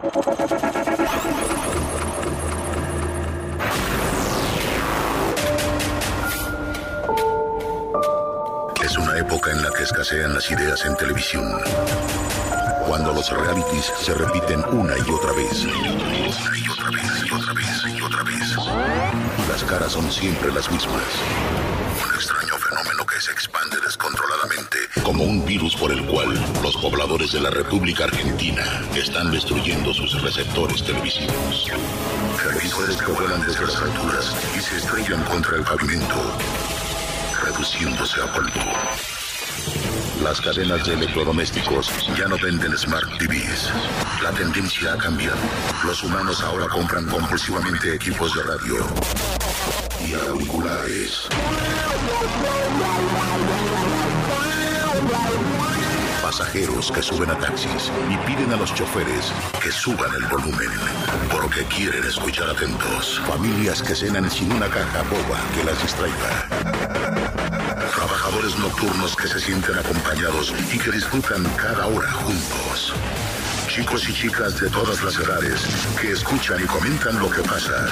Es 0.00 0.06
una 8.96 9.18
época 9.18 9.50
en 9.50 9.60
la 9.60 9.70
que 9.72 9.82
escasean 9.82 10.34
las 10.34 10.48
ideas 10.52 10.84
en 10.84 10.94
televisión. 10.94 11.44
Cuando 12.86 13.12
los 13.12 13.28
realities 13.28 13.92
se 14.00 14.14
repiten 14.14 14.64
una 14.70 14.96
y 14.96 15.10
otra 15.10 15.32
vez. 15.32 15.64
Una 15.64 15.74
y 16.56 16.68
otra 16.68 16.90
vez 16.90 17.24
y 17.26 17.32
otra 17.34 17.52
vez 17.54 17.84
y 17.88 18.00
otra 18.00 18.22
vez. 18.22 18.56
Las 19.48 19.64
caras 19.64 19.90
son 19.90 20.12
siempre 20.12 20.52
las 20.52 20.70
mismas. 20.70 21.02
Un 22.06 22.14
extraño 22.14 22.57
se 23.20 23.32
expande 23.32 23.76
descontroladamente 23.80 24.78
como 25.02 25.24
un 25.24 25.44
virus 25.44 25.74
por 25.76 25.90
el 25.90 26.04
cual 26.06 26.28
los 26.62 26.76
pobladores 26.76 27.32
de 27.32 27.40
la 27.40 27.50
República 27.50 28.04
Argentina 28.04 28.62
están 28.94 29.32
destruyendo 29.32 29.92
sus 29.92 30.22
receptores 30.22 30.84
televisivos. 30.84 31.66
Televisores 32.42 32.96
que 32.96 33.12
vuelan 33.12 33.40
desde 33.42 33.66
las 33.66 33.76
alturas 33.76 34.36
y 34.56 34.60
se 34.60 34.76
estrellan 34.76 35.24
contra 35.24 35.56
el 35.56 35.64
pavimento, 35.64 36.38
reduciéndose 37.44 38.20
a 38.22 38.32
polvo. 38.32 38.60
Las 40.22 40.40
cadenas 40.40 40.86
de 40.86 40.94
electrodomésticos 40.94 41.90
ya 42.16 42.28
no 42.28 42.38
venden 42.38 42.76
Smart 42.76 43.08
TVs. 43.18 43.70
La 44.22 44.30
tendencia 44.32 44.92
ha 44.92 44.98
cambiado. 44.98 45.38
Los 45.84 46.02
humanos 46.04 46.42
ahora 46.42 46.68
compran 46.68 47.06
compulsivamente 47.06 47.94
equipos 47.94 48.34
de 48.34 48.42
radio 48.42 49.27
auriculares. 50.14 51.28
Pasajeros 56.22 56.90
que 56.92 57.02
suben 57.02 57.30
a 57.30 57.38
taxis 57.38 57.90
y 58.10 58.16
piden 58.26 58.52
a 58.52 58.56
los 58.56 58.74
choferes 58.74 59.32
que 59.62 59.70
suban 59.70 60.10
el 60.14 60.26
volumen 60.26 60.70
porque 61.30 61.64
quieren 61.64 62.04
escuchar 62.04 62.50
atentos. 62.50 63.20
Familias 63.26 63.82
que 63.82 63.94
cenan 63.94 64.30
sin 64.30 64.52
una 64.52 64.68
caja 64.68 65.02
boba 65.04 65.40
que 65.54 65.64
las 65.64 65.80
distraiga. 65.82 66.48
Trabajadores 67.94 68.58
nocturnos 68.58 69.16
que 69.16 69.28
se 69.28 69.40
sienten 69.40 69.78
acompañados 69.78 70.54
y 70.72 70.78
que 70.78 70.90
disfrutan 70.90 71.44
cada 71.56 71.86
hora 71.86 72.10
juntos. 72.12 72.94
Chicos 73.78 74.08
y 74.08 74.12
chicas 74.12 74.60
de 74.60 74.68
todas 74.70 75.00
las 75.04 75.16
edades 75.20 75.62
que 76.00 76.10
escuchan 76.10 76.60
y 76.60 76.66
comentan 76.66 77.16
lo 77.20 77.30
que 77.30 77.42
pasa 77.42 77.86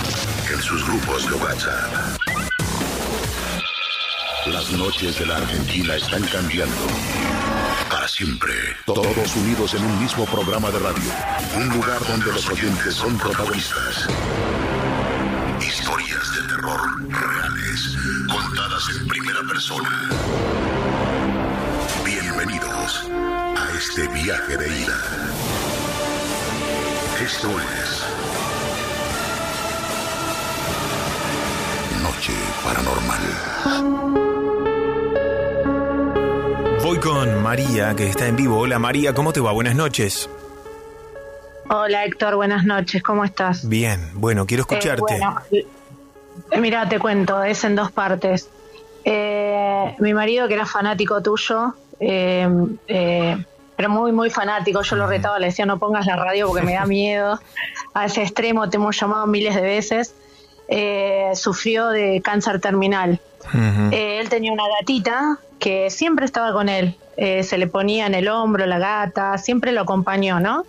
en 0.53 0.61
sus 0.61 0.85
grupos 0.85 1.31
de 1.31 1.35
WhatsApp. 1.37 2.19
Las 4.47 4.73
noches 4.73 5.17
de 5.17 5.27
la 5.27 5.37
Argentina 5.37 5.95
están 5.95 6.25
cambiando. 6.25 6.75
Para 7.89 8.09
siempre. 8.09 8.53
Todos 8.85 9.37
unidos 9.37 9.75
en 9.75 9.85
un 9.85 10.03
mismo 10.03 10.25
programa 10.25 10.73
de 10.73 10.81
radio. 10.81 11.11
Un 11.57 11.69
lugar 11.69 12.05
donde 12.05 12.33
los 12.33 12.51
oyentes 12.51 12.93
son 12.93 13.17
protagonistas. 13.17 14.09
Historias 15.61 16.33
de 16.35 16.49
terror 16.49 16.81
reales, 17.11 17.97
contadas 18.29 18.89
en 18.99 19.07
primera 19.07 19.41
persona. 19.49 20.11
Bienvenidos 22.05 23.09
a 23.09 23.77
este 23.79 24.09
viaje 24.09 24.57
de 24.57 24.81
ida. 24.81 25.66
Esto 27.23 27.49
es 27.49 28.05
Noche 32.03 32.33
Paranormal. 32.63 33.21
Voy 36.83 36.99
con 36.99 37.43
María, 37.43 37.95
que 37.97 38.11
está 38.11 38.27
en 38.27 38.37
vivo. 38.37 38.59
Hola 38.59 38.79
María, 38.79 39.15
¿cómo 39.15 39.33
te 39.33 39.41
va? 39.41 39.53
Buenas 39.53 39.75
noches. 39.75 40.29
Hola 41.71 42.05
Héctor, 42.05 42.37
buenas 42.37 42.65
noches, 42.65 43.03
¿cómo 43.03 43.25
estás? 43.25 43.67
Bien, 43.67 44.11
bueno, 44.15 44.45
quiero 44.47 44.61
escucharte. 44.63 45.15
Eh, 45.15 45.19
bueno, 45.19 45.41
eh, 45.51 46.61
mira, 46.61 46.87
te 46.87 46.99
cuento, 46.99 47.43
es 47.43 47.65
en 47.65 47.77
dos 47.77 47.91
partes. 47.93 48.51
Eh, 49.05 49.95
mi 50.01 50.13
marido, 50.13 50.49
que 50.49 50.55
era 50.55 50.67
fanático 50.67 51.23
tuyo, 51.23 51.75
eh, 51.99 52.47
eh, 52.89 53.45
pero 53.77 53.91
muy, 53.91 54.11
muy 54.11 54.31
fanático, 54.31 54.83
yo 54.83 54.97
lo 54.97 55.07
retaba, 55.07 55.39
le 55.39 55.47
decía 55.47 55.67
no 55.67 55.79
pongas 55.79 56.07
la 56.07 56.17
radio 56.17 56.49
porque 56.49 56.65
me 56.65 56.75
da 56.75 56.87
miedo. 56.87 57.39
A 57.95 58.07
ese 58.07 58.23
extremo 58.23 58.69
te 58.69 58.79
hemos 58.79 58.99
llamado 58.99 59.27
miles 59.27 59.55
de 59.55 59.63
veces. 59.63 60.15
Eh, 60.69 61.31
sufrió 61.35 61.89
de 61.89 62.21
cáncer 62.25 62.61
terminal. 62.61 63.21
Eh, 63.93 64.19
él 64.21 64.29
tenía 64.29 64.53
una 64.53 64.65
gatita 64.81 65.39
que 65.61 65.91
siempre 65.91 66.25
estaba 66.25 66.53
con 66.53 66.69
él. 66.69 66.97
Eh, 67.17 67.45
se 67.45 67.57
le 67.57 67.67
ponía 67.67 68.07
en 68.07 68.15
el 68.15 68.29
hombro 68.29 68.67
la 68.67 68.79
gata, 68.79 69.39
siempre 69.39 69.73
lo 69.73 69.83
acompañó, 69.83 70.41
¿no? 70.41 70.65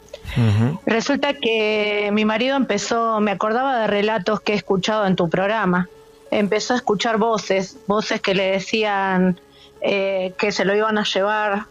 Resulta 0.85 1.33
que 1.33 2.09
mi 2.13 2.25
marido 2.25 2.55
empezó, 2.55 3.19
me 3.21 3.31
acordaba 3.31 3.79
de 3.79 3.87
relatos 3.87 4.39
que 4.41 4.53
he 4.53 4.55
escuchado 4.55 5.07
en 5.07 5.15
tu 5.15 5.29
programa. 5.29 5.89
Empezó 6.29 6.73
a 6.73 6.77
escuchar 6.77 7.17
voces, 7.17 7.77
voces 7.87 8.21
que 8.21 8.35
le 8.35 8.51
decían 8.51 9.39
que 9.81 10.51
se 10.51 10.65
lo 10.65 10.75
iban 10.75 10.97
a 10.97 11.03
llevar, 11.03 11.65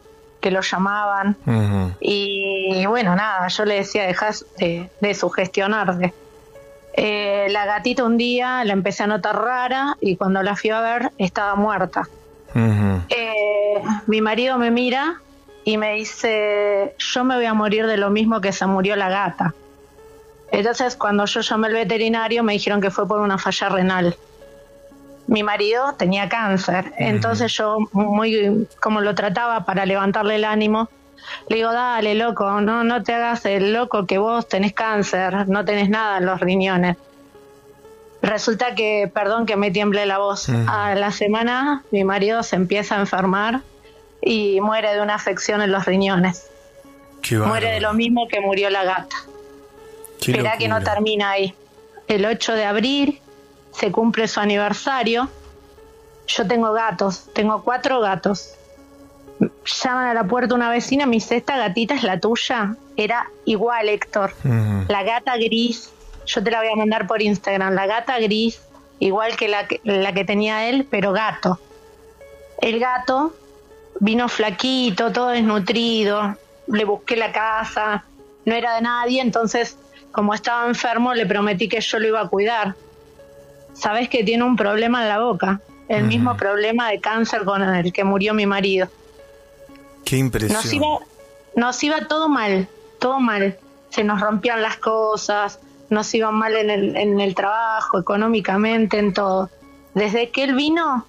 que 0.46 0.52
lo 0.52 0.60
llamaban. 0.60 1.36
Y 1.98 2.86
bueno, 2.86 3.16
nada, 3.16 3.48
yo 3.48 3.64
le 3.64 3.74
decía, 3.74 4.06
dejas 4.06 4.46
de, 4.58 4.88
de 5.00 5.12
sugestionarte. 5.12 6.14
Eh, 6.92 7.48
la 7.50 7.66
gatita 7.66 8.04
un 8.04 8.16
día 8.16 8.62
la 8.62 8.72
empecé 8.72 9.02
a 9.02 9.08
notar 9.08 9.36
rara 9.36 9.96
y 10.00 10.16
cuando 10.16 10.44
la 10.44 10.54
fui 10.54 10.70
a 10.70 10.80
ver 10.80 11.10
estaba 11.18 11.56
muerta. 11.56 12.08
Eh, 12.54 13.82
mi 14.06 14.20
marido 14.20 14.56
me 14.56 14.70
mira 14.70 15.20
y 15.64 15.78
me 15.78 15.94
dice, 15.94 16.94
yo 16.96 17.24
me 17.24 17.34
voy 17.34 17.46
a 17.46 17.52
morir 17.52 17.88
de 17.88 17.96
lo 17.96 18.10
mismo 18.10 18.40
que 18.40 18.52
se 18.52 18.66
murió 18.66 18.94
la 18.94 19.08
gata. 19.08 19.52
Entonces 20.52 20.94
cuando 20.94 21.24
yo 21.24 21.40
llamé 21.40 21.66
al 21.66 21.72
veterinario 21.72 22.44
me 22.44 22.52
dijeron 22.52 22.80
que 22.80 22.92
fue 22.92 23.08
por 23.08 23.18
una 23.20 23.36
falla 23.36 23.68
renal. 23.68 24.16
Mi 25.36 25.42
marido 25.42 25.92
tenía 25.98 26.30
cáncer, 26.30 26.94
entonces 26.96 27.52
yo 27.52 27.76
muy 27.92 28.66
como 28.80 29.02
lo 29.02 29.14
trataba 29.14 29.66
para 29.66 29.84
levantarle 29.84 30.36
el 30.36 30.46
ánimo, 30.46 30.88
le 31.50 31.56
digo, 31.56 31.74
dale 31.74 32.14
loco, 32.14 32.62
no, 32.62 32.84
no 32.84 33.02
te 33.02 33.12
hagas 33.12 33.44
el 33.44 33.74
loco 33.74 34.06
que 34.06 34.16
vos 34.16 34.48
tenés 34.48 34.72
cáncer, 34.72 35.46
no 35.46 35.62
tenés 35.66 35.90
nada 35.90 36.16
en 36.16 36.24
los 36.24 36.40
riñones. 36.40 36.96
Resulta 38.22 38.74
que, 38.74 39.10
perdón 39.12 39.44
que 39.44 39.56
me 39.56 39.70
tiemble 39.70 40.06
la 40.06 40.16
voz, 40.16 40.48
a 40.48 40.94
la 40.94 41.10
semana 41.10 41.84
mi 41.90 42.02
marido 42.02 42.42
se 42.42 42.56
empieza 42.56 42.96
a 42.96 43.00
enfermar 43.00 43.60
y 44.22 44.62
muere 44.62 44.94
de 44.94 45.02
una 45.02 45.16
afección 45.16 45.60
en 45.60 45.70
los 45.70 45.84
riñones. 45.84 46.46
Qué 47.20 47.36
Muere 47.36 47.72
de 47.72 47.80
lo 47.80 47.92
mismo 47.92 48.26
que 48.26 48.40
murió 48.40 48.70
la 48.70 48.84
gata. 48.84 49.16
Qué 50.18 50.30
Esperá 50.30 50.56
que 50.56 50.68
no 50.68 50.80
termina 50.82 51.32
ahí. 51.32 51.54
El 52.08 52.24
8 52.24 52.54
de 52.54 52.64
abril 52.64 53.20
se 53.78 53.92
cumple 53.92 54.26
su 54.28 54.40
aniversario. 54.40 55.28
Yo 56.26 56.46
tengo 56.46 56.72
gatos, 56.72 57.28
tengo 57.34 57.62
cuatro 57.62 58.00
gatos. 58.00 58.54
Llaman 59.38 60.06
a 60.06 60.14
la 60.14 60.24
puerta 60.24 60.54
una 60.54 60.70
vecina, 60.70 61.06
me 61.06 61.16
dice, 61.16 61.36
¿esta 61.36 61.56
gatita 61.56 61.94
es 61.94 62.02
la 62.02 62.18
tuya? 62.18 62.76
Era 62.96 63.30
igual, 63.44 63.88
Héctor. 63.88 64.32
La 64.88 65.02
gata 65.02 65.36
gris, 65.36 65.92
yo 66.24 66.42
te 66.42 66.50
la 66.50 66.60
voy 66.60 66.68
a 66.72 66.76
mandar 66.76 67.06
por 67.06 67.20
Instagram, 67.20 67.74
la 67.74 67.86
gata 67.86 68.18
gris, 68.18 68.60
igual 68.98 69.36
que 69.36 69.48
la 69.48 69.68
que, 69.68 69.80
la 69.84 70.12
que 70.12 70.24
tenía 70.24 70.68
él, 70.68 70.86
pero 70.90 71.12
gato. 71.12 71.60
El 72.62 72.80
gato 72.80 73.34
vino 74.00 74.28
flaquito, 74.28 75.12
todo 75.12 75.28
desnutrido, 75.28 76.36
le 76.66 76.84
busqué 76.84 77.16
la 77.16 77.30
casa, 77.30 78.04
no 78.46 78.54
era 78.54 78.76
de 78.76 78.80
nadie, 78.80 79.20
entonces 79.20 79.76
como 80.12 80.32
estaba 80.32 80.66
enfermo 80.66 81.12
le 81.12 81.26
prometí 81.26 81.68
que 81.68 81.80
yo 81.80 81.98
lo 81.98 82.08
iba 82.08 82.22
a 82.22 82.28
cuidar. 82.28 82.74
Sabes 83.76 84.08
que 84.08 84.24
tiene 84.24 84.42
un 84.44 84.56
problema 84.56 85.02
en 85.02 85.08
la 85.08 85.18
boca, 85.18 85.60
el 85.88 86.04
mismo 86.04 86.36
problema 86.36 86.90
de 86.90 87.00
cáncer 87.00 87.44
con 87.44 87.62
el 87.62 87.92
que 87.92 88.04
murió 88.04 88.34
mi 88.34 88.46
marido. 88.46 88.88
Qué 90.04 90.16
impresión. 90.16 90.54
Nos 90.54 90.72
iba, 90.72 90.98
nos 91.54 91.84
iba 91.84 92.08
todo 92.08 92.28
mal, 92.28 92.68
todo 92.98 93.20
mal. 93.20 93.58
Se 93.90 94.02
nos 94.02 94.20
rompían 94.20 94.62
las 94.62 94.78
cosas, 94.78 95.60
nos 95.90 96.12
iba 96.14 96.30
mal 96.30 96.56
en 96.56 96.70
el, 96.70 96.96
en 96.96 97.20
el 97.20 97.34
trabajo, 97.34 97.98
económicamente, 97.98 98.98
en 98.98 99.12
todo. 99.12 99.50
Desde 99.94 100.30
que 100.30 100.44
él 100.44 100.54
vino, 100.54 101.06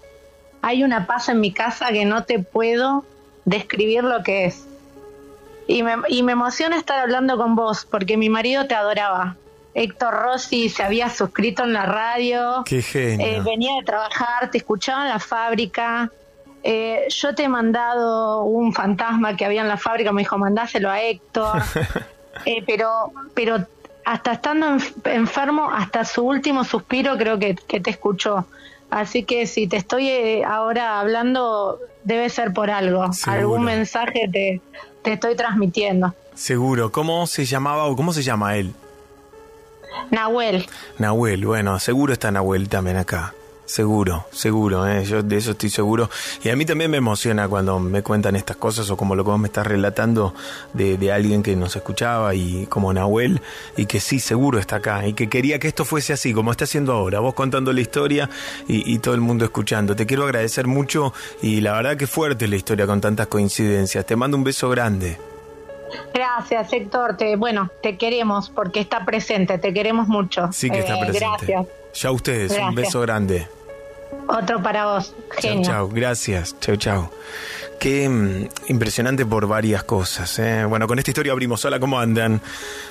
hay 0.61 0.83
una 0.83 1.07
paz 1.07 1.29
en 1.29 1.39
mi 1.39 1.53
casa 1.53 1.87
que 1.89 2.05
no 2.05 2.23
te 2.25 2.39
puedo 2.39 3.05
describir 3.45 4.03
lo 4.03 4.23
que 4.23 4.45
es. 4.45 4.65
Y 5.67 5.83
me, 5.83 5.95
y 6.09 6.23
me 6.23 6.33
emociona 6.33 6.77
estar 6.77 6.99
hablando 6.99 7.37
con 7.37 7.55
vos, 7.55 7.85
porque 7.89 8.17
mi 8.17 8.29
marido 8.29 8.67
te 8.67 8.75
adoraba. 8.75 9.37
Héctor 9.79 10.13
Rossi 10.13 10.69
se 10.69 10.81
había 10.81 11.07
suscrito 11.09 11.63
en 11.63 11.73
la 11.73 11.85
radio. 11.85 12.63
Qué 12.65 12.81
genio. 12.81 13.25
Eh, 13.25 13.41
venía 13.45 13.75
de 13.79 13.83
trabajar, 13.85 14.49
te 14.49 14.57
escuchaba 14.57 15.03
en 15.03 15.09
la 15.09 15.19
fábrica. 15.19 16.09
Eh, 16.63 17.05
yo 17.09 17.35
te 17.35 17.43
he 17.43 17.47
mandado 17.47 18.41
un 18.43 18.73
fantasma 18.73 19.35
que 19.37 19.45
había 19.45 19.61
en 19.61 19.67
la 19.67 19.77
fábrica, 19.77 20.11
me 20.11 20.21
dijo, 20.23 20.37
mandáselo 20.37 20.89
a 20.89 21.01
Héctor. 21.01 21.61
Eh, 22.45 22.63
pero, 22.67 23.11
pero 23.33 23.57
hasta 24.05 24.33
estando 24.33 24.67
enf- 24.67 24.93
enfermo, 25.05 25.71
hasta 25.73 26.05
su 26.05 26.21
último 26.23 26.63
suspiro, 26.63 27.17
creo 27.17 27.39
que, 27.39 27.55
que 27.55 27.79
te 27.79 27.89
escuchó. 27.89 28.45
Así 28.91 29.23
que 29.23 29.47
si 29.47 29.67
te 29.67 29.77
estoy 29.77 30.43
ahora 30.43 30.99
hablando, 30.99 31.79
debe 32.03 32.29
ser 32.29 32.53
por 32.53 32.69
algo. 32.69 33.11
Seguro. 33.11 33.39
Algún 33.39 33.63
mensaje 33.63 34.29
te, 34.31 34.61
te 35.03 35.13
estoy 35.13 35.35
transmitiendo. 35.35 36.13
Seguro. 36.35 36.91
¿Cómo 36.91 37.25
se 37.25 37.43
llamaba 37.45 37.85
o 37.85 37.95
cómo 37.95 38.13
se 38.13 38.21
llama 38.21 38.55
él? 38.55 38.71
Nahuel, 40.11 40.65
Nahuel, 40.97 41.45
bueno, 41.45 41.79
seguro 41.79 42.13
está 42.13 42.31
Nahuel 42.31 42.69
también 42.69 42.97
acá. 42.97 43.33
Seguro, 43.67 44.25
seguro, 44.31 44.87
¿eh? 44.87 45.03
yo 45.03 45.21
de 45.21 45.35
eso 45.35 45.51
estoy 45.51 45.69
seguro. 45.69 46.09
Y 46.41 46.47
a 46.47 46.55
mí 46.55 46.65
también 46.65 46.89
me 46.89 46.97
emociona 46.97 47.49
cuando 47.49 47.79
me 47.79 48.01
cuentan 48.01 48.37
estas 48.37 48.55
cosas 48.55 48.89
o 48.89 48.95
como 48.95 49.13
lo 49.13 49.25
que 49.25 49.31
vos 49.31 49.39
me 49.41 49.49
estás 49.49 49.67
relatando 49.67 50.33
de, 50.71 50.97
de 50.97 51.11
alguien 51.11 51.43
que 51.43 51.53
nos 51.57 51.75
escuchaba 51.75 52.33
y 52.33 52.65
como 52.67 52.93
Nahuel 52.93 53.41
y 53.75 53.85
que 53.85 53.99
sí, 53.99 54.21
seguro 54.21 54.57
está 54.57 54.77
acá 54.77 55.05
y 55.05 55.11
que 55.11 55.27
quería 55.27 55.59
que 55.59 55.67
esto 55.67 55.83
fuese 55.83 56.13
así, 56.13 56.33
como 56.33 56.51
está 56.51 56.63
haciendo 56.63 56.93
ahora, 56.93 57.19
vos 57.19 57.33
contando 57.33 57.73
la 57.73 57.81
historia 57.81 58.29
y, 58.69 58.89
y 58.89 58.99
todo 58.99 59.15
el 59.15 59.21
mundo 59.21 59.43
escuchando. 59.43 59.97
Te 59.97 60.05
quiero 60.05 60.23
agradecer 60.23 60.65
mucho 60.65 61.13
y 61.41 61.59
la 61.59 61.73
verdad 61.73 61.97
que 61.97 62.07
fuerte 62.07 62.47
la 62.47 62.55
historia 62.55 62.87
con 62.87 63.01
tantas 63.01 63.27
coincidencias. 63.27 64.05
Te 64.05 64.15
mando 64.15 64.37
un 64.37 64.45
beso 64.45 64.69
grande. 64.69 65.17
Gracias 66.13 66.71
Héctor. 66.73 67.17
Te, 67.17 67.35
bueno, 67.35 67.69
te 67.81 67.97
queremos 67.97 68.49
porque 68.49 68.79
está 68.79 69.05
presente, 69.05 69.57
te 69.57 69.73
queremos 69.73 70.07
mucho. 70.07 70.49
Sí 70.51 70.69
que 70.69 70.79
está 70.79 70.95
Eh, 70.97 71.05
presente. 71.05 71.45
Gracias. 71.47 71.65
Ya 71.95 72.11
ustedes, 72.11 72.57
un 72.57 72.75
beso 72.75 73.01
grande. 73.01 73.47
Otro 74.27 74.61
para 74.61 74.85
vos. 74.85 75.13
Chau, 75.39 75.41
Genio. 75.41 75.63
chau, 75.63 75.89
gracias. 75.89 76.55
Chau, 76.59 76.75
chau. 76.75 77.09
Qué 77.79 78.07
mm, 78.09 78.47
impresionante 78.71 79.25
por 79.25 79.47
varias 79.47 79.83
cosas. 79.83 80.37
¿eh? 80.39 80.65
Bueno, 80.65 80.87
con 80.87 80.97
esta 80.99 81.11
historia 81.11 81.31
abrimos. 81.33 81.63
Hola, 81.65 81.79
¿cómo 81.79 81.99
andan? 81.99 82.41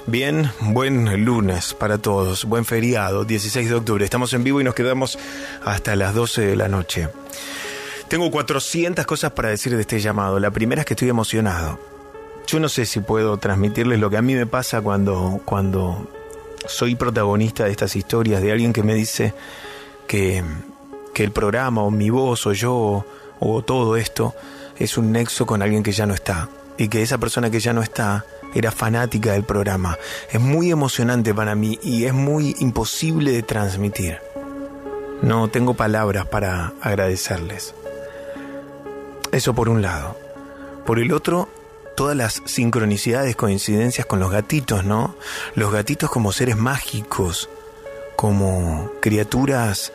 Bien, 0.07 0.51
buen 0.61 1.25
lunes 1.25 1.75
para 1.75 1.99
todos. 1.99 2.45
Buen 2.45 2.65
feriado, 2.65 3.25
16 3.25 3.69
de 3.69 3.75
octubre. 3.75 4.05
Estamos 4.05 4.33
en 4.33 4.45
vivo 4.45 4.61
y 4.61 4.65
nos 4.65 4.75
quedamos 4.75 5.19
hasta 5.65 5.97
las 5.97 6.15
12 6.15 6.43
de 6.47 6.57
la 6.57 6.69
noche. 6.69 7.09
Tengo 8.09 8.31
400 8.31 9.05
cosas 9.07 9.33
para 9.33 9.49
decir 9.49 9.75
de 9.75 9.81
este 9.81 9.99
llamado. 10.01 10.39
La 10.39 10.51
primera 10.51 10.83
es 10.83 10.87
que 10.87 10.95
estoy 10.95 11.09
emocionado. 11.09 11.79
Yo 12.47 12.61
no 12.61 12.69
sé 12.69 12.87
si 12.87 13.01
puedo 13.01 13.37
transmitirles 13.39 13.99
lo 13.99 14.09
que 14.09 14.17
a 14.17 14.23
mí 14.23 14.35
me 14.35 14.47
pasa 14.47 14.81
cuando, 14.81 15.41
cuando 15.45 16.09
soy 16.67 16.95
protagonista 16.95 17.65
de 17.65 17.73
estas 17.73 17.97
historias, 17.97 18.41
de 18.41 18.53
alguien 18.53 18.73
que 18.73 18.85
me 18.85 18.95
dice 18.95 19.35
que, 20.07 20.45
que 21.13 21.25
el 21.25 21.33
programa 21.33 21.83
o 21.83 21.91
mi 21.91 22.11
voz 22.11 22.47
o 22.47 22.53
yo 22.53 22.75
o, 22.75 23.07
o 23.41 23.63
todo 23.63 23.97
esto 23.97 24.35
es 24.79 24.97
un 24.97 25.11
nexo 25.11 25.45
con 25.45 25.61
alguien 25.61 25.83
que 25.83 25.93
ya 25.93 26.07
no 26.07 26.15
está 26.15 26.49
y 26.79 26.89
que 26.89 27.03
esa 27.03 27.19
persona 27.19 27.51
que 27.51 27.61
ya 27.61 27.73
no 27.73 27.83
está 27.83 28.25
era 28.55 28.71
fanática 28.71 29.33
del 29.33 29.45
programa. 29.45 29.99
Es 30.31 30.41
muy 30.41 30.71
emocionante 30.71 31.35
para 31.35 31.55
mí 31.55 31.79
y 31.83 32.05
es 32.05 32.15
muy 32.15 32.55
imposible 32.61 33.33
de 33.33 33.43
transmitir. 33.43 34.19
No 35.23 35.49
tengo 35.49 35.75
palabras 35.75 36.27
para 36.27 36.73
agradecerles. 36.81 37.75
Eso 39.33 39.55
por 39.55 39.69
un 39.69 39.83
lado. 39.83 40.17
Por 40.85 40.99
el 40.99 41.13
otro, 41.13 41.49
todas 41.97 42.17
las 42.17 42.43
sincronicidades, 42.45 43.35
coincidencias 43.35 44.07
con 44.07 44.21
los 44.21 44.31
gatitos, 44.31 44.85
¿no? 44.85 45.17
Los 45.55 45.73
gatitos 45.73 46.11
como 46.11 46.31
seres 46.31 46.57
mágicos, 46.57 47.51
como 48.15 48.93
criaturas 49.01 49.93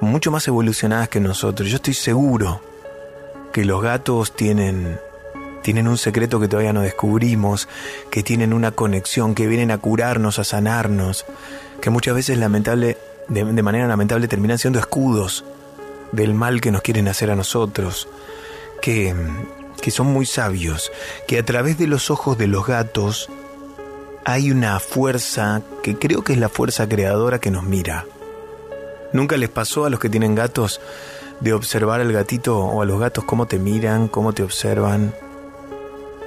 mucho 0.00 0.30
más 0.30 0.48
evolucionadas 0.48 1.08
que 1.08 1.20
nosotros. 1.20 1.68
Yo 1.68 1.76
estoy 1.76 1.94
seguro 1.94 2.60
que 3.52 3.64
los 3.64 3.82
gatos 3.82 4.34
tienen 4.34 4.98
tienen 5.62 5.86
un 5.86 5.96
secreto 5.96 6.40
que 6.40 6.48
todavía 6.48 6.72
no 6.72 6.80
descubrimos, 6.80 7.68
que 8.10 8.24
tienen 8.24 8.52
una 8.52 8.72
conexión, 8.72 9.36
que 9.36 9.46
vienen 9.46 9.70
a 9.70 9.78
curarnos, 9.78 10.40
a 10.40 10.44
sanarnos, 10.44 11.24
que 11.80 11.88
muchas 11.88 12.16
veces 12.16 12.36
lamentable 12.38 12.98
de, 13.28 13.62
manera 13.62 13.86
lamentable 13.86 14.26
terminan 14.26 14.58
siendo 14.58 14.80
escudos 14.80 15.44
del 16.10 16.34
mal 16.34 16.60
que 16.60 16.72
nos 16.72 16.82
quieren 16.82 17.06
hacer 17.06 17.30
a 17.30 17.36
nosotros, 17.36 18.08
que 18.80 19.14
que 19.82 19.90
son 19.90 20.06
muy 20.06 20.24
sabios, 20.24 20.90
que 21.26 21.38
a 21.38 21.44
través 21.44 21.76
de 21.76 21.86
los 21.86 22.10
ojos 22.10 22.38
de 22.38 22.46
los 22.46 22.66
gatos 22.66 23.28
hay 24.24 24.50
una 24.50 24.78
fuerza 24.80 25.60
que 25.82 25.98
creo 25.98 26.22
que 26.22 26.32
es 26.32 26.38
la 26.38 26.48
fuerza 26.48 26.88
creadora 26.88 27.40
que 27.40 27.50
nos 27.50 27.64
mira. 27.64 28.06
¿Nunca 29.12 29.36
les 29.36 29.50
pasó 29.50 29.84
a 29.84 29.90
los 29.90 30.00
que 30.00 30.08
tienen 30.08 30.34
gatos 30.34 30.80
de 31.40 31.52
observar 31.52 32.00
al 32.00 32.12
gatito 32.12 32.58
o 32.58 32.80
a 32.80 32.84
los 32.86 33.00
gatos 33.00 33.24
cómo 33.24 33.46
te 33.46 33.58
miran, 33.58 34.08
cómo 34.08 34.32
te 34.32 34.44
observan? 34.44 35.14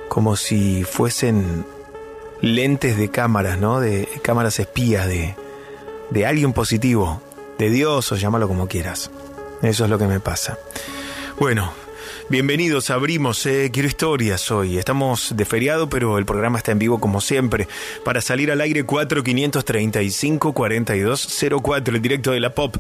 Como 0.10 0.36
si 0.36 0.84
fuesen 0.84 1.66
lentes 2.42 2.98
de 2.98 3.10
cámaras, 3.10 3.58
¿no? 3.58 3.80
De 3.80 4.08
cámaras 4.22 4.60
espías 4.60 5.08
de, 5.08 5.36
de 6.10 6.26
alguien 6.26 6.52
positivo, 6.52 7.22
de 7.58 7.70
Dios 7.70 8.12
o 8.12 8.18
llámalo 8.18 8.50
como 8.50 8.68
quieras. 8.68 9.10
Eso 9.62 9.86
es 9.86 9.90
lo 9.90 9.98
que 9.98 10.08
me 10.08 10.20
pasa. 10.20 10.60
Bueno, 11.40 11.72
Bienvenidos, 12.28 12.90
abrimos, 12.90 13.46
eh, 13.46 13.70
quiero 13.72 13.88
historias 13.88 14.50
hoy. 14.50 14.80
Estamos 14.80 15.38
de 15.38 15.46
feriado, 15.46 15.88
pero 15.90 16.18
el 16.18 16.26
programa 16.26 16.58
está 16.58 16.72
en 16.72 16.80
vivo 16.80 17.00
como 17.00 17.22
siempre. 17.22 17.68
Para 18.04 18.20
salir 18.20 18.52
al 18.52 18.62
aire 18.62 18.84
4535 18.84 20.52
4204, 20.52 21.96
el 21.96 22.02
directo 22.02 22.32
de 22.32 22.40
la 22.40 22.50
Pop 22.50 22.78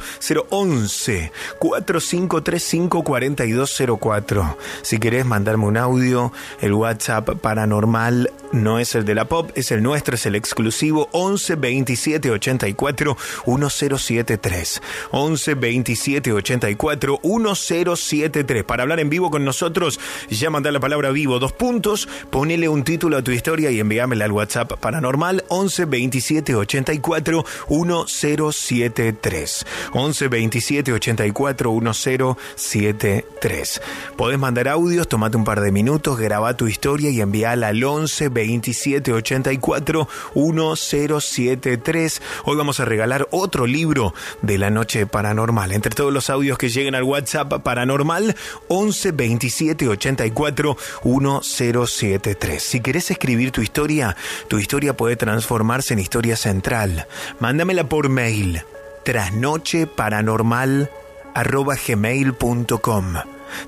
011 0.49 1.31
4535 1.59 3.03
4204. 3.03 4.57
Si 4.81 4.97
querés 4.97 5.27
mandarme 5.27 5.67
un 5.67 5.77
audio, 5.77 6.33
el 6.59 6.73
WhatsApp 6.73 7.29
paranormal 7.39 8.31
no 8.51 8.79
es 8.79 8.95
el 8.95 9.05
de 9.05 9.13
la 9.13 9.25
Pop, 9.25 9.51
es 9.53 9.71
el 9.71 9.83
nuestro, 9.83 10.15
es 10.15 10.25
el 10.25 10.33
exclusivo 10.33 11.07
11 11.11 11.55
27 11.55 12.31
84 12.31 13.17
1073. 13.45 14.81
11 15.11 15.53
27 15.53 16.33
84 16.33 17.19
1073. 17.23 18.63
Para 18.63 18.81
hablar 18.81 18.99
en 18.99 19.09
vivo 19.11 19.29
con 19.35 19.43
nosotros, 19.43 19.99
ya 20.29 20.49
mandar 20.49 20.71
la 20.71 20.79
palabra 20.79 21.11
vivo, 21.11 21.39
dos 21.39 21.51
puntos, 21.51 22.07
ponele 22.29 22.69
un 22.69 22.85
título 22.85 23.17
a 23.17 23.21
tu 23.21 23.31
historia 23.31 23.69
y 23.69 23.81
enviámela 23.81 24.23
al 24.23 24.31
WhatsApp 24.31 24.79
paranormal 24.79 25.43
11 25.49 25.83
27 25.83 26.55
84 26.55 27.43
1073. 27.67 29.65
11 29.91 30.27
27 30.29 30.93
84 30.93 31.73
1073. 31.73 33.81
Podés 34.15 34.39
mandar 34.39 34.69
audios, 34.69 35.09
tomate 35.09 35.35
un 35.35 35.43
par 35.43 35.59
de 35.59 35.73
minutos, 35.73 36.17
graba 36.17 36.55
tu 36.55 36.67
historia 36.67 37.09
y 37.09 37.19
envíala 37.19 37.67
al 37.67 37.83
11 37.83 38.29
27 38.29 39.11
84 39.11 40.07
1073. 40.33 42.21
Hoy 42.45 42.55
vamos 42.55 42.79
a 42.79 42.85
regalar 42.85 43.27
otro 43.31 43.67
libro 43.67 44.13
de 44.41 44.57
la 44.57 44.69
noche 44.69 45.07
paranormal. 45.07 45.73
Entre 45.73 45.93
todos 45.93 46.13
los 46.13 46.29
audios 46.29 46.57
que 46.57 46.69
lleguen 46.69 46.95
al 46.95 47.03
WhatsApp 47.03 47.51
paranormal, 47.63 48.37
11 48.69 49.11
27 49.11 49.24
84 49.27 50.77
1073. 51.03 52.61
Si 52.61 52.79
querés 52.81 53.11
escribir 53.11 53.51
tu 53.51 53.61
historia, 53.61 54.15
tu 54.47 54.57
historia 54.57 54.95
puede 54.95 55.15
transformarse 55.15 55.93
en 55.93 55.99
historia 55.99 56.35
central. 56.35 57.07
Mándamela 57.39 57.87
por 57.89 58.09
mail 58.09 58.63
trasnocheparanormal 59.03 60.89
arroba 61.33 61.75
gmail.com 61.75 63.13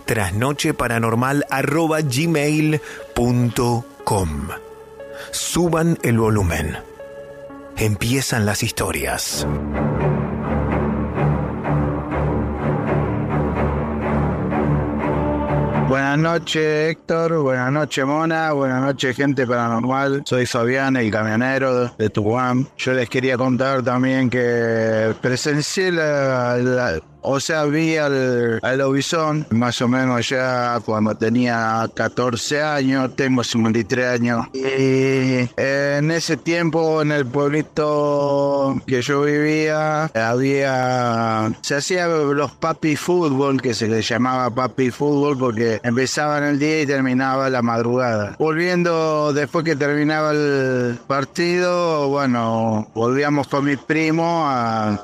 trasnocheparanormal 0.05 1.45
arroba 1.49 2.01
gmail.com 2.01 2.79
Suban 5.31 5.97
el 6.03 6.19
volumen. 6.19 6.77
Empiezan 7.77 8.45
las 8.45 8.63
historias. 8.63 9.45
Buenas 15.87 16.17
noches, 16.19 16.91
Héctor. 16.91 17.41
Buenas 17.41 17.71
noches, 17.71 18.05
Mona. 18.05 18.51
Buenas 18.51 18.81
noches, 18.81 19.15
gente 19.15 19.47
paranormal. 19.47 20.23
Soy 20.25 20.45
Fabián, 20.45 20.97
el 20.97 21.09
camionero 21.09 21.87
de 21.97 22.09
Tucumán. 22.09 22.67
Yo 22.77 22.91
les 22.91 23.09
quería 23.09 23.37
contar 23.37 23.81
también 23.83 24.29
que 24.29 25.15
presencié 25.21 25.93
la 25.93 26.99
o 27.21 27.39
sea, 27.39 27.65
vi 27.65 27.97
al, 27.97 28.59
al 28.61 28.77
Lobizón 28.77 29.45
más 29.49 29.81
o 29.81 29.87
menos 29.87 30.29
ya 30.29 30.79
cuando 30.85 31.15
tenía 31.15 31.89
14 31.93 32.61
años, 32.61 33.15
tengo 33.15 33.43
53 33.43 34.07
años. 34.07 34.47
Y 34.53 35.49
en 35.57 36.11
ese 36.11 36.37
tiempo 36.37 37.01
en 37.01 37.11
el 37.11 37.25
pueblito 37.25 38.81
que 38.85 39.01
yo 39.01 39.21
vivía 39.23 40.05
había, 40.05 41.51
se 41.61 41.75
hacía 41.75 42.07
los 42.07 42.51
papi 42.51 42.95
fútbol, 42.95 43.61
que 43.61 43.73
se 43.73 43.87
le 43.87 44.01
llamaba 44.01 44.53
papi 44.53 44.91
fútbol 44.91 45.37
porque 45.37 45.79
empezaban 45.83 46.43
el 46.43 46.59
día 46.59 46.81
y 46.81 46.85
terminaba 46.85 47.49
la 47.49 47.61
madrugada. 47.61 48.35
Volviendo 48.39 49.33
después 49.33 49.65
que 49.65 49.75
terminaba 49.75 50.31
el 50.31 50.97
partido, 51.07 52.07
bueno, 52.09 52.87
volvíamos 52.93 53.47
con 53.47 53.65
mis 53.65 53.77
primos 53.79 54.47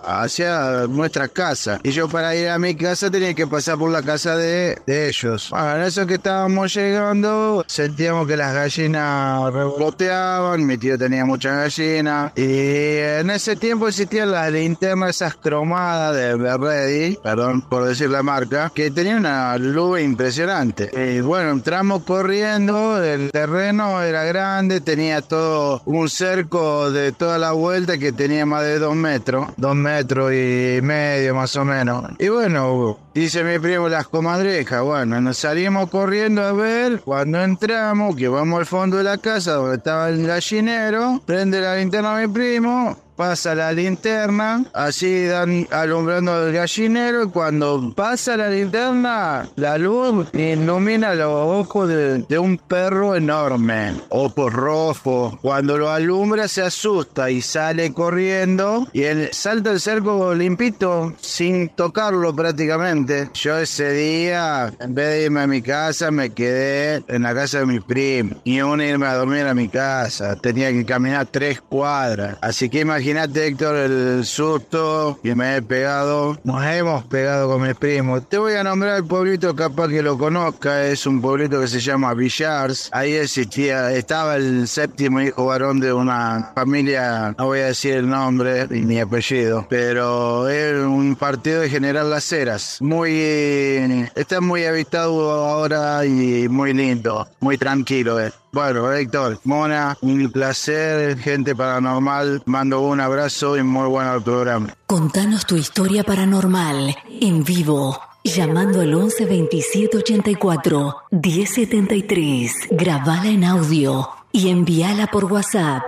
hacia 0.05 0.87
nuestra 0.87 1.27
casa. 1.27 1.79
Y 1.83 1.91
yo 1.91 2.02
para 2.07 2.35
ir 2.35 2.49
a 2.49 2.59
mi 2.59 2.75
casa 2.75 3.09
tenía 3.09 3.33
que 3.33 3.47
pasar 3.47 3.77
por 3.77 3.91
la 3.91 4.01
casa 4.01 4.35
de, 4.35 4.81
ellos. 4.87 5.49
Bueno, 5.49 5.75
en 5.77 5.81
eso 5.83 6.05
que 6.05 6.15
estábamos 6.15 6.73
llegando, 6.73 7.63
sentíamos 7.67 8.27
que 8.27 8.37
las 8.37 8.53
gallinas 8.53 9.53
revoloteaban, 9.53 10.65
mi 10.65 10.77
tío 10.77 10.97
tenía 10.97 11.25
muchas 11.25 11.55
gallinas, 11.55 12.31
y 12.35 12.97
en 12.97 13.29
ese 13.29 13.55
tiempo 13.55 13.87
existían 13.87 14.31
las 14.31 14.51
linternas 14.51 15.11
esas 15.11 15.35
cromadas 15.35 16.15
de 16.15 16.35
Berredi, 16.35 17.17
perdón 17.21 17.61
por 17.61 17.85
decir 17.85 18.09
la 18.09 18.23
marca, 18.23 18.71
que 18.73 18.91
tenían 18.91 19.19
una 19.19 19.57
luz 19.57 20.01
impresionante. 20.01 20.91
Y 20.95 21.21
bueno, 21.21 21.51
entramos 21.51 22.03
corriendo, 22.03 23.03
el 23.03 23.31
terreno 23.31 24.01
era 24.01 24.23
grande, 24.23 24.81
tenía 24.81 25.21
todo 25.21 25.81
un 25.85 26.09
cerco 26.09 26.91
de 26.91 27.11
toda 27.11 27.37
la 27.37 27.51
vuelta 27.51 27.97
que 27.97 28.11
tenía 28.11 28.45
más 28.45 28.63
de 28.63 28.79
dos 28.79 28.95
metros, 28.95 29.47
dos 29.57 29.75
metros 29.75 30.31
y 30.31 30.79
medio 30.81 31.35
más 31.35 31.55
o 31.55 31.65
menos. 31.65 31.92
Y 32.19 32.27
bueno, 32.29 32.97
dice 33.13 33.43
mi 33.43 33.59
primo 33.59 33.89
las 33.89 34.07
comadrejas. 34.07 34.81
Bueno, 34.83 35.21
nos 35.21 35.37
salimos 35.37 35.89
corriendo 35.89 36.41
a 36.41 36.53
ver. 36.53 37.01
Cuando 37.01 37.41
entramos, 37.41 38.15
que 38.15 38.27
vamos 38.27 38.59
al 38.59 38.65
fondo 38.65 38.97
de 38.97 39.03
la 39.03 39.17
casa 39.17 39.53
donde 39.53 39.77
estaba 39.77 40.09
el 40.09 40.25
gallinero, 40.25 41.21
prende 41.25 41.61
la 41.61 41.75
linterna 41.75 42.15
mi 42.15 42.27
primo 42.27 43.02
pasa 43.15 43.55
la 43.55 43.71
linterna, 43.71 44.65
así 44.73 45.25
dan 45.25 45.67
alumbrando 45.71 46.47
el 46.47 46.53
gallinero 46.53 47.23
y 47.23 47.29
cuando 47.29 47.93
pasa 47.95 48.35
la 48.37 48.49
linterna, 48.49 49.47
la 49.55 49.77
luz 49.77 50.27
ilumina 50.33 51.13
los 51.13 51.31
ojos 51.31 51.89
de, 51.89 52.39
un 52.39 52.57
perro 52.57 53.15
enorme, 53.15 53.93
ojos 54.09 54.51
rojos. 54.51 55.35
Cuando 55.41 55.77
lo 55.77 55.89
alumbra 55.89 56.47
se 56.47 56.63
asusta 56.63 57.29
y 57.29 57.41
sale 57.41 57.93
corriendo 57.93 58.87
y 58.91 59.03
él 59.03 59.29
salta 59.31 59.71
el 59.71 59.79
cerco 59.79 60.33
limpito 60.33 61.13
sin 61.21 61.69
tocarlo 61.69 62.35
prácticamente. 62.35 63.29
Yo 63.33 63.57
ese 63.57 63.91
día, 63.91 64.73
en 64.79 64.95
vez 64.95 65.09
de 65.09 65.23
irme 65.25 65.41
a 65.41 65.47
mi 65.47 65.61
casa, 65.61 66.11
me 66.11 66.31
quedé 66.31 67.03
en 67.07 67.21
la 67.21 67.33
casa 67.33 67.59
de 67.59 67.65
mi 67.67 67.79
primo 67.79 68.35
y 68.43 68.59
aún 68.59 68.81
irme 68.81 69.05
a 69.05 69.13
dormir 69.13 69.45
a 69.45 69.53
mi 69.53 69.69
casa. 69.69 70.35
Tenía 70.35 70.71
que 70.71 70.85
caminar 70.85 71.27
tres 71.27 71.61
cuadras. 71.61 72.37
Así 72.41 72.69
que 72.69 72.79
imagínate 72.79 73.02
Imagínate, 73.03 73.47
Héctor, 73.47 73.75
el 73.75 74.25
susto 74.25 75.19
que 75.21 75.35
me 75.35 75.57
he 75.57 75.61
pegado. 75.61 76.39
Nos 76.45 76.63
hemos 76.63 77.03
pegado 77.03 77.49
con 77.49 77.61
mis 77.61 77.75
primos. 77.75 78.29
Te 78.29 78.37
voy 78.37 78.53
a 78.53 78.63
nombrar 78.63 78.95
el 78.95 79.03
pueblito, 79.03 79.53
capaz 79.53 79.89
que 79.89 80.01
lo 80.01 80.17
conozca. 80.17 80.85
Es 80.85 81.05
un 81.05 81.19
pueblito 81.19 81.59
que 81.59 81.67
se 81.67 81.81
llama 81.81 82.13
Villars. 82.13 82.89
Ahí 82.93 83.11
existía, 83.15 83.91
estaba 83.91 84.37
el 84.37 84.69
séptimo 84.69 85.19
hijo 85.19 85.47
varón 85.47 85.81
de 85.81 85.91
una 85.91 86.53
familia, 86.55 87.35
no 87.37 87.47
voy 87.47 87.59
a 87.59 87.65
decir 87.65 87.95
el 87.95 88.07
nombre 88.07 88.67
ni 88.69 88.97
apellido, 89.01 89.67
pero 89.69 90.47
es 90.47 90.73
un 90.73 91.17
partido 91.17 91.59
de 91.59 91.69
General 91.69 92.09
Las 92.09 92.31
Heras. 92.31 92.77
Muy, 92.79 94.09
está 94.15 94.39
muy 94.39 94.63
habitado 94.63 95.29
ahora 95.29 96.05
y 96.05 96.47
muy 96.47 96.73
lindo, 96.73 97.27
muy 97.41 97.57
tranquilo. 97.57 98.21
Eh. 98.21 98.31
Bueno, 98.53 98.93
Héctor, 98.93 99.39
Mona, 99.45 99.97
un 100.01 100.31
placer, 100.31 101.17
gente 101.17 101.55
paranormal. 101.55 102.43
Mando 102.45 102.81
un 102.81 103.01
abrazo 103.01 103.57
y 103.57 103.63
muy 103.63 103.87
bueno 103.87 104.13
el 104.13 104.21
programa. 104.21 104.75
Contanos 104.85 105.47
tu 105.47 105.55
historia 105.55 106.03
paranormal 106.03 106.95
en 107.19 107.43
vivo. 107.43 107.99
Llamando 108.23 108.81
al 108.81 108.93
11 108.93 109.25
27 109.25 109.97
84 109.97 110.95
1073. 111.09 112.67
Grabala 112.69 113.27
en 113.27 113.43
audio 113.43 114.07
y 114.31 114.49
envíala 114.49 115.07
por 115.07 115.25
WhatsApp 115.25 115.81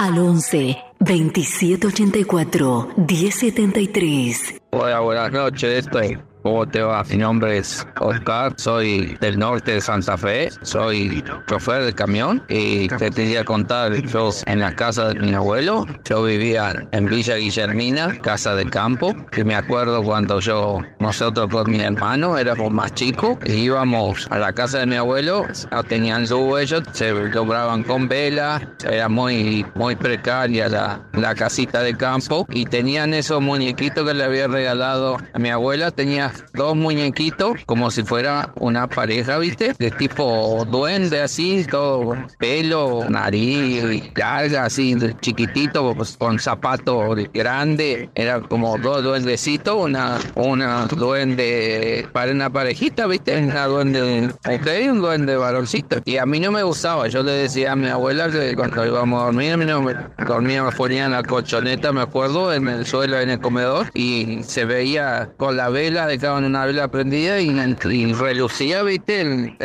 al 0.00 0.18
11 0.18 0.76
27 0.98 1.86
84 1.86 2.88
1073. 2.96 4.54
Hola, 4.72 4.98
buenas 4.98 5.30
noches. 5.30 5.84
Estoy 5.86 6.18
¿Cómo 6.46 6.64
te 6.64 6.80
va? 6.80 7.02
Mi 7.02 7.16
nombre 7.16 7.58
es 7.58 7.84
Oscar, 7.98 8.54
soy 8.56 9.16
del 9.20 9.36
norte 9.36 9.72
de 9.72 9.80
Santa 9.80 10.16
Fe, 10.16 10.48
soy 10.62 11.24
chofer 11.48 11.82
de 11.82 11.92
camión 11.92 12.40
y 12.48 12.86
te 12.86 13.10
quería 13.10 13.44
contar, 13.44 13.92
yo 13.92 14.30
en 14.46 14.60
la 14.60 14.72
casa 14.76 15.08
de 15.08 15.18
mi 15.18 15.34
abuelo, 15.34 15.84
yo 16.04 16.22
vivía 16.22 16.86
en 16.92 17.06
Villa 17.06 17.34
Guillermina, 17.34 18.16
casa 18.20 18.54
de 18.54 18.64
campo, 18.66 19.12
que 19.32 19.42
me 19.42 19.56
acuerdo 19.56 20.04
cuando 20.04 20.38
yo, 20.38 20.82
nosotros 21.00 21.48
con 21.48 21.68
mi 21.68 21.80
hermano 21.80 22.38
éramos 22.38 22.70
más 22.70 22.94
chicos, 22.94 23.38
e 23.44 23.56
íbamos 23.56 24.28
a 24.30 24.38
la 24.38 24.52
casa 24.52 24.78
de 24.78 24.86
mi 24.86 24.94
abuelo, 24.94 25.46
no 25.72 25.82
tenían 25.82 26.28
luz 26.28 26.60
ellos, 26.60 26.84
se 26.92 27.10
lograban 27.10 27.82
con 27.82 28.06
vela, 28.06 28.76
era 28.88 29.08
muy, 29.08 29.66
muy 29.74 29.96
precaria 29.96 30.68
la, 30.68 31.00
la 31.12 31.34
casita 31.34 31.82
de 31.82 31.96
campo 31.96 32.46
y 32.50 32.66
tenían 32.66 33.14
esos 33.14 33.42
muñequitos 33.42 34.06
que 34.06 34.14
le 34.14 34.22
había 34.22 34.46
regalado 34.46 35.16
a 35.34 35.38
mi 35.40 35.50
abuela, 35.50 35.90
tenía 35.90 36.35
dos 36.52 36.76
muñequitos, 36.76 37.64
como 37.66 37.90
si 37.90 38.02
fuera 38.02 38.52
una 38.56 38.88
pareja, 38.88 39.38
¿viste? 39.38 39.74
De 39.78 39.90
tipo 39.90 40.64
duende, 40.70 41.22
así, 41.22 41.64
todo 41.70 42.16
pelo, 42.38 43.04
nariz 43.08 44.12
larga, 44.14 44.64
así, 44.64 44.96
chiquitito, 45.20 45.94
pues, 45.94 46.16
con 46.16 46.38
zapato 46.38 47.14
grande. 47.32 48.10
Era 48.14 48.40
como 48.40 48.78
dos 48.78 49.02
duendecitos, 49.02 49.76
una, 49.76 50.18
una 50.34 50.86
duende 50.86 52.08
para 52.12 52.32
una 52.32 52.50
parejita, 52.50 53.06
¿viste? 53.06 53.36
Una 53.36 53.66
duende 53.66 54.30
ok, 54.46 54.90
un 54.90 55.00
duende 55.00 55.36
varoncito. 55.36 56.00
Y 56.04 56.18
a 56.18 56.26
mí 56.26 56.40
no 56.40 56.50
me 56.52 56.62
gustaba, 56.62 57.08
yo 57.08 57.22
le 57.22 57.32
decía 57.32 57.72
a 57.72 57.76
mi 57.76 57.88
abuela 57.88 58.30
que 58.30 58.54
cuando 58.54 58.86
íbamos 58.86 59.20
a 59.20 59.24
dormir, 59.26 59.52
a 59.52 59.56
mí 59.56 59.64
no 59.64 59.82
me 59.82 59.94
dormíamos, 60.26 60.74
ponían 60.74 61.12
la 61.12 61.22
colchoneta, 61.22 61.92
me 61.92 62.02
acuerdo, 62.02 62.52
en 62.52 62.68
el 62.68 62.86
suelo, 62.86 63.18
en 63.20 63.30
el 63.30 63.40
comedor, 63.40 63.90
y 63.94 64.42
se 64.42 64.64
veía 64.64 65.30
con 65.36 65.56
la 65.56 65.68
vela 65.68 66.06
de 66.06 66.18
en 66.26 66.44
una 66.44 66.66
vela 66.66 66.88
prendida 66.88 67.40
y, 67.40 68.12
relucía, 68.12 68.82
viste, 68.82 69.56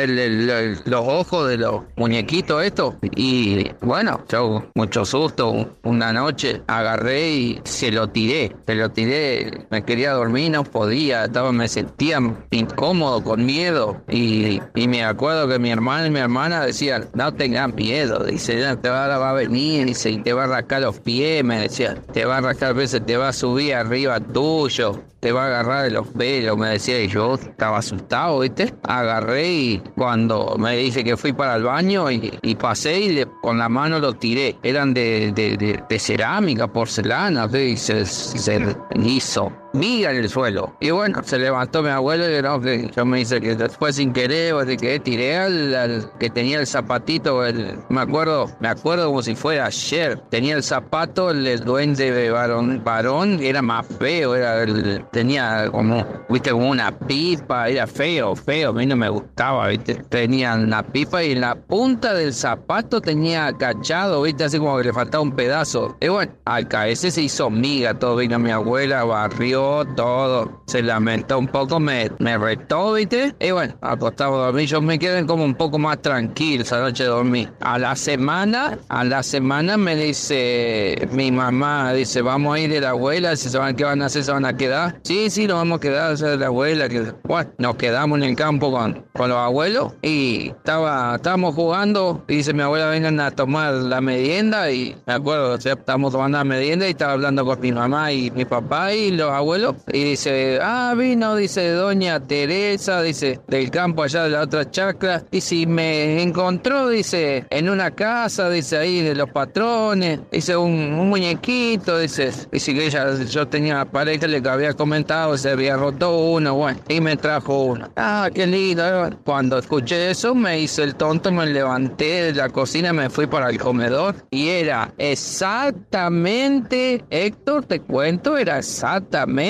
los 0.84 1.04
ojos 1.06 1.48
de 1.48 1.58
los 1.58 1.82
muñequitos 1.96 2.62
estos. 2.64 2.94
Y 3.16 3.70
bueno, 3.80 4.20
yo 4.28 4.64
mucho 4.74 5.04
susto, 5.04 5.76
una 5.82 6.12
noche 6.12 6.62
agarré 6.66 7.30
y 7.30 7.60
se 7.64 7.90
lo 7.90 8.08
tiré, 8.08 8.54
se 8.66 8.74
lo 8.74 8.90
tiré, 8.90 9.66
me 9.70 9.84
quería 9.84 10.12
dormir, 10.12 10.52
no 10.52 10.64
podía, 10.64 11.24
estaba, 11.24 11.52
me 11.52 11.68
sentía 11.68 12.18
incómodo, 12.50 13.22
con 13.22 13.44
miedo. 13.44 14.00
Y, 14.08 14.60
me 14.74 15.04
acuerdo 15.04 15.48
que 15.48 15.58
mi 15.58 15.70
hermano 15.70 16.06
y 16.06 16.10
mi 16.10 16.20
hermana 16.20 16.66
decían, 16.66 17.08
no 17.14 17.32
tengan 17.32 17.74
miedo, 17.74 18.24
dice, 18.24 18.76
te 18.76 18.88
va, 18.88 19.30
a 19.30 19.32
venir, 19.32 19.86
dice, 19.86 20.10
y 20.10 20.18
te 20.18 20.32
va 20.32 20.44
a 20.44 20.46
rascar 20.48 20.82
los 20.82 20.98
pies, 20.98 21.42
me 21.42 21.58
decía, 21.58 21.96
te 22.12 22.26
va 22.26 22.38
a 22.38 22.40
rascar 22.42 22.74
veces, 22.74 23.04
te 23.06 23.16
va 23.16 23.28
a 23.28 23.32
subir 23.32 23.74
arriba 23.74 24.20
tuyo 24.20 25.00
te 25.22 25.30
va 25.30 25.44
a 25.44 25.46
agarrar 25.46 25.84
de 25.84 25.90
los 25.92 26.08
pelos, 26.08 26.51
me 26.56 26.68
decía, 26.70 27.00
y 27.02 27.08
yo 27.08 27.34
estaba 27.34 27.78
asustado, 27.78 28.40
¿viste? 28.40 28.74
Agarré 28.84 29.52
y 29.52 29.82
cuando 29.96 30.56
me 30.58 30.76
dice 30.76 31.04
que 31.04 31.16
fui 31.16 31.32
para 31.32 31.56
el 31.56 31.64
baño 31.64 32.10
y, 32.10 32.56
pasé 32.60 33.00
y 33.00 33.24
con 33.40 33.58
la 33.58 33.68
mano 33.68 33.98
lo 33.98 34.14
tiré. 34.14 34.56
Eran 34.62 34.94
de, 34.94 35.32
de, 35.32 35.98
cerámica, 35.98 36.72
porcelana, 36.72 37.48
¿sí? 37.48 37.58
y 37.58 37.76
se, 37.76 38.04
se 38.06 38.76
hizo 39.04 39.61
miga 39.72 40.10
en 40.10 40.18
el 40.18 40.28
suelo. 40.28 40.74
Y 40.80 40.90
bueno, 40.90 41.22
se 41.24 41.38
levantó 41.38 41.82
mi 41.82 41.90
abuelo 41.90 42.24
y 42.30 42.42
no, 42.42 42.60
yo 42.62 43.04
me 43.04 43.18
dice 43.18 43.40
que 43.40 43.54
después 43.54 43.96
sin 43.96 44.12
querer, 44.12 44.54
que 44.76 45.00
tiré 45.00 45.36
al, 45.36 46.10
que 46.18 46.30
tenía 46.30 46.60
el 46.60 46.66
zapatito, 46.66 47.44
el, 47.44 47.78
me 47.88 48.00
acuerdo, 48.00 48.50
me 48.60 48.68
acuerdo 48.68 49.06
como 49.06 49.22
si 49.22 49.34
fuera 49.34 49.66
ayer, 49.66 50.18
tenía 50.30 50.54
el 50.56 50.62
zapato, 50.62 51.30
el, 51.30 51.60
duende 51.60 52.10
de 52.10 52.30
varón, 52.30 52.82
varón, 52.84 53.40
era 53.42 53.62
más 53.62 53.86
feo, 53.86 54.34
era 54.34 54.64
tenía 55.10 55.70
como 55.70 56.04
viste, 56.28 56.50
como 56.50 56.70
una 56.70 56.96
pipa, 56.96 57.68
era 57.68 57.86
feo, 57.86 58.34
feo, 58.34 58.70
a 58.70 58.72
mí 58.72 58.86
no 58.86 58.96
me 58.96 59.08
gustaba, 59.08 59.68
viste. 59.68 59.94
Tenía 59.94 60.54
una 60.54 60.82
pipa 60.82 61.22
y 61.22 61.32
en 61.32 61.40
la 61.40 61.54
punta 61.54 62.14
del 62.14 62.32
zapato 62.32 63.00
tenía 63.00 63.52
cachado, 63.52 64.22
viste, 64.22 64.44
así 64.44 64.58
como 64.58 64.76
que 64.78 64.84
le 64.84 64.92
faltaba 64.92 65.22
un 65.22 65.32
pedazo. 65.32 65.96
Y 66.00 66.08
bueno, 66.08 66.32
al 66.44 66.68
caerse 66.68 67.10
se 67.10 67.22
hizo 67.22 67.50
miga, 67.50 67.94
todo 67.94 68.16
vino 68.16 68.38
mi 68.38 68.50
abuela, 68.50 69.04
barrió 69.04 69.61
todo, 69.96 70.62
se 70.66 70.82
lamentó 70.82 71.38
un 71.38 71.48
poco, 71.48 71.78
me, 71.80 72.10
me 72.18 72.36
retó, 72.38 72.94
viste. 72.94 73.34
Y 73.40 73.50
bueno, 73.50 73.74
acostado 73.80 74.42
a 74.42 74.46
dormir, 74.46 74.66
yo 74.66 74.80
me 74.80 74.98
quedé 74.98 75.24
como 75.26 75.44
un 75.44 75.54
poco 75.54 75.78
más 75.78 76.00
tranquilo 76.02 76.62
esa 76.62 76.80
noche 76.80 77.04
dormí. 77.04 77.48
A 77.60 77.78
la 77.78 77.96
semana, 77.96 78.78
a 78.88 79.04
la 79.04 79.22
semana 79.22 79.76
me 79.76 79.96
dice 79.96 81.08
mi 81.12 81.30
mamá, 81.30 81.92
dice, 81.92 82.22
vamos 82.22 82.56
a 82.56 82.60
ir 82.60 82.70
de 82.70 82.80
la 82.80 82.90
abuela, 82.90 83.36
si 83.36 83.48
se 83.48 83.58
van, 83.58 83.76
¿qué 83.76 83.84
van 83.84 84.02
a 84.02 84.06
hacer? 84.06 84.24
¿Se 84.24 84.32
van 84.32 84.44
a 84.44 84.56
quedar? 84.56 85.00
Sí, 85.04 85.30
sí, 85.30 85.46
nos 85.46 85.58
vamos 85.58 85.78
a 85.78 85.80
quedar, 85.80 86.12
o 86.12 86.16
sea, 86.16 86.28
de 86.30 86.38
la 86.38 86.46
abuela. 86.46 86.88
Que, 86.88 87.12
bueno, 87.24 87.50
nos 87.58 87.76
quedamos 87.76 88.18
en 88.18 88.24
el 88.24 88.36
campo 88.36 88.70
con, 88.72 89.04
con 89.12 89.28
los 89.28 89.38
abuelos 89.38 89.92
y 90.02 90.48
estaba, 90.48 91.16
estábamos 91.16 91.54
jugando 91.54 92.24
y 92.28 92.36
dice 92.36 92.52
mi 92.52 92.62
abuela, 92.62 92.88
vengan 92.88 93.20
a 93.20 93.30
tomar 93.30 93.74
la 93.74 94.00
merienda 94.00 94.70
y 94.70 94.96
me 95.06 95.14
acuerdo, 95.14 95.54
o 95.54 95.60
sea, 95.60 95.74
estábamos 95.74 96.12
tomando 96.12 96.38
la 96.38 96.44
merienda 96.44 96.86
y 96.86 96.90
estaba 96.90 97.12
hablando 97.12 97.44
con 97.44 97.60
mi 97.60 97.72
mamá 97.72 98.12
y 98.12 98.30
mi 98.30 98.44
papá 98.44 98.92
y 98.92 99.10
los 99.12 99.30
abuelos 99.30 99.51
y 99.92 100.04
dice, 100.04 100.58
ah, 100.62 100.94
vino, 100.96 101.36
dice 101.36 101.70
doña 101.70 102.20
Teresa, 102.20 103.02
dice, 103.02 103.40
del 103.48 103.70
campo 103.70 104.02
allá 104.02 104.24
de 104.24 104.30
la 104.30 104.42
otra 104.42 104.70
chacra 104.70 105.22
y 105.30 105.42
si 105.42 105.66
me 105.66 106.22
encontró, 106.22 106.88
dice, 106.88 107.44
en 107.50 107.68
una 107.68 107.90
casa, 107.90 108.48
dice 108.48 108.78
ahí 108.78 109.02
de 109.02 109.14
los 109.14 109.28
patrones, 109.30 110.20
dice 110.30 110.56
un, 110.56 110.92
muñequito, 111.08 111.98
dice, 111.98 112.32
dice 112.50 112.74
que 112.74 112.86
ella, 112.86 113.22
yo 113.24 113.46
tenía 113.46 113.74
una 113.74 113.90
pareja, 113.90 114.26
le 114.26 114.38
había 114.48 114.72
comentado, 114.72 115.36
se 115.36 115.50
había 115.50 115.76
roto 115.76 116.16
uno, 116.16 116.54
bueno, 116.54 116.80
y 116.88 117.00
me 117.00 117.16
trajo 117.16 117.64
uno. 117.64 117.90
Ah, 117.96 118.30
qué 118.32 118.46
lindo. 118.46 119.06
eh. 119.06 119.10
Cuando 119.24 119.58
escuché 119.58 120.10
eso, 120.10 120.34
me 120.34 120.60
hice 120.60 120.82
el 120.82 120.94
tonto, 120.94 121.30
me 121.30 121.44
levanté 121.46 122.22
de 122.22 122.34
la 122.34 122.48
cocina, 122.48 122.92
me 122.92 123.10
fui 123.10 123.26
para 123.26 123.50
el 123.50 123.58
comedor 123.58 124.14
y 124.30 124.48
era 124.48 124.94
exactamente, 124.96 127.04
Héctor, 127.10 127.66
te 127.66 127.80
cuento, 127.80 128.38
era 128.38 128.58
exactamente 128.58 129.41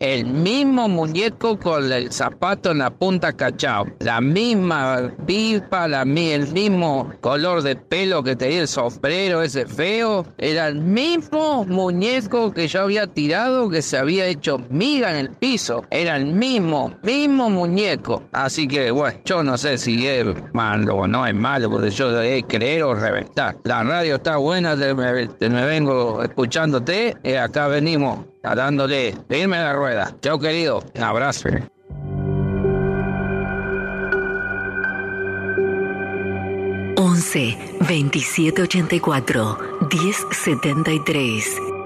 el 0.00 0.26
mismo 0.26 0.88
muñeco 0.88 1.58
con 1.58 1.92
el 1.92 2.12
zapato 2.12 2.72
en 2.72 2.78
la 2.78 2.90
punta 2.90 3.32
cachao. 3.32 3.86
La 4.00 4.20
misma 4.20 5.12
pipa, 5.26 5.86
la, 5.86 6.02
el 6.02 6.52
mismo 6.52 7.12
color 7.20 7.62
de 7.62 7.76
pelo 7.76 8.22
que 8.22 8.34
tenía 8.34 8.62
el 8.62 8.68
sombrero 8.68 9.42
ese 9.42 9.66
feo. 9.66 10.26
Era 10.38 10.66
el 10.68 10.80
mismo 10.80 11.64
muñeco 11.64 12.52
que 12.52 12.66
yo 12.66 12.82
había 12.82 13.06
tirado 13.06 13.70
que 13.70 13.80
se 13.80 13.96
había 13.96 14.26
hecho 14.26 14.58
miga 14.70 15.10
en 15.10 15.16
el 15.18 15.30
piso. 15.30 15.84
Era 15.90 16.16
el 16.16 16.26
mismo, 16.26 16.94
mismo 17.02 17.48
muñeco. 17.48 18.24
Así 18.32 18.66
que, 18.66 18.90
bueno, 18.90 19.20
yo 19.24 19.42
no 19.44 19.56
sé 19.56 19.78
si 19.78 20.06
es 20.06 20.26
malo 20.52 20.96
o 20.96 21.06
no 21.06 21.26
es 21.26 21.34
malo, 21.34 21.70
porque 21.70 21.90
yo 21.90 22.20
es 22.20 22.44
creer 22.48 22.82
o 22.82 22.94
reventar. 22.94 23.56
La 23.64 23.84
radio 23.84 24.16
está 24.16 24.36
buena, 24.36 24.74
me, 24.74 25.28
te 25.28 25.48
me 25.48 25.64
vengo 25.64 26.22
escuchándote 26.22 27.16
y 27.22 27.34
acá 27.34 27.68
venimos 27.68 28.18
dándole, 28.42 29.14
irme 29.28 29.56
a 29.56 29.64
la 29.64 29.72
rueda. 29.72 30.14
Chao, 30.20 30.38
querido. 30.38 30.82
Un 30.94 31.02
abrazo. 31.02 31.48
11 36.96 37.56
27 37.80 38.62
84 38.62 39.58
10 39.90 40.26
73. 40.30 41.77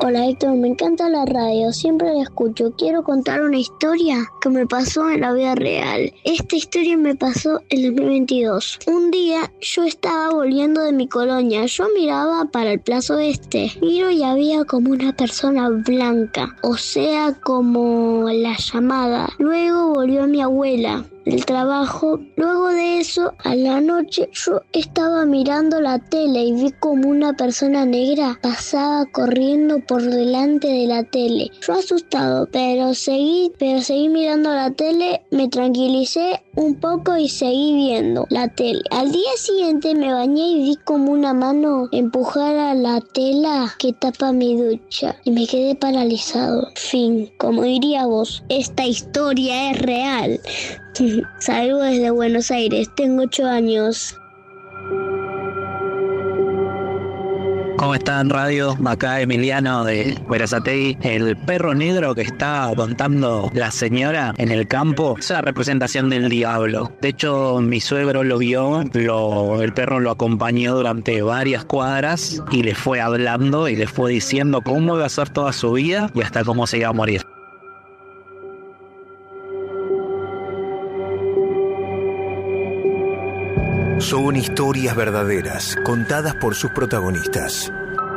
Hola 0.00 0.28
Héctor, 0.28 0.54
me 0.54 0.68
encanta 0.68 1.08
la 1.08 1.26
radio, 1.26 1.72
siempre 1.72 2.14
la 2.14 2.22
escucho. 2.22 2.72
Quiero 2.78 3.02
contar 3.02 3.42
una 3.42 3.58
historia 3.58 4.24
que 4.40 4.48
me 4.48 4.64
pasó 4.64 5.10
en 5.10 5.22
la 5.22 5.32
vida 5.32 5.56
real. 5.56 6.12
Esta 6.22 6.54
historia 6.54 6.96
me 6.96 7.16
pasó 7.16 7.60
en 7.70 7.84
el 7.84 7.96
2022. 7.96 8.78
Un 8.86 9.10
día 9.10 9.52
yo 9.60 9.82
estaba 9.82 10.30
volviendo 10.30 10.82
de 10.82 10.92
mi 10.92 11.08
colonia, 11.08 11.66
yo 11.66 11.86
miraba 11.98 12.44
para 12.44 12.74
el 12.74 12.80
plazo 12.80 13.18
este. 13.18 13.72
Miro 13.82 14.08
y 14.10 14.22
había 14.22 14.64
como 14.64 14.92
una 14.92 15.12
persona 15.12 15.68
blanca, 15.68 16.56
o 16.62 16.76
sea, 16.76 17.34
como 17.42 18.30
la 18.30 18.56
llamada. 18.56 19.28
Luego 19.38 19.94
volvió 19.94 20.28
mi 20.28 20.40
abuela 20.40 21.04
del 21.24 21.44
trabajo. 21.44 22.20
Luego 22.36 22.68
de 22.68 22.98
eso, 22.98 23.34
a 23.44 23.54
la 23.54 23.80
noche, 23.80 24.28
yo 24.32 24.60
estaba 24.72 25.24
mirando 25.24 25.80
la 25.80 25.98
tele 25.98 26.44
y 26.44 26.52
vi 26.52 26.72
como 26.80 27.08
una 27.08 27.32
persona 27.34 27.84
negra 27.84 28.38
pasaba 28.42 29.06
corriendo 29.06 29.80
por 29.80 30.02
delante 30.02 30.68
de 30.68 30.86
la 30.86 31.04
tele. 31.04 31.50
Yo 31.66 31.74
asustado, 31.74 32.48
pero 32.50 32.94
seguí, 32.94 33.52
pero 33.58 33.80
seguí 33.80 34.08
mirando 34.08 34.52
la 34.52 34.70
tele, 34.70 35.22
me 35.30 35.48
tranquilicé 35.48 36.42
un 36.56 36.74
poco 36.74 37.16
y 37.16 37.28
seguí 37.28 37.74
viendo 37.74 38.26
la 38.30 38.48
tele. 38.48 38.80
Al 38.90 39.12
día 39.12 39.30
siguiente 39.36 39.94
me 39.94 40.12
bañé 40.12 40.48
y 40.48 40.62
vi 40.62 40.76
como 40.84 41.12
una 41.12 41.34
mano 41.34 41.88
empujar 41.92 42.48
la 42.76 43.00
tela 43.00 43.74
que 43.78 43.92
tapa 43.92 44.32
mi 44.32 44.56
ducha 44.56 45.16
y 45.24 45.30
me 45.30 45.46
quedé 45.46 45.74
paralizado. 45.74 46.68
Fin, 46.74 47.30
como 47.38 47.62
diría 47.62 48.06
vos, 48.06 48.42
esta 48.48 48.86
historia 48.86 49.70
es 49.70 49.82
real. 49.82 50.40
Salgo 51.38 51.80
desde 51.80 52.10
Buenos 52.10 52.50
Aires, 52.50 52.90
tengo 52.96 53.22
8 53.22 53.46
años. 53.46 54.18
¿Cómo 57.76 57.94
están, 57.94 58.28
radio? 58.28 58.76
Acá 58.84 59.20
Emiliano 59.20 59.84
de 59.84 60.18
Verazategui. 60.28 60.98
El 61.00 61.36
perro 61.36 61.74
negro 61.74 62.16
que 62.16 62.22
está 62.22 62.72
contando 62.74 63.48
la 63.54 63.70
señora 63.70 64.34
en 64.38 64.50
el 64.50 64.66
campo 64.66 65.14
es 65.16 65.30
la 65.30 65.40
representación 65.40 66.10
del 66.10 66.28
diablo. 66.28 66.92
De 67.00 67.10
hecho, 67.10 67.60
mi 67.60 67.80
suegro 67.80 68.24
lo 68.24 68.38
vio, 68.38 68.80
el 68.82 69.72
perro 69.74 70.00
lo 70.00 70.10
acompañó 70.10 70.74
durante 70.74 71.22
varias 71.22 71.64
cuadras 71.64 72.42
y 72.50 72.64
le 72.64 72.74
fue 72.74 73.00
hablando 73.00 73.68
y 73.68 73.76
le 73.76 73.86
fue 73.86 74.10
diciendo 74.10 74.62
cómo 74.62 74.96
iba 74.96 75.06
a 75.06 75.08
ser 75.08 75.28
toda 75.28 75.52
su 75.52 75.72
vida 75.72 76.10
y 76.12 76.22
hasta 76.22 76.42
cómo 76.42 76.66
se 76.66 76.78
iba 76.78 76.88
a 76.88 76.92
morir. 76.92 77.22
Son 83.98 84.36
historias 84.36 84.94
verdaderas, 84.94 85.76
contadas 85.84 86.36
por 86.36 86.54
sus 86.54 86.70
protagonistas. 86.70 87.72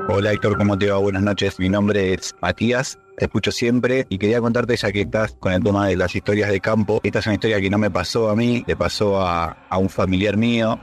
Hola 0.09 0.31
Héctor, 0.31 0.55
¿cómo 0.55 0.77
te 0.77 0.91
va? 0.91 0.99
Buenas 0.99 1.23
noches. 1.23 1.57
Mi 1.57 1.69
nombre 1.69 2.13
es 2.13 2.35
Matías. 2.39 2.99
Te 3.17 3.25
escucho 3.25 3.51
siempre 3.51 4.05
y 4.07 4.19
quería 4.19 4.39
contarte 4.39 4.77
ya 4.77 4.91
que 4.91 5.01
estás 5.01 5.35
con 5.39 5.53
el 5.53 5.63
tema 5.63 5.87
de 5.87 5.97
las 5.97 6.15
historias 6.15 6.51
de 6.51 6.59
campo. 6.59 7.01
Esta 7.03 7.17
es 7.17 7.25
una 7.25 7.33
historia 7.33 7.59
que 7.59 7.71
no 7.71 7.79
me 7.79 7.89
pasó 7.89 8.29
a 8.29 8.35
mí, 8.35 8.63
le 8.67 8.75
pasó 8.75 9.21
a, 9.21 9.57
a 9.69 9.77
un 9.79 9.89
familiar 9.89 10.37
mío. 10.37 10.79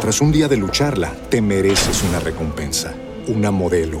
Tras 0.00 0.22
un 0.22 0.32
día 0.32 0.48
de 0.48 0.56
lucharla, 0.56 1.12
te 1.28 1.42
mereces 1.42 2.02
una 2.02 2.20
recompensa, 2.20 2.94
una 3.28 3.50
modelo, 3.50 4.00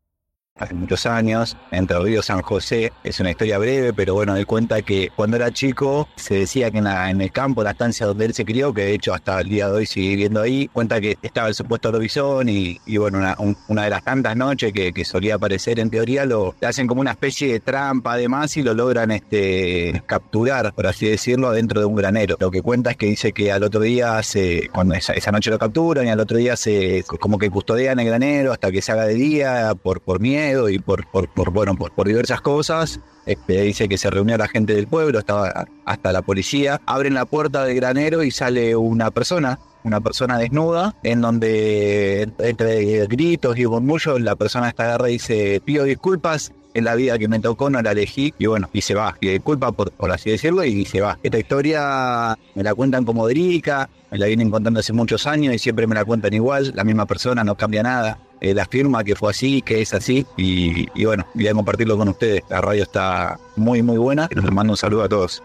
Hace 0.57 0.73
muchos 0.75 1.05
años, 1.05 1.57
entre 1.71 1.97
Río 1.99 2.21
San 2.21 2.41
José. 2.41 2.91
Es 3.03 3.19
una 3.19 3.31
historia 3.31 3.57
breve, 3.57 3.93
pero 3.93 4.13
bueno, 4.13 4.35
él 4.35 4.45
cuenta 4.45 4.81
que 4.81 5.09
cuando 5.15 5.37
era 5.37 5.51
chico 5.51 6.07
se 6.15 6.35
decía 6.35 6.69
que 6.69 6.77
en, 6.79 7.21
el 7.21 7.31
campo, 7.31 7.63
la 7.63 7.71
estancia 7.71 8.05
donde 8.05 8.25
él 8.25 8.33
se 8.33 8.45
crió, 8.45 8.73
que 8.73 8.81
de 8.83 8.93
hecho 8.93 9.13
hasta 9.13 9.39
el 9.39 9.49
día 9.49 9.67
de 9.67 9.73
hoy 9.73 9.85
sigue 9.85 10.09
viviendo 10.09 10.41
ahí, 10.41 10.67
cuenta 10.67 11.01
que 11.01 11.17
estaba 11.21 11.47
el 11.47 11.55
supuesto 11.55 11.87
Eurovisión 11.89 12.47
y, 12.49 12.79
bueno, 12.97 13.17
una, 13.19 13.35
un- 13.39 13.57
una 13.69 13.83
de 13.85 13.89
las 13.89 14.03
tantas 14.03 14.35
noches 14.35 14.71
que, 14.73 14.91
solía 15.05 15.35
aparecer 15.35 15.79
en 15.79 15.89
teoría, 15.89 16.25
lo 16.25 16.53
hacen 16.61 16.85
como 16.85 17.01
una 17.01 17.11
especie 17.11 17.51
de 17.51 17.59
trampa 17.59 18.13
además 18.13 18.55
y 18.55 18.61
lo 18.61 18.73
logran 18.75 19.09
este, 19.11 20.03
capturar, 20.05 20.73
por 20.73 20.85
así 20.85 21.07
decirlo, 21.07 21.51
dentro 21.51 21.79
de 21.79 21.87
un 21.87 21.95
granero. 21.95 22.37
Lo 22.39 22.51
que 22.51 22.61
cuenta 22.61 22.91
es 22.91 22.97
que 22.97 23.07
dice 23.07 23.31
que 23.31 23.51
al 23.51 23.63
otro 23.63 23.81
día, 23.81 24.21
se, 24.21 24.69
cuando 24.71 24.93
esa, 24.93 25.13
esa 25.13 25.31
noche 25.31 25.49
lo 25.49 25.57
capturan 25.57 26.05
y 26.05 26.09
al 26.11 26.19
otro 26.19 26.37
día 26.37 26.55
se 26.55 27.03
como 27.19 27.39
que 27.39 27.49
custodian 27.49 27.99
el 27.99 28.05
granero 28.05 28.51
hasta 28.53 28.71
que 28.71 28.81
se 28.81 28.91
haga 28.91 29.05
de 29.05 29.15
día 29.15 29.73
por, 29.81 30.01
por 30.01 30.19
miedo 30.19 30.50
y 30.69 30.79
por, 30.79 31.07
por, 31.07 31.51
bueno, 31.51 31.75
por, 31.75 31.91
por 31.91 32.07
diversas 32.07 32.41
cosas. 32.41 32.99
Este, 33.25 33.61
dice 33.61 33.87
que 33.87 33.97
se 33.97 34.09
reunió 34.09 34.37
la 34.37 34.47
gente 34.47 34.73
del 34.73 34.87
pueblo, 34.87 35.19
estaba 35.19 35.67
hasta 35.85 36.11
la 36.11 36.21
policía. 36.21 36.81
Abren 36.85 37.13
la 37.13 37.25
puerta 37.25 37.65
del 37.65 37.75
granero 37.75 38.23
y 38.23 38.31
sale 38.31 38.75
una 38.75 39.11
persona, 39.11 39.59
una 39.83 40.01
persona 40.01 40.37
desnuda, 40.37 40.95
en 41.03 41.21
donde 41.21 42.31
entre 42.39 43.05
gritos 43.07 43.57
y 43.57 43.67
murmullos 43.67 44.19
la 44.21 44.35
persona 44.35 44.69
está 44.69 44.83
agarra 44.85 45.09
y 45.09 45.13
dice, 45.13 45.61
pido 45.63 45.83
disculpas, 45.83 46.51
en 46.73 46.85
la 46.85 46.95
vida 46.95 47.17
que 47.17 47.27
me 47.27 47.39
tocó, 47.39 47.69
no 47.69 47.81
la 47.81 47.91
elegí 47.91 48.33
y 48.37 48.45
bueno, 48.45 48.69
y 48.73 48.81
se 48.81 48.93
va. 48.93 49.15
Y 49.19 49.27
disculpa 49.29 49.71
por, 49.71 49.91
por 49.91 50.11
así 50.11 50.31
decirlo 50.31 50.63
y 50.63 50.85
se 50.85 51.01
va. 51.01 51.17
Esta 51.23 51.37
historia 51.37 52.37
me 52.55 52.63
la 52.63 52.73
cuentan 52.73 53.05
como 53.05 53.27
Derica, 53.27 53.89
me 54.09 54.17
la 54.17 54.27
vienen 54.27 54.49
contando 54.49 54.79
hace 54.79 54.93
muchos 54.93 55.27
años 55.27 55.53
y 55.53 55.59
siempre 55.59 55.87
me 55.87 55.95
la 55.95 56.05
cuentan 56.05 56.33
igual, 56.33 56.71
la 56.75 56.83
misma 56.83 57.05
persona, 57.05 57.43
no 57.43 57.55
cambia 57.55 57.83
nada. 57.83 58.19
Eh, 58.41 58.55
la 58.55 58.65
que 59.03 59.15
fue 59.15 59.29
así, 59.29 59.61
que 59.61 59.81
es 59.81 59.93
así 59.93 60.25
y, 60.35 60.87
y 60.99 61.05
bueno, 61.05 61.27
quería 61.33 61.53
compartirlo 61.53 61.95
con 61.95 62.09
ustedes. 62.09 62.41
La 62.49 62.59
radio 62.59 62.83
está 62.83 63.39
muy, 63.55 63.83
muy 63.83 63.97
buena 63.97 64.27
les 64.41 64.51
mando 64.51 64.73
un 64.73 64.77
saludo 64.77 65.03
a 65.03 65.09
todos. 65.09 65.43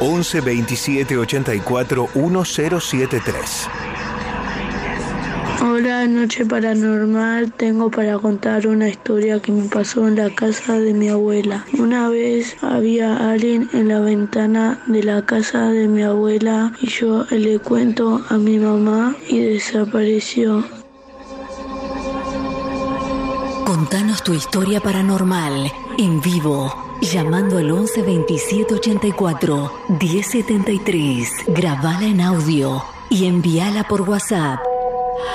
11 0.00 0.40
27 0.40 1.16
84 1.16 2.08
1073. 2.14 3.68
Hola, 5.60 6.06
Noche 6.06 6.46
Paranormal. 6.46 7.52
Tengo 7.52 7.90
para 7.90 8.18
contar 8.18 8.66
una 8.66 8.88
historia 8.88 9.40
que 9.40 9.50
me 9.50 9.68
pasó 9.68 10.06
en 10.06 10.16
la 10.16 10.30
casa 10.30 10.78
de 10.78 10.94
mi 10.94 11.08
abuela. 11.08 11.64
Una 11.78 12.08
vez 12.08 12.56
había 12.62 13.30
alguien 13.30 13.68
en 13.72 13.88
la 13.88 14.00
ventana 14.00 14.80
de 14.86 15.02
la 15.02 15.26
casa 15.26 15.70
de 15.70 15.88
mi 15.88 16.02
abuela 16.02 16.72
y 16.80 16.88
yo 16.88 17.24
le 17.30 17.58
cuento 17.58 18.24
a 18.28 18.38
mi 18.38 18.58
mamá 18.58 19.16
y 19.28 19.40
desapareció. 19.40 20.64
Contanos 23.64 24.22
tu 24.22 24.34
historia 24.34 24.80
paranormal 24.80 25.72
en 25.98 26.20
vivo. 26.20 26.72
Llamando 27.00 27.58
al 27.58 27.70
11 27.70 28.02
27 28.02 28.74
84 28.74 29.72
1073. 30.00 31.30
Grabala 31.48 32.06
en 32.06 32.20
audio 32.20 32.82
y 33.10 33.26
envíala 33.26 33.84
por 33.84 34.02
WhatsApp 34.02 34.67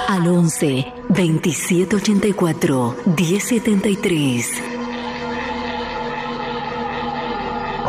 al 0.07 0.27
11 0.27 0.93
27 1.09 1.95
84 1.95 2.95
1073. 3.05 4.72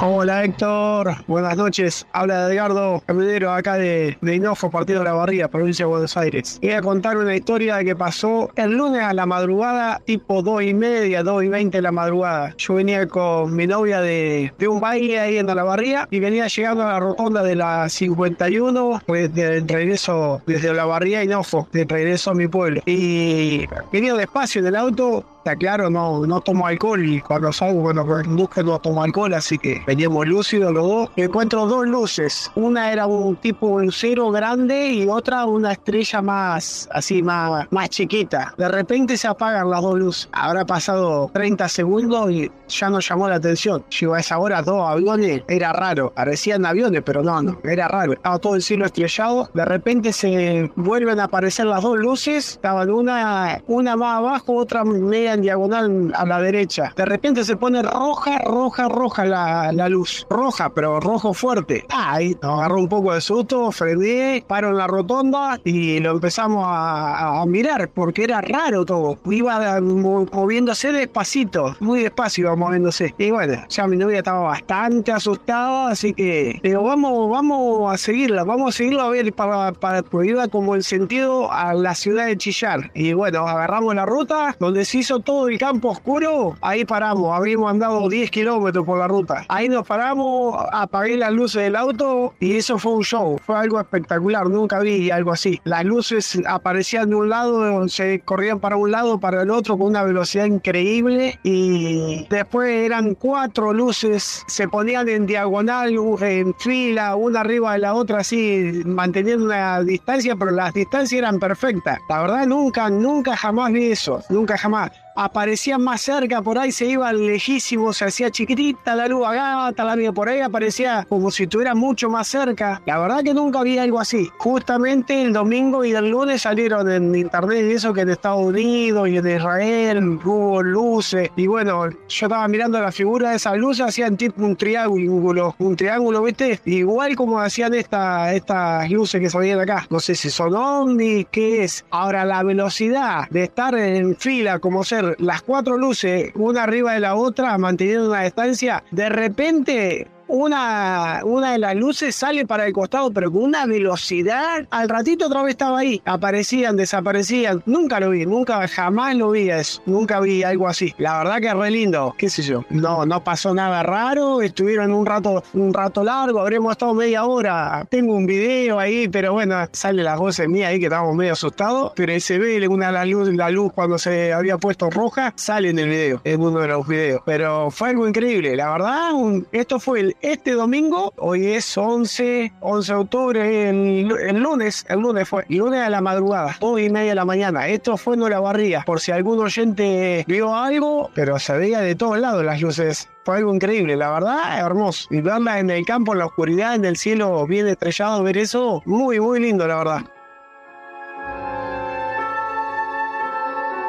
Hola 0.07 0.45
Héctor, 0.45 1.17
buenas 1.27 1.57
noches. 1.57 2.07
Habla 2.13 2.47
Edgardo 2.51 3.03
Camionero 3.07 3.51
acá 3.51 3.79
de, 3.79 4.19
de 4.21 4.35
Hinojos, 4.35 4.71
Partido 4.71 4.99
de 4.99 5.07
la 5.07 5.15
Barría, 5.15 5.49
provincia 5.49 5.87
de 5.87 5.91
Buenos 5.91 6.15
Aires. 6.19 6.59
Voy 6.61 6.73
a 6.73 6.83
contar 6.83 7.17
una 7.17 7.35
historia 7.35 7.83
que 7.83 7.97
pasó 7.97 8.51
el 8.55 8.73
lunes 8.73 9.01
a 9.01 9.15
la 9.15 9.25
madrugada, 9.25 10.03
tipo 10.05 10.43
2 10.43 10.63
y 10.65 10.75
media, 10.75 11.23
2 11.23 11.45
y 11.45 11.49
20 11.49 11.79
de 11.79 11.81
la 11.81 11.91
madrugada. 11.91 12.55
Yo 12.59 12.75
venía 12.75 13.09
con 13.09 13.57
mi 13.57 13.67
novia 13.67 14.03
de, 14.03 14.53
de 14.59 14.69
un 14.69 14.79
baile 14.79 15.21
ahí 15.21 15.39
en 15.39 15.47
la 15.47 15.65
Barría 15.65 16.07
y 16.11 16.21
venía 16.21 16.49
llegando 16.49 16.83
a 16.83 16.93
la 16.93 17.01
rotonda 17.01 17.43
de 17.43 17.55
la 17.55 17.89
51 17.89 19.01
pues, 19.07 19.35
de, 19.35 19.63
de 19.63 19.75
regreso 19.75 20.43
desde 20.47 20.75
la 20.75 20.85
Barría 20.85 21.21
a 21.21 21.25
Hinojos, 21.25 21.71
de 21.73 21.87
regreso 21.87 22.33
a 22.33 22.35
mi 22.35 22.47
pueblo. 22.47 22.83
Y 22.85 23.65
venía 23.91 24.13
despacio 24.13 24.61
en 24.61 24.67
el 24.67 24.77
auto, 24.77 25.25
Está 25.45 25.57
claro, 25.57 25.91
no, 25.91 26.27
no 26.27 26.41
tomo 26.41 26.67
alcohol 26.67 27.05
y 27.05 27.21
cuando 27.21 27.53
salgo, 27.53 27.83
bueno, 27.83 28.03
busco 28.29 28.63
no 28.63 28.79
tomo 28.79 29.03
alcohol, 29.03 29.35
así 29.35 29.59
que 29.59 29.83
veníamos 29.87 30.27
lúcidos 30.27 30.73
los 30.73 30.89
dos. 30.89 31.11
Encuentro 31.17 31.67
dos 31.67 31.87
luces. 31.87 32.51
Una 32.55 32.91
era 32.91 33.07
un 33.07 33.37
tipo 33.37 33.67
un 33.67 33.93
cero 33.93 34.31
grande 34.31 34.89
y 34.93 35.07
otra 35.07 35.45
una 35.45 35.73
estrella 35.73 36.23
más, 36.23 36.89
así, 36.91 37.23
más, 37.23 37.71
más 37.71 37.91
chiquita. 37.91 38.55
De 38.57 38.71
repente 38.71 39.19
se 39.19 39.29
apagan 39.29 39.69
las 39.69 39.83
dos 39.83 39.99
luces. 39.99 40.29
Habrá 40.33 40.65
pasado 40.65 41.31
30 41.35 41.69
segundos 41.69 42.31
y 42.31 42.51
ya 42.67 42.89
nos 42.89 43.07
llamó 43.07 43.29
la 43.29 43.35
atención. 43.35 43.85
Llegó 44.01 44.15
a 44.15 44.21
esa 44.21 44.39
hora 44.39 44.63
dos 44.63 44.89
aviones, 44.89 45.43
era 45.47 45.75
raro. 45.75 46.11
Parecían 46.15 46.65
aviones, 46.65 47.03
pero 47.05 47.23
no, 47.23 47.43
no, 47.43 47.61
era 47.65 47.87
raro. 47.87 48.15
Estaba 48.15 48.39
todo 48.39 48.55
el 48.55 48.63
cielo 48.63 48.87
estrellado. 48.87 49.51
De 49.53 49.67
repente 49.67 50.15
se 50.15 50.73
vuelven 50.75 51.21
a 51.21 51.25
aparecer 51.25 51.67
las 51.67 51.83
dos 51.83 51.99
luces. 51.99 52.53
Estaban 52.53 52.89
una, 52.89 53.61
una 53.67 53.95
más 53.95 54.21
abajo, 54.21 54.55
otra 54.55 54.85
media 54.85 55.34
en 55.35 55.43
diagonal 55.43 56.13
a 56.17 56.25
la 56.25 56.41
derecha. 56.41 56.93
De 56.97 57.05
repente 57.05 57.45
se 57.45 57.57
pone 57.57 57.83
roja, 57.83 58.39
roja, 58.39 58.89
roja 58.89 59.25
la, 59.25 59.73
la 59.73 59.89
luz. 59.89 60.27
Roja, 60.31 60.71
pero 60.71 61.01
rojo 61.01 61.35
fuerte. 61.35 61.85
Ahí 61.91 62.37
nos 62.43 62.59
agarró 62.59 62.79
un 62.81 62.89
poco 62.89 63.13
de 63.15 63.21
susto, 63.21 63.71
frené, 63.73 64.45
paro 64.47 64.69
en 64.71 64.77
la 64.79 64.87
rotonda 64.87 65.59
y 65.65 66.01
lo 66.01 66.13
empezamos 66.13 66.65
a, 66.67 67.41
a 67.43 67.47
mirar 67.47 67.89
porque 67.93 68.25
era 68.25 68.41
raro 68.41 68.85
todo. 68.85 69.19
Iba 69.31 69.81
mo- 69.81 70.27
moviéndose 70.33 70.93
despacito, 70.93 71.77
muy 71.81 72.03
despacio 72.03 72.45
iba 72.47 72.57
moviéndose. 72.57 73.15
Y 73.19 73.31
bueno, 73.31 73.63
ya 73.69 73.87
mi 73.87 73.97
novia 73.97 74.19
estaba 74.19 74.41
bastante 74.41 75.13
asustada, 75.13 75.91
así 75.91 76.13
que 76.15 76.61
digo, 76.63 76.83
vamos, 76.83 77.31
vamos 77.31 77.93
a 77.93 77.97
seguirla, 77.99 78.45
vamos 78.45 78.75
a 78.75 78.77
seguirla 78.77 79.05
a 79.05 79.09
ver 79.09 79.33
para, 79.33 79.73
para 79.73 80.03
porque 80.03 80.29
iba 80.31 80.49
como 80.49 80.75
el 80.75 80.83
sentido 80.85 81.51
a 81.53 81.75
la 81.75 81.95
ciudad 81.95 82.27
de 82.27 82.37
Chillar. 82.37 82.91
Y 82.95 83.13
bueno, 83.13 83.47
agarramos 83.47 83.95
la 83.95 84.07
ruta 84.07 84.57
donde 84.59 84.85
se 84.85 84.99
hizo 84.99 85.21
todo 85.25 85.49
el 85.49 85.59
campo 85.59 85.89
oscuro, 85.89 86.57
ahí 86.61 86.85
paramos, 86.85 87.37
habíamos 87.37 87.71
andado 87.71 88.09
10 88.09 88.31
kilómetros 88.31 88.85
por 88.85 88.99
la 88.99 89.09
ruta. 89.09 89.45
Ahí 89.49 89.69
nos 89.69 89.87
paramos, 89.87 90.55
apagué 90.73 91.17
las 91.17 91.33
luces 91.33 91.63
del 91.63 91.77
auto 91.77 92.35
y 92.39 92.57
eso 92.57 92.79
fue 92.79 92.93
un 92.93 93.03
show, 93.03 93.41
fue 93.45 93.57
algo 93.57 93.81
espectacular, 93.81 94.49
nunca 94.49 94.81
vi 94.81 95.11
algo 95.11 95.33
así. 95.33 95.61
Las 95.65 95.85
luces 95.85 96.41
aparecían 96.47 97.09
de 97.09 97.17
un 97.17 97.29
lado, 97.31 97.89
se 97.89 98.21
corrían 98.21 98.61
para 98.61 98.77
un 98.77 98.91
lado, 98.91 99.19
para 99.19 99.43
el 99.43 99.51
otro 99.51 99.79
con 99.79 99.89
una 99.89 100.05
velocidad 100.05 100.45
increíble 100.45 101.39
y 101.43 102.27
después 102.29 102.71
eran 102.71 103.15
cuatro 103.15 103.73
luces, 103.73 104.45
se 104.47 104.69
ponían 104.69 105.09
en 105.09 105.27
diagonal, 105.27 105.95
en 106.21 106.55
fila, 106.55 107.17
una 107.17 107.41
arriba 107.41 107.73
de 107.73 107.79
la 107.79 107.95
otra, 107.95 108.19
así 108.19 108.83
manteniendo 108.85 109.47
una 109.47 109.83
distancia, 109.83 110.37
pero 110.37 110.51
las 110.51 110.75
distancias 110.75 111.19
eran 111.19 111.39
perfectas. 111.39 111.99
La 112.09 112.21
verdad 112.21 112.47
nunca, 112.47 112.91
nunca 112.91 113.37
jamás 113.37 113.73
vi 113.73 113.93
eso, 113.93 114.23
nunca 114.29 114.59
jamás 114.59 114.93
aparecían 115.15 115.83
más 115.83 116.03
cerca, 116.03 116.43
por 116.43 116.59
ahí 116.59 116.73
se 116.73 116.87
iban 116.87 117.27
lejísimos, 117.27 117.99
se 117.99 118.07
hacía 118.07 118.31
chiquitita 118.31 118.95
la 118.97 119.09
luz 119.09 119.27
acá, 119.27 119.73
luz 119.97 120.15
por 120.15 120.29
ahí 120.29 120.41
aparecía 120.41 121.07
como 121.09 121.31
si 121.31 121.45
estuviera 121.45 121.75
mucho 121.75 122.11
más 122.11 122.29
cerca. 122.29 122.83
La 122.87 122.99
verdad 122.99 123.23
que 123.23 123.35
nunca 123.35 123.63
vi 123.63 123.79
algo 123.79 124.01
así. 124.01 124.29
Justamente 124.39 125.23
el 125.23 125.33
domingo 125.33 125.85
y 125.85 125.93
el 125.93 126.11
lunes 126.11 126.43
salieron 126.43 126.91
en 126.91 127.15
internet 127.15 127.65
y 127.69 127.73
eso 127.73 127.93
que 127.93 128.03
en 128.03 128.11
Estados 128.11 128.45
Unidos 128.45 129.09
y 129.09 129.17
en 129.17 129.27
Israel 129.27 130.19
hubo 130.25 130.63
luces. 130.63 131.31
Y 131.37 131.47
bueno, 131.47 131.91
yo 131.91 131.97
estaba 132.09 132.47
mirando 132.49 132.81
la 132.81 132.93
figura 132.93 133.31
de 133.31 133.37
esas 133.37 133.57
luces, 133.57 133.87
hacían 133.87 134.17
tipo 134.17 134.43
un 134.45 134.57
triángulo, 134.57 135.55
un 135.59 135.77
triángulo, 135.77 136.23
¿viste? 136.23 136.61
Igual 136.65 137.15
como 137.15 137.41
hacían 137.41 137.75
esta, 137.75 138.35
estas 138.35 138.91
luces 138.91 139.21
que 139.21 139.31
salían 139.31 139.61
acá. 139.61 139.87
No 139.91 140.01
sé 140.01 140.15
si 140.15 140.31
son 140.31 140.55
ovnis, 140.55 141.27
qué 141.31 141.65
es. 141.65 141.85
Ahora, 141.91 142.25
la 142.25 142.43
velocidad 142.43 143.29
de 143.31 143.45
estar 143.45 143.75
en 143.75 144.17
fila, 144.17 144.59
como 144.59 144.85
ser 144.85 145.04
las 145.19 145.43
cuatro 145.43 145.77
luces, 145.77 146.33
una 146.35 146.65
arriba 146.65 146.95
de 146.95 147.01
la 147.01 147.15
otra, 147.15 147.57
manteniendo 147.59 148.09
una 148.09 148.23
distancia, 148.23 148.85
de 148.91 149.09
repente 149.09 150.09
una, 150.29 151.21
una 151.25 151.53
de 151.53 151.59
las 151.59 151.77
luces 151.77 152.15
sale 152.15 152.47
para 152.47 152.67
el 152.67 152.73
costado, 152.73 153.11
pero 153.11 153.31
con 153.31 153.43
una 153.43 153.67
velocidad. 153.67 154.67
Al 154.71 154.89
ratito 154.89 155.27
otra 155.27 155.43
vez 155.43 155.53
estaba 155.53 155.79
ahí. 155.79 156.01
Aparecían, 156.05 156.77
desaparecían. 156.77 157.63
Nunca 157.67 158.01
lo 158.01 158.11
vi, 158.11 158.27
nunca, 158.27 158.67
jamás 158.69 159.17
lo 159.17 159.31
vi 159.31 159.51
eso. 159.51 159.83
Nunca 159.87 160.21
vi 160.21 160.43
algo 160.43 160.69
así. 160.69 160.95
La 160.99 161.19
verdad 161.19 161.41
que 161.41 161.49
es 161.49 161.55
re 161.55 161.71
lindo. 161.71 162.15
¿Qué 162.17 162.31
sé 162.31 162.43
yo? 162.43 162.65
No, 162.71 163.07
no 163.07 163.23
pasó 163.23 163.55
nada 163.55 163.83
raro. 163.83 164.43
Estuvieron 164.43 164.93
un 164.93 165.07
rato, 165.07 165.43
un 165.53 165.73
rato 165.73 166.03
largo. 166.03 166.41
Habremos 166.41 166.73
estado 166.73 166.95
media 166.95 167.25
hora. 167.25 167.87
Tengo 167.89 168.15
un 168.15 168.27
video 168.27 168.79
ahí, 168.79 169.09
pero 169.09 169.33
bueno, 169.33 169.57
sale 169.73 170.03
las 170.03 170.19
voces 170.19 170.49
mías 170.49 170.71
ahí 170.71 170.79
que 170.79 170.87
estábamos 170.87 171.15
medio 171.15 171.33
asustados. 171.33 171.93
Pero 171.95 172.19
se 172.21 172.39
ve 172.39 172.67
una 172.69 172.91
la 172.91 173.05
luz, 173.05 173.29
la 173.35 173.51
luz 173.51 173.73
cuando 173.73 173.99
se 173.99 174.33
había 174.33 174.59
puesto 174.59 174.89
roja, 174.91 175.33
sale 175.37 175.71
en 175.71 175.79
el 175.79 175.89
video, 175.89 176.21
en 176.25 176.41
uno 176.41 176.61
de 176.61 176.69
los 176.69 176.87
videos. 176.87 177.21
Pero 177.27 177.71
fue 177.71 177.91
algo 177.91 178.09
increíble. 178.09 178.57
La 178.57 178.71
verdad, 178.71 179.11
esto 179.53 179.79
fue 179.79 180.01
el 180.01 180.14
este 180.21 180.53
domingo, 180.53 181.13
hoy 181.17 181.47
es 181.47 181.77
11, 181.77 182.53
11 182.61 182.93
de 182.93 182.99
octubre, 182.99 183.69
el, 183.71 184.39
lunes, 184.39 184.87
el 184.89 185.01
lunes 185.01 185.29
fue, 185.29 185.45
el 185.49 185.59
lunes 185.59 185.81
a 185.81 185.91
la 185.91 186.01
madrugada, 186.01 186.57
2 186.61 186.81
y 186.81 186.91
media 186.91 187.11
de 187.11 187.15
la 187.15 187.25
mañana. 187.25 187.69
Esto 187.69 187.97
fue 187.97 188.15
en 188.15 188.29
la 188.29 188.41
barría, 188.41 188.83
por 188.87 189.01
si 189.01 189.13
algún 189.13 189.39
oyente 189.39 190.25
vio 190.27 190.55
algo, 190.55 191.11
pero 191.15 191.39
se 191.39 191.57
veía 191.57 191.81
de 191.81 191.95
todos 191.95 192.19
lados 192.19 192.45
las 192.45 192.61
luces. 192.61 193.09
Fue 193.25 193.39
algo 193.39 193.55
increíble, 193.55 193.97
la 193.97 194.11
verdad, 194.11 194.59
hermoso. 194.59 195.09
Y 195.11 195.21
verla 195.21 195.59
en 195.59 195.71
el 195.71 195.87
campo, 195.87 196.13
en 196.13 196.19
la 196.19 196.27
oscuridad, 196.27 196.75
en 196.75 196.85
el 196.85 196.97
cielo 196.97 197.47
bien 197.47 197.67
estrellado, 197.67 198.23
ver 198.23 198.39
eso, 198.39 198.83
muy, 198.85 199.21
muy 199.21 199.41
lindo, 199.41 199.67
la 199.67 199.77
verdad. 199.77 200.01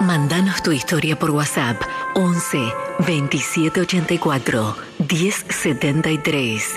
Mándanos 0.02 0.62
tu 0.62 0.72
historia 0.74 1.18
por 1.18 1.32
WhatsApp 1.32 1.82
11 2.16 2.58
2784 3.00 4.76
1073. 5.00 6.76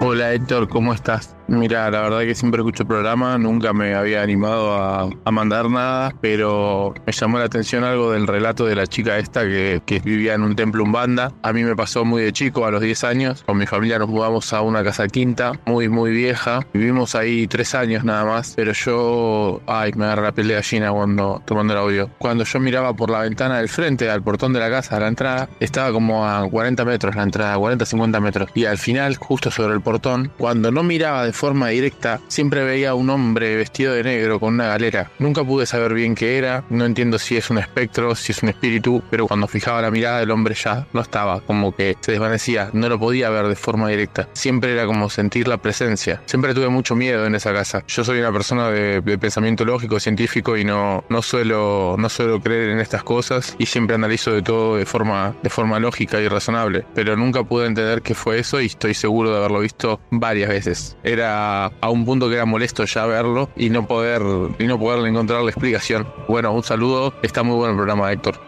Hola 0.00 0.32
Héctor, 0.32 0.68
¿cómo 0.68 0.92
estás? 0.92 1.37
Mira, 1.48 1.90
la 1.90 2.02
verdad 2.02 2.20
que 2.20 2.34
siempre 2.34 2.60
escucho 2.60 2.82
el 2.82 2.88
programa, 2.88 3.38
nunca 3.38 3.72
me 3.72 3.94
había 3.94 4.22
animado 4.22 4.74
a, 4.74 5.08
a, 5.24 5.30
mandar 5.30 5.70
nada, 5.70 6.14
pero 6.20 6.92
me 7.06 7.12
llamó 7.12 7.38
la 7.38 7.46
atención 7.46 7.84
algo 7.84 8.12
del 8.12 8.26
relato 8.26 8.66
de 8.66 8.74
la 8.74 8.86
chica 8.86 9.16
esta 9.16 9.44
que, 9.44 9.80
que, 9.86 9.98
vivía 10.00 10.34
en 10.34 10.42
un 10.42 10.54
templo 10.54 10.84
umbanda. 10.84 11.32
A 11.42 11.54
mí 11.54 11.64
me 11.64 11.74
pasó 11.74 12.04
muy 12.04 12.20
de 12.20 12.34
chico, 12.34 12.66
a 12.66 12.70
los 12.70 12.82
10 12.82 13.04
años, 13.04 13.44
con 13.44 13.56
mi 13.56 13.64
familia 13.64 13.98
nos 13.98 14.10
mudamos 14.10 14.52
a 14.52 14.60
una 14.60 14.84
casa 14.84 15.08
quinta, 15.08 15.52
muy, 15.64 15.88
muy 15.88 16.10
vieja. 16.10 16.60
Vivimos 16.74 17.14
ahí 17.14 17.46
tres 17.46 17.74
años 17.74 18.04
nada 18.04 18.26
más, 18.26 18.52
pero 18.54 18.72
yo, 18.72 19.62
ay, 19.66 19.92
me 19.96 20.04
agarra 20.04 20.24
la 20.24 20.32
piel 20.32 20.48
de 20.48 20.54
gallina 20.54 20.92
cuando 20.92 21.42
tomando 21.46 21.72
el 21.72 21.78
audio. 21.78 22.10
Cuando 22.18 22.44
yo 22.44 22.60
miraba 22.60 22.92
por 22.92 23.08
la 23.08 23.20
ventana 23.20 23.56
del 23.56 23.70
frente, 23.70 24.10
al 24.10 24.22
portón 24.22 24.52
de 24.52 24.60
la 24.60 24.68
casa, 24.68 24.96
a 24.96 25.00
la 25.00 25.08
entrada, 25.08 25.48
estaba 25.60 25.92
como 25.92 26.28
a 26.28 26.46
40 26.46 26.84
metros 26.84 27.16
la 27.16 27.22
entrada, 27.22 27.56
40, 27.56 27.86
50 27.86 28.20
metros. 28.20 28.50
Y 28.54 28.66
al 28.66 28.76
final, 28.76 29.16
justo 29.16 29.50
sobre 29.50 29.72
el 29.72 29.80
portón, 29.80 30.30
cuando 30.36 30.70
no 30.70 30.82
miraba 30.82 31.24
de 31.24 31.32
forma 31.38 31.68
directa, 31.68 32.20
siempre 32.26 32.64
veía 32.64 32.90
a 32.90 32.94
un 32.94 33.08
hombre 33.10 33.54
vestido 33.54 33.94
de 33.94 34.02
negro 34.02 34.40
con 34.40 34.54
una 34.54 34.66
galera. 34.66 35.12
Nunca 35.20 35.44
pude 35.44 35.66
saber 35.66 35.94
bien 35.94 36.16
qué 36.16 36.36
era, 36.36 36.64
no 36.68 36.84
entiendo 36.84 37.16
si 37.18 37.36
es 37.36 37.48
un 37.48 37.58
espectro, 37.58 38.16
si 38.16 38.32
es 38.32 38.42
un 38.42 38.48
espíritu, 38.48 39.02
pero 39.08 39.28
cuando 39.28 39.46
fijaba 39.46 39.80
la 39.80 39.92
mirada 39.92 40.18
del 40.18 40.32
hombre 40.32 40.56
ya 40.56 40.88
no 40.92 41.00
estaba, 41.00 41.40
como 41.40 41.74
que 41.74 41.96
se 42.00 42.12
desvanecía, 42.12 42.70
no 42.72 42.88
lo 42.88 42.98
podía 42.98 43.30
ver 43.30 43.46
de 43.46 43.54
forma 43.54 43.88
directa. 43.88 44.28
Siempre 44.32 44.72
era 44.72 44.84
como 44.84 45.08
sentir 45.08 45.46
la 45.46 45.58
presencia. 45.58 46.20
Siempre 46.26 46.54
tuve 46.54 46.68
mucho 46.68 46.96
miedo 46.96 47.24
en 47.24 47.36
esa 47.36 47.52
casa. 47.52 47.84
Yo 47.86 48.02
soy 48.02 48.18
una 48.18 48.32
persona 48.32 48.70
de, 48.70 49.00
de 49.00 49.18
pensamiento 49.18 49.64
lógico, 49.64 50.00
científico 50.00 50.56
y 50.56 50.64
no, 50.64 51.04
no, 51.08 51.22
suelo, 51.22 51.94
no 51.96 52.08
suelo 52.08 52.40
creer 52.40 52.70
en 52.70 52.80
estas 52.80 53.04
cosas 53.04 53.54
y 53.58 53.66
siempre 53.66 53.94
analizo 53.94 54.32
de 54.32 54.42
todo 54.42 54.76
de 54.76 54.86
forma, 54.86 55.36
de 55.40 55.50
forma 55.50 55.78
lógica 55.78 56.20
y 56.20 56.26
razonable, 56.26 56.84
pero 56.94 57.16
nunca 57.16 57.44
pude 57.44 57.66
entender 57.66 58.02
qué 58.02 58.14
fue 58.14 58.40
eso 58.40 58.60
y 58.60 58.66
estoy 58.66 58.94
seguro 58.94 59.30
de 59.30 59.36
haberlo 59.36 59.60
visto 59.60 60.00
varias 60.10 60.48
veces. 60.48 60.96
Era 61.04 61.27
a 61.28 61.90
un 61.90 62.04
punto 62.04 62.28
que 62.28 62.34
era 62.34 62.44
molesto 62.44 62.84
ya 62.84 63.06
verlo 63.06 63.48
y 63.56 63.70
no 63.70 63.86
poder 63.86 64.22
y 64.58 64.66
no 64.66 64.78
poderle 64.78 65.08
encontrar 65.08 65.42
la 65.42 65.50
explicación. 65.50 66.06
Bueno, 66.28 66.52
un 66.52 66.62
saludo, 66.62 67.14
está 67.22 67.42
muy 67.42 67.56
bueno 67.56 67.70
el 67.72 67.76
programa, 67.76 68.12
Héctor. 68.12 68.47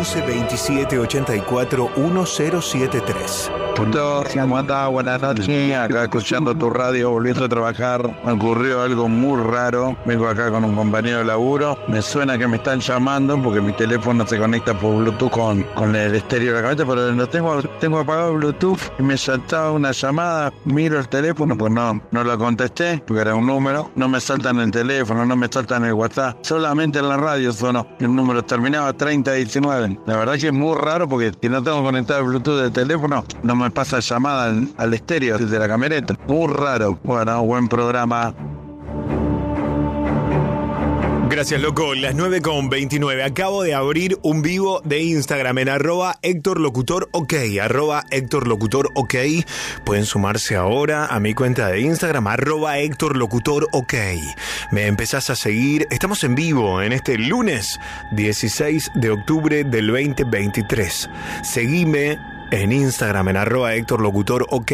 11 0.00 0.22
27 0.22 0.98
84 0.98 1.90
1073. 1.94 3.50
¿Cómo 4.34 4.58
andás? 4.58 4.90
Buenas 4.90 5.22
noches. 5.22 5.74
Acá 5.74 6.02
escuchando 6.02 6.54
tu 6.54 6.68
radio, 6.68 7.10
volviendo 7.10 7.44
a 7.44 7.48
trabajar. 7.48 8.14
Me 8.24 8.32
ocurrió 8.32 8.82
algo 8.82 9.08
muy 9.08 9.42
raro. 9.42 9.96
Vengo 10.04 10.28
acá 10.28 10.50
con 10.50 10.64
un 10.64 10.74
compañero 10.74 11.18
de 11.18 11.24
laburo. 11.24 11.78
Me 11.88 12.02
suena 12.02 12.36
que 12.36 12.46
me 12.46 12.56
están 12.56 12.80
llamando 12.80 13.40
porque 13.42 13.60
mi 13.60 13.72
teléfono 13.72 14.26
se 14.26 14.38
conecta 14.38 14.78
por 14.78 14.96
Bluetooth 14.96 15.30
con, 15.30 15.62
con 15.74 15.96
el 15.96 16.14
estéreo 16.14 16.54
de 16.54 16.62
la 16.62 16.68
cabeza, 16.68 16.84
pero 16.86 17.28
tengo, 17.28 17.62
tengo 17.80 17.98
apagado 17.98 18.34
Bluetooth 18.34 18.80
y 18.98 19.02
me 19.02 19.16
saltaba 19.16 19.72
una 19.72 19.92
llamada. 19.92 20.52
Miro 20.64 20.98
el 20.98 21.08
teléfono, 21.08 21.56
pues 21.56 21.72
no, 21.72 22.02
no 22.10 22.24
lo 22.24 22.38
contesté 22.38 23.02
porque 23.06 23.22
era 23.22 23.34
un 23.34 23.46
número. 23.46 23.90
No 23.96 24.08
me 24.08 24.20
saltan 24.20 24.60
el 24.60 24.70
teléfono, 24.70 25.24
no 25.24 25.36
me 25.36 25.48
saltan 25.50 25.84
el 25.84 25.94
WhatsApp. 25.94 26.36
Solamente 26.42 26.98
en 26.98 27.08
la 27.08 27.16
radio 27.16 27.52
sonó. 27.52 27.86
El 27.98 28.14
número 28.14 28.42
terminaba 28.44 28.92
3019. 28.92 29.89
La 30.06 30.16
verdad 30.16 30.34
que 30.38 30.48
es 30.48 30.52
muy 30.52 30.76
raro 30.76 31.08
porque 31.08 31.32
si 31.40 31.48
no 31.48 31.62
tengo 31.62 31.82
conectado 31.82 32.20
el 32.20 32.26
Bluetooth 32.26 32.60
del 32.60 32.72
teléfono, 32.72 33.24
no 33.42 33.56
me 33.56 33.70
pasa 33.70 34.00
llamada 34.00 34.46
al, 34.46 34.68
al 34.76 34.94
estéreo 34.94 35.38
de 35.38 35.58
la 35.58 35.68
camioneta. 35.68 36.16
Muy 36.26 36.52
raro. 36.52 36.98
Bueno, 37.02 37.42
buen 37.44 37.68
programa. 37.68 38.34
Gracias, 41.30 41.60
loco. 41.60 41.94
Las 41.94 42.16
9 42.16 42.42
con 42.42 42.68
29. 42.68 43.22
Acabo 43.22 43.62
de 43.62 43.72
abrir 43.72 44.18
un 44.24 44.42
vivo 44.42 44.80
de 44.84 45.00
Instagram 45.00 45.58
en 45.58 45.68
arroba 45.68 46.18
Héctor 46.22 46.58
Locutor 46.58 47.08
OK. 47.12 47.34
Arroba 47.62 48.04
Héctor 48.10 48.48
Locutor 48.48 48.88
OK. 48.96 49.14
Pueden 49.84 50.06
sumarse 50.06 50.56
ahora 50.56 51.06
a 51.06 51.20
mi 51.20 51.32
cuenta 51.32 51.68
de 51.68 51.82
Instagram, 51.82 52.26
arroba 52.26 52.78
Héctor 52.78 53.16
Locutor 53.16 53.68
OK. 53.70 53.94
Me 54.72 54.88
empezás 54.88 55.30
a 55.30 55.36
seguir. 55.36 55.86
Estamos 55.92 56.24
en 56.24 56.34
vivo 56.34 56.82
en 56.82 56.90
este 56.90 57.16
lunes 57.16 57.78
16 58.10 58.90
de 58.96 59.10
octubre 59.10 59.62
del 59.62 59.86
2023. 59.86 61.08
Seguime 61.44 62.18
en 62.50 62.72
Instagram 62.72 63.28
en 63.28 63.36
arroba 63.36 63.76
Héctor 63.76 64.00
Locutor 64.00 64.48
OK. 64.50 64.72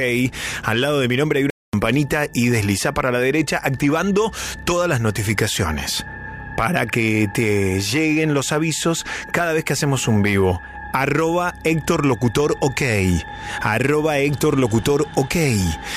Al 0.62 0.80
lado 0.80 1.00
de 1.00 1.08
mi 1.08 1.18
nombre 1.18 1.40
hay 1.40 1.44
una 1.44 1.50
campanita 1.72 2.28
y 2.32 2.48
desliza 2.48 2.94
para 2.94 3.10
la 3.10 3.18
derecha 3.18 3.60
activando 3.62 4.32
todas 4.64 4.88
las 4.88 5.02
notificaciones 5.02 6.06
para 6.56 6.86
que 6.86 7.28
te 7.32 7.80
lleguen 7.80 8.34
los 8.34 8.52
avisos 8.52 9.06
cada 9.32 9.52
vez 9.52 9.64
que 9.64 9.74
hacemos 9.74 10.08
un 10.08 10.22
vivo. 10.22 10.60
Arroba 10.96 11.54
Héctor 11.64 12.06
Locutor 12.06 12.56
OK. 12.60 12.80
Arroba 13.60 14.16
Héctor 14.18 14.58
Locutor 14.58 15.06
OK. 15.14 15.36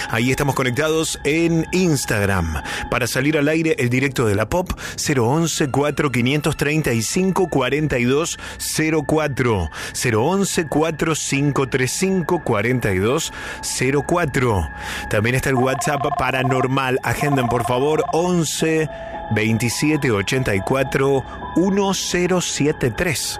Ahí 0.09 0.29
estamos 0.29 0.55
conectados 0.55 1.21
en 1.23 1.65
Instagram. 1.71 2.61
Para 2.91 3.07
salir 3.07 3.37
al 3.37 3.47
aire 3.47 3.77
el 3.79 3.89
directo 3.89 4.25
de 4.25 4.35
la 4.35 4.49
pop 4.49 4.69
011 4.97 5.71
4535 5.71 7.47
4204. 7.47 9.69
011 9.93 10.67
4535 10.67 12.43
4204. 12.43 14.69
También 15.09 15.35
está 15.35 15.49
el 15.49 15.55
WhatsApp 15.55 16.01
paranormal. 16.17 16.99
Agenden 17.03 17.47
por 17.47 17.65
favor 17.65 18.03
11 18.11 18.89
27 19.31 20.11
84 20.11 21.23
1073. 21.55 23.39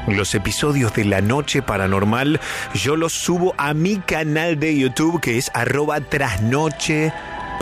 los 0.06 0.34
episodios 0.34 0.92
de 0.94 1.04
la 1.04 1.20
noche 1.20 1.62
paranormal 1.62 2.40
yo 2.74 2.96
los 2.96 3.12
subo 3.12 3.54
a 3.56 3.74
mi 3.74 3.98
canal 3.98 4.58
de 4.58 4.76
YouTube 4.76 5.20
que 5.20 5.38
es 5.38 5.50
arroba 5.54 6.00
trasnoche 6.00 7.12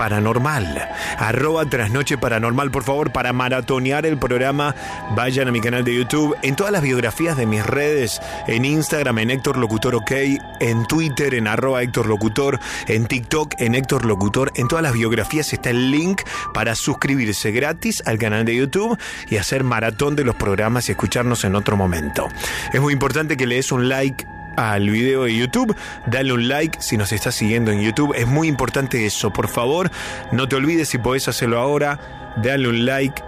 paranormal. 0.00 0.88
Arroba 1.18 1.66
trasnoche 1.66 2.16
paranormal, 2.16 2.70
por 2.70 2.84
favor, 2.84 3.12
para 3.12 3.34
maratonear 3.34 4.06
el 4.06 4.16
programa, 4.16 4.74
vayan 5.14 5.48
a 5.48 5.52
mi 5.52 5.60
canal 5.60 5.84
de 5.84 5.94
YouTube, 5.94 6.34
en 6.40 6.56
todas 6.56 6.72
las 6.72 6.80
biografías 6.80 7.36
de 7.36 7.44
mis 7.44 7.66
redes, 7.66 8.18
en 8.46 8.64
Instagram, 8.64 9.18
en 9.18 9.30
Héctor 9.30 9.58
Locutor 9.58 9.94
OK, 9.94 10.12
en 10.60 10.86
Twitter, 10.86 11.34
en 11.34 11.46
arroba 11.46 11.82
Héctor 11.82 12.06
Locutor, 12.06 12.58
en 12.88 13.04
TikTok, 13.04 13.60
en 13.60 13.74
Héctor 13.74 14.06
Locutor, 14.06 14.50
en 14.54 14.68
todas 14.68 14.82
las 14.82 14.94
biografías 14.94 15.52
está 15.52 15.68
el 15.68 15.90
link 15.90 16.22
para 16.54 16.74
suscribirse 16.76 17.50
gratis 17.50 18.02
al 18.06 18.16
canal 18.16 18.46
de 18.46 18.56
YouTube 18.56 18.98
y 19.28 19.36
hacer 19.36 19.64
maratón 19.64 20.16
de 20.16 20.24
los 20.24 20.34
programas 20.34 20.88
y 20.88 20.92
escucharnos 20.92 21.44
en 21.44 21.56
otro 21.56 21.76
momento. 21.76 22.26
Es 22.72 22.80
muy 22.80 22.94
importante 22.94 23.36
que 23.36 23.46
le 23.46 23.56
des 23.56 23.70
un 23.70 23.90
like 23.90 24.26
al 24.56 24.88
video 24.90 25.24
de 25.24 25.36
YouTube, 25.36 25.74
dale 26.06 26.32
un 26.32 26.48
like 26.48 26.80
si 26.80 26.96
nos 26.96 27.12
estás 27.12 27.34
siguiendo 27.34 27.70
en 27.70 27.82
YouTube, 27.82 28.14
es 28.16 28.26
muy 28.26 28.48
importante 28.48 29.06
eso, 29.06 29.32
por 29.32 29.48
favor, 29.48 29.90
no 30.32 30.48
te 30.48 30.56
olvides 30.56 30.88
si 30.88 30.98
podés 30.98 31.28
hacerlo 31.28 31.58
ahora, 31.58 32.34
dale 32.42 32.68
un 32.68 32.84
like 32.86 33.22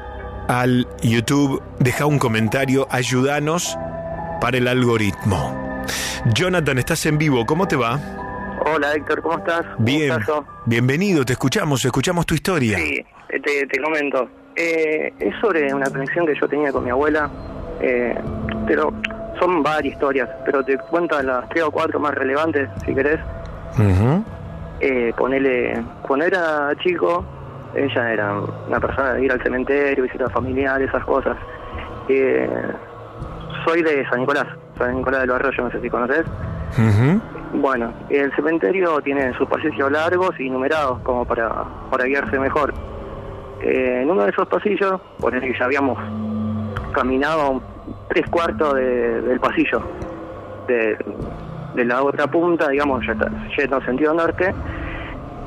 al 0.49 0.87
YouTube, 1.03 1.63
deja 1.79 2.07
un 2.07 2.19
comentario, 2.19 2.87
ayúdanos 2.91 3.77
para 4.41 4.59
el 4.59 4.69
algoritmo. 4.69 5.85
Jonathan, 6.35 6.79
estás 6.79 7.07
en 7.07 7.19
vivo, 7.19 7.47
¿cómo 7.47 7.67
te 7.67 7.77
va? 7.77 8.01
Hola 8.65 8.95
Héctor, 8.95 9.23
¿cómo 9.23 9.39
estás? 9.39 9.65
Bien, 9.79 10.13
bienvenido, 10.67 11.25
te 11.25 11.33
escuchamos, 11.33 11.85
escuchamos 11.85 12.27
tu 12.27 12.35
historia. 12.35 12.79
Sí, 12.79 13.05
te, 13.29 13.67
te 13.67 13.81
comento. 13.81 14.29
Eh, 14.55 15.13
es 15.19 15.35
sobre 15.41 15.73
una 15.73 15.89
conexión 15.91 16.27
que 16.27 16.35
yo 16.39 16.47
tenía 16.49 16.71
con 16.73 16.85
mi 16.85 16.91
abuela, 16.91 17.31
eh, 17.81 18.15
pero 18.67 18.93
son 19.43 19.63
varias 19.63 19.95
historias, 19.95 20.29
pero 20.45 20.65
te 20.65 20.79
cuento 20.79 21.21
las 21.21 21.49
tres 21.49 21.65
o 21.65 21.71
cuatro 21.71 21.99
más 21.99 22.15
relevantes, 22.15 22.69
si 22.85 22.95
querés. 22.95 23.19
Eh, 24.81 25.13
ponele, 25.17 25.83
cuando 26.03 26.27
era 26.27 26.71
chico, 26.81 27.25
ella 27.75 28.13
era 28.13 28.35
una 28.69 28.79
persona 28.79 29.15
de 29.15 29.25
ir 29.25 29.33
al 29.33 29.43
cementerio, 29.43 30.05
visitar 30.05 30.31
familiares, 30.31 30.89
esas 30.89 31.05
cosas. 31.05 31.37
Eh, 32.09 32.49
soy 33.65 33.83
de 33.83 34.09
San 34.09 34.21
Nicolás, 34.21 34.47
San 34.79 34.97
Nicolás 34.97 35.23
de 35.23 35.27
los 35.27 35.37
Arroyos, 35.37 35.65
no 35.65 35.71
sé 35.71 35.81
si 35.81 35.91
conoces. 35.91 36.25
Bueno, 37.55 37.93
el 38.11 38.33
cementerio 38.35 39.01
tiene 39.01 39.35
sus 39.35 39.49
pasillos 39.49 39.91
largos 39.91 40.39
y 40.39 40.49
numerados 40.49 41.01
como 41.01 41.25
para, 41.25 41.65
para 41.91 42.05
guiarse 42.05 42.39
mejor. 42.39 42.73
Eh, 43.61 44.03
en 44.03 44.11
uno 44.11 44.23
de 44.23 44.31
esos 44.31 44.47
pasillos, 44.47 45.01
por 45.19 45.35
el 45.35 45.41
que 45.41 45.59
ya 45.59 45.65
habíamos 45.65 45.99
caminado 46.93 47.61
tres 48.09 48.29
cuartos 48.31 48.75
de- 48.75 49.21
del 49.23 49.41
pasillo, 49.41 49.83
de, 50.69 50.97
de 51.75 51.85
la 51.85 52.03
otra 52.03 52.27
punta, 52.27 52.69
digamos, 52.69 53.05
ya 53.07 53.13
está, 53.13 53.31
yendo 53.57 53.77
en 53.79 53.85
sentido 53.87 54.15
norte, 54.15 54.55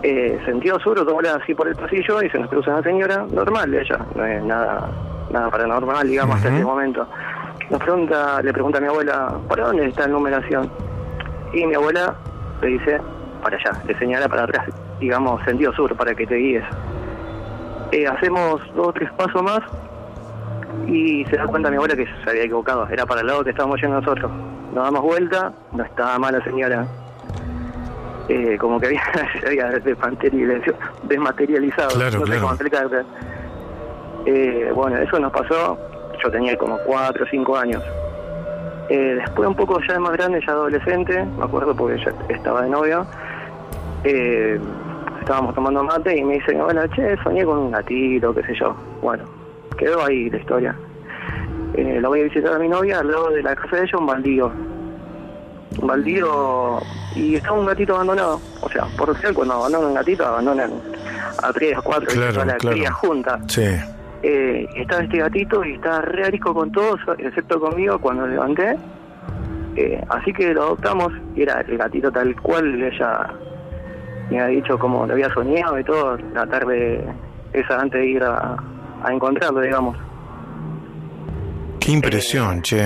eh, 0.03 0.39
sentido 0.45 0.79
sur, 0.79 1.03
dobla 1.05 1.35
así 1.41 1.53
por 1.55 1.67
el 1.67 1.75
pasillo 1.75 2.21
y 2.21 2.29
se 2.29 2.37
nos 2.39 2.49
cruza 2.49 2.71
una 2.71 2.83
señora 2.83 3.25
normal 3.31 3.71
de 3.71 3.81
ella, 3.81 3.99
no 4.15 4.25
es 4.25 4.43
nada, 4.43 4.89
nada 5.31 5.49
paranormal, 5.49 6.07
digamos, 6.07 6.35
hasta 6.37 6.49
ese 6.53 6.63
momento. 6.63 7.07
Nos 7.69 7.81
pregunta, 7.81 8.41
le 8.43 8.53
pregunta 8.53 8.77
a 8.77 8.81
mi 8.81 8.87
abuela, 8.87 9.33
¿para 9.47 9.65
dónde 9.67 9.87
está 9.87 10.01
la 10.03 10.09
numeración? 10.09 10.69
Y 11.53 11.65
mi 11.65 11.73
abuela 11.73 12.13
le 12.61 12.67
dice, 12.67 12.99
para 13.41 13.57
allá, 13.57 13.71
le 13.87 13.97
señala 13.97 14.27
para 14.27 14.43
atrás, 14.43 14.67
digamos, 14.99 15.41
sentido 15.43 15.73
sur, 15.73 15.95
para 15.95 16.13
que 16.13 16.27
te 16.27 16.35
guíes. 16.35 16.63
Eh, 17.91 18.05
hacemos 18.07 18.61
dos 18.75 18.87
o 18.89 18.93
tres 18.93 19.11
pasos 19.13 19.41
más 19.41 19.59
y 20.88 21.25
se 21.25 21.38
da 21.38 21.45
cuenta 21.47 21.69
mi 21.69 21.77
abuela 21.77 21.95
que 21.95 22.05
se 22.05 22.29
había 22.29 22.43
equivocado, 22.43 22.88
era 22.89 23.05
para 23.05 23.21
el 23.21 23.27
lado 23.27 23.43
que 23.43 23.51
estábamos 23.51 23.79
yendo 23.81 23.99
nosotros. 24.01 24.31
Nos 24.73 24.83
damos 24.83 25.01
vuelta, 25.01 25.53
no 25.71 25.83
estaba 25.83 26.17
mal 26.19 26.38
la 26.38 26.43
señora. 26.43 26.85
Eh, 28.27 28.57
como 28.59 28.79
que 28.79 28.88
había, 28.88 29.01
se 29.39 29.47
había 29.47 29.69
desmaterializado, 29.69 30.77
desmaterializado. 31.03 31.89
Claro, 31.95 32.19
no 32.19 32.55
sé 32.55 32.69
claro. 32.69 33.05
Eh, 34.25 34.71
bueno, 34.73 34.97
eso 34.97 35.19
nos 35.19 35.31
pasó, 35.31 35.77
yo 36.23 36.31
tenía 36.31 36.57
como 36.57 36.77
cuatro 36.79 37.23
o 37.23 37.27
cinco 37.29 37.55
años. 37.57 37.83
Eh, 38.89 39.15
después 39.19 39.47
un 39.47 39.55
poco 39.55 39.79
ya 39.88 39.93
de 39.93 39.99
más 39.99 40.13
grande, 40.13 40.41
ya 40.45 40.53
adolescente, 40.53 41.25
me 41.38 41.43
acuerdo 41.43 41.75
porque 41.75 42.03
ya 42.03 42.13
estaba 42.29 42.61
de 42.63 42.69
novio, 42.69 43.05
eh, 44.03 44.59
estábamos 45.19 45.55
tomando 45.55 45.83
mate 45.83 46.15
y 46.17 46.23
me 46.23 46.35
dice, 46.35 46.53
bueno, 46.55 46.81
che, 46.95 47.17
soñé 47.23 47.43
con 47.45 47.57
un 47.57 47.71
gatito, 47.71 48.33
qué 48.33 48.43
sé 48.43 48.55
yo. 48.59 48.75
Bueno, 49.01 49.23
quedó 49.77 50.03
ahí 50.05 50.29
la 50.29 50.38
historia. 50.38 50.75
Eh, 51.73 51.99
la 52.01 52.07
voy 52.07 52.21
a 52.21 52.23
visitar 52.23 52.53
a 52.53 52.59
mi 52.59 52.69
novia 52.69 52.99
al 52.99 53.07
lado 53.11 53.31
de 53.31 53.43
la 53.43 53.55
casa 53.55 53.75
de 53.77 53.83
ella, 53.83 53.97
un 53.97 54.05
baldío. 54.05 54.51
Un 55.81 55.88
baldío 55.88 56.79
y 57.15 57.35
estaba 57.35 57.59
un 57.59 57.65
gatito 57.65 57.95
abandonado. 57.95 58.39
O 58.61 58.69
sea, 58.69 58.85
por 58.97 59.15
ser 59.19 59.33
cuando 59.33 59.55
abandonan 59.55 59.88
un 59.89 59.93
gatito, 59.95 60.25
abandonan 60.25 60.71
a 61.43 61.51
tres 61.51 61.77
o 61.77 61.83
cuatro, 61.83 62.07
Claro, 62.13 62.33
toda 62.33 62.45
la 62.45 62.55
claro. 62.55 62.75
cría 62.77 62.91
junta. 62.91 63.39
Sí. 63.47 63.65
Eh, 64.23 64.67
estaba 64.75 65.03
este 65.03 65.17
gatito 65.17 65.63
y 65.65 65.73
estaba 65.73 66.01
re 66.01 66.25
arisco 66.25 66.53
con 66.53 66.71
todos, 66.71 66.99
excepto 67.17 67.59
conmigo 67.59 67.99
cuando 67.99 68.25
levanté. 68.25 68.77
Eh, 69.75 70.01
así 70.09 70.31
que 70.31 70.53
lo 70.53 70.63
adoptamos 70.63 71.11
y 71.35 71.41
era 71.41 71.59
el 71.61 71.77
gatito 71.77 72.09
tal 72.09 72.33
cual 72.41 72.81
ella 72.81 73.27
me 74.29 74.39
había 74.39 74.61
dicho 74.61 74.79
como 74.79 75.05
lo 75.05 75.13
había 75.13 75.31
soñado 75.33 75.77
y 75.77 75.83
todo 75.83 76.17
la 76.33 76.47
tarde 76.47 77.03
esa 77.51 77.81
antes 77.81 77.99
de 77.99 78.07
ir 78.07 78.23
a, 78.23 78.55
a 79.05 79.13
encontrarlo, 79.13 79.61
digamos. 79.61 79.97
Qué 81.79 81.91
impresión, 81.91 82.61
che. 82.61 82.83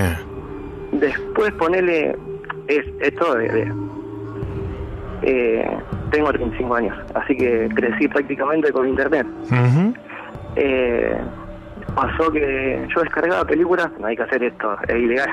Después 0.91 1.51
ponele 1.53 2.17
es 2.67 2.85
esto 2.99 3.35
de, 3.35 3.47
de- 3.49 3.73
eh, 5.21 5.77
tengo 6.11 6.31
35 6.31 6.75
años, 6.75 6.97
así 7.13 7.35
que 7.35 7.69
crecí 7.75 8.07
prácticamente 8.07 8.71
con 8.71 8.87
internet. 8.87 9.27
Eh, 10.55 11.17
pasó 11.95 12.31
que 12.31 12.85
yo 12.93 13.01
descargaba 13.01 13.45
películas, 13.45 13.89
no 13.99 14.07
hay 14.07 14.15
que 14.15 14.23
hacer 14.23 14.43
esto, 14.43 14.75
es 14.87 14.95
ilegal. 14.95 15.29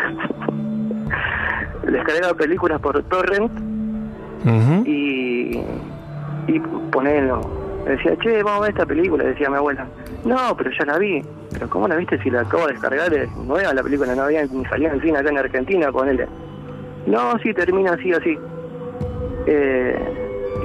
descargaba 1.90 2.34
películas 2.34 2.80
por 2.80 3.02
torrent 3.04 3.50
y, 4.86 5.60
y 6.48 6.60
ponerlo. 6.90 7.40
Decía, 7.86 8.16
che, 8.18 8.42
vamos 8.42 8.58
a 8.58 8.62
ver 8.62 8.70
esta 8.70 8.86
película, 8.86 9.24
decía 9.24 9.48
mi 9.48 9.56
abuela. 9.56 9.86
No, 10.26 10.56
pero 10.56 10.70
ya 10.76 10.84
la 10.84 10.98
vi. 10.98 11.22
Pero 11.52 11.70
¿cómo 11.70 11.86
la 11.88 11.96
viste 11.96 12.20
si 12.22 12.30
la 12.30 12.40
acabo 12.42 12.66
de 12.66 12.72
descargar? 12.72 13.14
Es 13.14 13.30
nueva 13.36 13.72
la 13.72 13.82
película, 13.82 14.14
no 14.14 14.22
había 14.24 14.44
ni 14.44 14.64
salido 14.66 14.92
en 14.92 15.00
cine 15.00 15.18
acá 15.18 15.30
en 15.30 15.38
Argentina 15.38 15.92
con 15.92 16.08
él. 16.08 16.26
No, 17.06 17.38
sí, 17.38 17.54
termina 17.54 17.92
así, 17.92 18.12
así. 18.12 18.36
Eh, 19.46 19.96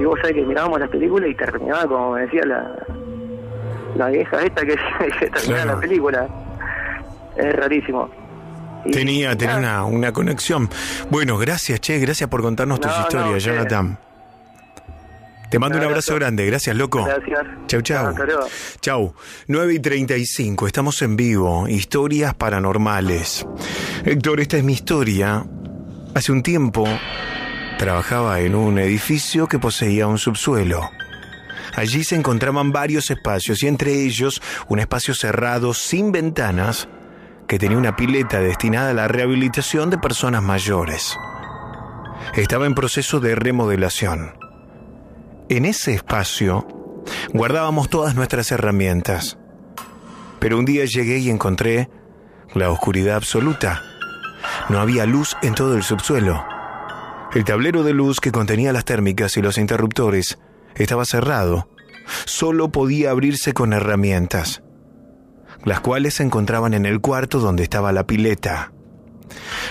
y 0.00 0.04
vos 0.04 0.18
sabés 0.20 0.34
que 0.36 0.42
mirábamos 0.42 0.80
las 0.80 0.88
películas 0.90 1.30
y 1.30 1.34
terminaba 1.34 1.86
como 1.86 2.12
me 2.12 2.22
decía 2.22 2.42
la, 2.44 2.74
la 3.96 4.08
vieja 4.08 4.42
esta 4.42 4.62
que, 4.62 4.74
que 5.20 5.30
terminaba 5.30 5.74
la 5.74 5.80
película. 5.80 6.28
Es 7.36 7.54
rarísimo. 7.54 8.10
Tenía, 8.90 9.36
tenía 9.36 9.58
una, 9.58 9.84
una 9.84 10.12
conexión. 10.12 10.68
Bueno, 11.08 11.38
gracias, 11.38 11.80
che, 11.80 12.00
gracias 12.00 12.28
por 12.28 12.42
contarnos 12.42 12.80
tus 12.80 12.90
No, 12.90 12.96
no, 12.96 13.02
historias, 13.02 13.44
che. 13.44 13.50
Jonathan. 13.50 13.98
Te 15.52 15.58
mando 15.58 15.76
un 15.76 15.84
Un 15.84 15.90
abrazo 15.90 16.14
grande, 16.14 16.46
gracias, 16.46 16.74
loco. 16.74 17.04
Gracias. 17.04 17.46
Chau, 17.66 17.82
chau. 17.82 18.14
Luego. 18.16 18.48
Chau. 18.80 19.14
9 19.48 19.74
y 19.74 19.80
35, 19.80 20.66
estamos 20.66 21.02
en 21.02 21.14
vivo. 21.14 21.68
Historias 21.68 22.32
paranormales. 22.32 23.46
Héctor, 24.02 24.40
esta 24.40 24.56
es 24.56 24.64
mi 24.64 24.72
historia. 24.72 25.44
Hace 26.14 26.32
un 26.32 26.42
tiempo 26.42 26.88
trabajaba 27.76 28.40
en 28.40 28.54
un 28.54 28.78
edificio 28.78 29.46
que 29.46 29.58
poseía 29.58 30.06
un 30.06 30.16
subsuelo. 30.16 30.88
Allí 31.76 32.02
se 32.02 32.16
encontraban 32.16 32.72
varios 32.72 33.10
espacios 33.10 33.62
y 33.62 33.66
entre 33.66 33.92
ellos 33.92 34.40
un 34.68 34.78
espacio 34.78 35.12
cerrado 35.12 35.74
sin 35.74 36.12
ventanas 36.12 36.88
que 37.46 37.58
tenía 37.58 37.76
una 37.76 37.94
pileta 37.94 38.40
destinada 38.40 38.92
a 38.92 38.94
la 38.94 39.06
rehabilitación 39.06 39.90
de 39.90 39.98
personas 39.98 40.42
mayores. 40.42 41.14
Estaba 42.36 42.64
en 42.64 42.74
proceso 42.74 43.20
de 43.20 43.34
remodelación. 43.34 44.41
En 45.48 45.64
ese 45.64 45.94
espacio 45.94 46.66
guardábamos 47.32 47.88
todas 47.88 48.14
nuestras 48.14 48.50
herramientas. 48.52 49.38
Pero 50.38 50.58
un 50.58 50.64
día 50.64 50.84
llegué 50.84 51.18
y 51.18 51.30
encontré 51.30 51.88
la 52.54 52.70
oscuridad 52.70 53.16
absoluta. 53.16 53.82
No 54.68 54.80
había 54.80 55.06
luz 55.06 55.36
en 55.42 55.54
todo 55.54 55.76
el 55.76 55.82
subsuelo. 55.82 56.44
El 57.34 57.44
tablero 57.44 57.82
de 57.82 57.92
luz 57.92 58.20
que 58.20 58.32
contenía 58.32 58.72
las 58.72 58.84
térmicas 58.84 59.36
y 59.36 59.42
los 59.42 59.58
interruptores 59.58 60.38
estaba 60.74 61.04
cerrado. 61.04 61.68
Solo 62.24 62.70
podía 62.70 63.10
abrirse 63.10 63.52
con 63.52 63.72
herramientas, 63.72 64.62
las 65.64 65.80
cuales 65.80 66.14
se 66.14 66.24
encontraban 66.24 66.74
en 66.74 66.84
el 66.84 67.00
cuarto 67.00 67.38
donde 67.38 67.62
estaba 67.62 67.92
la 67.92 68.06
pileta. 68.06 68.71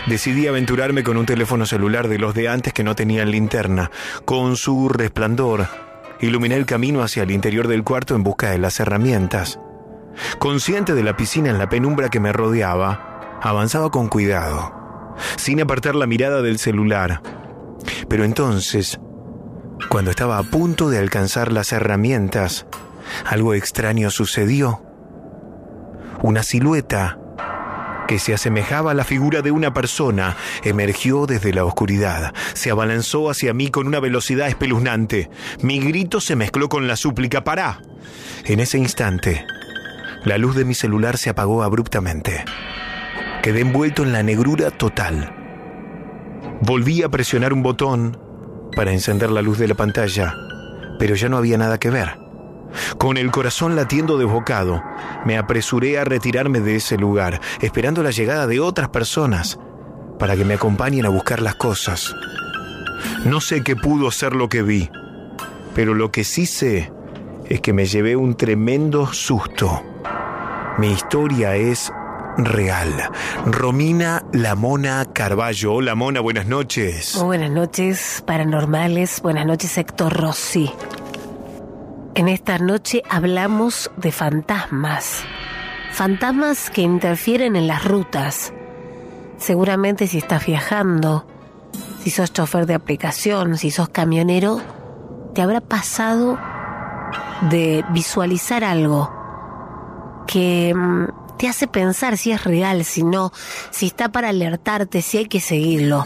Decidí 0.08 0.48
aventurarme 0.48 1.04
con 1.04 1.18
un 1.18 1.26
teléfono 1.26 1.66
celular 1.66 2.08
de 2.08 2.18
los 2.18 2.34
de 2.34 2.50
antes 2.50 2.74
que 2.74 2.84
no 2.84 2.96
tenían 2.96 3.32
linterna. 3.32 3.92
Con 4.26 4.56
su 4.56 4.90
resplandor, 4.90 5.68
iluminé 6.20 6.56
el 6.56 6.66
camino 6.66 7.04
hacia 7.04 7.24
el 7.24 7.32
interior 7.32 7.68
del 7.68 7.84
cuarto 7.84 8.16
en 8.16 8.24
busca 8.24 8.52
de 8.52 8.58
las 8.58 8.80
herramientas. 8.80 9.60
Consciente 10.40 10.94
de 10.94 11.04
la 11.04 11.16
piscina 11.16 11.50
en 11.50 11.58
la 11.58 11.70
penumbra 11.70 12.10
que 12.10 12.20
me 12.20 12.34
rodeaba, 12.34 13.40
avanzaba 13.42 13.92
con 13.92 14.08
cuidado, 14.08 15.16
sin 15.38 15.62
apartar 15.62 15.96
la 15.96 16.08
mirada 16.08 16.42
del 16.42 16.60
celular. 16.60 17.22
Pero 18.10 18.24
entonces, 18.24 19.00
cuando 19.90 20.12
estaba 20.12 20.38
a 20.38 20.44
punto 20.44 20.90
de 20.90 21.00
alcanzar 21.00 21.52
las 21.52 21.72
herramientas, 21.72 22.66
algo 23.26 23.54
extraño 23.54 24.10
sucedió. 24.10 24.82
Una 26.22 26.44
silueta 26.44 27.18
que 28.12 28.20
se 28.20 28.34
asemejaba 28.34 28.92
a 28.92 28.94
la 28.94 29.06
figura 29.06 29.42
de 29.42 29.52
una 29.52 29.74
persona, 29.74 30.36
emergió 30.66 31.28
desde 31.28 31.54
la 31.54 31.64
oscuridad. 31.64 32.34
Se 32.52 32.70
abalanzó 32.70 33.30
hacia 33.30 33.54
mí 33.54 33.70
con 33.70 33.88
una 33.88 34.02
velocidad 34.02 34.50
espeluznante. 34.50 35.30
Mi 35.62 35.80
grito 35.80 36.20
se 36.20 36.36
mezcló 36.36 36.68
con 36.68 36.90
la 36.90 36.98
súplica, 36.98 37.46
¡pará! 37.46 37.80
En 38.44 38.60
ese 38.60 38.78
instante, 38.78 39.46
la 40.26 40.38
luz 40.38 40.58
de 40.58 40.66
mi 40.66 40.74
celular 40.74 41.18
se 41.18 41.30
apagó 41.30 41.64
abruptamente. 41.64 42.44
Quedé 43.44 43.62
envuelto 43.62 44.04
en 44.04 44.12
la 44.12 44.24
negrura 44.24 44.72
total. 44.72 45.34
Volví 46.60 47.04
a 47.04 47.08
presionar 47.08 47.54
un 47.54 47.64
botón 47.64 48.20
para 48.76 48.92
encender 48.92 49.32
la 49.32 49.42
luz 49.42 49.58
de 49.58 49.70
la 49.70 49.76
pantalla, 49.76 50.36
pero 51.00 51.16
ya 51.16 51.30
no 51.30 51.38
había 51.38 51.58
nada 51.58 51.80
que 51.80 51.90
ver. 51.90 52.20
Con 52.98 53.18
el 53.18 53.32
corazón 53.32 53.76
latiendo 53.76 54.18
desbocado, 54.18 54.82
me 55.26 55.38
apresuré 55.38 56.00
a 56.00 56.04
retirarme 56.04 56.60
de 56.60 56.76
ese 56.76 56.98
lugar, 56.98 57.42
esperando 57.62 58.04
la 58.04 58.12
llegada 58.12 58.48
de 58.48 58.60
otras 58.60 58.90
personas 58.90 59.60
para 60.20 60.36
que 60.36 60.46
me 60.46 60.54
acompañen 60.54 61.06
a 61.06 61.10
buscar 61.10 61.42
las 61.42 61.56
cosas. 61.56 62.16
No 63.26 63.42
sé 63.42 63.64
qué 63.64 63.76
pudo 63.76 64.12
ser 64.12 64.36
lo 64.36 64.50
que 64.50 64.62
vi, 64.62 64.90
pero 65.74 65.94
lo 65.94 66.12
que 66.12 66.24
sí 66.24 66.46
sé 66.46 66.92
es 67.46 67.62
que 67.62 67.74
me 67.74 67.86
llevé 67.86 68.16
un 68.16 68.36
tremendo 68.36 69.12
susto. 69.12 69.84
Mi 70.78 70.92
historia 70.92 71.56
es 71.56 71.92
real. 72.38 72.94
Romina 73.46 74.24
La 74.32 74.56
Mona 74.56 75.06
Carballo. 75.14 75.74
Hola 75.74 75.96
Mona, 75.96 76.22
buenas 76.22 76.46
noches. 76.46 77.20
Buenas 77.22 77.52
noches, 77.52 78.24
paranormales. 78.26 79.22
Buenas 79.22 79.46
noches, 79.46 79.78
Héctor 79.78 80.14
Rossi. 80.14 80.72
En 82.14 82.28
esta 82.28 82.58
noche 82.58 83.04
hablamos 83.10 83.90
de 83.96 84.12
fantasmas. 84.12 85.24
Fantasmas 85.94 86.70
que 86.70 86.82
interfieren 86.82 87.56
en 87.56 87.68
las 87.68 87.86
rutas. 87.86 88.54
Seguramente 89.38 90.08
si 90.08 90.18
estás 90.18 90.46
viajando, 90.46 91.26
si 92.04 92.10
sos 92.10 92.34
chofer 92.34 92.66
de 92.66 92.74
aplicación, 92.74 93.58
si 93.58 93.72
sos 93.72 93.88
camionero, 93.88 94.62
te 95.34 95.42
habrá 95.42 95.62
pasado 95.62 96.38
de 97.50 97.86
visualizar 97.92 98.66
algo 98.66 99.10
que 100.28 100.74
mm, 100.76 101.38
te 101.38 101.48
hace 101.48 101.68
pensar 101.68 102.18
si 102.18 102.32
es 102.32 102.44
real, 102.44 102.84
si 102.84 103.04
no, 103.04 103.32
si 103.72 103.88
está 103.88 104.12
para 104.12 104.30
alertarte, 104.30 105.02
si 105.02 105.20
hay 105.20 105.26
que 105.28 105.40
seguirlo. 105.40 106.06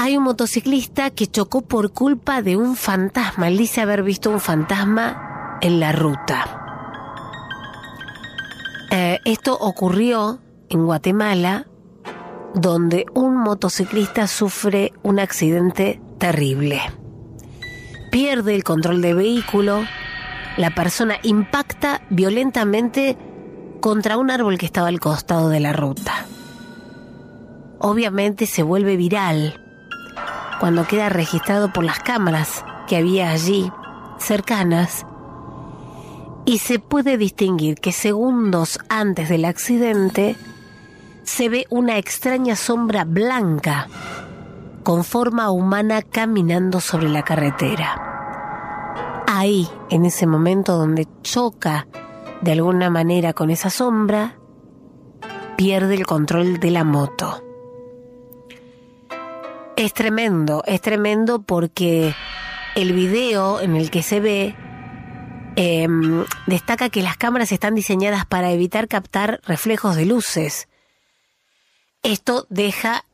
Hay 0.00 0.16
un 0.16 0.22
motociclista 0.22 1.10
que 1.10 1.26
chocó 1.26 1.62
por 1.62 1.92
culpa 1.92 2.40
de 2.40 2.56
un 2.56 2.76
fantasma. 2.76 3.48
Él 3.48 3.58
dice 3.58 3.80
haber 3.80 4.04
visto 4.04 4.30
un 4.30 4.38
fantasma 4.38 5.58
en 5.60 5.80
la 5.80 5.90
ruta. 5.90 6.46
Eh, 8.92 9.18
esto 9.24 9.58
ocurrió 9.58 10.38
en 10.68 10.84
Guatemala, 10.86 11.66
donde 12.54 13.06
un 13.12 13.38
motociclista 13.38 14.28
sufre 14.28 14.92
un 15.02 15.18
accidente 15.18 16.00
terrible. 16.18 16.80
Pierde 18.12 18.54
el 18.54 18.62
control 18.62 19.02
del 19.02 19.16
vehículo, 19.16 19.84
la 20.56 20.70
persona 20.76 21.16
impacta 21.24 22.02
violentamente 22.08 23.18
contra 23.80 24.16
un 24.16 24.30
árbol 24.30 24.58
que 24.58 24.66
estaba 24.66 24.86
al 24.86 25.00
costado 25.00 25.48
de 25.48 25.58
la 25.58 25.72
ruta. 25.72 26.24
Obviamente 27.80 28.46
se 28.46 28.62
vuelve 28.62 28.96
viral 28.96 29.64
cuando 30.60 30.86
queda 30.86 31.08
registrado 31.08 31.72
por 31.72 31.84
las 31.84 32.00
cámaras 32.00 32.64
que 32.86 32.96
había 32.96 33.30
allí, 33.30 33.70
cercanas, 34.18 35.06
y 36.44 36.58
se 36.58 36.78
puede 36.78 37.18
distinguir 37.18 37.76
que 37.76 37.92
segundos 37.92 38.78
antes 38.88 39.28
del 39.28 39.44
accidente 39.44 40.36
se 41.22 41.50
ve 41.50 41.66
una 41.68 41.98
extraña 41.98 42.56
sombra 42.56 43.04
blanca 43.04 43.88
con 44.82 45.04
forma 45.04 45.50
humana 45.50 46.00
caminando 46.00 46.80
sobre 46.80 47.10
la 47.10 47.22
carretera. 47.22 49.24
Ahí, 49.26 49.68
en 49.90 50.06
ese 50.06 50.26
momento 50.26 50.78
donde 50.78 51.06
choca 51.22 51.86
de 52.40 52.52
alguna 52.52 52.88
manera 52.88 53.34
con 53.34 53.50
esa 53.50 53.68
sombra, 53.68 54.38
pierde 55.56 55.96
el 55.96 56.06
control 56.06 56.60
de 56.60 56.70
la 56.70 56.84
moto. 56.84 57.47
Es 59.78 59.94
tremendo, 59.94 60.64
es 60.66 60.80
tremendo 60.80 61.40
porque 61.40 62.12
el 62.74 62.92
video 62.92 63.60
en 63.60 63.76
el 63.76 63.92
que 63.92 64.02
se 64.02 64.18
ve 64.18 64.56
em, 65.54 66.24
destaca 66.48 66.90
que 66.90 67.00
las 67.00 67.16
cámaras 67.16 67.52
están 67.52 67.76
diseñadas 67.76 68.26
para 68.26 68.50
evitar 68.50 68.88
captar 68.88 69.40
reflejos 69.46 69.94
de 69.94 70.04
luces. 70.04 70.66
Esto 72.02 72.44
deja... 72.50 73.04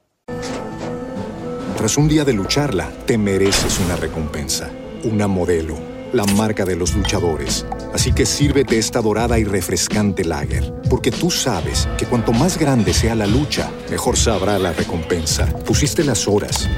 Tras 1.76 1.98
un 1.98 2.08
día 2.08 2.24
de 2.24 2.32
lucharla, 2.32 2.90
te 3.04 3.18
mereces 3.18 3.78
una 3.80 3.96
recompensa, 3.96 4.70
una 5.02 5.28
modelo, 5.28 5.76
la 6.14 6.24
marca 6.24 6.64
de 6.64 6.76
los 6.76 6.94
luchadores. 6.94 7.66
Así 7.92 8.12
que 8.12 8.24
sírvete 8.24 8.78
esta 8.78 9.02
dorada 9.02 9.38
y 9.38 9.44
refrescante 9.44 10.24
lager, 10.24 10.72
porque 10.88 11.10
tú 11.10 11.30
sabes 11.30 11.88
que 11.98 12.06
cuanto 12.06 12.32
más 12.32 12.56
grande 12.56 12.94
sea 12.94 13.14
la 13.14 13.26
lucha, 13.26 13.70
mejor 13.90 14.16
sabrá 14.16 14.58
la 14.58 14.72
recompensa. 14.72 15.46
Pusiste 15.64 16.04
las 16.04 16.28
horas, 16.28 16.68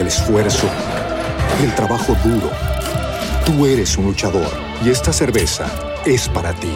el 0.00 0.06
esfuerzo, 0.06 0.68
el 1.62 1.74
trabajo 1.74 2.16
duro. 2.24 2.50
Tú 3.44 3.66
eres 3.66 3.96
un 3.98 4.06
luchador 4.06 4.50
y 4.84 4.88
esta 4.88 5.12
cerveza 5.12 5.66
es 6.06 6.28
para 6.28 6.54
ti. 6.54 6.72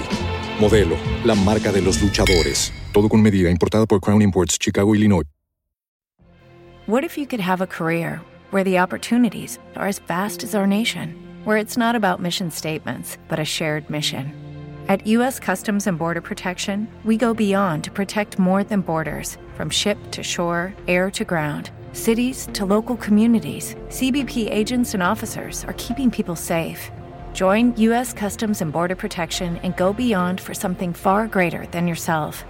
Modelo, 0.60 0.96
la 1.24 1.34
marca 1.34 1.72
de 1.72 1.80
los 1.80 2.02
luchadores. 2.02 2.72
Todo 2.92 3.08
con 3.08 3.22
medida, 3.22 3.50
importada 3.50 3.86
por 3.86 4.00
Crown 4.00 4.20
Imports, 4.20 4.58
Chicago, 4.58 4.94
Illinois. 4.94 5.24
What 6.86 7.04
if 7.04 7.16
you 7.16 7.26
could 7.26 7.40
have 7.40 7.62
a 7.62 7.66
career 7.66 8.20
where 8.50 8.64
the 8.64 8.78
opportunities 8.78 9.58
are 9.76 9.88
as 9.88 9.98
vast 10.00 10.42
as 10.42 10.54
our 10.54 10.66
nation, 10.66 11.14
where 11.44 11.56
it's 11.56 11.76
not 11.76 11.94
about 11.94 12.20
mission 12.20 12.50
statements, 12.50 13.16
but 13.28 13.38
a 13.38 13.44
shared 13.44 13.88
mission? 13.88 14.32
At 14.88 15.06
U.S. 15.06 15.38
Customs 15.38 15.86
and 15.86 15.96
Border 15.96 16.20
Protection, 16.20 16.88
we 17.04 17.16
go 17.16 17.32
beyond 17.32 17.84
to 17.84 17.92
protect 17.92 18.36
more 18.38 18.64
than 18.64 18.80
borders 18.80 19.38
from 19.54 19.70
ship 19.70 19.96
to 20.10 20.24
shore, 20.24 20.74
air 20.88 21.10
to 21.12 21.24
ground. 21.24 21.70
Cities 21.92 22.48
to 22.54 22.66
local 22.66 22.96
communities, 22.96 23.76
CBP 23.88 24.50
agents 24.50 24.94
and 24.94 25.02
officers 25.02 25.64
are 25.64 25.74
keeping 25.78 26.10
people 26.10 26.36
safe. 26.36 26.90
Join 27.32 27.76
U.S. 27.76 28.12
Customs 28.12 28.60
and 28.60 28.72
Border 28.72 28.96
Protection 28.96 29.58
and 29.58 29.76
go 29.76 29.92
beyond 29.92 30.40
for 30.40 30.54
something 30.54 30.92
far 30.92 31.28
greater 31.28 31.66
than 31.66 31.86
yourself. 31.86 32.44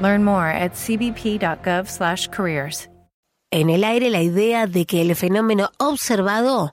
Learn 0.00 0.24
more 0.24 0.48
at 0.48 0.72
cbp.gov/careers. 0.72 2.88
En 3.52 3.70
el 3.70 3.84
aire 3.84 4.10
la 4.10 4.20
idea 4.20 4.66
de 4.66 4.86
que 4.86 5.02
el 5.02 5.14
fenómeno 5.14 5.70
observado 5.78 6.72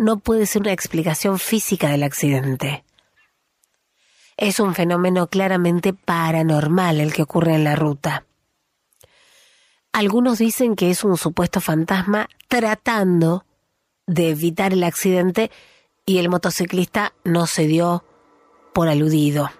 No 0.00 0.18
puede 0.18 0.46
ser 0.46 0.62
una 0.62 0.72
explicación 0.72 1.38
física 1.38 1.90
del 1.90 2.04
accidente. 2.04 2.84
Es 4.38 4.58
un 4.58 4.74
fenómeno 4.74 5.26
claramente 5.26 5.92
paranormal 5.92 7.00
el 7.00 7.12
que 7.12 7.20
ocurre 7.20 7.54
en 7.54 7.64
la 7.64 7.76
ruta. 7.76 8.24
Algunos 9.92 10.38
dicen 10.38 10.74
que 10.74 10.90
es 10.90 11.04
un 11.04 11.18
supuesto 11.18 11.60
fantasma 11.60 12.30
tratando 12.48 13.44
de 14.06 14.30
evitar 14.30 14.72
el 14.72 14.84
accidente 14.84 15.50
y 16.06 16.16
el 16.16 16.30
motociclista 16.30 17.12
no 17.22 17.46
se 17.46 17.66
dio 17.66 18.02
por 18.72 18.88
aludido. 18.88 19.50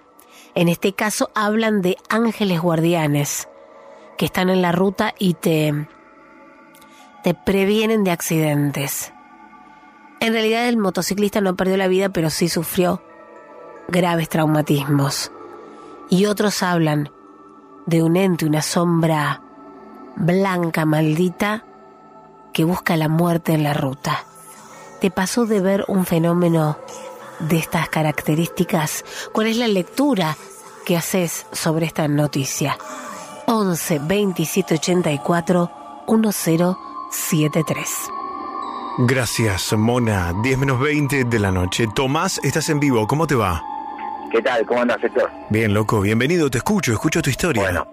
En 0.55 0.69
este 0.69 0.93
caso 0.93 1.29
hablan 1.35 1.83
de 1.83 1.97
ángeles 2.09 2.61
guardianes 2.61 3.47
que 4.17 4.25
están 4.25 4.49
en 4.49 4.63
la 4.63 4.71
ruta 4.71 5.13
y 5.19 5.35
te, 5.35 5.87
te 7.23 7.35
previenen 7.35 8.03
de 8.03 8.09
accidentes. 8.09 9.13
En 10.21 10.33
realidad 10.33 10.69
el 10.69 10.77
motociclista 10.77 11.41
no 11.41 11.55
perdió 11.55 11.77
la 11.77 11.87
vida, 11.87 12.09
pero 12.09 12.29
sí 12.29 12.47
sufrió 12.47 13.01
graves 13.87 14.29
traumatismos. 14.29 15.31
Y 16.11 16.27
otros 16.27 16.61
hablan 16.61 17.09
de 17.87 18.03
un 18.03 18.15
ente, 18.15 18.45
una 18.45 18.61
sombra 18.61 19.41
blanca, 20.15 20.85
maldita, 20.85 21.65
que 22.53 22.65
busca 22.65 22.97
la 22.97 23.07
muerte 23.07 23.53
en 23.53 23.63
la 23.63 23.73
ruta. 23.73 24.23
¿Te 24.99 25.09
pasó 25.09 25.47
de 25.47 25.59
ver 25.59 25.85
un 25.87 26.05
fenómeno 26.05 26.77
de 27.39 27.57
estas 27.57 27.89
características? 27.89 29.03
¿Cuál 29.33 29.47
es 29.47 29.57
la 29.57 29.67
lectura 29.67 30.37
que 30.85 30.97
haces 30.97 31.47
sobre 31.51 31.87
esta 31.87 32.07
noticia? 32.07 32.77
11 33.47 34.01
27 34.03 34.75
84 34.75 35.71
1073. 36.07 38.20
Gracias, 38.99 39.73
Mona. 39.73 40.33
10 40.43 40.57
menos 40.57 40.79
20 40.79 41.23
de 41.25 41.39
la 41.39 41.51
noche. 41.51 41.87
Tomás, 41.95 42.39
estás 42.43 42.69
en 42.69 42.79
vivo. 42.79 43.07
¿Cómo 43.07 43.25
te 43.27 43.35
va? 43.35 43.63
¿Qué 44.31 44.41
tal? 44.41 44.65
¿Cómo 44.65 44.81
andas, 44.81 45.03
Héctor? 45.03 45.29
Bien, 45.49 45.73
loco, 45.73 46.01
bienvenido, 46.01 46.49
te 46.49 46.57
escucho, 46.59 46.91
escucho 46.93 47.21
tu 47.21 47.29
historia. 47.29 47.63
Bueno, 47.63 47.87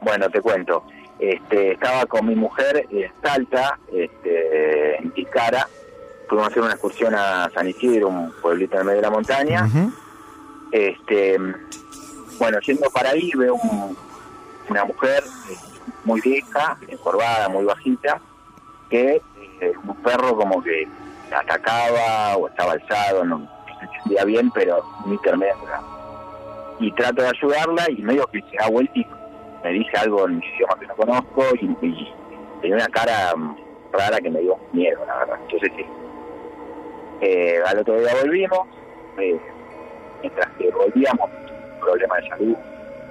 bueno, 0.00 0.30
te 0.30 0.40
cuento. 0.40 0.84
Este, 1.18 1.72
estaba 1.72 2.06
con 2.06 2.26
mi 2.26 2.34
mujer 2.34 2.86
en 2.90 3.10
Salta, 3.22 3.78
este, 3.92 4.96
en 4.98 5.10
Ticara. 5.12 5.68
Fuimos 6.28 6.46
a 6.46 6.50
hacer 6.50 6.62
una 6.62 6.72
excursión 6.72 7.14
a 7.14 7.50
San 7.54 7.68
Isidro, 7.68 8.08
un 8.08 8.32
pueblito 8.40 8.74
en 8.74 8.80
el 8.80 8.86
medio 8.86 8.96
de 8.96 9.02
la 9.02 9.10
montaña. 9.10 9.68
Este, 10.70 11.38
bueno, 12.38 12.58
yendo 12.60 12.88
para 12.90 13.10
ahí 13.10 13.30
veo 13.36 13.54
un- 13.54 13.96
una 14.68 14.84
mujer 14.84 15.22
eh, 15.50 15.56
muy 16.04 16.20
vieja, 16.22 16.78
encorvada, 16.88 17.48
muy 17.50 17.64
bajita, 17.64 18.20
que 18.88 19.20
eh, 19.62 19.72
un 19.86 19.94
perro 19.96 20.36
como 20.36 20.62
que 20.62 20.86
atacaba 21.34 22.36
o 22.36 22.48
estaba 22.48 22.72
alzado, 22.72 23.24
no, 23.24 23.48
se 23.66 23.84
entendía 23.84 24.24
bien, 24.24 24.50
pero 24.50 24.82
muy 25.04 25.14
intermedia. 25.14 25.54
Y 26.80 26.90
trato 26.92 27.22
de 27.22 27.28
ayudarla 27.28 27.84
y 27.88 28.02
medio 28.02 28.26
que 28.26 28.42
se 28.42 28.56
da 28.56 28.68
vuelta 28.68 28.92
y 28.98 29.06
me 29.62 29.70
dice 29.70 29.96
algo 29.98 30.28
en 30.28 30.42
idioma 30.42 30.74
que 30.80 30.86
no 30.86 30.96
conozco 30.96 31.44
y, 31.60 31.66
y 31.86 32.12
tenía 32.60 32.76
una 32.76 32.88
cara 32.88 33.34
mm, 33.36 33.56
rara 33.92 34.18
que 34.18 34.30
me 34.30 34.40
dio 34.40 34.58
miedo, 34.72 35.00
la 35.06 35.18
verdad. 35.18 35.38
Entonces, 35.42 35.72
sí. 35.76 35.84
Eh, 37.20 37.60
al 37.66 37.78
otro 37.78 38.00
día 38.00 38.12
volvimos, 38.20 38.66
eh, 39.18 39.40
mientras 40.22 40.48
que 40.58 40.70
volvíamos, 40.70 41.30
un 41.30 41.80
problema 41.80 42.16
de 42.16 42.28
salud 42.28 42.56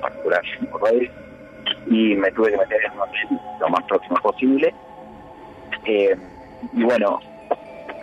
particular 0.01 0.41
por 0.69 0.89
él, 0.89 1.09
y 1.87 2.15
me 2.15 2.31
tuve 2.31 2.51
que 2.51 2.57
meter 2.57 2.81
en 2.83 2.91
un 2.91 3.39
lo 3.59 3.69
más 3.69 3.83
próximo 3.85 4.17
posible. 4.21 4.73
Eh, 5.85 6.17
y 6.73 6.83
bueno, 6.83 7.19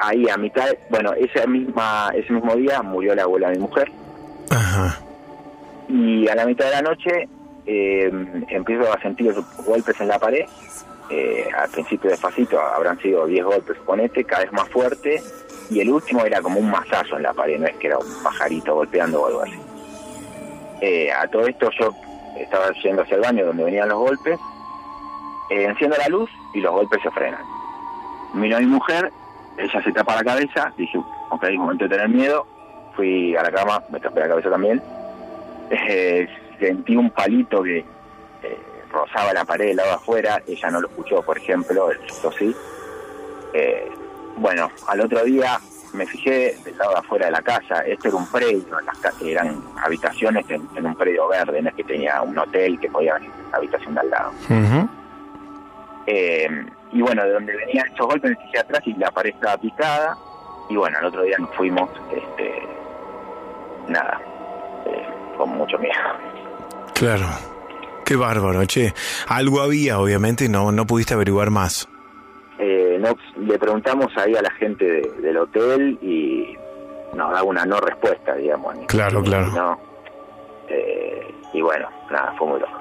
ahí 0.00 0.28
a 0.28 0.36
mitad, 0.36 0.68
bueno, 0.90 1.12
esa 1.14 1.46
misma, 1.46 2.10
ese 2.14 2.32
mismo 2.32 2.54
día 2.56 2.82
murió 2.82 3.14
la 3.14 3.22
abuela 3.22 3.48
de 3.48 3.56
mi 3.56 3.62
mujer. 3.62 3.90
Y 5.88 6.28
a 6.28 6.34
la 6.34 6.46
mitad 6.46 6.66
de 6.66 6.70
la 6.70 6.82
noche 6.82 7.28
eh, 7.66 8.10
empiezo 8.48 8.92
a 8.92 9.00
sentir 9.00 9.34
golpes 9.64 10.00
en 10.00 10.08
la 10.08 10.18
pared. 10.18 10.44
Eh, 11.10 11.48
al 11.56 11.70
principio 11.70 12.10
despacito, 12.10 12.60
habrán 12.60 12.98
sido 13.00 13.26
10 13.26 13.44
golpes, 13.44 13.76
suponete, 13.78 14.24
cada 14.24 14.42
vez 14.42 14.52
más 14.52 14.68
fuerte. 14.68 15.22
Y 15.70 15.80
el 15.80 15.90
último 15.90 16.24
era 16.24 16.40
como 16.40 16.60
un 16.60 16.70
mazazo 16.70 17.16
en 17.16 17.22
la 17.22 17.32
pared, 17.32 17.58
no 17.58 17.66
es 17.66 17.76
que 17.76 17.88
era 17.88 17.98
un 17.98 18.22
pajarito 18.22 18.74
golpeando 18.74 19.22
o 19.22 19.26
algo 19.26 19.42
así. 19.42 19.58
Eh, 20.80 21.10
a 21.12 21.26
todo 21.28 21.46
esto 21.46 21.70
yo 21.78 21.92
estaba 22.38 22.70
yendo 22.82 23.02
hacia 23.02 23.16
el 23.16 23.22
baño 23.22 23.46
donde 23.46 23.64
venían 23.64 23.88
los 23.88 23.98
golpes, 23.98 24.38
eh, 25.50 25.64
enciendo 25.64 25.96
la 25.96 26.08
luz 26.08 26.30
y 26.54 26.60
los 26.60 26.72
golpes 26.72 27.02
se 27.02 27.10
frenan. 27.10 27.57
Miro 28.34 28.56
a 28.56 28.60
mi 28.60 28.66
mujer, 28.66 29.10
ella 29.56 29.82
se 29.82 29.92
tapa 29.92 30.16
la 30.16 30.22
cabeza, 30.24 30.72
dije, 30.76 30.98
ok, 31.30 31.44
momento 31.56 31.84
de 31.84 31.90
tener 31.90 32.08
miedo, 32.08 32.46
fui 32.94 33.34
a 33.36 33.42
la 33.42 33.50
cama, 33.50 33.82
me 33.90 33.98
tapé 34.00 34.20
la 34.20 34.28
cabeza 34.28 34.50
también, 34.50 34.82
Eh, 35.70 36.26
sentí 36.58 36.96
un 36.96 37.10
palito 37.10 37.62
que 37.62 37.78
eh, 37.78 38.58
rozaba 38.90 39.32
la 39.34 39.44
pared 39.44 39.66
del 39.68 39.76
lado 39.76 39.90
de 39.90 39.94
afuera, 39.96 40.42
ella 40.46 40.70
no 40.70 40.80
lo 40.80 40.88
escuchó, 40.88 41.22
por 41.22 41.36
ejemplo, 41.38 41.90
el 41.90 41.98
susto 42.08 42.32
sí. 42.32 42.54
Eh, 43.54 43.90
bueno, 44.36 44.70
al 44.86 45.00
otro 45.00 45.22
día 45.24 45.58
me 45.92 46.06
fijé 46.06 46.56
del 46.64 46.76
lado 46.78 46.92
de 46.92 46.98
afuera 46.98 47.26
de 47.26 47.32
la 47.32 47.42
casa, 47.42 47.80
esto 47.86 48.08
era 48.08 48.16
un 48.16 48.26
predio, 48.30 48.80
las 48.84 48.98
ca- 48.98 49.12
eran 49.24 49.60
habitaciones 49.84 50.48
en, 50.50 50.66
en 50.76 50.86
un 50.86 50.94
predio 50.94 51.28
verde, 51.28 51.60
no 51.62 51.68
es 51.70 51.74
que 51.74 51.84
tenía 51.84 52.22
un 52.22 52.38
hotel 52.38 52.78
que 52.80 52.88
podía 52.90 53.14
venir 53.14 53.30
la 53.50 53.58
habitación 53.58 53.94
de 53.94 54.00
al 54.00 54.10
lado. 54.10 54.32
Eh, 56.06 56.66
y 56.92 57.02
bueno, 57.02 57.24
de 57.24 57.32
donde 57.32 57.56
venían 57.56 57.86
estos 57.88 58.06
golpes 58.06 58.30
me 58.30 58.36
fijé 58.46 58.58
atrás 58.60 58.82
y 58.86 58.94
la 58.94 59.10
pared 59.10 59.30
estaba 59.34 59.56
picada. 59.58 60.16
Y 60.70 60.76
bueno, 60.76 60.98
al 60.98 61.04
otro 61.06 61.22
día 61.22 61.36
nos 61.38 61.54
fuimos, 61.56 61.88
este, 62.14 62.62
nada, 63.88 64.20
eh, 64.86 65.06
con 65.36 65.50
mucho 65.50 65.78
miedo. 65.78 65.94
Claro. 66.94 67.26
Qué 68.04 68.16
bárbaro, 68.16 68.64
che. 68.64 68.92
Algo 69.28 69.60
había, 69.60 69.98
obviamente, 70.00 70.46
y 70.46 70.48
no, 70.48 70.72
no 70.72 70.86
pudiste 70.86 71.14
averiguar 71.14 71.50
más. 71.50 71.88
Eh, 72.58 72.98
no, 73.00 73.14
le 73.40 73.58
preguntamos 73.58 74.08
ahí 74.16 74.34
a 74.34 74.42
la 74.42 74.50
gente 74.52 74.84
de- 74.84 75.12
del 75.22 75.36
hotel 75.36 75.98
y 76.02 76.56
nos 77.14 77.30
da 77.32 77.42
una 77.42 77.64
no 77.64 77.78
respuesta, 77.80 78.34
digamos. 78.34 78.74
ni- 78.76 78.86
Claro, 78.86 79.22
claro. 79.22 79.46
No. 79.48 79.78
Eh, 80.68 81.34
y 81.52 81.60
bueno, 81.62 81.88
nada, 82.10 82.34
fue 82.38 82.48
muy 82.48 82.60
loco. 82.60 82.72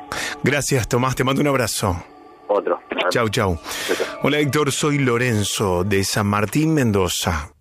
Gracias, 0.43 0.87
Tomás, 0.87 1.15
te 1.15 1.23
mando 1.23 1.41
un 1.41 1.47
abrazo. 1.47 1.95
Otro. 2.47 2.79
Chau, 3.09 3.29
chau. 3.29 3.59
Hola 4.23 4.39
Héctor, 4.39 4.71
soy 4.71 4.99
Lorenzo 4.99 5.83
de 5.83 6.03
San 6.03 6.27
Martín, 6.27 6.73
Mendoza. 6.73 7.51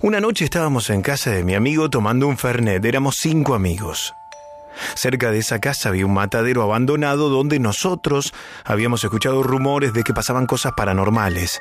Una 0.00 0.20
noche 0.20 0.44
estábamos 0.44 0.88
en 0.90 1.02
casa 1.02 1.30
de 1.30 1.44
mi 1.44 1.54
amigo 1.54 1.90
tomando 1.90 2.26
un 2.26 2.38
Fernet, 2.38 2.84
éramos 2.84 3.16
cinco 3.16 3.54
amigos. 3.54 4.14
Cerca 4.94 5.30
de 5.30 5.38
esa 5.38 5.58
casa 5.58 5.90
había 5.90 6.06
un 6.06 6.14
matadero 6.14 6.62
abandonado 6.62 7.28
donde 7.28 7.58
nosotros 7.58 8.32
habíamos 8.64 9.04
escuchado 9.04 9.42
rumores 9.42 9.92
de 9.92 10.02
que 10.02 10.14
pasaban 10.14 10.46
cosas 10.46 10.72
paranormales. 10.76 11.60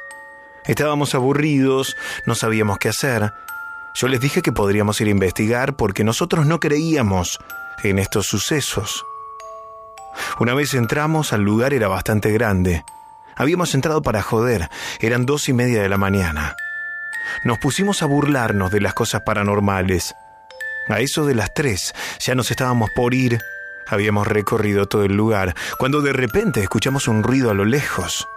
Estábamos 0.66 1.16
aburridos, 1.16 1.96
no 2.26 2.36
sabíamos 2.36 2.78
qué 2.78 2.90
hacer. 2.90 3.34
Yo 3.96 4.08
les 4.08 4.22
dije 4.22 4.42
que 4.42 4.52
podríamos 4.52 5.02
ir 5.02 5.08
a 5.08 5.12
investigar 5.12 5.76
porque 5.76 6.04
nosotros 6.04 6.46
no 6.46 6.60
creíamos 6.60 7.40
en 7.84 8.00
estos 8.00 8.28
sucesos. 8.28 9.04
Una 10.40 10.54
vez 10.54 10.74
entramos 10.74 11.34
al 11.34 11.42
lugar 11.42 11.74
era 11.74 11.88
bastante 11.88 12.32
grande. 12.32 12.84
Habíamos 13.36 13.74
entrado 13.74 14.02
para 14.02 14.22
joder, 14.22 14.70
eran 15.00 15.26
dos 15.26 15.50
y 15.50 15.54
media 15.54 15.82
de 15.82 15.90
la 15.90 15.98
mañana. 15.98 16.56
Nos 17.44 17.58
pusimos 17.60 18.02
a 18.02 18.06
burlarnos 18.06 18.72
de 18.72 18.82
las 18.82 18.94
cosas 18.94 19.22
paranormales. 19.22 20.16
A 20.90 21.00
eso 21.00 21.26
de 21.26 21.36
las 21.36 21.54
tres 21.54 21.94
ya 22.20 22.36
nos 22.36 22.52
estábamos 22.52 22.90
por 22.96 23.14
ir. 23.14 23.40
Habíamos 23.88 24.28
recorrido 24.28 24.88
todo 24.88 25.04
el 25.04 25.16
lugar 25.16 25.56
cuando 25.78 26.02
de 26.02 26.14
repente 26.14 26.62
escuchamos 26.62 27.08
un 27.08 27.24
ruido 27.24 27.50
a 27.50 27.54
lo 27.54 27.66
lejos. 27.66 28.28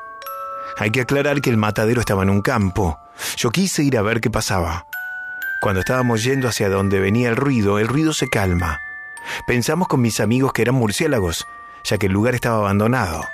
Hay 0.79 0.91
que 0.91 1.03
aclarar 1.03 1.41
que 1.41 1.51
el 1.51 1.57
matadero 1.57 2.01
estaba 2.01 2.23
en 2.23 2.31
un 2.31 2.43
campo. 2.43 2.99
Yo 3.37 3.51
quise 3.51 3.83
ir 3.83 3.99
a 3.99 4.03
ver 4.03 4.21
qué 4.21 4.31
pasaba. 4.31 4.87
Cuando 5.61 5.81
estábamos 5.81 6.25
yendo 6.25 6.49
hacia 6.49 6.69
donde 6.69 7.01
venía 7.01 7.29
el 7.29 7.37
ruido, 7.37 7.79
el 7.79 7.89
ruido 7.89 8.13
se 8.13 8.29
calma. 8.29 8.81
Pensamos 9.47 9.89
con 9.89 10.01
mis 10.01 10.21
amigos 10.21 10.53
que 10.53 10.63
eran 10.63 10.75
murciélagos, 10.75 11.47
ya 11.85 11.99
que 11.99 12.07
el 12.07 12.13
lugar 12.13 12.35
estaba 12.35 12.59
abandonado. 12.59 13.27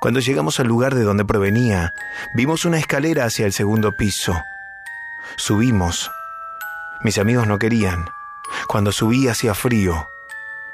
Cuando 0.00 0.20
llegamos 0.20 0.60
al 0.60 0.66
lugar 0.66 0.94
de 0.94 1.02
donde 1.02 1.24
provenía, 1.24 1.94
vimos 2.34 2.64
una 2.64 2.78
escalera 2.78 3.24
hacia 3.24 3.46
el 3.46 3.52
segundo 3.52 3.92
piso. 3.92 4.34
Subimos. 5.36 6.10
Mis 7.02 7.18
amigos 7.18 7.46
no 7.46 7.58
querían. 7.58 8.06
Cuando 8.68 8.92
subí 8.92 9.28
hacía 9.28 9.54
frío. 9.54 10.08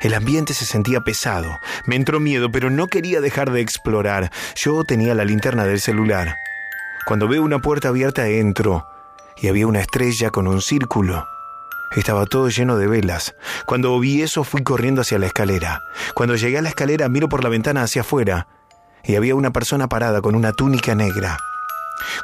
El 0.00 0.14
ambiente 0.14 0.54
se 0.54 0.64
sentía 0.64 1.02
pesado. 1.02 1.60
Me 1.84 1.94
entró 1.94 2.20
miedo, 2.20 2.50
pero 2.50 2.70
no 2.70 2.88
quería 2.88 3.20
dejar 3.20 3.52
de 3.52 3.60
explorar. 3.60 4.30
Yo 4.56 4.82
tenía 4.84 5.14
la 5.14 5.24
linterna 5.24 5.64
del 5.64 5.80
celular. 5.80 6.36
Cuando 7.06 7.28
veo 7.28 7.42
una 7.42 7.58
puerta 7.58 7.88
abierta 7.88 8.26
entro 8.26 8.86
y 9.36 9.48
había 9.48 9.66
una 9.66 9.80
estrella 9.80 10.30
con 10.30 10.46
un 10.46 10.60
círculo. 10.62 11.26
Estaba 11.96 12.24
todo 12.26 12.48
lleno 12.48 12.76
de 12.76 12.86
velas. 12.86 13.34
Cuando 13.66 13.98
vi 13.98 14.22
eso 14.22 14.44
fui 14.44 14.62
corriendo 14.62 15.00
hacia 15.00 15.18
la 15.18 15.26
escalera. 15.26 15.82
Cuando 16.14 16.36
llegué 16.36 16.58
a 16.58 16.62
la 16.62 16.68
escalera 16.68 17.08
miro 17.08 17.28
por 17.28 17.42
la 17.42 17.50
ventana 17.50 17.82
hacia 17.82 18.02
afuera 18.02 18.46
y 19.02 19.16
había 19.16 19.34
una 19.34 19.52
persona 19.52 19.88
parada 19.88 20.20
con 20.20 20.34
una 20.34 20.52
túnica 20.52 20.94
negra. 20.94 21.38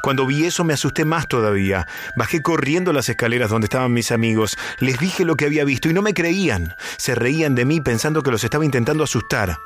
Cuando 0.03 0.27
vi 0.27 0.45
eso 0.45 0.65
me 0.65 0.75
asusté 0.75 1.05
más 1.05 1.27
todavía. 1.27 1.87
Bajé 2.17 2.43
corriendo 2.43 2.93
las 2.93 3.09
escaleras 3.09 3.51
donde 3.51 3.67
estaban 3.67 3.93
mis 3.93 4.13
amigos. 4.13 4.57
Les 4.79 4.99
dije 4.99 5.25
lo 5.25 5.37
que 5.37 5.47
había 5.47 5.65
visto 5.65 5.89
y 5.89 5.93
no 5.93 6.03
me 6.03 6.15
creían. 6.15 6.75
Se 6.97 7.15
reían 7.15 7.55
de 7.55 7.65
mí 7.65 7.81
pensando 7.81 8.23
que 8.23 8.31
los 8.31 8.45
estaba 8.45 8.65
intentando 8.65 9.05
asustar. 9.05 9.59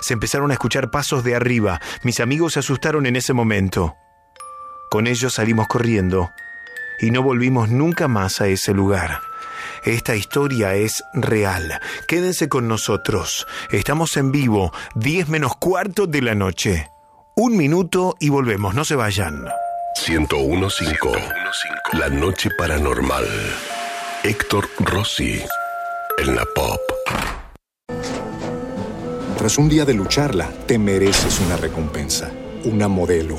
Se 0.00 0.14
empezaron 0.14 0.50
a 0.50 0.54
escuchar 0.54 0.90
pasos 0.90 1.24
de 1.24 1.34
arriba. 1.34 1.80
Mis 2.02 2.20
amigos 2.20 2.54
se 2.54 2.60
asustaron 2.60 3.06
en 3.06 3.16
ese 3.16 3.32
momento. 3.34 3.94
Con 4.90 5.06
ellos 5.06 5.34
salimos 5.34 5.68
corriendo 5.68 6.30
y 7.00 7.10
no 7.10 7.22
volvimos 7.22 7.68
nunca 7.68 8.08
más 8.08 8.40
a 8.40 8.48
ese 8.48 8.72
lugar. 8.72 9.20
Esta 9.84 10.16
historia 10.16 10.74
es 10.74 11.02
real. 11.14 11.80
Quédense 12.08 12.48
con 12.48 12.68
nosotros. 12.68 13.46
Estamos 13.70 14.16
en 14.16 14.32
vivo, 14.32 14.72
10 14.94 15.28
menos 15.28 15.56
cuarto 15.56 16.06
de 16.06 16.22
la 16.22 16.34
noche. 16.34 16.90
Un 17.36 17.56
minuto 17.56 18.16
y 18.18 18.28
volvemos, 18.28 18.74
no 18.74 18.84
se 18.84 18.96
vayan. 18.96 19.44
1015. 20.08 21.10
La 21.92 22.08
noche 22.08 22.50
paranormal. 22.58 23.26
Héctor 24.22 24.68
Rossi. 24.78 25.40
En 26.18 26.34
la 26.34 26.44
pop. 26.54 26.80
Tras 29.36 29.58
un 29.58 29.68
día 29.68 29.84
de 29.84 29.94
lucharla, 29.94 30.50
te 30.66 30.78
mereces 30.78 31.40
una 31.40 31.56
recompensa, 31.56 32.30
una 32.64 32.88
modelo, 32.88 33.38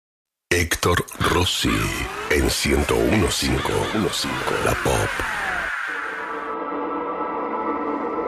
Héctor 0.53 1.05
Rossi 1.17 1.69
en 2.29 2.43
1015 2.43 3.47
La 4.65 4.73
Pop. 4.83 5.09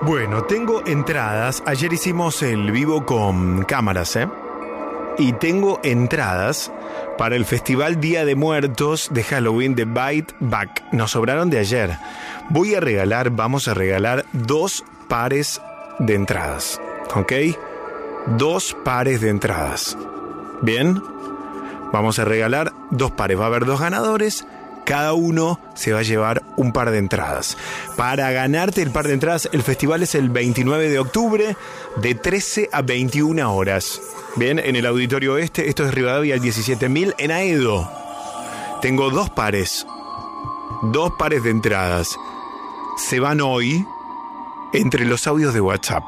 Bueno, 0.04 0.46
tengo 0.46 0.88
entradas. 0.88 1.62
Ayer 1.66 1.92
hicimos 1.92 2.42
el 2.42 2.72
vivo 2.72 3.06
con 3.06 3.66
cámaras, 3.66 4.16
¿eh? 4.16 4.30
Y 5.18 5.34
tengo 5.34 5.82
entradas 5.84 6.72
para 7.18 7.36
el 7.36 7.44
Festival 7.44 8.00
Día 8.00 8.24
de 8.24 8.36
Muertos 8.36 9.10
de 9.12 9.24
Halloween 9.24 9.76
de 9.76 9.84
Bite 9.84 10.34
Back. 10.40 10.82
Nos 10.94 11.12
sobraron 11.12 11.50
de 11.50 11.60
ayer. 11.60 11.98
Voy 12.50 12.74
a 12.74 12.80
regalar, 12.80 13.32
vamos 13.32 13.68
a 13.68 13.74
regalar 13.74 14.26
dos 14.32 14.86
pares 15.10 15.62
de 16.00 16.16
entradas. 16.16 16.80
¿Ok? 17.16 17.34
Dos 18.38 18.78
pares 18.86 19.20
de 19.20 19.30
entradas. 19.30 19.98
¿Bien? 20.62 21.04
Vamos 21.94 22.18
a 22.18 22.26
regalar 22.26 22.74
dos 22.90 23.12
pares. 23.12 23.40
Va 23.40 23.44
a 23.44 23.48
haber 23.48 23.66
dos 23.66 23.80
ganadores. 23.80 24.48
Cada 24.84 25.14
uno 25.14 25.60
se 25.76 25.94
va 25.94 26.00
a 26.00 26.04
llevar 26.04 26.42
un 26.58 26.74
par 26.74 26.90
de 26.90 26.98
entradas. 26.98 27.56
Para 27.96 28.32
ganarte 28.32 28.82
el 28.82 28.92
par 28.92 29.08
de 29.08 29.14
entradas, 29.14 29.48
el 29.54 29.62
festival 29.62 30.02
es 30.02 30.16
el 30.16 30.30
29 30.30 30.90
de 30.90 31.00
octubre, 31.00 31.56
de 31.98 32.16
13 32.16 32.70
a 32.74 32.82
21 32.82 33.56
horas. 33.56 34.02
Bien, 34.36 34.58
en 34.58 34.76
el 34.76 34.88
auditorio 34.88 35.38
este, 35.38 35.70
esto 35.70 35.86
es 35.86 35.94
Rivadavia 35.94 36.34
al 36.34 36.42
17.000, 36.42 37.14
en 37.18 37.32
Aedo. 37.32 37.90
Tengo 38.82 39.12
dos 39.12 39.30
pares. 39.30 39.86
Dos 40.92 41.14
pares 41.18 41.44
de 41.44 41.52
entradas. 41.52 42.18
Se 42.98 43.20
van 43.20 43.40
hoy 43.40 43.86
entre 44.74 45.06
los 45.06 45.28
audios 45.28 45.54
de 45.54 45.62
WhatsApp. 45.62 46.04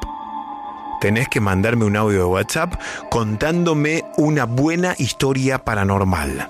Tenés 0.99 1.29
que 1.29 1.39
mandarme 1.39 1.85
un 1.85 1.95
audio 1.95 2.19
de 2.19 2.25
WhatsApp 2.25 2.73
contándome 3.09 4.04
una 4.17 4.45
buena 4.45 4.95
historia 4.97 5.59
paranormal. 5.59 6.49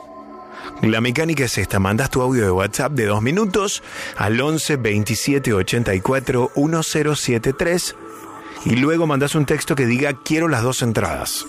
La 0.81 1.01
mecánica 1.01 1.45
es 1.45 1.57
esta, 1.57 1.79
mandas 1.79 2.09
tu 2.09 2.21
audio 2.21 2.43
de 2.43 2.51
WhatsApp 2.51 2.91
de 2.93 3.05
dos 3.05 3.21
minutos 3.21 3.81
al 4.17 4.39
11 4.39 4.77
27 4.77 5.53
84 5.53 6.51
1073 6.55 7.95
y 8.65 8.75
luego 8.75 9.07
mandas 9.07 9.35
un 9.35 9.45
texto 9.45 9.75
que 9.75 9.85
diga 9.85 10.13
quiero 10.13 10.47
las 10.47 10.63
dos 10.63 10.81
entradas. 10.81 11.45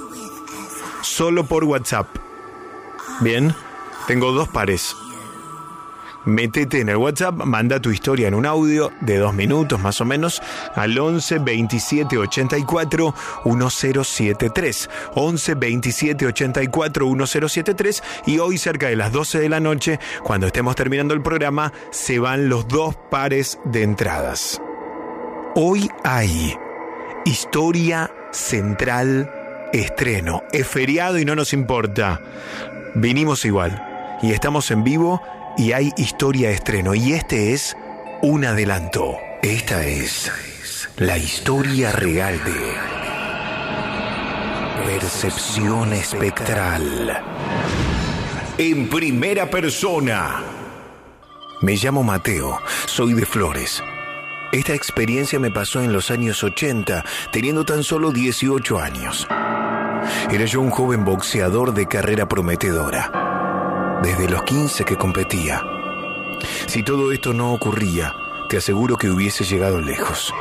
Solo 1.02 1.44
por 1.46 1.64
WhatsApp. 1.64 2.08
Bien, 3.20 3.54
tengo 4.06 4.32
dos 4.32 4.48
pares. 4.48 4.94
Métete 6.26 6.80
en 6.80 6.88
el 6.88 6.96
WhatsApp, 6.96 7.36
manda 7.36 7.80
tu 7.80 7.90
historia 7.90 8.26
en 8.26 8.34
un 8.34 8.46
audio 8.46 8.90
de 9.00 9.16
dos 9.18 9.32
minutos 9.32 9.80
más 9.80 10.00
o 10.00 10.04
menos 10.04 10.42
al 10.74 10.98
11 10.98 11.38
27 11.38 12.18
84 12.18 13.14
1073. 13.44 14.90
11 15.14 15.54
27 15.54 16.26
84 16.26 17.06
1073 17.06 18.02
y 18.26 18.40
hoy 18.40 18.58
cerca 18.58 18.88
de 18.88 18.96
las 18.96 19.12
12 19.12 19.38
de 19.38 19.48
la 19.48 19.60
noche, 19.60 20.00
cuando 20.24 20.48
estemos 20.48 20.74
terminando 20.74 21.14
el 21.14 21.22
programa, 21.22 21.72
se 21.92 22.18
van 22.18 22.48
los 22.48 22.66
dos 22.66 22.96
pares 23.08 23.60
de 23.64 23.84
entradas. 23.84 24.60
Hoy 25.54 25.88
hay 26.02 26.56
historia 27.24 28.10
central 28.32 29.30
estreno. 29.72 30.42
Es 30.52 30.66
feriado 30.66 31.20
y 31.20 31.24
no 31.24 31.36
nos 31.36 31.52
importa. 31.52 32.20
Vinimos 32.96 33.44
igual 33.44 33.80
y 34.22 34.32
estamos 34.32 34.72
en 34.72 34.82
vivo 34.82 35.22
y 35.57 35.72
hay 35.72 35.92
historia 35.96 36.50
estreno 36.50 36.94
y 36.94 37.12
este 37.12 37.52
es 37.52 37.76
un 38.22 38.44
adelanto. 38.44 39.16
Esta 39.42 39.84
es 39.86 40.30
la 40.96 41.16
historia 41.16 41.92
real 41.92 42.38
de 42.44 42.74
Percepción 44.84 45.92
Espectral. 45.92 47.22
En 48.59 48.88
primera 48.88 49.48
persona. 49.48 50.42
Me 51.62 51.76
llamo 51.76 52.02
Mateo, 52.02 52.61
soy 52.86 53.14
de 53.14 53.24
Flores. 53.24 53.82
Esta 54.52 54.74
experiencia 54.74 55.38
me 55.38 55.50
pasó 55.50 55.82
en 55.82 55.92
los 55.92 56.11
años 56.11 56.44
80, 56.44 57.04
teniendo 57.32 57.64
tan 57.64 57.82
solo 57.82 58.12
18 58.12 58.78
años. 58.78 59.26
Era 60.30 60.44
yo 60.44 60.61
un 60.61 60.70
joven 60.70 61.04
boxeador 61.04 61.74
de 61.74 61.86
carrera 61.86 62.28
prometedora. 62.28 63.36
Desde 64.03 64.28
los 64.28 64.42
15 64.42 64.84
que 64.84 64.97
competía. 64.97 65.62
Si 66.66 66.82
todo 66.82 67.12
esto 67.12 67.32
no 67.32 67.53
ocurría, 67.53 68.14
te 68.49 68.59
aseguro 68.59 68.97
que 68.97 69.11
hubiese 69.11 69.44
llegado 69.44 69.80
lejos. 69.80 70.32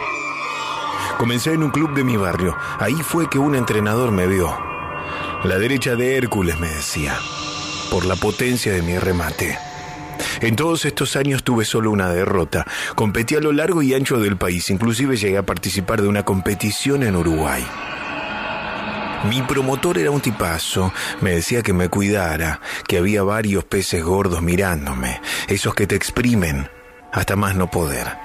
Comencé 1.18 1.54
en 1.54 1.64
un 1.64 1.72
club 1.72 1.94
de 1.94 2.04
mi 2.04 2.18
barrio. 2.18 2.56
Ahí 2.80 2.96
fue 2.96 3.30
que 3.30 3.40
un 3.40 3.56
entrenador 3.56 4.12
me 4.12 4.28
vio. 4.28 4.56
La 5.44 5.58
derecha 5.58 5.96
de 5.96 6.18
Hércules 6.18 6.60
me 6.60 6.68
decía, 6.68 7.18
por 7.90 8.06
la 8.06 8.16
potencia 8.16 8.74
de 8.74 8.82
mi 8.82 8.98
remate. 8.98 9.58
En 10.42 10.56
todos 10.56 10.86
estos 10.86 11.16
años 11.16 11.44
tuve 11.44 11.66
solo 11.66 11.92
una 11.92 12.10
derrota. 12.10 12.66
Competí 12.96 13.36
a 13.36 13.40
lo 13.40 13.52
largo 13.52 13.82
y 13.82 13.94
ancho 13.94 14.20
del 14.20 14.38
país, 14.38 14.70
inclusive 14.70 15.16
llegué 15.16 15.38
a 15.38 15.46
participar 15.46 16.02
de 16.02 16.08
una 16.08 16.24
competición 16.24 17.04
en 17.04 17.16
Uruguay. 17.16 17.66
Mi 19.30 19.42
promotor 19.42 19.98
era 19.98 20.12
un 20.12 20.22
tipazo, 20.22 20.94
me 21.22 21.32
decía 21.32 21.64
que 21.64 21.74
me 21.74 21.90
cuidara, 21.90 22.62
que 22.88 22.98
había 22.98 23.24
varios 23.24 23.64
peces 23.64 24.04
gordos 24.04 24.42
mirándome, 24.42 25.20
esos 25.48 25.74
que 25.74 25.88
te 25.88 25.96
exprimen 25.96 26.70
hasta 27.12 27.36
más 27.36 27.56
no 27.56 27.72
poder. 27.72 28.18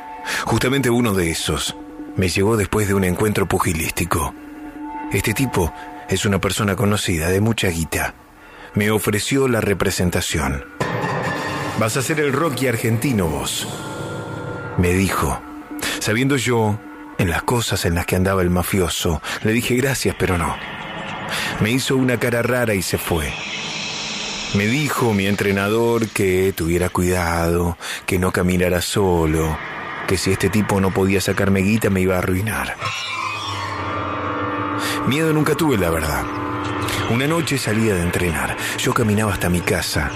Justamente 0.45 0.91
uno 0.91 1.15
de 1.15 1.31
esos 1.31 1.77
me 2.17 2.29
llegó 2.29 2.57
después 2.57 2.87
de 2.87 2.95
un 2.95 3.05
encuentro 3.05 3.47
pugilístico. 3.47 4.35
Este 5.13 5.33
tipo 5.33 5.73
es 6.09 6.27
una 6.27 6.41
persona 6.41 6.77
conocida, 6.77 7.29
de 7.29 7.41
mucha 7.41 7.69
guita. 7.69 8.15
Me 8.75 8.91
ofreció 8.91 9.49
la 9.49 9.61
representación. 9.61 10.65
Vas 11.79 11.97
a 11.97 12.03
ser 12.03 12.21
el 12.21 12.33
Rocky 12.33 12.67
argentino 12.67 13.27
vos. 13.27 13.67
Me 14.77 14.93
dijo, 14.93 15.41
sabiendo 16.01 16.37
yo 16.37 16.79
en 17.19 17.31
las 17.31 17.43
cosas 17.43 17.85
en 17.87 17.95
las 17.95 18.07
que 18.07 18.17
andaba 18.17 18.43
el 18.43 18.51
mafioso, 18.51 19.23
le 19.43 19.53
dije 19.53 19.77
gracias, 19.77 20.15
pero 20.19 20.37
no. 20.37 20.80
Me 21.61 21.71
hizo 21.71 21.97
una 21.97 22.19
cara 22.19 22.43
rara 22.43 22.75
y 22.75 22.83
se 22.83 22.99
fue. 22.99 23.33
Me 24.55 24.67
dijo 24.67 25.15
mi 25.15 25.27
entrenador 25.27 26.09
que 26.09 26.53
tuviera 26.57 26.89
cuidado, 26.89 27.79
que 28.05 28.19
no 28.19 28.33
caminara 28.33 28.81
solo, 28.81 29.57
que 30.09 30.17
si 30.17 30.33
este 30.33 30.49
tipo 30.49 30.81
no 30.81 30.93
podía 30.93 31.21
sacarme 31.21 31.61
guita 31.61 31.89
me 31.89 32.01
iba 32.01 32.17
a 32.17 32.19
arruinar. 32.19 32.77
Miedo 35.07 35.33
nunca 35.33 35.55
tuve, 35.55 35.79
la 35.79 35.91
verdad. 35.91 36.25
Una 37.11 37.27
noche 37.27 37.59
salía 37.59 37.95
de 37.95 38.03
entrenar. 38.03 38.57
Yo 38.79 38.95
caminaba 38.95 39.33
hasta 39.33 39.49
mi 39.49 39.61
casa. 39.61 40.11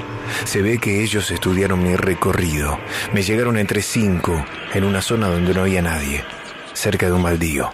Se 0.45 0.63
ve 0.63 0.79
que 0.79 1.03
ellos 1.03 1.31
estudiaron 1.31 1.83
mi 1.83 1.97
recorrido. 1.97 2.79
Me 3.13 3.23
llegaron 3.23 3.57
entre 3.57 3.83
cinco 3.83 4.45
en 4.73 4.85
una 4.85 5.01
zona 5.01 5.29
donde 5.29 5.55
no 5.55 5.63
había 5.63 5.83
nadie, 5.83 6.25
cerca 6.73 7.07
de 7.07 7.13
un 7.13 7.23
baldío. 7.23 7.71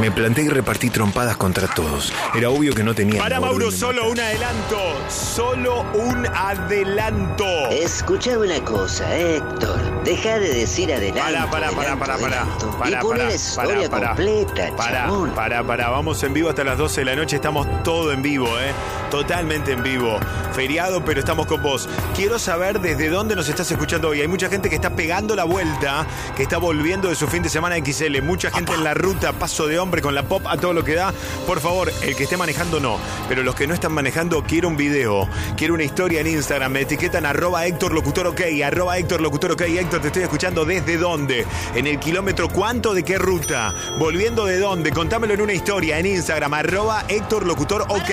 Me 0.00 0.10
planté 0.10 0.42
y 0.42 0.48
repartí 0.48 0.90
trompadas 0.90 1.36
contra 1.36 1.68
todos. 1.68 2.12
Era 2.34 2.50
obvio 2.50 2.74
que 2.74 2.82
no 2.82 2.94
tenía. 2.94 3.20
Para 3.20 3.40
Mauro, 3.40 3.70
solo 3.70 4.10
un 4.10 4.18
adelanto. 4.18 4.78
Solo 5.08 5.84
un 5.94 6.26
adelanto. 6.26 7.68
Escuchame 7.70 8.38
una 8.46 8.64
cosa, 8.64 9.14
Héctor. 9.16 10.02
Deja 10.04 10.38
de 10.38 10.54
decir 10.54 10.92
adelante. 10.92 11.20
Para, 11.20 11.50
para, 11.50 11.70
para, 11.70 11.96
para, 11.96 12.18
para. 12.18 12.44
Para, 12.78 13.00
para, 13.00 13.34
historia 13.34 13.90
para, 13.90 13.90
para. 13.90 14.08
completa, 14.08 14.76
Para, 14.76 15.08
para, 15.34 15.62
para. 15.64 15.90
Vamos 15.90 16.22
en 16.22 16.32
vivo 16.32 16.48
hasta 16.48 16.64
las 16.64 16.78
12 16.78 17.02
de 17.02 17.04
la 17.04 17.16
noche. 17.16 17.36
Estamos 17.36 17.66
todo 17.82 18.12
en 18.12 18.22
vivo, 18.22 18.46
¿eh? 18.58 18.72
Totalmente 19.10 19.72
en 19.72 19.82
vivo. 19.82 20.18
Feriado, 20.52 21.04
pero 21.04 21.20
estamos 21.20 21.46
con 21.46 21.62
vos. 21.62 21.88
Quiero 22.16 22.38
saber 22.38 22.80
desde 22.80 23.08
dónde 23.08 23.36
nos 23.36 23.48
estás 23.48 23.70
escuchando 23.70 24.08
hoy. 24.08 24.20
Hay 24.20 24.28
mucha 24.28 24.48
gente 24.48 24.68
que 24.68 24.74
está 24.74 24.90
pegando 24.90 25.36
la 25.36 25.44
vuelta, 25.44 26.06
que 26.36 26.42
está 26.42 26.58
volviendo 26.58 27.08
de 27.08 27.14
su 27.14 27.28
fin 27.28 27.42
de 27.42 27.48
semana 27.48 27.76
XL. 27.76 28.20
Mucha 28.22 28.50
gente 28.50 28.72
en 28.72 28.84
la 28.84 28.94
ruta, 28.94 29.32
paso 29.32 29.66
de 29.66 29.78
hombre 29.82 30.00
con 30.00 30.14
la 30.14 30.22
pop 30.22 30.46
a 30.46 30.56
todo 30.56 30.72
lo 30.72 30.84
que 30.84 30.94
da. 30.94 31.12
Por 31.46 31.60
favor, 31.60 31.92
el 32.02 32.16
que 32.16 32.24
esté 32.24 32.36
manejando 32.36 32.80
no, 32.80 32.98
pero 33.28 33.42
los 33.42 33.54
que 33.54 33.66
no 33.66 33.74
están 33.74 33.92
manejando, 33.92 34.42
quiero 34.44 34.68
un 34.68 34.76
video, 34.76 35.28
quiero 35.56 35.74
una 35.74 35.84
historia 35.84 36.20
en 36.20 36.28
Instagram. 36.28 36.72
Me 36.72 36.80
etiquetan 36.82 37.26
arroba 37.26 37.66
Héctor 37.66 37.92
Locutor 37.92 38.28
OK, 38.28 38.40
Héctor 38.40 39.20
Locutor 39.20 39.52
OK. 39.52 39.62
Héctor, 39.62 40.00
te 40.00 40.06
estoy 40.08 40.22
escuchando 40.22 40.64
desde 40.64 40.96
dónde, 40.96 41.46
en 41.74 41.86
el 41.86 41.98
kilómetro 41.98 42.48
cuánto, 42.48 42.94
de 42.94 43.02
qué 43.02 43.18
ruta, 43.18 43.74
volviendo 43.98 44.46
de 44.46 44.58
dónde. 44.58 44.92
Contámelo 44.92 45.34
en 45.34 45.40
una 45.40 45.52
historia 45.52 45.98
en 45.98 46.06
Instagram, 46.06 46.54
arroba 46.54 47.04
Héctor 47.08 47.46
Locutor 47.46 47.82
OK, 47.88 48.10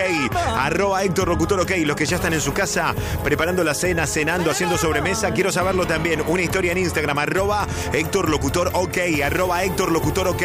arroba 0.57 1.03
Héctor 1.03 1.27
Locutor 1.27 1.61
OK. 1.61 1.71
Los 1.85 1.95
que 1.95 2.05
ya 2.05 2.15
están 2.15 2.33
en 2.33 2.41
su 2.41 2.53
casa 2.53 2.93
preparando 3.23 3.63
la 3.63 3.73
cena, 3.73 4.07
cenando, 4.07 4.51
haciendo 4.51 4.77
sobremesa, 4.77 5.31
quiero 5.33 5.51
saberlo 5.51 5.85
también. 5.85 6.23
Una 6.27 6.41
historia 6.41 6.71
en 6.71 6.79
Instagram, 6.79 7.19
arroba 7.19 7.67
Héctor 7.93 8.29
Locutor 8.29 8.71
OK, 8.73 8.97
arroba 9.23 9.63
Héctor 9.63 9.91
Locutor 9.91 10.27
OK. 10.27 10.43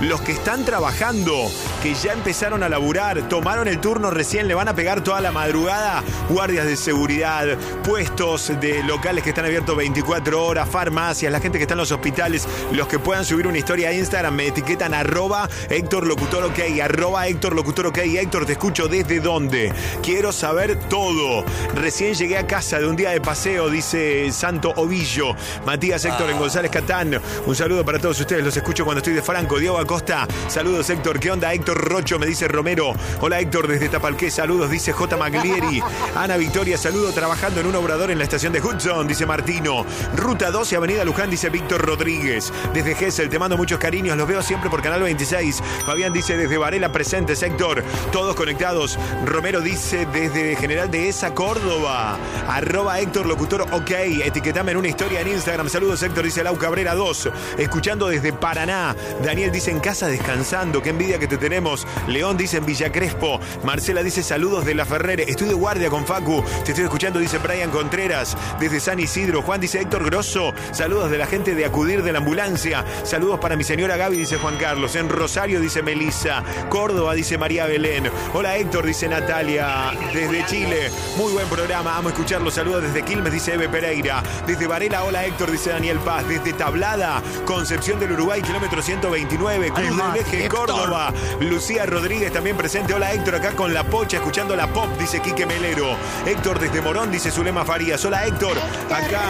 Los 0.00 0.20
que 0.20 0.32
están 0.32 0.47
trabajando, 0.48 1.50
que 1.82 1.92
ya 1.92 2.14
empezaron 2.14 2.62
a 2.62 2.70
laburar, 2.70 3.28
tomaron 3.28 3.68
el 3.68 3.80
turno 3.80 4.10
recién, 4.10 4.48
le 4.48 4.54
van 4.54 4.66
a 4.66 4.74
pegar 4.74 5.04
toda 5.04 5.20
la 5.20 5.30
madrugada, 5.30 6.02
guardias 6.30 6.64
de 6.64 6.74
seguridad, 6.74 7.46
puestos 7.84 8.58
de 8.58 8.82
locales 8.82 9.22
que 9.22 9.30
están 9.30 9.44
abiertos 9.44 9.76
24 9.76 10.42
horas, 10.42 10.66
farmacias, 10.66 11.30
la 11.30 11.40
gente 11.40 11.58
que 11.58 11.64
está 11.64 11.74
en 11.74 11.80
los 11.80 11.92
hospitales, 11.92 12.48
los 12.72 12.88
que 12.88 12.98
puedan 12.98 13.26
subir 13.26 13.46
una 13.46 13.58
historia 13.58 13.90
a 13.90 13.92
Instagram, 13.92 14.34
me 14.34 14.46
etiquetan 14.46 14.94
arroba 14.94 15.50
Héctor 15.68 16.06
Locutor 16.06 16.44
OK, 16.44 16.58
arroba 16.82 17.26
Héctor 17.26 17.54
Locutor 17.54 17.88
OK. 17.88 17.98
Héctor, 17.98 18.46
te 18.46 18.52
escucho 18.52 18.88
desde 18.88 19.20
dónde. 19.20 19.70
Quiero 20.02 20.32
saber 20.32 20.78
todo. 20.88 21.44
Recién 21.74 22.14
llegué 22.14 22.38
a 22.38 22.46
casa 22.46 22.78
de 22.78 22.86
un 22.86 22.96
día 22.96 23.10
de 23.10 23.20
paseo, 23.20 23.68
dice 23.68 24.32
Santo 24.32 24.72
Ovillo. 24.76 25.36
Matías 25.66 26.06
Héctor 26.06 26.30
en 26.30 26.38
González 26.38 26.70
Catán. 26.70 27.20
Un 27.44 27.54
saludo 27.54 27.84
para 27.84 27.98
todos 27.98 28.18
ustedes, 28.18 28.42
los 28.42 28.56
escucho 28.56 28.86
cuando 28.86 29.00
estoy 29.00 29.12
de 29.12 29.22
Franco. 29.22 29.58
Diego 29.58 29.78
Acosta, 29.78 30.26
saludos 30.46 30.88
Héctor. 30.90 31.20
¿Qué 31.20 31.30
onda 31.30 31.52
Héctor 31.52 31.78
Rocho? 31.78 32.18
Me 32.18 32.26
dice 32.26 32.48
Romero. 32.48 32.94
Hola 33.20 33.40
Héctor 33.40 33.68
desde 33.68 33.88
Tapalqué, 33.88 34.30
saludos, 34.30 34.70
dice 34.70 34.92
J. 34.92 35.16
Maglieri. 35.16 35.82
Ana 36.14 36.36
Victoria, 36.36 36.78
saludo 36.78 37.12
trabajando 37.12 37.60
en 37.60 37.66
un 37.66 37.74
obrador 37.74 38.10
en 38.10 38.18
la 38.18 38.24
estación 38.24 38.52
de 38.52 38.60
Hudson, 38.60 39.06
dice 39.06 39.26
Martino. 39.26 39.84
Ruta 40.16 40.50
12, 40.50 40.76
Avenida 40.76 41.04
Luján, 41.04 41.30
dice 41.30 41.50
Víctor 41.50 41.84
Rodríguez. 41.84 42.52
Desde 42.74 42.94
Gessel, 42.94 43.28
te 43.28 43.38
mando 43.38 43.56
muchos 43.56 43.78
cariños, 43.78 44.16
los 44.16 44.28
veo 44.28 44.42
siempre 44.42 44.70
por 44.70 44.82
Canal 44.82 45.02
26. 45.02 45.62
Fabián 45.86 46.12
dice 46.12 46.36
desde 46.36 46.58
Varela 46.58 46.90
presentes, 46.92 47.42
Héctor. 47.42 47.82
Todos 48.12 48.34
conectados. 48.34 48.98
Romero 49.24 49.60
dice 49.60 50.06
desde 50.12 50.56
General 50.56 50.90
de 50.90 51.08
esa 51.08 51.34
Córdoba. 51.34 52.18
Arroba 52.48 53.00
Héctor 53.00 53.26
Locutor 53.26 53.62
OK. 53.72 53.90
Etiquetame 54.24 54.72
en 54.72 54.78
una 54.78 54.88
historia 54.88 55.20
en 55.20 55.28
Instagram. 55.28 55.68
Saludos 55.68 56.02
Héctor, 56.02 56.24
dice 56.24 56.42
Lau 56.42 56.56
Cabrera 56.56 56.94
2. 56.94 57.30
Escuchando 57.58 58.08
desde 58.08 58.32
Paraná. 58.32 58.94
Daniel 59.24 59.52
dice 59.52 59.70
en 59.70 59.80
casa 59.80 60.06
descansando. 60.28 60.82
Qué 60.82 60.90
envidia 60.90 61.18
que 61.18 61.26
te 61.26 61.38
tenemos. 61.38 61.86
León 62.06 62.36
dice 62.36 62.58
en 62.58 62.66
Villa 62.66 62.92
Crespo. 62.92 63.40
Marcela 63.64 64.02
dice 64.02 64.22
saludos 64.22 64.66
de 64.66 64.74
la 64.74 64.84
Ferrere. 64.84 65.24
Estoy 65.26 65.48
de 65.48 65.54
guardia 65.54 65.88
con 65.88 66.04
Facu. 66.04 66.44
Te 66.64 66.72
estoy 66.72 66.84
escuchando, 66.84 67.18
dice 67.18 67.38
Brian 67.38 67.70
Contreras. 67.70 68.36
Desde 68.60 68.78
San 68.78 69.00
Isidro. 69.00 69.40
Juan 69.40 69.58
dice 69.58 69.80
Héctor 69.80 70.04
Grosso. 70.04 70.52
Saludos 70.72 71.10
de 71.10 71.16
la 71.16 71.26
gente 71.26 71.54
de 71.54 71.64
acudir 71.64 72.02
de 72.02 72.12
la 72.12 72.18
ambulancia. 72.18 72.84
Saludos 73.04 73.38
para 73.40 73.56
mi 73.56 73.64
señora 73.64 73.96
Gaby, 73.96 74.18
dice 74.18 74.36
Juan 74.36 74.58
Carlos. 74.58 74.96
En 74.96 75.08
Rosario 75.08 75.62
dice 75.62 75.82
Melissa. 75.82 76.44
Córdoba 76.68 77.14
dice 77.14 77.38
María 77.38 77.64
Belén. 77.64 78.10
Hola 78.34 78.58
Héctor, 78.58 78.84
dice 78.84 79.08
Natalia. 79.08 79.92
Desde 80.12 80.44
Chile. 80.44 80.90
Muy 81.16 81.32
buen 81.32 81.48
programa. 81.48 81.96
Amo 81.96 82.10
escucharlo. 82.10 82.50
Saludos 82.50 82.82
desde 82.82 83.02
Quilmes, 83.02 83.32
dice 83.32 83.54
Eve 83.54 83.70
Pereira. 83.70 84.22
Desde 84.46 84.66
Varela, 84.66 85.04
hola 85.04 85.24
Héctor, 85.24 85.50
dice 85.50 85.70
Daniel 85.70 85.98
Paz. 86.00 86.28
Desde 86.28 86.52
Tablada, 86.52 87.22
Concepción 87.46 87.98
del 87.98 88.12
Uruguay, 88.12 88.42
kilómetro 88.42 88.82
129. 88.82 89.70
Cruz 89.70 90.17
Córdoba. 90.48 91.12
Lucía 91.40 91.86
Rodríguez 91.86 92.32
también 92.32 92.56
presente. 92.56 92.94
Hola 92.94 93.12
Héctor, 93.12 93.36
acá 93.36 93.52
con 93.52 93.72
la 93.72 93.84
pocha, 93.84 94.16
escuchando 94.16 94.56
la 94.56 94.66
pop, 94.72 94.88
dice 94.98 95.20
Quique 95.20 95.46
Melero. 95.46 95.96
Héctor 96.26 96.58
desde 96.58 96.80
Morón, 96.80 97.10
dice 97.10 97.30
Zulema 97.30 97.64
Farías. 97.64 98.04
Hola 98.04 98.26
Héctor, 98.26 98.56
acá, 98.90 99.22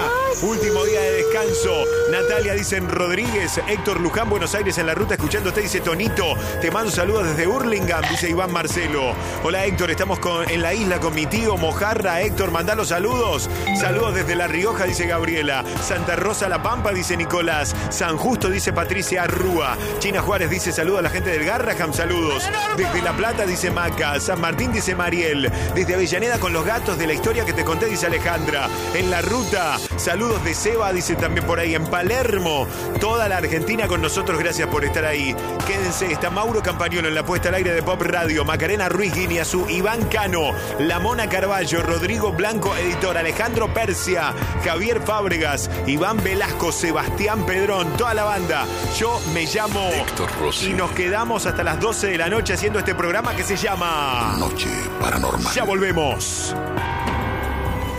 último 0.43 0.85
día 0.85 1.01
de 1.01 1.13
descanso. 1.13 1.85
Natalia 2.11 2.55
dice 2.55 2.77
en 2.77 2.89
Rodríguez. 2.89 3.61
Héctor 3.69 4.01
Luján, 4.01 4.31
Buenos 4.31 4.55
Aires 4.55 4.79
en 4.79 4.87
la 4.87 4.95
ruta, 4.95 5.15
escuchando 5.15 5.51
usted, 5.51 5.63
dice 5.63 5.81
Tonito. 5.81 6.35
Te 6.61 6.71
mando 6.71 6.91
saludos 6.91 7.27
desde 7.29 7.47
Hurlingham, 7.47 8.03
dice 8.11 8.31
Iván 8.31 8.53
Marcelo. 8.53 9.13
Hola 9.45 9.65
Héctor, 9.67 9.91
estamos 9.91 10.19
con- 10.19 10.49
en 10.49 10.63
la 10.63 10.73
isla 10.75 10.99
con 11.01 11.15
mi 11.15 11.27
tío 11.27 11.57
Mojarra. 11.57 12.23
Héctor, 12.23 12.51
mandá 12.51 12.75
los 12.75 12.89
saludos. 12.89 13.51
Saludos 13.79 14.15
desde 14.15 14.35
La 14.37 14.47
Rioja, 14.47 14.85
dice 14.85 15.07
Gabriela. 15.07 15.65
Santa 15.83 16.17
Rosa 16.17 16.49
La 16.49 16.63
Pampa, 16.63 16.93
dice 16.93 17.17
Nicolás. 17.17 17.75
San 17.91 18.17
Justo, 18.17 18.49
dice 18.49 18.73
Patricia 18.73 19.25
Arrúa. 19.25 19.77
China 19.99 20.21
Juárez 20.23 20.51
dice 20.51 20.73
saludos 20.79 21.01
a 21.01 21.03
la 21.03 21.11
gente 21.11 21.31
del 21.31 21.45
Garraham, 21.45 21.93
saludos. 21.93 22.49
Desde 22.77 23.03
La 23.03 23.13
Plata, 23.13 23.45
dice 23.45 23.69
Maca. 23.69 24.21
San 24.21 24.41
Martín, 24.41 24.73
dice 24.73 24.95
Mariel. 24.95 25.51
Desde 25.75 25.95
Avellaneda 25.95 26.39
con 26.39 26.53
los 26.53 26.65
gatos 26.65 26.97
de 26.97 27.09
la 27.09 27.15
historia 27.15 27.45
que 27.45 27.53
te 27.53 27.65
conté, 27.65 27.87
dice 27.87 28.07
Alejandra. 28.07 28.69
En 28.95 29.11
la 29.11 29.21
ruta, 29.21 29.77
saludos 29.97 30.45
de 30.45 30.55
Seba, 30.55 30.93
dice 30.93 31.17
también 31.17 31.45
por 31.45 31.59
ahí. 31.59 31.75
En 31.75 31.85
Palermo, 31.85 32.69
toda 33.01 33.29
la 33.29 33.39
Argentina 33.39 33.89
con 33.89 34.01
nosotros, 34.01 34.39
gracias 34.39 34.69
por 34.69 34.85
estar 34.85 35.05
ahí. 35.05 35.35
Quédense, 35.67 36.13
está 36.13 36.31
Mauro 36.31 36.63
Campagnolo 36.63 37.09
en 37.09 37.17
la 37.17 37.25
puesta 37.25 37.49
al 37.49 37.57
aire 37.57 37.73
de 37.73 37.83
Pop 37.83 38.01
Radio. 38.03 38.45
Macarena 38.45 38.89
Ruiz 38.89 39.13
Guineazú, 39.13 39.69
Iván 39.69 40.05
Cano, 40.05 40.53
La 40.79 41.01
Mona 41.01 41.29
Carballo, 41.29 41.83
Rodrigo 41.83 42.31
Blanco, 42.31 42.77
editor, 42.77 43.19
Alejandro 43.19 43.75
Persia, 43.75 44.33
Javier 44.65 45.01
Fábregas, 45.01 45.69
Iván 45.89 46.23
Velasco, 46.23 46.71
Sebastián 46.71 47.45
Pedrón, 47.47 47.97
toda 47.97 48.15
la 48.15 48.23
banda. 48.23 48.65
Yo 48.97 49.21
me 49.35 49.45
llamo 49.45 49.81
Héctor 49.89 50.31
Rossi. 50.41 50.68
Y 50.69 50.75
nos 50.75 50.91
quedamos 50.91 51.47
hasta 51.47 51.63
las 51.65 51.81
12 51.81 52.09
de 52.09 52.19
la 52.19 52.29
noche 52.29 52.53
haciendo 52.53 52.79
este 52.79 52.95
programa 52.95 53.35
que 53.35 53.43
se 53.43 53.57
llama 53.57 54.37
Noche 54.39 54.69
Paranormal. 55.01 55.55
Ya 55.55 55.65
volvemos. 55.65 56.55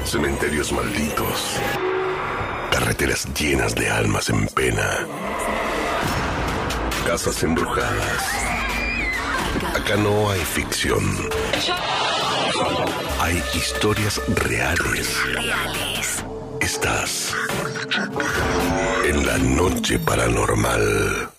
Cementerios 0.05 0.71
malditos. 0.71 1.57
Carreteras 2.71 3.27
llenas 3.33 3.73
de 3.73 3.89
almas 3.89 4.29
en 4.29 4.45
pena. 4.47 4.87
Casas 7.07 7.41
embrujadas. 7.41 8.23
Acá 9.75 9.95
no 9.95 10.29
hay 10.29 10.41
ficción. 10.41 11.03
Hay 13.19 13.43
historias 13.55 14.21
reales. 14.27 15.17
Estás 16.61 17.33
en 19.05 19.25
la 19.25 19.37
noche 19.39 19.97
paranormal. 19.97 21.38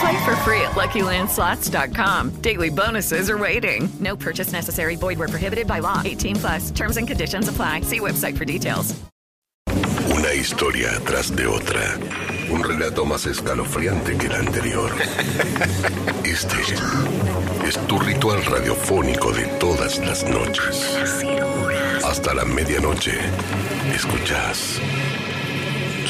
Play 0.00 0.24
for 0.24 0.36
free 0.44 0.60
at 0.60 0.72
LuckyLandSlots.com. 0.72 2.42
Daily 2.42 2.70
bonuses 2.70 3.30
are 3.30 3.38
waiting. 3.38 3.88
No 4.00 4.16
purchase 4.16 4.52
necessary. 4.52 4.96
Void 4.96 5.18
where 5.18 5.28
prohibited 5.28 5.66
by 5.66 5.78
law. 5.78 6.02
18 6.04 6.36
plus. 6.36 6.70
Terms 6.70 6.96
and 6.96 7.08
conditions 7.08 7.48
apply. 7.48 7.80
See 7.82 8.00
website 8.00 8.36
for 8.36 8.44
details. 8.44 8.94
Una 10.10 10.32
historia 10.34 10.90
tras 11.04 11.34
de 11.34 11.46
otra. 11.46 11.98
Un 12.50 12.62
relato 12.62 13.04
más 13.04 13.26
escalofriante 13.26 14.16
que 14.16 14.26
el 14.26 14.34
anterior. 14.34 14.90
Este 16.24 16.56
es 17.66 17.78
tu 17.86 17.98
ritual 17.98 18.44
radiofónico 18.44 19.32
de 19.32 19.46
todas 19.58 19.98
las 19.98 20.24
noches. 20.28 20.98
Hasta 22.04 22.34
la 22.34 22.44
medianoche. 22.44 23.18
Escuchas 23.94 24.80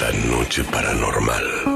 La 0.01 0.12
Noche 0.28 0.64
Paranormal. 0.64 1.76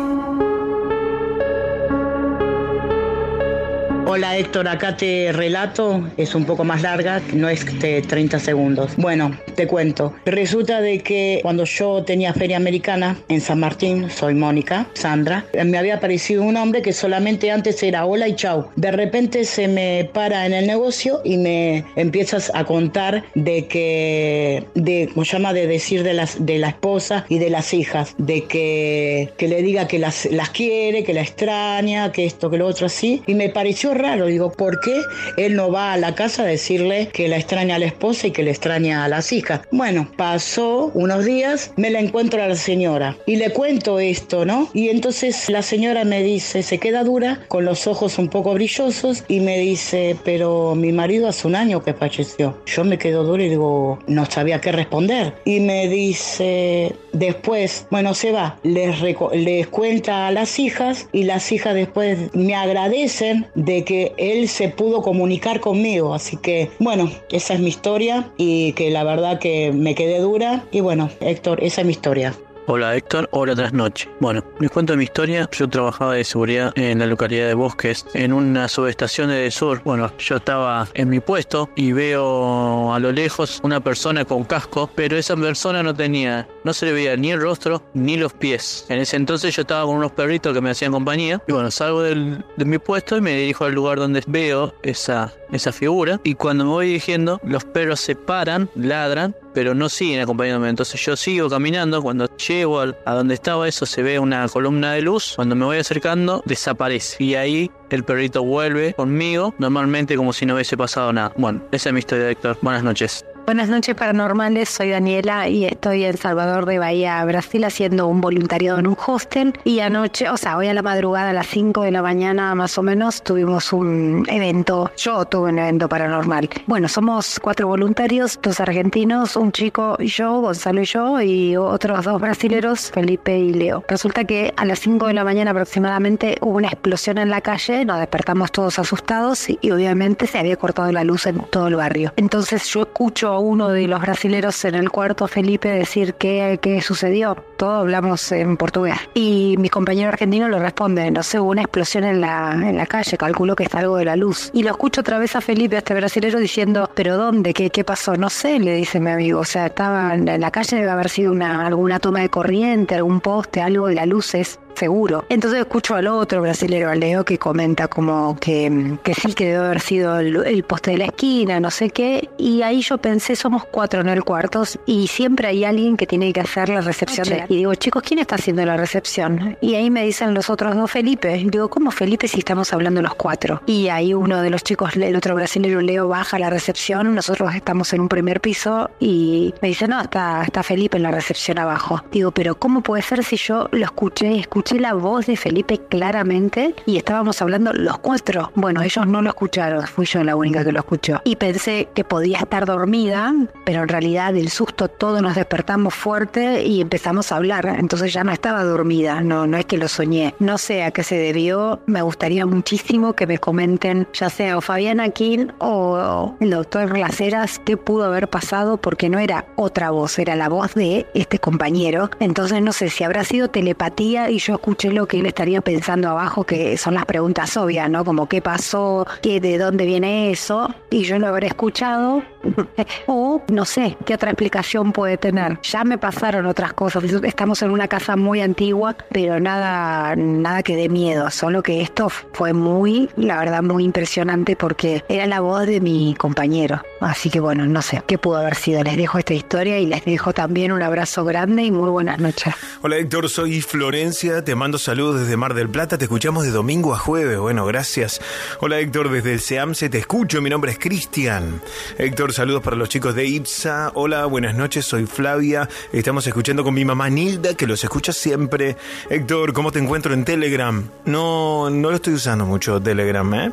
Hola 4.12 4.36
Héctor, 4.36 4.66
acá 4.66 4.96
te 4.96 5.30
relato, 5.30 6.10
es 6.16 6.34
un 6.34 6.44
poco 6.44 6.64
más 6.64 6.82
larga, 6.82 7.22
no 7.32 7.48
es 7.48 7.78
de 7.78 8.02
30 8.02 8.40
segundos. 8.40 8.90
Bueno, 8.96 9.38
te 9.54 9.68
cuento. 9.68 10.12
Resulta 10.24 10.80
de 10.80 10.98
que 10.98 11.38
cuando 11.42 11.62
yo 11.62 12.02
tenía 12.02 12.34
feria 12.34 12.56
americana 12.56 13.16
en 13.28 13.40
San 13.40 13.60
Martín, 13.60 14.10
soy 14.10 14.34
Mónica, 14.34 14.88
Sandra, 14.94 15.44
me 15.64 15.78
había 15.78 15.94
aparecido 15.94 16.42
un 16.42 16.56
hombre 16.56 16.82
que 16.82 16.92
solamente 16.92 17.52
antes 17.52 17.80
era 17.84 18.04
hola 18.04 18.26
y 18.26 18.34
chau. 18.34 18.66
De 18.74 18.90
repente 18.90 19.44
se 19.44 19.68
me 19.68 20.10
para 20.12 20.44
en 20.44 20.54
el 20.54 20.66
negocio 20.66 21.20
y 21.22 21.36
me 21.36 21.84
empiezas 21.94 22.50
a 22.52 22.64
contar 22.64 23.22
de 23.36 23.68
que, 23.68 24.66
de, 24.74 25.08
como 25.14 25.22
llama, 25.22 25.52
de 25.52 25.68
decir 25.68 26.02
de, 26.02 26.14
las, 26.14 26.44
de 26.44 26.58
la 26.58 26.70
esposa 26.70 27.26
y 27.28 27.38
de 27.38 27.50
las 27.50 27.72
hijas, 27.72 28.16
de 28.18 28.42
que, 28.46 29.30
que 29.36 29.46
le 29.46 29.62
diga 29.62 29.86
que 29.86 30.00
las, 30.00 30.24
las 30.32 30.50
quiere, 30.50 31.04
que 31.04 31.14
la 31.14 31.22
extraña, 31.22 32.10
que 32.10 32.24
esto, 32.24 32.50
que 32.50 32.58
lo 32.58 32.66
otro 32.66 32.86
así. 32.86 33.22
Y 33.28 33.36
me 33.36 33.50
pareció 33.50 33.94
raro, 34.00 34.26
digo, 34.26 34.50
¿por 34.52 34.80
qué 34.80 35.00
él 35.36 35.56
no 35.56 35.70
va 35.70 35.92
a 35.92 35.96
la 35.96 36.14
casa 36.14 36.42
a 36.42 36.46
decirle 36.46 37.08
que 37.12 37.28
la 37.28 37.36
extraña 37.36 37.76
a 37.76 37.78
la 37.78 37.86
esposa 37.86 38.26
y 38.26 38.30
que 38.30 38.42
le 38.42 38.50
extraña 38.50 39.04
a 39.04 39.08
las 39.08 39.32
hijas? 39.32 39.60
Bueno, 39.70 40.10
pasó 40.16 40.90
unos 40.94 41.24
días, 41.24 41.72
me 41.76 41.90
la 41.90 42.00
encuentro 42.00 42.42
a 42.42 42.48
la 42.48 42.56
señora 42.56 43.16
y 43.26 43.36
le 43.36 43.50
cuento 43.50 43.98
esto, 43.98 44.44
¿no? 44.44 44.68
Y 44.74 44.88
entonces 44.88 45.48
la 45.48 45.62
señora 45.62 46.04
me 46.04 46.22
dice, 46.22 46.62
se 46.62 46.78
queda 46.78 47.04
dura, 47.04 47.40
con 47.48 47.64
los 47.64 47.86
ojos 47.86 48.18
un 48.18 48.28
poco 48.28 48.54
brillosos 48.54 49.24
y 49.28 49.40
me 49.40 49.58
dice, 49.58 50.16
pero 50.24 50.74
mi 50.74 50.92
marido 50.92 51.28
hace 51.28 51.46
un 51.46 51.56
año 51.56 51.82
que 51.82 51.94
falleció. 51.94 52.60
Yo 52.66 52.84
me 52.84 52.98
quedo 52.98 53.24
dura 53.24 53.42
y 53.42 53.48
digo, 53.48 53.98
no 54.06 54.26
sabía 54.26 54.60
qué 54.60 54.72
responder. 54.72 55.34
Y 55.44 55.60
me 55.60 55.88
dice, 55.88 56.94
después, 57.12 57.86
bueno, 57.90 58.14
se 58.14 58.32
va, 58.32 58.58
les, 58.62 59.00
les 59.32 59.66
cuenta 59.68 60.28
a 60.28 60.32
las 60.32 60.58
hijas 60.58 61.08
y 61.12 61.24
las 61.24 61.50
hijas 61.52 61.74
después 61.74 62.18
me 62.34 62.54
agradecen 62.54 63.46
de 63.54 63.84
que 63.84 63.89
él 64.16 64.48
se 64.48 64.68
pudo 64.68 65.02
comunicar 65.02 65.60
conmigo. 65.60 66.14
Así 66.14 66.36
que, 66.36 66.70
bueno, 66.78 67.10
esa 67.30 67.54
es 67.54 67.60
mi 67.60 67.68
historia 67.68 68.30
y 68.36 68.72
que 68.72 68.90
la 68.90 69.04
verdad 69.04 69.38
que 69.38 69.72
me 69.72 69.94
quedé 69.94 70.20
dura. 70.20 70.64
Y 70.70 70.80
bueno, 70.80 71.10
Héctor, 71.20 71.62
esa 71.62 71.80
es 71.82 71.86
mi 71.86 71.92
historia. 71.92 72.34
Hola 72.72 72.94
Héctor, 72.94 73.28
hola 73.32 73.56
trasnoche. 73.56 74.08
Bueno, 74.20 74.44
les 74.60 74.70
cuento 74.70 74.96
mi 74.96 75.02
historia. 75.02 75.48
Yo 75.50 75.68
trabajaba 75.68 76.14
de 76.14 76.22
seguridad 76.22 76.72
en 76.76 77.00
la 77.00 77.06
localidad 77.06 77.48
de 77.48 77.54
Bosques, 77.54 78.06
en 78.14 78.32
una 78.32 78.68
subestación 78.68 79.28
de 79.30 79.50
sur. 79.50 79.82
Bueno, 79.84 80.16
yo 80.18 80.36
estaba 80.36 80.86
en 80.94 81.08
mi 81.08 81.18
puesto 81.18 81.68
y 81.74 81.90
veo 81.90 82.94
a 82.94 83.00
lo 83.00 83.10
lejos 83.10 83.58
una 83.64 83.80
persona 83.80 84.24
con 84.24 84.44
casco, 84.44 84.88
pero 84.94 85.16
esa 85.16 85.34
persona 85.34 85.82
no 85.82 85.92
tenía, 85.96 86.46
no 86.62 86.72
se 86.72 86.86
le 86.86 86.92
veía 86.92 87.16
ni 87.16 87.32
el 87.32 87.40
rostro 87.40 87.82
ni 87.92 88.16
los 88.16 88.34
pies. 88.34 88.86
En 88.88 89.00
ese 89.00 89.16
entonces 89.16 89.52
yo 89.56 89.62
estaba 89.62 89.84
con 89.84 89.96
unos 89.96 90.12
perritos 90.12 90.54
que 90.54 90.60
me 90.60 90.70
hacían 90.70 90.92
compañía. 90.92 91.42
Y 91.48 91.52
bueno, 91.52 91.72
salgo 91.72 92.02
del, 92.02 92.44
de 92.56 92.64
mi 92.64 92.78
puesto 92.78 93.16
y 93.16 93.20
me 93.20 93.36
dirijo 93.36 93.64
al 93.64 93.72
lugar 93.72 93.98
donde 93.98 94.22
veo 94.28 94.72
esa, 94.84 95.34
esa 95.50 95.72
figura. 95.72 96.20
Y 96.22 96.36
cuando 96.36 96.64
me 96.64 96.70
voy 96.70 96.86
dirigiendo, 96.86 97.40
los 97.42 97.64
perros 97.64 97.98
se 97.98 98.14
paran, 98.14 98.70
ladran 98.76 99.34
pero 99.54 99.74
no 99.74 99.88
siguen 99.88 100.20
acompañándome. 100.20 100.68
Entonces 100.68 101.00
yo 101.04 101.16
sigo 101.16 101.48
caminando. 101.48 102.02
Cuando 102.02 102.28
llego 102.36 102.59
a 103.04 103.14
donde 103.14 103.34
estaba 103.34 103.68
eso, 103.68 103.86
se 103.86 104.02
ve 104.02 104.18
una 104.18 104.48
columna 104.48 104.92
de 104.92 105.02
luz. 105.02 105.34
Cuando 105.36 105.54
me 105.54 105.64
voy 105.64 105.78
acercando, 105.78 106.42
desaparece. 106.44 107.22
Y 107.22 107.34
ahí 107.34 107.70
el 107.90 108.04
perrito 108.04 108.42
vuelve 108.42 108.94
conmigo, 108.94 109.54
normalmente 109.58 110.16
como 110.16 110.32
si 110.32 110.46
no 110.46 110.54
hubiese 110.54 110.76
pasado 110.76 111.12
nada. 111.12 111.32
Bueno, 111.36 111.62
esa 111.72 111.88
es 111.88 111.92
mi 111.92 111.98
historia. 112.00 112.36
Buenas 112.62 112.84
noches. 112.84 113.24
Buenas 113.50 113.68
noches 113.68 113.96
paranormales, 113.96 114.68
soy 114.68 114.90
Daniela 114.90 115.48
y 115.48 115.64
estoy 115.64 116.04
en 116.04 116.16
Salvador 116.16 116.66
de 116.66 116.78
Bahía, 116.78 117.24
Brasil, 117.24 117.64
haciendo 117.64 118.06
un 118.06 118.20
voluntariado 118.20 118.78
en 118.78 118.86
un 118.86 118.96
hostel. 119.04 119.54
Y 119.64 119.80
anoche, 119.80 120.30
o 120.30 120.36
sea, 120.36 120.56
hoy 120.56 120.68
a 120.68 120.72
la 120.72 120.82
madrugada, 120.82 121.30
a 121.30 121.32
las 121.32 121.48
5 121.48 121.82
de 121.82 121.90
la 121.90 122.00
mañana 122.00 122.54
más 122.54 122.78
o 122.78 122.84
menos, 122.84 123.24
tuvimos 123.24 123.72
un 123.72 124.24
evento. 124.28 124.92
Yo 124.96 125.24
tuve 125.24 125.48
un 125.48 125.58
evento 125.58 125.88
paranormal. 125.88 126.48
Bueno, 126.66 126.86
somos 126.86 127.40
cuatro 127.40 127.66
voluntarios, 127.66 128.38
dos 128.40 128.60
argentinos, 128.60 129.34
un 129.34 129.50
chico 129.50 129.96
y 129.98 130.06
yo, 130.06 130.40
Gonzalo 130.42 130.82
y 130.82 130.84
yo, 130.84 131.20
y 131.20 131.56
otros 131.56 132.04
dos 132.04 132.20
brasileros, 132.20 132.92
Felipe 132.92 133.36
y 133.36 133.52
Leo. 133.52 133.82
Resulta 133.88 134.22
que 134.22 134.54
a 134.56 134.64
las 134.64 134.78
5 134.78 135.08
de 135.08 135.14
la 135.14 135.24
mañana 135.24 135.50
aproximadamente 135.50 136.36
hubo 136.40 136.58
una 136.58 136.68
explosión 136.68 137.18
en 137.18 137.30
la 137.30 137.40
calle, 137.40 137.84
nos 137.84 137.98
despertamos 137.98 138.52
todos 138.52 138.78
asustados 138.78 139.50
y, 139.50 139.58
y 139.60 139.72
obviamente 139.72 140.28
se 140.28 140.38
había 140.38 140.54
cortado 140.54 140.92
la 140.92 141.02
luz 141.02 141.26
en 141.26 141.40
todo 141.50 141.66
el 141.66 141.74
barrio. 141.74 142.12
Entonces 142.14 142.64
yo 142.68 142.82
escucho 142.82 143.39
uno 143.40 143.68
de 143.70 143.86
los 143.86 144.00
brasileros 144.00 144.64
en 144.64 144.74
el 144.74 144.90
cuarto, 144.90 145.26
Felipe, 145.26 145.68
decir 145.68 146.14
qué, 146.14 146.58
qué 146.60 146.80
sucedió. 146.80 147.36
Todos 147.56 147.80
hablamos 147.80 148.32
en 148.32 148.56
portugués. 148.56 148.96
Y 149.14 149.56
mi 149.58 149.68
compañero 149.68 150.08
argentino 150.08 150.48
le 150.48 150.58
responde, 150.58 151.10
no 151.10 151.22
sé, 151.22 151.40
hubo 151.40 151.50
una 151.50 151.62
explosión 151.62 152.04
en 152.04 152.20
la, 152.20 152.52
en 152.52 152.76
la 152.76 152.86
calle, 152.86 153.16
calculo 153.16 153.56
que 153.56 153.64
está 153.64 153.80
algo 153.80 153.96
de 153.96 154.04
la 154.04 154.16
luz. 154.16 154.50
Y 154.52 154.62
lo 154.62 154.70
escucho 154.70 155.00
otra 155.00 155.18
vez 155.18 155.36
a 155.36 155.40
Felipe, 155.40 155.76
a 155.76 155.78
este 155.78 155.94
brasilero, 155.94 156.38
diciendo, 156.38 156.90
¿pero 156.94 157.16
dónde? 157.16 157.54
¿Qué, 157.54 157.70
qué 157.70 157.84
pasó? 157.84 158.16
No 158.16 158.30
sé, 158.30 158.58
le 158.58 158.74
dice 158.74 159.00
mi 159.00 159.10
amigo. 159.10 159.40
O 159.40 159.44
sea, 159.44 159.66
estaba 159.66 160.14
en 160.14 160.40
la 160.40 160.50
calle, 160.50 160.76
debe 160.76 160.90
haber 160.90 161.08
sido 161.08 161.32
una, 161.32 161.66
alguna 161.66 161.98
toma 161.98 162.20
de 162.20 162.28
corriente, 162.28 162.94
algún 162.94 163.20
poste, 163.20 163.60
algo 163.60 163.88
de 163.88 163.94
las 163.94 164.06
luces 164.06 164.58
seguro. 164.74 165.24
Entonces 165.28 165.60
escucho 165.60 165.94
al 165.94 166.06
otro 166.06 166.42
brasilero, 166.42 166.90
al 166.90 167.00
Leo, 167.00 167.24
que 167.24 167.38
comenta 167.38 167.88
como 167.88 168.36
que, 168.38 168.96
que 169.02 169.14
sí 169.14 169.34
que 169.34 169.46
debe 169.46 169.66
haber 169.66 169.80
sido 169.80 170.18
el, 170.18 170.36
el, 170.44 170.64
poste 170.64 170.92
de 170.92 170.98
la 170.98 171.04
esquina, 171.06 171.60
no 171.60 171.70
sé 171.70 171.90
qué. 171.90 172.28
Y 172.38 172.62
ahí 172.62 172.82
yo 172.82 172.98
pensé, 172.98 173.36
somos 173.36 173.64
cuatro 173.64 174.00
en 174.00 174.08
el 174.08 174.24
cuarto 174.24 174.62
y 174.86 175.06
siempre 175.08 175.48
hay 175.48 175.64
alguien 175.64 175.96
que 175.96 176.06
tiene 176.06 176.32
que 176.32 176.40
hacer 176.40 176.68
la 176.68 176.80
recepción. 176.80 177.28
De, 177.28 177.44
y 177.48 177.56
digo, 177.56 177.74
chicos, 177.74 178.02
¿quién 178.02 178.18
está 178.18 178.36
haciendo 178.36 178.64
la 178.64 178.76
recepción? 178.76 179.56
Y 179.60 179.74
ahí 179.74 179.90
me 179.90 180.04
dicen 180.04 180.34
los 180.34 180.50
otros 180.50 180.74
dos, 180.74 180.90
Felipe. 180.90 181.36
Y 181.36 181.50
digo, 181.50 181.68
¿cómo 181.68 181.90
Felipe 181.90 182.28
si 182.28 182.38
estamos 182.38 182.72
hablando 182.72 183.02
los 183.02 183.14
cuatro? 183.14 183.62
Y 183.66 183.88
ahí 183.88 184.14
uno 184.14 184.42
de 184.42 184.50
los 184.50 184.62
chicos, 184.62 184.96
el 184.96 185.16
otro 185.16 185.34
brasilero, 185.34 185.80
Leo, 185.80 186.08
baja 186.08 186.36
a 186.36 186.40
la 186.40 186.50
recepción. 186.50 187.14
Nosotros 187.14 187.54
estamos 187.54 187.92
en 187.92 188.02
un 188.02 188.08
primer 188.08 188.40
piso 188.40 188.90
y 189.00 189.54
me 189.62 189.68
dice, 189.68 189.88
no, 189.88 190.00
está, 190.00 190.42
está 190.42 190.62
Felipe 190.62 190.96
en 190.96 191.02
la 191.02 191.10
recepción 191.10 191.58
abajo. 191.58 192.02
Digo, 192.12 192.30
pero 192.30 192.54
¿cómo 192.56 192.82
puede 192.82 193.02
ser 193.02 193.24
si 193.24 193.36
yo 193.36 193.68
lo 193.72 193.84
escuché, 193.84 194.38
escuché 194.38 194.59
la 194.78 194.94
voz 194.94 195.26
de 195.26 195.36
Felipe 195.36 195.78
claramente 195.88 196.74
y 196.86 196.96
estábamos 196.96 197.40
hablando 197.42 197.72
los 197.72 197.98
cuatro. 197.98 198.52
Bueno, 198.54 198.82
ellos 198.82 199.06
no 199.06 199.22
lo 199.22 199.30
escucharon, 199.30 199.86
fui 199.86 200.06
yo 200.06 200.22
la 200.22 200.36
única 200.36 200.64
que 200.64 200.70
lo 200.70 200.80
escuchó. 200.80 201.20
Y 201.24 201.36
pensé 201.36 201.88
que 201.94 202.04
podía 202.04 202.38
estar 202.38 202.66
dormida, 202.66 203.34
pero 203.64 203.82
en 203.82 203.88
realidad 203.88 204.32
del 204.32 204.50
susto 204.50 204.88
todos 204.88 205.22
nos 205.22 205.34
despertamos 205.34 205.94
fuerte 205.94 206.62
y 206.64 206.80
empezamos 206.80 207.32
a 207.32 207.36
hablar. 207.36 207.66
Entonces 207.78 208.12
ya 208.12 208.22
no 208.22 208.32
estaba 208.32 208.62
dormida, 208.62 209.22
no, 209.22 209.46
no 209.46 209.56
es 209.56 209.64
que 209.64 209.76
lo 209.76 209.88
soñé. 209.88 210.34
No 210.38 210.58
sé 210.58 210.84
a 210.84 210.90
qué 210.90 211.02
se 211.02 211.16
debió, 211.16 211.80
me 211.86 212.02
gustaría 212.02 212.46
muchísimo 212.46 213.14
que 213.14 213.26
me 213.26 213.38
comenten, 213.38 214.06
ya 214.12 214.30
sea 214.30 214.58
o 214.58 214.60
Fabiana 214.60 215.08
King 215.10 215.48
o 215.58 216.36
el 216.40 216.50
doctor 216.50 216.96
Laceras, 216.96 217.58
qué 217.58 217.76
pudo 217.76 218.04
haber 218.04 218.28
pasado 218.28 218.76
porque 218.76 219.08
no 219.08 219.18
era 219.18 219.46
otra 219.56 219.90
voz, 219.90 220.18
era 220.18 220.36
la 220.36 220.48
voz 220.48 220.74
de 220.74 221.06
este 221.14 221.38
compañero. 221.38 222.10
Entonces 222.20 222.62
no 222.62 222.72
sé 222.72 222.90
si 222.90 223.04
habrá 223.04 223.24
sido 223.24 223.48
telepatía 223.48 224.30
y 224.30 224.38
yo 224.38 224.49
escuché 224.54 224.90
lo 224.90 225.06
que 225.06 225.20
él 225.20 225.26
estaría 225.26 225.60
pensando 225.60 226.08
abajo, 226.08 226.44
que 226.44 226.76
son 226.76 226.94
las 226.94 227.06
preguntas 227.06 227.56
obvias, 227.56 227.90
¿no? 227.90 228.04
Como 228.04 228.28
qué 228.28 228.40
pasó, 228.42 229.06
qué, 229.22 229.40
de 229.40 229.58
dónde 229.58 229.86
viene 229.86 230.30
eso, 230.30 230.74
y 230.90 231.02
yo 231.02 231.18
lo 231.18 231.28
habré 231.28 231.48
escuchado, 231.48 232.22
o 233.06 233.42
no 233.48 233.64
sé 233.64 233.96
qué 234.04 234.14
otra 234.14 234.30
explicación 234.30 234.92
puede 234.92 235.16
tener. 235.16 235.60
Ya 235.62 235.84
me 235.84 235.98
pasaron 235.98 236.46
otras 236.46 236.72
cosas, 236.72 237.04
estamos 237.04 237.62
en 237.62 237.70
una 237.70 237.88
casa 237.88 238.16
muy 238.16 238.40
antigua, 238.40 238.96
pero 239.10 239.40
nada, 239.40 240.16
nada 240.16 240.62
que 240.62 240.76
dé 240.76 240.88
miedo, 240.88 241.30
solo 241.30 241.62
que 241.62 241.80
esto 241.80 242.08
fue 242.08 242.52
muy, 242.52 243.08
la 243.16 243.38
verdad, 243.38 243.62
muy 243.62 243.84
impresionante 243.84 244.56
porque 244.56 245.04
era 245.08 245.26
la 245.26 245.40
voz 245.40 245.66
de 245.66 245.80
mi 245.80 246.14
compañero. 246.16 246.82
Así 247.00 247.30
que 247.30 247.40
bueno, 247.40 247.66
no 247.66 247.82
sé 247.82 248.02
qué 248.06 248.18
pudo 248.18 248.36
haber 248.38 248.54
sido. 248.54 248.82
Les 248.82 248.96
dejo 248.96 249.18
esta 249.18 249.34
historia 249.34 249.78
y 249.78 249.86
les 249.86 250.04
dejo 250.04 250.32
también 250.32 250.72
un 250.72 250.82
abrazo 250.82 251.24
grande 251.24 251.62
y 251.64 251.70
muy 251.70 251.90
buenas 251.90 252.18
noches. 252.18 252.54
Hola 252.82 252.96
Héctor, 252.96 253.28
soy 253.28 253.60
Florencia, 253.60 254.39
te 254.42 254.54
mando 254.54 254.78
saludos 254.78 255.20
desde 255.20 255.36
Mar 255.36 255.54
del 255.54 255.68
Plata, 255.68 255.98
te 255.98 256.04
escuchamos 256.04 256.44
de 256.44 256.50
domingo 256.50 256.94
a 256.94 256.98
jueves, 256.98 257.38
bueno, 257.38 257.66
gracias. 257.66 258.20
Hola 258.60 258.78
Héctor, 258.78 259.10
desde 259.10 259.32
el 259.32 259.40
SEAMSE 259.40 259.90
te 259.90 259.98
escucho, 259.98 260.40
mi 260.40 260.48
nombre 260.48 260.72
es 260.72 260.78
Cristian. 260.78 261.60
Héctor, 261.98 262.32
saludos 262.32 262.62
para 262.62 262.76
los 262.76 262.88
chicos 262.88 263.14
de 263.14 263.26
IPSA. 263.26 263.92
Hola, 263.94 264.24
buenas 264.26 264.54
noches, 264.54 264.86
soy 264.86 265.06
Flavia, 265.06 265.68
estamos 265.92 266.26
escuchando 266.26 266.64
con 266.64 266.74
mi 266.74 266.84
mamá 266.84 267.10
Nilda, 267.10 267.54
que 267.54 267.66
los 267.66 267.82
escucha 267.84 268.12
siempre. 268.12 268.76
Héctor, 269.10 269.52
¿cómo 269.52 269.72
te 269.72 269.78
encuentro 269.78 270.14
en 270.14 270.24
Telegram? 270.24 270.88
No, 271.04 271.68
no 271.68 271.90
lo 271.90 271.96
estoy 271.96 272.14
usando 272.14 272.46
mucho 272.46 272.80
Telegram, 272.80 273.34
¿eh? 273.34 273.52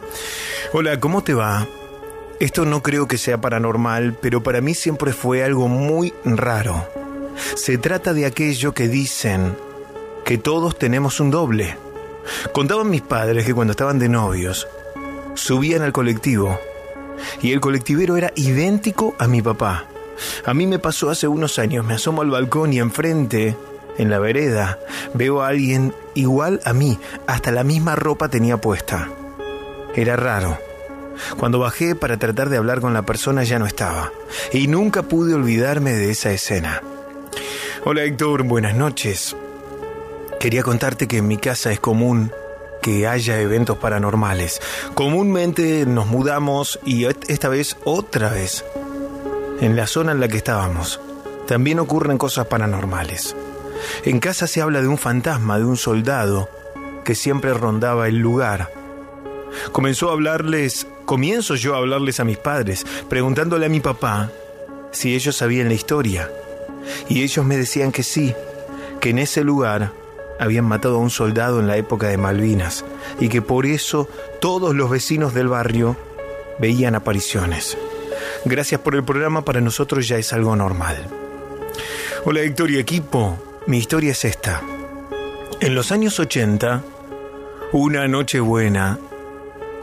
Hola, 0.73 0.99
¿cómo 0.99 1.23
te 1.23 1.33
va? 1.33 1.67
Esto 2.39 2.65
no 2.65 2.83
creo 2.83 3.07
que 3.07 3.17
sea 3.17 3.41
paranormal, 3.41 4.17
pero 4.21 4.43
para 4.43 4.61
mí 4.61 4.73
siempre 4.73 5.11
fue 5.11 5.43
algo 5.43 5.67
muy 5.67 6.13
raro. 6.23 6.87
Se 7.55 7.77
trata 7.77 8.13
de 8.13 8.25
aquello 8.25 8.73
que 8.73 8.87
dicen 8.87 9.55
que 10.27 10.37
todos 10.37 10.77
tenemos 10.77 11.21
un 11.21 11.31
doble. 11.31 11.77
Contaban 12.51 12.89
mis 12.89 13.01
padres 13.01 13.45
que 13.45 13.53
cuando 13.53 13.71
estaban 13.71 13.97
de 13.97 14.09
novios, 14.09 14.67
subían 15.35 15.81
al 15.83 15.93
colectivo 15.93 16.59
y 17.41 17.53
el 17.53 17.61
colectivero 17.61 18.17
era 18.17 18.33
idéntico 18.35 19.15
a 19.19 19.27
mi 19.29 19.41
papá. 19.41 19.85
A 20.45 20.53
mí 20.53 20.67
me 20.67 20.79
pasó 20.79 21.09
hace 21.09 21.29
unos 21.29 21.59
años, 21.59 21.85
me 21.85 21.93
asomo 21.93 22.23
al 22.23 22.29
balcón 22.29 22.73
y 22.73 22.79
enfrente, 22.79 23.55
en 23.97 24.09
la 24.09 24.19
vereda, 24.19 24.77
veo 25.13 25.41
a 25.41 25.47
alguien 25.47 25.95
igual 26.13 26.59
a 26.65 26.73
mí, 26.73 26.99
hasta 27.25 27.51
la 27.51 27.63
misma 27.63 27.95
ropa 27.95 28.27
tenía 28.27 28.57
puesta. 28.57 29.09
Era 29.95 30.17
raro. 30.17 30.57
Cuando 31.39 31.59
bajé 31.59 31.95
para 31.95 32.17
tratar 32.17 32.49
de 32.49 32.57
hablar 32.57 32.81
con 32.81 32.93
la 32.93 33.03
persona 33.03 33.45
ya 33.45 33.59
no 33.59 33.65
estaba. 33.65 34.11
Y 34.51 34.67
nunca 34.67 35.03
pude 35.03 35.35
olvidarme 35.35 35.93
de 35.93 36.11
esa 36.11 36.31
escena. 36.31 36.83
Hola 37.85 38.03
Héctor, 38.03 38.43
buenas 38.43 38.75
noches. 38.75 39.33
Quería 40.39 40.61
contarte 40.61 41.07
que 41.07 41.17
en 41.17 41.27
mi 41.27 41.37
casa 41.37 41.71
es 41.71 41.79
común 41.79 42.31
que 42.81 43.07
haya 43.07 43.39
eventos 43.39 43.77
paranormales. 43.77 44.61
Comúnmente 44.93 45.85
nos 45.87 46.05
mudamos 46.05 46.79
y 46.85 47.05
esta 47.05 47.49
vez 47.49 47.75
otra 47.83 48.29
vez 48.29 48.63
en 49.61 49.75
la 49.75 49.87
zona 49.87 50.11
en 50.11 50.19
la 50.19 50.27
que 50.27 50.37
estábamos. 50.37 51.01
También 51.47 51.79
ocurren 51.79 52.19
cosas 52.19 52.45
paranormales. 52.45 53.35
En 54.03 54.19
casa 54.19 54.45
se 54.45 54.61
habla 54.61 54.81
de 54.81 54.87
un 54.87 54.99
fantasma, 54.99 55.57
de 55.57 55.65
un 55.65 55.75
soldado 55.75 56.49
que 57.03 57.15
siempre 57.15 57.53
rondaba 57.53 58.07
el 58.07 58.17
lugar. 58.17 58.71
Comenzó 59.71 60.09
a 60.09 60.13
hablarles, 60.13 60.87
comienzo 61.05 61.55
yo 61.55 61.73
a 61.73 61.79
hablarles 61.79 62.19
a 62.19 62.25
mis 62.25 62.37
padres, 62.37 62.85
preguntándole 63.09 63.65
a 63.65 63.69
mi 63.69 63.79
papá 63.79 64.31
si 64.91 65.15
ellos 65.15 65.35
sabían 65.35 65.67
la 65.69 65.73
historia. 65.73 66.29
Y 67.09 67.23
ellos 67.23 67.43
me 67.43 67.57
decían 67.57 67.91
que 67.91 68.03
sí, 68.03 68.35
que 68.99 69.09
en 69.09 69.19
ese 69.19 69.43
lugar 69.43 69.93
habían 70.39 70.65
matado 70.65 70.95
a 70.95 70.99
un 70.99 71.09
soldado 71.09 71.59
en 71.59 71.67
la 71.67 71.77
época 71.77 72.07
de 72.07 72.17
Malvinas 72.17 72.85
y 73.19 73.29
que 73.29 73.41
por 73.41 73.65
eso 73.65 74.07
todos 74.39 74.75
los 74.75 74.89
vecinos 74.89 75.33
del 75.33 75.47
barrio 75.47 75.97
veían 76.59 76.95
apariciones. 76.95 77.77
Gracias 78.45 78.81
por 78.81 78.95
el 78.95 79.03
programa, 79.03 79.43
para 79.43 79.61
nosotros 79.61 80.07
ya 80.07 80.17
es 80.17 80.33
algo 80.33 80.55
normal. 80.55 81.07
Hola 82.25 82.41
Héctor 82.41 82.71
y 82.71 82.79
equipo, 82.79 83.37
mi 83.67 83.77
historia 83.77 84.11
es 84.11 84.25
esta. 84.25 84.61
En 85.59 85.75
los 85.75 85.91
años 85.91 86.19
80, 86.19 86.83
una 87.71 88.07
noche 88.07 88.39
buena, 88.39 88.99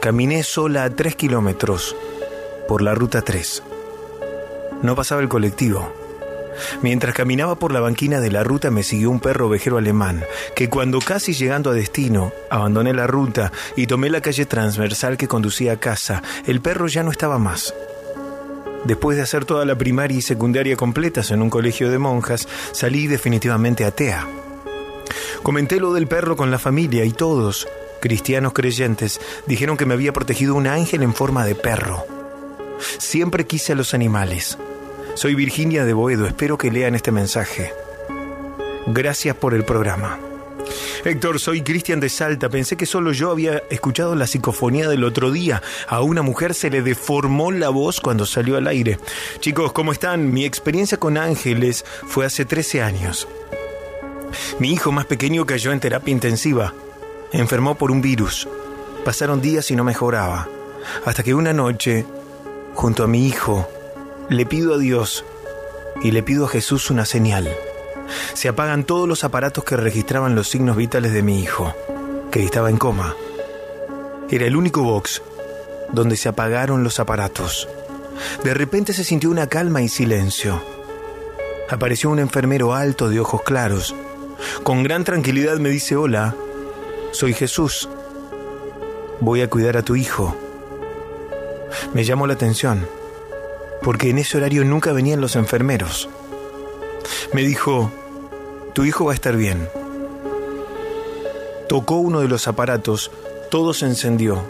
caminé 0.01 0.43
sola 0.43 0.85
a 0.85 0.91
tres 0.91 1.17
kilómetros 1.17 1.97
por 2.69 2.83
la 2.83 2.95
ruta 2.95 3.23
3. 3.23 3.63
No 4.83 4.95
pasaba 4.95 5.21
el 5.21 5.29
colectivo. 5.29 6.04
Mientras 6.83 7.15
caminaba 7.15 7.57
por 7.57 7.73
la 7.73 7.81
banquina 7.81 8.21
de 8.21 8.31
la 8.31 8.45
ruta 8.45 8.71
me 8.71 8.83
siguió 8.83 9.11
un 9.11 9.21
perro 9.21 9.49
ovejero 9.49 9.79
alemán, 9.79 10.25
que 10.55 10.69
cuando 10.69 10.99
casi 11.01 11.33
llegando 11.33 11.71
a 11.71 11.75
destino, 11.75 12.33
abandoné 12.51 12.93
la 12.93 13.07
ruta 13.07 13.53
y 13.77 13.87
tomé 13.87 14.11
la 14.11 14.21
calle 14.21 14.47
transversal 14.47 15.17
que 15.17 15.29
conducía 15.29 15.73
a 15.73 15.81
casa, 15.81 16.23
el 16.47 16.61
perro 16.61 16.87
ya 16.87 17.03
no 17.03 17.11
estaba 17.11 17.39
más. 17.39 17.75
Después 18.85 19.17
de 19.17 19.23
hacer 19.23 19.45
toda 19.45 19.65
la 19.65 19.77
primaria 19.77 20.19
y 20.19 20.23
secundaria 20.23 20.77
completas 20.77 21.31
en 21.31 21.41
un 21.41 21.49
colegio 21.51 21.91
de 21.91 21.99
monjas, 21.99 22.47
salí 22.73 23.07
definitivamente 23.07 23.85
atea. 23.85 24.29
Comenté 25.43 25.81
lo 25.81 25.93
del 25.95 26.07
perro 26.07 26.37
con 26.37 26.51
la 26.51 26.59
familia 26.59 27.05
y 27.05 27.13
todos, 27.13 27.67
cristianos 28.01 28.53
creyentes, 28.53 29.21
dijeron 29.47 29.77
que 29.77 29.87
me 29.87 29.95
había 29.95 30.13
protegido 30.13 30.55
un 30.55 30.67
ángel 30.67 31.03
en 31.03 31.15
forma 31.15 31.47
de 31.47 31.55
perro. 31.55 32.05
Siempre 32.99 33.47
quise 33.47 33.73
a 33.73 33.77
los 33.77 33.95
animales 33.95 34.59
soy 35.15 35.35
Virginia 35.35 35.85
de 35.85 35.93
Boedo, 35.93 36.27
espero 36.27 36.59
que 36.59 36.71
lean 36.71 36.95
este 36.95 37.13
mensaje. 37.13 37.73
Gracias 38.87 39.37
por 39.37 39.55
el 39.55 39.65
programa. 39.65 40.19
Héctor, 41.05 41.39
soy 41.39 41.63
Cristian 41.63 42.01
de 42.01 42.09
Salta. 42.09 42.49
Pensé 42.49 42.77
que 42.77 42.87
solo 42.87 43.13
yo 43.13 43.31
había 43.31 43.63
escuchado 43.71 44.15
la 44.15 44.27
psicofonía 44.27 44.89
del 44.89 45.05
otro 45.05 45.31
día. 45.31 45.63
A 45.89 46.01
una 46.01 46.23
mujer 46.23 46.55
se 46.55 46.71
le 46.71 46.83
deformó 46.83 47.53
la 47.53 47.69
voz 47.69 48.01
cuando 48.01 48.27
salió 48.27 48.57
al 48.57 48.67
aire. 48.67 48.99
Chicos, 49.41 49.73
¿cómo 49.73 49.93
están? 49.93 50.33
Mi 50.33 50.45
experiencia 50.45 50.99
con 50.99 51.19
ángeles 51.19 51.85
fue 52.07 52.27
hace 52.27 52.45
13 52.45 52.83
años. 52.83 53.29
Mi 54.59 54.73
hijo 54.73 54.93
más 54.93 55.05
pequeño 55.07 55.47
cayó 55.47 55.73
en 55.73 55.81
terapia 55.81 56.13
intensiva. 56.13 56.73
Enfermó 57.33 57.75
por 57.75 57.91
un 57.91 58.01
virus. 58.01 58.49
Pasaron 59.05 59.43
días 59.43 59.71
y 59.71 59.77
no 59.77 59.85
mejoraba. 59.85 60.49
Hasta 61.05 61.23
que 61.23 61.35
una 61.35 61.53
noche, 61.53 62.07
junto 62.75 63.05
a 63.05 63.07
mi 63.07 63.27
hijo, 63.27 63.69
le 64.31 64.47
pido 64.47 64.75
a 64.75 64.79
Dios 64.79 65.25
y 66.03 66.11
le 66.11 66.23
pido 66.23 66.47
a 66.47 66.49
Jesús 66.49 66.91
una 66.91 67.05
señal. 67.05 67.55
Se 68.35 68.49
apagan 68.49 68.85
todos 68.85 69.09
los 69.09 69.25
aparatos 69.25 69.65
que 69.65 69.77
registraban 69.77 70.35
los 70.35 70.49
signos 70.49 70.77
vitales 70.77 71.13
de 71.13 71.23
mi 71.23 71.41
hijo, 71.41 71.75
que 72.31 72.43
estaba 72.43 72.71
en 72.71 72.79
coma. 72.79 73.15
Era 74.31 74.47
el 74.47 74.57
único 74.57 74.83
box 74.83 75.23
donde 75.93 76.17
se 76.17 76.29
apagaron 76.29 76.83
los 76.85 77.01
aparatos. 77.01 77.69
De 78.43 78.55
repente 78.55 78.93
se 78.93 79.05
sintió 79.05 79.31
una 79.31 79.47
calma 79.47 79.83
y 79.83 79.89
silencio. 79.89 80.63
Apareció 81.69 82.11
un 82.11 82.19
enfermero 82.19 82.75
alto 82.75 83.09
de 83.09 83.21
ojos 83.21 83.43
claros. 83.43 83.95
Con 84.63 84.83
gran 84.83 85.05
tranquilidad 85.05 85.59
me 85.59 85.71
dice, 85.71 85.97
hola, 85.97 86.35
soy 87.13 87.35
Jesús. 87.35 87.89
Voy 89.21 89.43
a 89.43 89.49
cuidar 89.49 89.77
a 89.77 89.83
tu 89.83 89.97
hijo. 89.97 90.37
Me 91.93 92.05
llamó 92.05 92.27
la 92.27 92.35
atención 92.35 92.87
porque 93.85 94.11
en 94.11 94.19
ese 94.19 94.39
horario 94.39 94.65
nunca 94.65 94.93
venían 94.93 95.21
los 95.21 95.37
enfermeros. 95.37 96.09
Me 97.33 97.43
dijo, 97.43 97.93
tu 98.73 98.85
hijo 98.85 99.05
va 99.05 99.13
a 99.13 99.15
estar 99.15 99.37
bien. 99.37 99.69
Tocó 101.69 101.97
uno 101.97 102.21
de 102.21 102.29
los 102.29 102.49
aparatos, 102.49 103.11
todo 103.51 103.75
se 103.75 103.87
encendió 103.87 104.43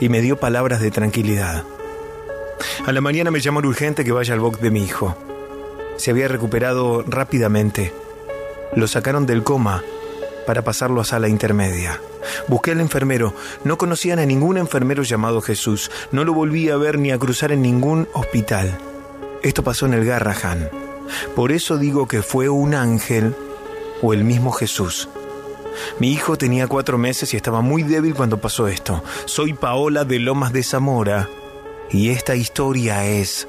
y 0.00 0.08
me 0.08 0.20
dio 0.20 0.38
palabras 0.38 0.80
de 0.80 0.90
tranquilidad. 0.90 1.64
A 2.86 2.92
la 2.92 3.00
mañana 3.00 3.30
me 3.30 3.40
llamó 3.40 3.60
urgente 3.60 4.04
que 4.04 4.12
vaya 4.12 4.34
al 4.34 4.40
box 4.40 4.60
de 4.60 4.70
mi 4.70 4.82
hijo. 4.82 5.16
Se 5.96 6.10
había 6.10 6.28
recuperado 6.28 7.02
rápidamente. 7.06 7.92
Lo 8.74 8.86
sacaron 8.86 9.26
del 9.26 9.42
coma 9.42 9.82
para 10.48 10.62
pasarlo 10.62 11.02
a 11.02 11.04
sala 11.04 11.28
intermedia. 11.28 12.00
Busqué 12.48 12.70
al 12.70 12.80
enfermero. 12.80 13.34
No 13.64 13.76
conocían 13.76 14.18
a 14.18 14.24
ningún 14.24 14.56
enfermero 14.56 15.02
llamado 15.02 15.42
Jesús. 15.42 15.90
No 16.10 16.24
lo 16.24 16.32
volví 16.32 16.70
a 16.70 16.78
ver 16.78 16.98
ni 16.98 17.10
a 17.10 17.18
cruzar 17.18 17.52
en 17.52 17.60
ningún 17.60 18.08
hospital. 18.14 18.78
Esto 19.42 19.62
pasó 19.62 19.84
en 19.84 19.92
el 19.92 20.06
Garrahan. 20.06 20.70
Por 21.36 21.52
eso 21.52 21.76
digo 21.76 22.08
que 22.08 22.22
fue 22.22 22.48
un 22.48 22.74
ángel 22.74 23.36
o 24.00 24.14
el 24.14 24.24
mismo 24.24 24.50
Jesús. 24.50 25.10
Mi 25.98 26.12
hijo 26.12 26.38
tenía 26.38 26.66
cuatro 26.66 26.96
meses 26.96 27.34
y 27.34 27.36
estaba 27.36 27.60
muy 27.60 27.82
débil 27.82 28.14
cuando 28.14 28.40
pasó 28.40 28.68
esto. 28.68 29.04
Soy 29.26 29.52
Paola 29.52 30.06
de 30.06 30.18
Lomas 30.18 30.54
de 30.54 30.62
Zamora 30.62 31.28
y 31.90 32.08
esta 32.08 32.36
historia 32.36 33.04
es 33.04 33.46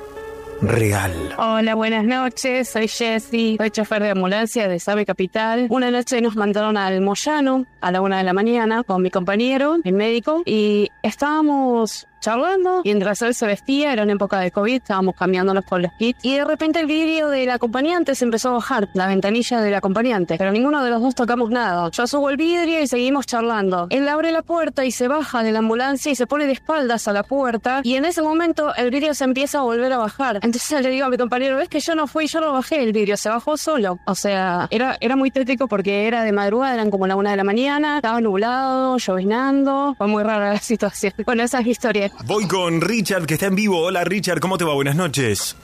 real. 0.61 1.11
Hola, 1.37 1.75
buenas 1.75 2.03
noches. 2.03 2.69
Soy 2.69 2.87
Jessie, 2.87 3.57
soy 3.57 3.71
chofer 3.71 4.03
de 4.03 4.09
ambulancia 4.09 4.67
de 4.67 4.79
Sabe 4.79 5.05
Capital. 5.05 5.67
Una 5.69 5.91
noche 5.91 6.21
nos 6.21 6.35
mandaron 6.35 6.77
al 6.77 7.01
Moyano 7.01 7.65
a 7.81 7.91
la 7.91 8.01
una 8.01 8.17
de 8.17 8.23
la 8.23 8.33
mañana 8.33 8.83
con 8.83 9.01
mi 9.01 9.09
compañero, 9.09 9.77
el 9.83 9.93
médico, 9.93 10.43
y 10.45 10.89
estábamos 11.03 12.07
charlando 12.19 12.81
mientras 12.83 13.21
él 13.21 13.33
se 13.33 13.45
vestía, 13.45 13.93
era 13.93 14.03
una 14.03 14.13
época 14.13 14.39
de 14.39 14.51
COVID, 14.51 14.75
estábamos 14.75 15.15
cambiándonos 15.15 15.63
por 15.65 15.81
los 15.81 15.91
kits 15.93 16.23
y 16.23 16.35
de 16.35 16.45
repente 16.45 16.79
el 16.79 16.87
vidrio 16.87 17.29
del 17.29 17.49
acompañante 17.49 18.15
se 18.15 18.25
empezó 18.25 18.49
a 18.49 18.53
bajar, 18.53 18.89
la 18.93 19.07
ventanilla 19.07 19.61
del 19.61 19.73
acompañante, 19.75 20.35
pero 20.37 20.51
ninguno 20.51 20.83
de 20.83 20.89
los 20.89 21.01
dos 21.01 21.15
tocamos 21.15 21.49
nada. 21.49 21.89
Yo 21.91 22.07
subo 22.07 22.29
el 22.29 22.37
vidrio 22.37 22.81
y 22.81 22.87
seguimos 22.87 23.25
charlando. 23.25 23.87
Él 23.89 24.07
abre 24.07 24.31
la 24.31 24.41
puerta 24.41 24.85
y 24.85 24.91
se 24.91 25.07
baja 25.07 25.43
de 25.43 25.51
la 25.51 25.59
ambulancia 25.59 26.11
y 26.11 26.15
se 26.15 26.27
pone 26.27 26.45
de 26.45 26.53
espaldas 26.53 27.07
a 27.07 27.13
la 27.13 27.23
puerta 27.23 27.81
y 27.83 27.95
en 27.95 28.05
ese 28.05 28.21
momento 28.21 28.73
el 28.75 28.91
vidrio 28.91 29.13
se 29.13 29.23
empieza 29.23 29.59
a 29.59 29.61
volver 29.61 29.91
a 29.93 29.97
bajar. 29.97 30.39
Entonces 30.41 30.81
le 30.81 30.89
digo 30.89 31.05
a 31.05 31.09
mi 31.09 31.17
compañero, 31.17 31.57
ves 31.57 31.69
que 31.69 31.79
yo 31.79 31.95
no 31.95 32.07
fui, 32.07 32.27
yo 32.27 32.41
no 32.41 32.53
bajé 32.53 32.83
el 32.83 32.93
vidrio, 32.93 33.17
se 33.17 33.29
bajó 33.29 33.57
solo. 33.57 33.99
O 34.05 34.15
sea, 34.15 34.67
era, 34.71 34.97
era 34.99 35.15
muy 35.15 35.31
tétrico 35.31 35.67
porque 35.67 36.07
era 36.07 36.23
de 36.23 36.31
madrugada, 36.31 36.73
eran 36.73 36.91
como 36.91 37.07
la 37.07 37.15
una 37.15 37.31
de 37.31 37.37
la 37.37 37.43
mañana, 37.43 37.97
estaba 37.97 38.21
nublado, 38.21 38.97
lloviznando, 38.97 39.95
fue 39.97 40.07
muy 40.07 40.23
rara 40.23 40.53
la 40.53 40.59
situación. 40.59 41.13
Bueno, 41.25 41.43
esas 41.43 41.65
historias 41.65 42.08
Voy 42.25 42.47
con 42.47 42.81
Richard, 42.81 43.25
que 43.25 43.35
está 43.35 43.47
en 43.47 43.55
vivo. 43.55 43.81
Hola 43.81 44.03
Richard, 44.03 44.39
¿cómo 44.39 44.57
te 44.57 44.65
va? 44.65 44.73
Buenas 44.73 44.95
noches. 44.95 45.55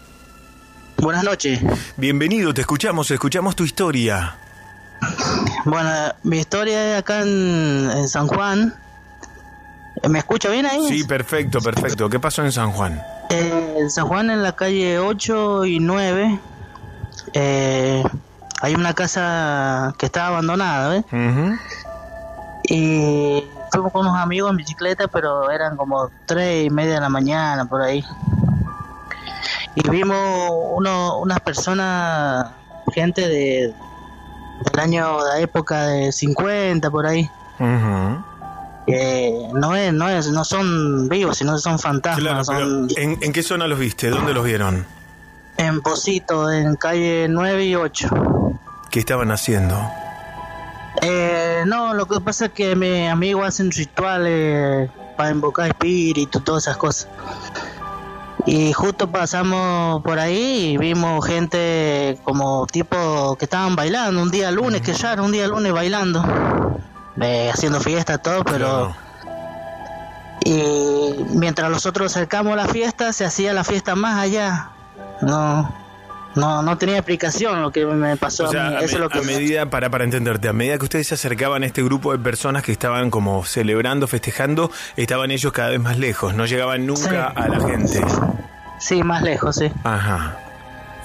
Buenas 0.97 1.23
noches. 1.23 1.61
Bienvenido, 1.97 2.53
te 2.53 2.61
escuchamos, 2.61 3.11
escuchamos 3.11 3.55
tu 3.55 3.63
historia. 3.63 4.37
Bueno, 5.65 5.89
mi 6.23 6.39
historia 6.39 6.93
es 6.93 6.99
acá 6.99 7.21
en, 7.21 8.07
San 8.07 8.27
Juan. 8.27 8.73
¿Me 10.07 10.19
escucha 10.19 10.49
bien 10.49 10.65
ahí? 10.65 10.87
Sí, 10.87 11.03
perfecto, 11.03 11.59
perfecto. 11.59 12.09
¿Qué 12.09 12.19
pasó 12.19 12.43
en 12.43 12.51
San 12.51 12.71
Juan? 12.71 13.01
Eh, 13.29 13.75
en 13.77 13.89
San 13.89 14.07
Juan, 14.07 14.29
en 14.29 14.43
la 14.43 14.55
calle 14.55 14.99
8 14.99 15.65
y 15.65 15.79
9, 15.79 16.39
eh, 17.33 18.03
hay 18.61 18.75
una 18.75 18.93
casa 18.93 19.93
que 19.97 20.05
está 20.05 20.27
abandonada, 20.27 20.89
¿ves? 20.89 21.05
Y 22.69 23.43
fuimos 23.75 23.91
con 23.91 24.07
unos 24.07 24.17
amigos 24.17 24.51
en 24.51 24.57
bicicleta, 24.57 25.07
pero 25.07 25.51
eran 25.51 25.75
como 25.75 26.09
tres 26.25 26.65
y 26.65 26.69
media 26.69 26.95
de 26.95 27.01
la 27.01 27.09
mañana 27.09 27.65
por 27.65 27.81
ahí. 27.81 28.03
Y 29.75 29.89
vimos 29.89 30.17
uno, 30.71 31.19
unas 31.19 31.39
personas, 31.41 32.47
gente 32.93 33.27
de 33.27 33.73
del 34.63 34.79
año, 34.79 35.23
de 35.23 35.29
la 35.29 35.39
época 35.39 35.87
de 35.87 36.11
50 36.11 36.89
por 36.89 37.05
ahí. 37.05 37.29
que 38.87 39.49
no 39.53 39.75
es, 39.75 39.93
no 39.93 40.09
es, 40.09 40.27
no 40.29 40.45
son 40.45 41.09
vivos, 41.09 41.37
sino 41.37 41.57
son 41.57 41.77
fantasmas. 41.77 42.47
¿en, 42.49 43.17
¿En 43.21 43.33
qué 43.33 43.43
zona 43.43 43.67
los 43.67 43.79
viste? 43.79 44.09
¿Dónde 44.09 44.33
los 44.33 44.45
vieron? 44.45 44.85
En 45.57 45.81
Posito, 45.81 46.51
en 46.51 46.75
calle 46.75 47.27
9 47.29 47.65
y 47.65 47.75
8. 47.75 48.09
¿Qué 48.91 48.99
estaban 48.99 49.31
haciendo? 49.31 49.75
Eh, 51.01 51.63
no, 51.65 51.93
lo 51.93 52.05
que 52.05 52.19
pasa 52.21 52.45
es 52.45 52.51
que 52.51 52.75
mi 52.75 53.07
amigo 53.07 53.43
hacen 53.43 53.71
rituales 53.71 54.89
para 55.17 55.31
invocar 55.31 55.67
espíritu, 55.67 56.39
todas 56.39 56.63
esas 56.63 56.77
cosas. 56.77 57.07
Y 58.45 58.73
justo 58.73 59.09
pasamos 59.11 60.03
por 60.03 60.19
ahí 60.19 60.73
y 60.73 60.77
vimos 60.77 61.25
gente 61.25 62.19
como 62.23 62.67
tipo 62.67 63.35
que 63.37 63.45
estaban 63.45 63.75
bailando 63.75 64.21
un 64.21 64.29
día 64.29 64.51
lunes, 64.51 64.81
que 64.81 64.93
ya 64.93 65.13
era 65.13 65.23
un 65.23 65.31
día 65.31 65.47
lunes 65.47 65.73
bailando, 65.73 66.23
eh, 67.21 67.49
haciendo 67.51 67.79
fiesta, 67.79 68.17
todo, 68.17 68.43
pero... 68.43 68.95
Y 70.43 71.15
mientras 71.33 71.71
nosotros 71.71 72.15
acercamos 72.15 72.55
la 72.55 72.67
fiesta, 72.67 73.11
se 73.13 73.25
hacía 73.25 73.51
la 73.51 73.63
fiesta 73.63 73.95
más 73.95 74.19
allá. 74.19 74.69
No, 75.21 75.73
no, 76.35 76.61
no 76.61 76.77
tenía 76.77 76.97
explicación 76.97 77.61
lo 77.61 77.71
que 77.71 77.85
me 77.85 78.17
pasó 78.17 78.45
O 78.45 78.47
sea, 78.51 78.67
a 78.67 78.69
mí. 78.71 78.75
a, 78.75 78.79
Eso 78.79 78.95
es 78.95 79.01
lo 79.01 79.09
que 79.09 79.19
a 79.19 79.21
medida, 79.21 79.69
para, 79.69 79.89
para 79.89 80.03
entenderte, 80.03 80.47
a 80.49 80.53
medida 80.53 80.77
que 80.77 80.83
ustedes 80.85 81.07
se 81.07 81.15
acercaban 81.15 81.63
a 81.63 81.65
este 81.65 81.81
grupo 81.83 82.11
de 82.11 82.19
personas 82.19 82.63
que 82.63 82.71
estaban 82.71 83.09
como 83.09 83.43
celebrando, 83.45 84.07
festejando, 84.07 84.71
estaban 84.97 85.31
ellos 85.31 85.51
cada 85.53 85.69
vez 85.69 85.79
más 85.79 85.97
lejos, 85.97 86.33
no 86.33 86.45
llegaban 86.45 86.85
nunca 86.85 87.27
a 87.27 87.47
la 87.47 87.59
gente. 87.59 88.01
Sí, 88.79 89.03
más 89.03 89.21
lejos, 89.23 89.55
sí. 89.55 89.71
Ajá. 89.83 90.37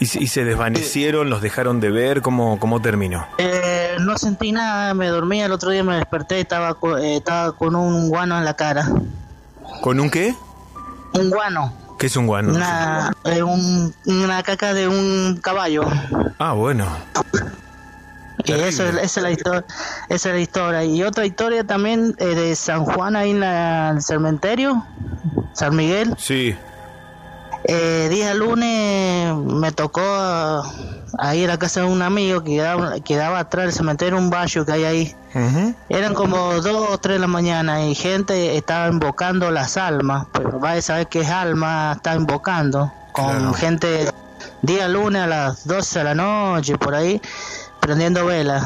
Y, 0.00 0.06
se- 0.06 0.22
y 0.22 0.26
se 0.28 0.44
desvanecieron, 0.44 1.28
los 1.28 1.42
dejaron 1.42 1.78
de 1.78 1.90
ver, 1.90 2.22
¿cómo, 2.22 2.58
cómo 2.58 2.80
terminó? 2.80 3.26
Eh, 3.38 3.96
no 4.00 4.16
sentí 4.16 4.50
nada, 4.50 4.94
me 4.94 5.08
dormí, 5.08 5.42
el 5.42 5.52
otro 5.52 5.70
día 5.70 5.84
me 5.84 5.94
desperté 5.96 6.38
y 6.38 6.40
estaba, 6.40 6.76
eh, 7.00 7.16
estaba 7.16 7.52
con 7.52 7.74
un 7.76 8.08
guano 8.08 8.38
en 8.38 8.44
la 8.46 8.54
cara. 8.54 8.88
¿Con 9.82 10.00
un 10.00 10.08
qué? 10.10 10.34
Un 11.12 11.28
guano, 11.30 11.72
¿Qué 12.00 12.06
es 12.06 12.16
un 12.16 12.26
guano? 12.26 12.54
una, 12.54 13.12
eh, 13.26 13.42
un- 13.42 13.94
una 14.06 14.42
caca 14.42 14.72
de 14.74 14.88
un 14.88 15.38
caballo. 15.42 15.82
Ah, 16.38 16.54
bueno. 16.54 16.86
Y 18.46 18.52
eso, 18.52 18.84
es- 18.88 18.94
esa, 18.96 19.02
es 19.02 19.16
la 19.22 19.30
historia, 19.30 19.64
esa 20.08 20.28
es 20.30 20.34
la 20.34 20.40
historia. 20.40 20.84
Y 20.84 21.02
otra 21.02 21.26
historia 21.26 21.62
también 21.64 22.14
eh, 22.18 22.24
de 22.34 22.56
San 22.56 22.86
Juan 22.86 23.16
ahí 23.16 23.32
en 23.32 23.40
la- 23.40 23.90
en 23.90 23.96
el 23.98 24.02
cementerio, 24.02 24.82
San 25.52 25.76
Miguel. 25.76 26.14
Sí. 26.18 26.56
Eh, 27.64 28.08
día 28.10 28.32
lunes 28.32 29.34
me 29.36 29.70
tocó 29.72 30.00
a, 31.20 31.28
a 31.28 31.34
ir 31.34 31.50
a 31.50 31.58
casa 31.58 31.80
de 31.80 31.86
un 31.86 32.02
amigo 32.02 32.42
que 32.42 32.56
quedaba, 32.56 33.00
quedaba 33.00 33.38
atrás 33.40 33.66
del 33.66 33.74
cementerio, 33.74 34.18
un 34.18 34.30
barrio 34.30 34.64
que 34.64 34.72
hay 34.72 34.84
ahí. 34.84 35.16
Eran 35.88 36.14
como 36.14 36.60
dos 36.60 36.90
o 36.90 36.98
tres 36.98 37.16
de 37.16 37.20
la 37.20 37.26
mañana 37.26 37.84
y 37.86 37.94
gente 37.94 38.56
estaba 38.56 38.88
invocando 38.88 39.50
las 39.50 39.76
almas. 39.76 40.26
Pero 40.32 40.58
va 40.58 40.72
a 40.72 40.82
saber 40.82 41.06
qué 41.08 41.24
alma 41.26 41.92
está 41.96 42.14
invocando. 42.14 42.92
Con 43.12 43.54
gente 43.54 44.10
día 44.62 44.88
lunes 44.88 45.22
a 45.22 45.26
las 45.26 45.66
12 45.66 45.98
de 45.98 46.04
la 46.04 46.14
noche, 46.14 46.76
por 46.78 46.94
ahí, 46.94 47.20
prendiendo 47.80 48.26
velas. 48.26 48.64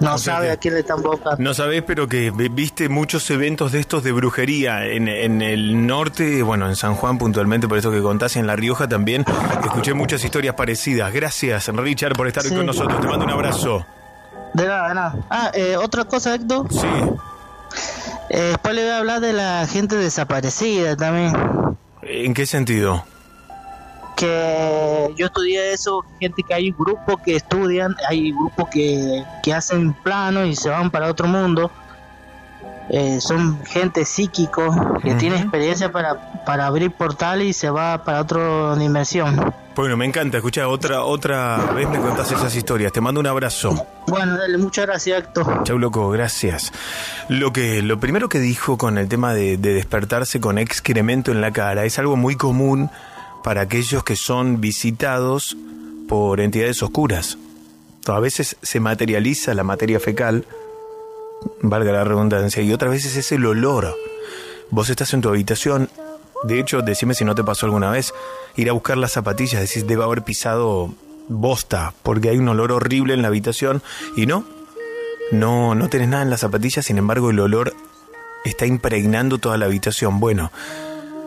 No 0.00 0.18
sabe 0.18 0.50
a 0.50 0.56
quién 0.56 0.74
le 0.74 0.80
están 0.80 0.98
invocando. 0.98 1.36
No 1.42 1.54
sabés, 1.54 1.82
pero 1.82 2.06
que 2.06 2.30
vi- 2.30 2.48
viste 2.48 2.88
muchos 2.88 3.30
eventos 3.30 3.72
de 3.72 3.80
estos 3.80 4.02
de 4.04 4.12
brujería 4.12 4.84
en, 4.86 5.08
en 5.08 5.40
el 5.42 5.86
norte, 5.86 6.42
bueno, 6.42 6.68
en 6.68 6.76
San 6.76 6.94
Juan 6.94 7.16
puntualmente, 7.18 7.66
por 7.68 7.78
eso 7.78 7.90
que 7.90 8.02
contás, 8.02 8.36
y 8.36 8.40
en 8.40 8.46
La 8.46 8.56
Rioja 8.56 8.88
también. 8.88 9.24
Escuché 9.64 9.94
muchas 9.94 10.22
historias 10.24 10.54
parecidas. 10.54 11.12
Gracias, 11.12 11.68
Richard, 11.68 12.12
por 12.14 12.26
estar 12.26 12.42
Sí. 12.42 12.54
con 12.54 12.66
nosotros. 12.66 13.00
Te 13.00 13.06
mando 13.06 13.24
un 13.24 13.30
abrazo. 13.30 13.86
De 14.54 14.66
nada, 14.66 14.88
de 14.88 14.94
nada. 14.94 15.14
Ah, 15.30 15.50
eh, 15.54 15.76
otra 15.76 16.04
cosa, 16.04 16.34
Héctor. 16.34 16.66
Sí. 16.70 16.86
Eh, 18.30 18.40
después 18.50 18.74
le 18.74 18.82
voy 18.82 18.90
a 18.90 18.98
hablar 18.98 19.20
de 19.20 19.32
la 19.32 19.66
gente 19.66 19.96
desaparecida 19.96 20.96
también. 20.96 21.32
¿En 22.02 22.34
qué 22.34 22.46
sentido? 22.46 23.04
Que 24.16 25.12
yo 25.16 25.26
estudié 25.26 25.72
eso, 25.72 26.04
gente 26.18 26.42
que 26.42 26.54
hay 26.54 26.70
grupos 26.72 27.16
que 27.24 27.36
estudian, 27.36 27.94
hay 28.08 28.32
grupos 28.32 28.68
que, 28.70 29.22
que 29.42 29.52
hacen 29.52 29.92
planos 29.92 30.48
y 30.48 30.56
se 30.56 30.70
van 30.70 30.90
para 30.90 31.10
otro 31.10 31.28
mundo. 31.28 31.70
Eh, 32.88 33.20
son 33.20 33.64
gente 33.66 34.04
psíquico 34.04 34.98
que 35.02 35.14
tiene 35.16 35.36
experiencia 35.36 35.90
para, 35.90 36.44
para 36.44 36.66
abrir 36.66 36.92
portales 36.92 37.48
y 37.48 37.52
se 37.52 37.68
va 37.68 38.04
para 38.04 38.20
otra 38.20 38.76
dimensión. 38.76 39.54
Bueno, 39.74 39.96
me 39.96 40.06
encanta. 40.06 40.38
Escucha, 40.38 40.68
otra, 40.68 41.02
otra 41.02 41.56
vez 41.74 41.88
me 41.88 41.98
contás 41.98 42.30
esas 42.30 42.54
historias. 42.54 42.92
Te 42.92 43.00
mando 43.00 43.20
un 43.20 43.26
abrazo. 43.26 43.86
Bueno, 44.06 44.38
dale, 44.38 44.56
muchas 44.56 44.86
gracias, 44.86 45.18
Héctor. 45.18 45.64
Chau, 45.64 45.78
loco, 45.78 46.08
gracias. 46.10 46.72
Lo 47.28 47.52
que, 47.52 47.82
lo 47.82 47.98
primero 47.98 48.28
que 48.28 48.38
dijo 48.38 48.78
con 48.78 48.96
el 48.96 49.08
tema 49.08 49.34
de, 49.34 49.56
de 49.58 49.74
despertarse 49.74 50.40
con 50.40 50.56
excremento 50.56 51.32
en 51.32 51.40
la 51.40 51.50
cara 51.50 51.84
es 51.84 51.98
algo 51.98 52.16
muy 52.16 52.36
común 52.36 52.90
para 53.46 53.60
aquellos 53.60 54.02
que 54.02 54.16
son 54.16 54.60
visitados 54.60 55.56
por 56.08 56.40
entidades 56.40 56.82
oscuras. 56.82 57.38
A 58.08 58.18
veces 58.18 58.56
se 58.60 58.80
materializa 58.80 59.54
la 59.54 59.62
materia 59.62 60.00
fecal, 60.00 60.44
valga 61.62 61.92
la 61.92 62.02
redundancia, 62.02 62.60
y 62.64 62.72
otras 62.72 62.90
veces 62.90 63.14
es 63.14 63.30
el 63.30 63.46
olor. 63.46 63.94
Vos 64.70 64.90
estás 64.90 65.14
en 65.14 65.20
tu 65.20 65.28
habitación, 65.28 65.88
de 66.42 66.58
hecho, 66.58 66.82
decime 66.82 67.14
si 67.14 67.24
no 67.24 67.36
te 67.36 67.44
pasó 67.44 67.66
alguna 67.66 67.88
vez, 67.88 68.12
ir 68.56 68.68
a 68.68 68.72
buscar 68.72 68.96
las 68.96 69.12
zapatillas, 69.12 69.60
decís, 69.60 69.86
debe 69.86 70.02
haber 70.02 70.24
pisado 70.24 70.92
bosta, 71.28 71.94
porque 72.02 72.30
hay 72.30 72.38
un 72.38 72.48
olor 72.48 72.72
horrible 72.72 73.14
en 73.14 73.22
la 73.22 73.28
habitación, 73.28 73.80
y 74.16 74.26
no, 74.26 74.44
no, 75.30 75.76
no 75.76 75.88
tenés 75.88 76.08
nada 76.08 76.24
en 76.24 76.30
las 76.30 76.40
zapatillas, 76.40 76.84
sin 76.84 76.98
embargo 76.98 77.30
el 77.30 77.38
olor 77.38 77.74
está 78.44 78.66
impregnando 78.66 79.38
toda 79.38 79.56
la 79.56 79.66
habitación. 79.66 80.18
Bueno, 80.18 80.50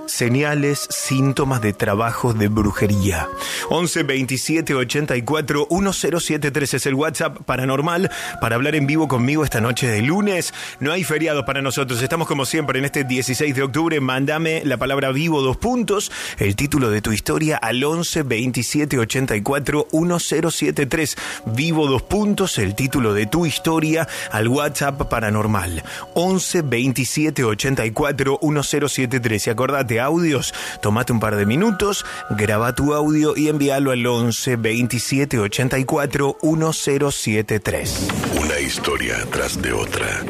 señales, 0.10 0.88
síntomas 0.90 1.62
de 1.62 1.74
trabajos 1.74 2.38
de 2.38 2.48
brujería. 2.48 3.28
11 3.70 4.04
27 4.04 4.76
84 4.76 5.68
1073 5.70 6.74
es 6.74 6.86
el 6.86 6.96
WhatsApp 6.96 7.38
paranormal 7.46 8.10
para 8.42 8.56
hablar 8.56 8.76
en 8.76 8.88
vivo 8.88 9.08
conmigo 9.08 9.44
esta 9.44 9.62
noche 9.62 9.88
de 9.88 10.02
lunes. 10.02 10.54
No 10.80 10.92
hay 10.92 11.04
feriado 11.04 11.46
para 11.46 11.62
nosotros, 11.62 12.02
estamos 12.02 12.28
como 12.28 12.46
siempre 12.46 12.80
en 12.80 12.86
este 12.86 13.04
16 13.04 13.56
de 13.56 13.64
octubre. 13.64 14.00
Mándame 14.00 14.62
la 14.66 14.78
palabra 14.78 15.12
vivo 15.12 15.42
dos 15.42 15.58
puntos, 15.58 16.12
el 16.38 16.56
título 16.56 16.90
de 16.90 17.02
tu 17.02 17.12
historia 17.12 17.58
al 17.58 17.84
11 17.84 18.24
27 18.24 19.00
84 19.00 19.88
1073. 19.92 21.18
Vivo 21.46 21.88
dos 21.88 22.02
puntos, 22.04 22.58
el 22.58 22.76
título 22.76 23.14
de 23.14 23.28
tu 23.28 23.46
historia 23.46 24.08
al 24.32 24.48
WhatsApp 24.48 25.10
paranormal 25.10 25.84
11 26.16 26.62
27 26.64 27.44
84 27.44 28.40
1073. 28.42 29.48
Y 29.48 29.50
acordate, 29.50 29.99
audios, 30.00 30.54
tomate 30.82 31.14
un 31.14 31.20
par 31.20 31.36
de 31.36 31.46
minutos, 31.46 32.06
graba 32.30 32.74
tu 32.74 32.94
audio 32.94 33.36
y 33.36 33.48
envíalo 33.48 33.92
al 33.92 34.06
11 34.06 34.56
27 34.56 35.40
84 35.40 36.38
1073. 36.42 38.08
Una 38.40 38.60
historia 38.60 39.26
tras 39.32 39.62
de 39.62 39.74
otra. 39.74 40.24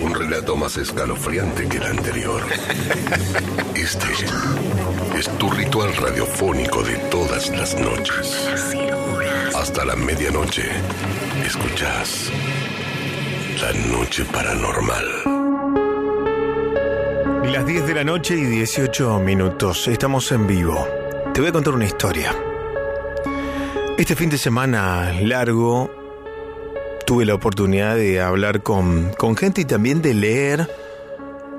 Un 0.00 0.14
relato 0.14 0.56
más 0.56 0.76
escalofriante 0.76 1.68
que 1.68 1.78
el 1.78 1.84
anterior. 1.84 2.42
Este 3.74 4.06
es 5.18 5.28
tu 5.38 5.50
ritual 5.50 5.94
radiofónico 5.96 6.82
de 6.82 6.96
todas 7.10 7.50
las 7.50 7.74
noches. 7.78 8.48
Hasta 9.54 9.84
la 9.84 9.96
medianoche. 9.96 10.64
Escuchas 11.44 12.30
La 13.60 13.72
Noche 13.96 14.24
Paranormal. 14.24 15.33
Las 17.46 17.66
10 17.66 17.86
de 17.86 17.94
la 17.94 18.04
noche 18.04 18.36
y 18.36 18.44
18 18.44 19.18
minutos. 19.20 19.88
Estamos 19.88 20.30
en 20.32 20.46
vivo. 20.46 20.86
Te 21.32 21.40
voy 21.40 21.48
a 21.50 21.52
contar 21.52 21.74
una 21.74 21.84
historia. 21.84 22.34
Este 23.96 24.16
fin 24.16 24.30
de 24.30 24.38
semana 24.38 25.12
largo 25.20 25.90
tuve 27.06 27.24
la 27.24 27.34
oportunidad 27.34 27.94
de 27.96 28.20
hablar 28.20 28.62
con, 28.62 29.12
con 29.18 29.36
gente 29.36 29.60
y 29.60 29.64
también 29.64 30.02
de 30.02 30.14
leer 30.14 30.68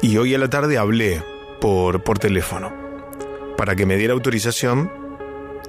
y 0.00 0.16
hoy 0.16 0.34
a 0.34 0.38
la 0.38 0.48
tarde 0.48 0.78
hablé 0.78 1.22
por, 1.60 2.02
por 2.02 2.18
teléfono 2.18 2.72
para 3.56 3.76
que 3.76 3.86
me 3.86 3.96
diera 3.96 4.14
autorización 4.14 4.90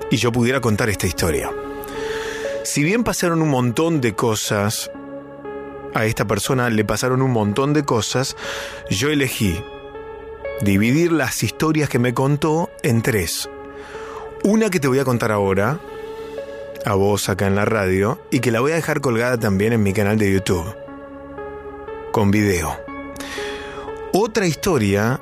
y 0.09 0.17
yo 0.17 0.31
pudiera 0.31 0.61
contar 0.61 0.89
esta 0.89 1.07
historia. 1.07 1.51
Si 2.63 2.83
bien 2.83 3.03
pasaron 3.03 3.41
un 3.41 3.49
montón 3.49 4.01
de 4.01 4.15
cosas, 4.15 4.89
a 5.93 6.05
esta 6.05 6.25
persona 6.25 6.69
le 6.69 6.85
pasaron 6.85 7.21
un 7.21 7.31
montón 7.31 7.73
de 7.73 7.83
cosas, 7.83 8.35
yo 8.89 9.09
elegí 9.09 9.61
dividir 10.61 11.11
las 11.11 11.43
historias 11.43 11.89
que 11.89 11.99
me 11.99 12.13
contó 12.13 12.71
en 12.83 13.01
tres. 13.01 13.49
Una 14.43 14.69
que 14.69 14.79
te 14.79 14.87
voy 14.87 14.99
a 14.99 15.05
contar 15.05 15.31
ahora, 15.31 15.79
a 16.85 16.95
vos 16.95 17.29
acá 17.29 17.47
en 17.47 17.55
la 17.55 17.65
radio, 17.65 18.19
y 18.31 18.39
que 18.39 18.51
la 18.51 18.59
voy 18.59 18.71
a 18.71 18.75
dejar 18.75 19.01
colgada 19.01 19.37
también 19.37 19.74
en 19.74 19.83
mi 19.83 19.93
canal 19.93 20.17
de 20.17 20.33
YouTube, 20.33 20.75
con 22.13 22.29
video. 22.29 22.79
Otra 24.13 24.45
historia 24.45 25.19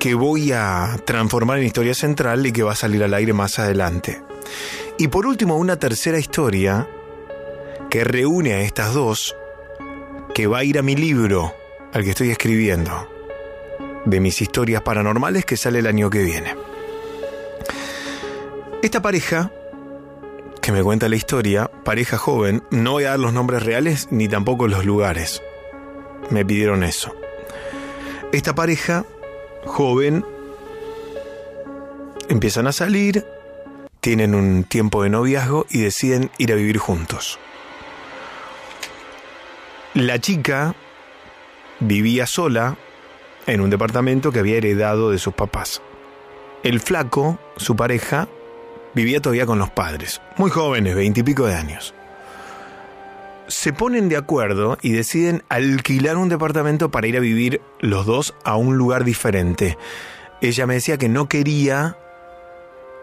que 0.00 0.14
voy 0.14 0.52
a 0.52 0.98
transformar 1.04 1.58
en 1.58 1.66
historia 1.66 1.94
central 1.94 2.46
y 2.46 2.50
que 2.50 2.62
va 2.62 2.72
a 2.72 2.76
salir 2.76 3.04
al 3.04 3.12
aire 3.12 3.34
más 3.34 3.58
adelante. 3.58 4.22
Y 4.98 5.08
por 5.08 5.26
último, 5.26 5.56
una 5.56 5.78
tercera 5.78 6.18
historia 6.18 6.88
que 7.90 8.04
reúne 8.04 8.54
a 8.54 8.60
estas 8.62 8.94
dos, 8.94 9.36
que 10.34 10.46
va 10.46 10.58
a 10.58 10.64
ir 10.64 10.78
a 10.78 10.82
mi 10.82 10.96
libro, 10.96 11.54
al 11.92 12.04
que 12.04 12.10
estoy 12.10 12.30
escribiendo, 12.30 13.06
de 14.06 14.18
mis 14.18 14.40
historias 14.40 14.80
paranormales 14.80 15.44
que 15.44 15.58
sale 15.58 15.80
el 15.80 15.86
año 15.86 16.08
que 16.08 16.22
viene. 16.22 16.56
Esta 18.82 19.02
pareja, 19.02 19.52
que 20.62 20.70
me 20.70 20.82
cuenta 20.82 21.08
la 21.08 21.16
historia, 21.16 21.68
pareja 21.84 22.16
joven, 22.16 22.62
no 22.70 22.92
voy 22.92 23.04
a 23.04 23.10
dar 23.10 23.18
los 23.18 23.32
nombres 23.32 23.64
reales 23.64 24.06
ni 24.12 24.28
tampoco 24.28 24.68
los 24.68 24.84
lugares. 24.84 25.42
Me 26.30 26.46
pidieron 26.46 26.84
eso. 26.84 27.14
Esta 28.32 28.54
pareja 28.54 29.04
joven 29.64 30.24
empiezan 32.28 32.68
a 32.68 32.72
salir, 32.72 33.26
tienen 34.00 34.36
un 34.36 34.62
tiempo 34.62 35.02
de 35.02 35.10
noviazgo 35.10 35.66
y 35.68 35.80
deciden 35.80 36.30
ir 36.38 36.52
a 36.52 36.56
vivir 36.56 36.78
juntos. 36.78 37.40
La 39.94 40.20
chica 40.20 40.76
vivía 41.80 42.26
sola 42.26 42.76
en 43.46 43.60
un 43.60 43.68
departamento 43.68 44.30
que 44.30 44.38
había 44.38 44.58
heredado 44.58 45.10
de 45.10 45.18
sus 45.18 45.34
papás. 45.34 45.82
El 46.62 46.78
flaco, 46.78 47.40
su 47.56 47.74
pareja, 47.74 48.28
vivía 48.94 49.20
todavía 49.20 49.46
con 49.46 49.58
los 49.58 49.70
padres, 49.70 50.20
muy 50.36 50.50
jóvenes, 50.50 50.94
veintipico 50.94 51.46
de 51.46 51.54
años. 51.54 51.94
Se 53.48 53.72
ponen 53.72 54.08
de 54.08 54.16
acuerdo 54.16 54.78
y 54.80 54.92
deciden 54.92 55.42
alquilar 55.48 56.16
un 56.16 56.28
departamento 56.28 56.90
para 56.90 57.06
ir 57.06 57.16
a 57.16 57.20
vivir 57.20 57.60
los 57.80 58.06
dos 58.06 58.34
a 58.44 58.56
un 58.56 58.78
lugar 58.78 59.04
diferente. 59.04 59.76
Ella 60.40 60.66
me 60.66 60.74
decía 60.74 60.96
que 60.96 61.08
no 61.08 61.28
quería 61.28 61.96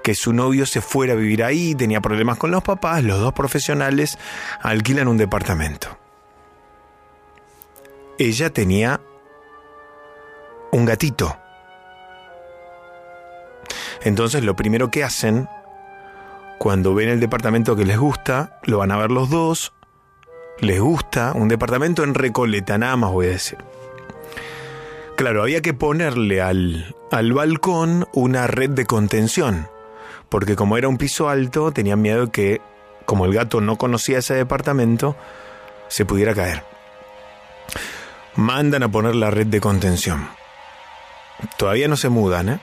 que 0.04 0.16
su 0.16 0.34
novio 0.34 0.66
se 0.66 0.82
fuera 0.82 1.14
a 1.14 1.16
vivir 1.16 1.44
ahí, 1.44 1.76
tenía 1.76 2.02
problemas 2.02 2.38
con 2.38 2.52
los 2.52 2.64
papás, 2.64 3.04
los 3.04 3.20
dos 3.20 3.34
profesionales 3.34 4.18
alquilan 4.62 5.08
un 5.08 5.18
departamento. 5.18 5.98
Ella 8.18 8.50
tenía 8.50 9.02
un 10.72 10.86
gatito. 10.86 11.38
Entonces 14.02 14.44
lo 14.44 14.56
primero 14.56 14.90
que 14.90 15.04
hacen, 15.04 15.48
cuando 16.60 16.94
ven 16.94 17.08
el 17.08 17.22
departamento 17.22 17.76
que 17.78 17.86
les 17.86 17.98
gusta, 17.98 18.60
lo 18.66 18.78
van 18.80 18.92
a 18.92 18.98
ver 18.98 19.12
los 19.12 19.30
dos, 19.30 19.72
les 20.60 20.80
gusta, 20.80 21.32
un 21.34 21.48
departamento 21.48 22.04
en 22.04 22.14
Recoleta, 22.14 22.78
nada 22.78 22.98
más 22.98 23.12
voy 23.12 23.28
a 23.28 23.30
decir. 23.30 23.58
Claro, 25.16 25.42
había 25.42 25.62
que 25.62 25.74
ponerle 25.74 26.42
al, 26.42 26.96
al 27.12 27.32
balcón 27.32 28.08
una 28.14 28.46
red 28.46 28.72
de 28.72 28.86
contención, 28.86 29.70
porque 30.28 30.58
como 30.58 30.78
era 30.78 30.90
un 30.90 30.98
piso 30.98 31.30
alto, 31.30 31.72
tenían 31.72 32.02
miedo 32.02 32.30
que, 32.30 32.62
como 33.06 33.26
el 33.26 33.34
gato 33.34 33.62
no 33.62 33.78
conocía 33.78 34.20
ese 34.20 34.34
departamento, 34.34 35.16
se 35.88 36.06
pudiera 36.06 36.36
caer. 36.36 36.64
Mandan 38.36 38.84
a 38.84 38.92
poner 38.92 39.16
la 39.16 39.32
red 39.32 39.48
de 39.48 39.62
contención. 39.62 40.28
Todavía 41.58 41.88
no 41.88 41.96
se 41.96 42.10
mudan, 42.10 42.50
¿eh? 42.50 42.60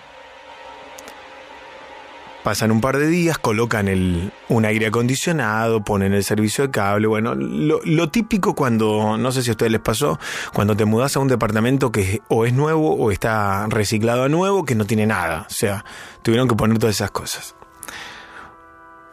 Pasan 2.47 2.71
un 2.71 2.81
par 2.81 2.97
de 2.97 3.09
días, 3.09 3.39
colocan 3.39 3.89
el, 3.89 4.33
un 4.49 4.65
aire 4.65 4.87
acondicionado, 4.87 5.83
ponen 5.83 6.13
el 6.13 6.23
servicio 6.23 6.63
de 6.63 6.71
cable. 6.71 7.09
Bueno, 7.09 7.35
lo, 7.35 8.09
típico 8.09 8.55
cuando, 8.55 9.19
no 9.19 9.33
sé 9.33 9.43
si 9.43 9.51
a 9.51 9.55
ustedes 9.55 9.73
les 9.73 9.81
pasó, 9.81 10.21
cuando 10.55 10.77
te 10.77 10.85
mudas 10.85 11.17
a 11.17 11.19
un 11.19 11.27
departamento 11.27 11.91
que 11.91 12.23
o 12.29 12.47
es 12.47 12.53
nuevo 12.53 12.95
o 12.95 13.11
está 13.11 13.67
reciclado 13.67 14.23
a 14.23 14.29
nuevo, 14.29 14.65
que 14.65 14.77
no 14.77 14.85
tiene 14.85 15.07
nada. 15.07 15.45
O 15.51 15.53
sea, 15.53 15.85
tuvieron 16.23 16.47
que 16.47 16.55
poner 16.55 16.79
todas 16.79 16.95
esas 16.95 17.11
cosas. 17.11 17.57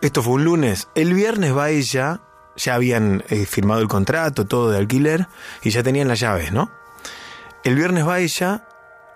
Esto 0.02 0.22
fue 0.22 0.34
un 0.34 0.44
lunes. 0.44 0.88
El 0.94 1.16
viernes 1.16 1.58
va 1.58 1.72
ella, 1.72 2.22
ya 2.56 2.76
habían 2.76 3.24
eh, 3.30 3.48
firmado 3.48 3.82
el 3.82 3.88
contrato, 3.88 4.46
todo 4.46 4.70
de 4.70 4.78
alquiler, 4.78 5.28
y 5.64 5.72
ya 5.72 5.82
tenían 5.82 6.08
las 6.08 6.20
llaves, 6.20 6.52
¿no? 6.52 6.70
El 7.64 7.74
viernes 7.74 8.08
va 8.08 8.20
ella 8.20 8.68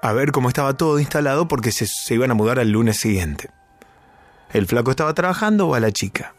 a 0.01 0.11
ver 0.11 0.31
cómo 0.31 0.49
estaba 0.49 0.73
todo 0.73 0.97
instalado 0.97 1.47
porque 1.47 1.71
se, 1.71 1.85
se 1.85 2.15
iban 2.15 2.31
a 2.31 2.33
mudar 2.33 2.57
al 2.57 2.71
lunes 2.71 2.97
siguiente. 2.97 3.51
El 4.51 4.65
flaco 4.65 4.91
estaba 4.91 5.13
trabajando, 5.13 5.69
va 5.69 5.79
la 5.79 5.91
chica. 5.91 6.33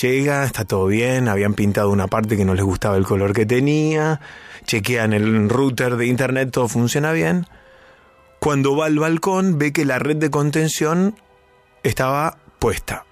Llega, 0.00 0.44
está 0.44 0.64
todo 0.64 0.86
bien, 0.86 1.28
habían 1.28 1.54
pintado 1.54 1.90
una 1.90 2.06
parte 2.06 2.36
que 2.36 2.44
no 2.44 2.54
les 2.54 2.64
gustaba 2.64 2.96
el 2.96 3.04
color 3.04 3.34
que 3.34 3.44
tenía, 3.44 4.20
chequean 4.64 5.12
el 5.12 5.48
router 5.48 5.96
de 5.96 6.06
internet, 6.06 6.50
todo 6.50 6.66
funciona 6.68 7.12
bien. 7.12 7.46
Cuando 8.38 8.74
va 8.74 8.86
al 8.86 8.98
balcón 8.98 9.58
ve 9.58 9.72
que 9.72 9.84
la 9.84 9.98
red 9.98 10.16
de 10.16 10.30
contención 10.30 11.14
estaba 11.82 12.38
puesta. 12.58 13.04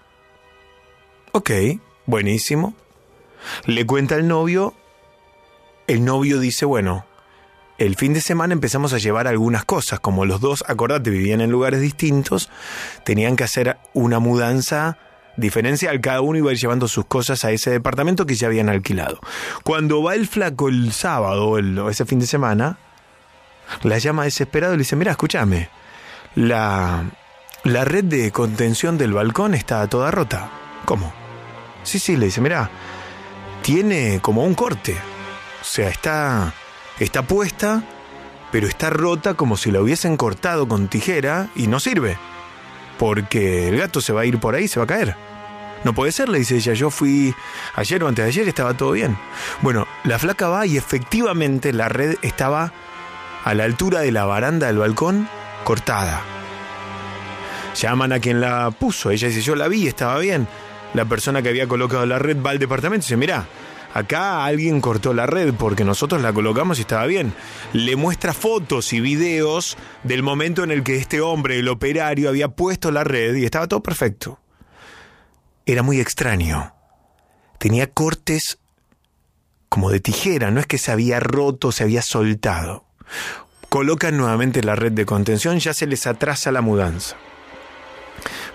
Ok, 1.32 1.50
buenísimo. 2.06 2.74
Le 3.66 3.86
cuenta 3.86 4.16
al 4.16 4.26
novio, 4.26 4.74
el 5.86 6.04
novio 6.04 6.40
dice, 6.40 6.64
bueno, 6.64 7.06
el 7.80 7.96
fin 7.96 8.12
de 8.12 8.20
semana 8.20 8.52
empezamos 8.52 8.92
a 8.92 8.98
llevar 8.98 9.26
algunas 9.26 9.64
cosas, 9.64 10.00
como 10.00 10.26
los 10.26 10.42
dos, 10.42 10.62
acordate, 10.68 11.08
vivían 11.08 11.40
en 11.40 11.50
lugares 11.50 11.80
distintos, 11.80 12.50
tenían 13.04 13.36
que 13.36 13.44
hacer 13.44 13.78
una 13.94 14.18
mudanza 14.18 14.98
diferencial, 15.38 15.98
cada 16.02 16.20
uno 16.20 16.38
iba 16.38 16.50
a 16.50 16.52
ir 16.52 16.58
llevando 16.58 16.88
sus 16.88 17.06
cosas 17.06 17.42
a 17.46 17.52
ese 17.52 17.70
departamento 17.70 18.26
que 18.26 18.34
ya 18.34 18.48
habían 18.48 18.68
alquilado. 18.68 19.18
Cuando 19.64 20.02
va 20.02 20.14
el 20.14 20.28
flaco 20.28 20.68
el 20.68 20.92
sábado 20.92 21.48
o 21.48 21.88
ese 21.88 22.04
fin 22.04 22.18
de 22.18 22.26
semana, 22.26 22.76
la 23.82 23.96
llama 23.96 24.24
desesperado 24.24 24.74
y 24.74 24.76
le 24.76 24.82
dice, 24.82 24.96
mira, 24.96 25.12
escúchame, 25.12 25.70
la, 26.34 27.10
la 27.64 27.84
red 27.86 28.04
de 28.04 28.30
contención 28.30 28.98
del 28.98 29.14
balcón 29.14 29.54
está 29.54 29.88
toda 29.88 30.10
rota. 30.10 30.50
¿Cómo? 30.84 31.14
Sí, 31.82 31.98
sí, 31.98 32.18
le 32.18 32.26
dice, 32.26 32.42
mira, 32.42 32.68
tiene 33.62 34.20
como 34.20 34.44
un 34.44 34.54
corte. 34.54 34.98
O 35.62 35.64
sea, 35.64 35.88
está 35.88 36.52
Está 37.00 37.22
puesta, 37.22 37.82
pero 38.52 38.68
está 38.68 38.90
rota 38.90 39.32
como 39.34 39.56
si 39.56 39.70
la 39.70 39.80
hubiesen 39.80 40.18
cortado 40.18 40.68
con 40.68 40.88
tijera 40.88 41.48
y 41.56 41.66
no 41.66 41.80
sirve. 41.80 42.18
Porque 42.98 43.68
el 43.68 43.78
gato 43.78 44.02
se 44.02 44.12
va 44.12 44.20
a 44.20 44.26
ir 44.26 44.38
por 44.38 44.54
ahí 44.54 44.68
se 44.68 44.78
va 44.78 44.84
a 44.84 44.86
caer. 44.86 45.16
No 45.82 45.94
puede 45.94 46.12
ser, 46.12 46.28
le 46.28 46.38
dice 46.38 46.56
ella. 46.56 46.74
Yo 46.74 46.90
fui 46.90 47.34
ayer 47.74 48.04
o 48.04 48.08
antes 48.08 48.24
de 48.24 48.28
ayer 48.28 48.44
y 48.44 48.50
estaba 48.50 48.74
todo 48.74 48.92
bien. 48.92 49.16
Bueno, 49.62 49.86
la 50.04 50.18
flaca 50.18 50.48
va 50.48 50.66
y 50.66 50.76
efectivamente 50.76 51.72
la 51.72 51.88
red 51.88 52.16
estaba 52.20 52.70
a 53.44 53.54
la 53.54 53.64
altura 53.64 54.00
de 54.00 54.12
la 54.12 54.26
baranda 54.26 54.66
del 54.66 54.76
balcón 54.76 55.26
cortada. 55.64 56.20
Llaman 57.76 58.12
a 58.12 58.20
quien 58.20 58.42
la 58.42 58.70
puso. 58.72 59.10
Ella 59.10 59.28
dice, 59.28 59.40
yo 59.40 59.56
la 59.56 59.68
vi, 59.68 59.86
estaba 59.88 60.18
bien. 60.18 60.46
La 60.92 61.06
persona 61.06 61.40
que 61.40 61.48
había 61.48 61.66
colocado 61.66 62.04
la 62.04 62.18
red 62.18 62.36
va 62.44 62.50
al 62.50 62.58
departamento 62.58 63.04
y 63.04 63.06
dice, 63.06 63.16
mira, 63.16 63.46
acá 63.94 64.44
alguien 64.44 64.80
cortó 64.80 65.14
la 65.14 65.26
red 65.26 65.54
porque 65.54 65.84
nosotros 65.84 66.22
la 66.22 66.32
colocamos 66.32 66.78
y 66.78 66.82
estaba 66.82 67.06
bien. 67.06 67.32
Le 67.72 67.96
muestra 67.96 68.32
fotos 68.32 68.92
y 68.92 69.00
videos 69.00 69.76
del 70.04 70.22
momento 70.22 70.64
en 70.64 70.70
el 70.70 70.82
que 70.82 70.96
este 70.96 71.20
hombre, 71.20 71.58
el 71.58 71.68
operario, 71.68 72.28
había 72.28 72.48
puesto 72.48 72.90
la 72.90 73.04
red 73.04 73.34
y 73.34 73.44
estaba 73.44 73.68
todo 73.68 73.82
perfecto. 73.82 74.40
Era 75.66 75.82
muy 75.82 76.00
extraño. 76.00 76.74
Tenía 77.58 77.90
cortes 77.90 78.58
como 79.68 79.90
de 79.90 80.00
tijera, 80.00 80.50
no 80.50 80.60
es 80.60 80.66
que 80.66 80.78
se 80.78 80.90
había 80.90 81.20
roto, 81.20 81.70
se 81.70 81.84
había 81.84 82.02
soltado. 82.02 82.86
Colocan 83.68 84.16
nuevamente 84.16 84.64
la 84.64 84.74
red 84.74 84.92
de 84.92 85.06
contención, 85.06 85.60
ya 85.60 85.72
se 85.74 85.86
les 85.86 86.08
atrasa 86.08 86.50
la 86.50 86.60
mudanza. 86.60 87.16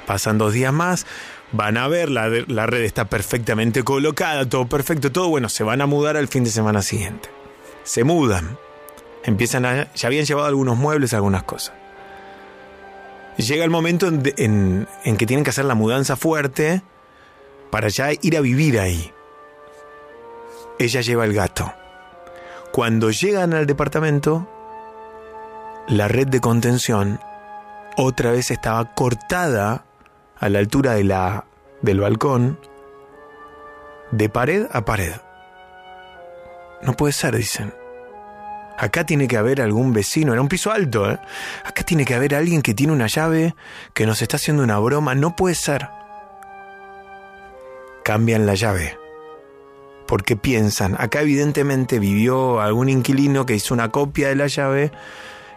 Pasan 0.06 0.38
dos 0.38 0.54
días 0.54 0.74
más, 0.74 1.08
van 1.56 1.78
a 1.78 1.88
ver, 1.88 2.10
la, 2.10 2.28
la, 2.28 2.66
red 2.66 2.82
está 2.82 3.06
perfectamente 3.06 3.84
colocada, 3.84 4.48
todo 4.48 4.68
perfecto, 4.68 5.12
todo 5.12 5.30
bueno, 5.30 5.50
se 5.50 5.64
van 5.64 5.82
a 5.82 5.86
mudar 5.86 6.18
al 6.18 6.28
fin 6.28 6.44
de 6.44 6.50
semana 6.50 6.82
siguiente. 6.82 7.30
Se 7.84 8.04
mudan, 8.04 8.58
empiezan 9.24 9.66
a, 9.66 9.94
ya 9.94 10.08
habían 10.08 10.26
llevado 10.26 10.48
algunos 10.48 10.78
muebles, 10.78 11.14
algunas 11.14 11.44
cosas. 11.44 11.74
Llega 13.38 13.64
el 13.64 13.70
momento 13.70 14.08
en, 14.08 14.24
en, 14.38 14.88
en 15.04 15.18
que 15.18 15.26
tienen 15.26 15.44
que 15.44 15.50
hacer 15.50 15.66
la 15.66 15.76
mudanza 15.76 16.16
fuerte 16.16 16.82
para 17.70 17.90
ya 17.90 18.12
ir 18.22 18.38
a 18.38 18.42
vivir 18.42 18.80
ahí. 18.80 19.12
Ella 20.80 21.02
lleva 21.02 21.26
el 21.26 21.34
gato. 21.34 21.74
Cuando 22.72 23.12
llegan 23.12 23.54
al 23.54 23.66
departamento, 23.66 24.48
la 25.88 26.08
red 26.08 26.28
de 26.28 26.42
contención 26.42 27.20
otra 27.98 28.32
vez 28.32 28.52
estaba 28.52 28.94
cortada 28.94 29.86
a 30.38 30.50
la 30.50 30.60
altura 30.60 30.94
de 30.94 31.04
la, 31.04 31.46
del 31.82 32.00
balcón, 32.00 32.60
de 34.12 34.30
pared 34.30 34.68
a 34.72 34.86
pared. 34.86 35.14
No 36.82 36.94
puede 36.94 37.14
ser, 37.14 37.36
dicen. 37.36 37.74
Acá 38.78 39.06
tiene 39.06 39.28
que 39.28 39.38
haber 39.38 39.62
algún 39.62 39.94
vecino, 39.94 40.34
era 40.34 40.42
un 40.42 40.50
piso 40.50 40.72
alto, 40.72 41.10
¿eh? 41.10 41.18
Acá 41.64 41.84
tiene 41.84 42.04
que 42.04 42.14
haber 42.14 42.36
alguien 42.36 42.62
que 42.62 42.74
tiene 42.74 42.92
una 42.92 43.08
llave, 43.08 43.56
que 43.94 44.06
nos 44.06 44.22
está 44.22 44.36
haciendo 44.36 44.64
una 44.64 44.78
broma, 44.80 45.16
no 45.16 45.36
puede 45.36 45.56
ser. 45.56 45.88
Cambian 48.04 48.46
la 48.46 48.56
llave. 48.56 48.98
Porque 50.08 50.36
piensan, 50.36 50.96
acá 51.00 51.22
evidentemente 51.22 52.00
vivió 52.00 52.60
algún 52.60 52.90
inquilino 52.90 53.46
que 53.46 53.56
hizo 53.56 53.74
una 53.74 53.90
copia 53.90 54.28
de 54.28 54.36
la 54.36 54.48
llave 54.48 54.92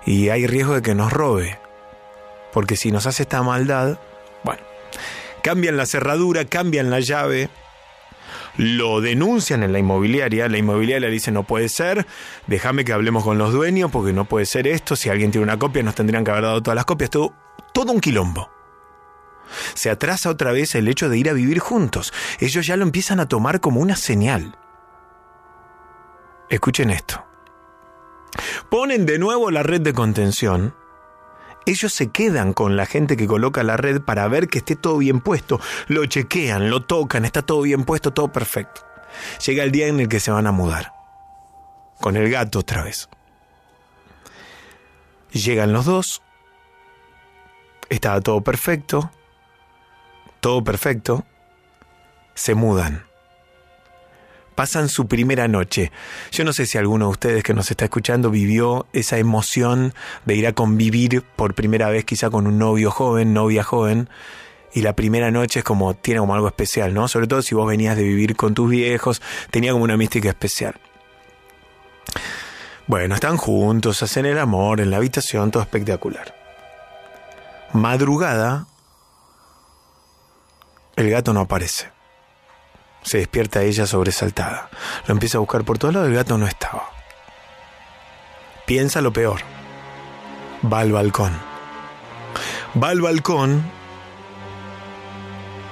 y 0.06 0.30
hay 0.30 0.46
riesgo 0.46 0.74
de 0.74 0.82
que 0.82 0.94
nos 0.94 1.12
robe. 1.12 1.58
Porque 2.52 2.76
si 2.76 2.92
nos 2.92 3.06
hace 3.06 3.24
esta 3.24 3.42
maldad, 3.42 3.98
cambian 5.42 5.76
la 5.76 5.86
cerradura, 5.86 6.44
cambian 6.44 6.90
la 6.90 7.00
llave, 7.00 7.50
lo 8.56 9.00
denuncian 9.00 9.62
en 9.62 9.72
la 9.72 9.78
inmobiliaria, 9.78 10.48
la 10.48 10.58
inmobiliaria 10.58 11.08
le 11.08 11.12
dice 11.12 11.30
no 11.30 11.44
puede 11.44 11.68
ser, 11.68 12.06
déjame 12.46 12.84
que 12.84 12.92
hablemos 12.92 13.24
con 13.24 13.38
los 13.38 13.52
dueños 13.52 13.90
porque 13.90 14.12
no 14.12 14.24
puede 14.24 14.46
ser 14.46 14.66
esto, 14.66 14.96
si 14.96 15.08
alguien 15.08 15.30
tiene 15.30 15.44
una 15.44 15.58
copia 15.58 15.82
nos 15.82 15.94
tendrían 15.94 16.24
que 16.24 16.30
haber 16.30 16.44
dado 16.44 16.62
todas 16.62 16.76
las 16.76 16.84
copias, 16.84 17.10
todo, 17.10 17.32
todo 17.72 17.92
un 17.92 18.00
quilombo. 18.00 18.50
Se 19.74 19.90
atrasa 19.90 20.30
otra 20.30 20.52
vez 20.52 20.74
el 20.74 20.88
hecho 20.88 21.08
de 21.08 21.18
ir 21.18 21.30
a 21.30 21.32
vivir 21.32 21.58
juntos. 21.58 22.12
Ellos 22.38 22.66
ya 22.66 22.76
lo 22.76 22.82
empiezan 22.82 23.18
a 23.20 23.28
tomar 23.28 23.60
como 23.60 23.80
una 23.80 23.96
señal. 23.96 24.58
Escuchen 26.50 26.90
esto. 26.90 27.24
Ponen 28.70 29.06
de 29.06 29.18
nuevo 29.18 29.50
la 29.50 29.62
red 29.62 29.80
de 29.80 29.92
contención. 29.92 30.74
Ellos 31.66 31.92
se 31.92 32.10
quedan 32.10 32.52
con 32.52 32.76
la 32.76 32.86
gente 32.86 33.16
que 33.16 33.26
coloca 33.26 33.62
la 33.62 33.76
red 33.76 34.00
para 34.00 34.26
ver 34.28 34.48
que 34.48 34.58
esté 34.58 34.76
todo 34.76 34.98
bien 34.98 35.20
puesto. 35.20 35.60
Lo 35.86 36.06
chequean, 36.06 36.70
lo 36.70 36.84
tocan, 36.84 37.24
está 37.24 37.42
todo 37.42 37.62
bien 37.62 37.84
puesto, 37.84 38.12
todo 38.12 38.32
perfecto. 38.32 38.86
Llega 39.46 39.64
el 39.64 39.72
día 39.72 39.86
en 39.88 40.00
el 40.00 40.08
que 40.08 40.20
se 40.20 40.30
van 40.30 40.46
a 40.46 40.52
mudar. 40.52 40.92
Con 42.00 42.16
el 42.16 42.30
gato 42.30 42.60
otra 42.60 42.84
vez. 42.84 43.08
Llegan 45.32 45.72
los 45.72 45.84
dos. 45.84 46.22
Estaba 47.88 48.20
todo 48.20 48.40
perfecto. 48.40 49.10
Todo 50.40 50.62
perfecto. 50.62 51.26
Se 52.34 52.54
mudan 52.54 53.07
pasan 54.58 54.88
su 54.88 55.06
primera 55.06 55.46
noche. 55.46 55.92
Yo 56.32 56.42
no 56.42 56.52
sé 56.52 56.66
si 56.66 56.78
alguno 56.78 57.04
de 57.04 57.10
ustedes 57.12 57.44
que 57.44 57.54
nos 57.54 57.70
está 57.70 57.84
escuchando 57.84 58.28
vivió 58.28 58.88
esa 58.92 59.16
emoción 59.16 59.94
de 60.24 60.34
ir 60.34 60.48
a 60.48 60.52
convivir 60.52 61.22
por 61.22 61.54
primera 61.54 61.88
vez 61.90 62.04
quizá 62.04 62.28
con 62.28 62.48
un 62.48 62.58
novio 62.58 62.90
joven, 62.90 63.32
novia 63.32 63.62
joven. 63.62 64.08
Y 64.74 64.80
la 64.80 64.96
primera 64.96 65.30
noche 65.30 65.60
es 65.60 65.64
como, 65.64 65.94
tiene 65.94 66.18
como 66.18 66.34
algo 66.34 66.48
especial, 66.48 66.92
¿no? 66.92 67.06
Sobre 67.06 67.28
todo 67.28 67.40
si 67.40 67.54
vos 67.54 67.68
venías 67.68 67.96
de 67.96 68.02
vivir 68.02 68.34
con 68.34 68.54
tus 68.54 68.68
viejos, 68.68 69.22
tenía 69.52 69.70
como 69.70 69.84
una 69.84 69.96
mística 69.96 70.28
especial. 70.28 70.74
Bueno, 72.88 73.14
están 73.14 73.36
juntos, 73.36 74.02
hacen 74.02 74.26
el 74.26 74.40
amor 74.40 74.80
en 74.80 74.90
la 74.90 74.96
habitación, 74.96 75.52
todo 75.52 75.62
espectacular. 75.62 76.34
Madrugada, 77.74 78.66
el 80.96 81.10
gato 81.10 81.32
no 81.32 81.42
aparece. 81.42 81.96
Se 83.02 83.18
despierta 83.18 83.62
ella 83.62 83.86
sobresaltada. 83.86 84.68
Lo 85.06 85.12
empieza 85.12 85.38
a 85.38 85.40
buscar 85.40 85.64
por 85.64 85.78
todos 85.78 85.94
lados, 85.94 86.08
el 86.08 86.14
gato 86.14 86.36
no 86.38 86.46
estaba. 86.46 86.90
Piensa 88.66 89.00
lo 89.00 89.12
peor. 89.12 89.40
Va 90.70 90.80
al 90.80 90.92
balcón. 90.92 91.32
Va 92.80 92.90
al 92.90 93.00
balcón. 93.00 93.62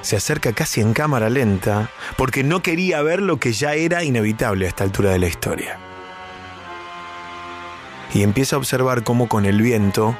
Se 0.00 0.16
acerca 0.16 0.52
casi 0.52 0.80
en 0.80 0.94
cámara 0.94 1.28
lenta 1.28 1.90
porque 2.16 2.42
no 2.42 2.62
quería 2.62 3.02
ver 3.02 3.20
lo 3.20 3.38
que 3.38 3.52
ya 3.52 3.74
era 3.74 4.04
inevitable 4.04 4.66
a 4.66 4.68
esta 4.68 4.84
altura 4.84 5.10
de 5.10 5.18
la 5.18 5.26
historia. 5.26 5.78
Y 8.14 8.22
empieza 8.22 8.56
a 8.56 8.58
observar 8.60 9.02
cómo 9.02 9.28
con 9.28 9.44
el 9.44 9.60
viento 9.60 10.16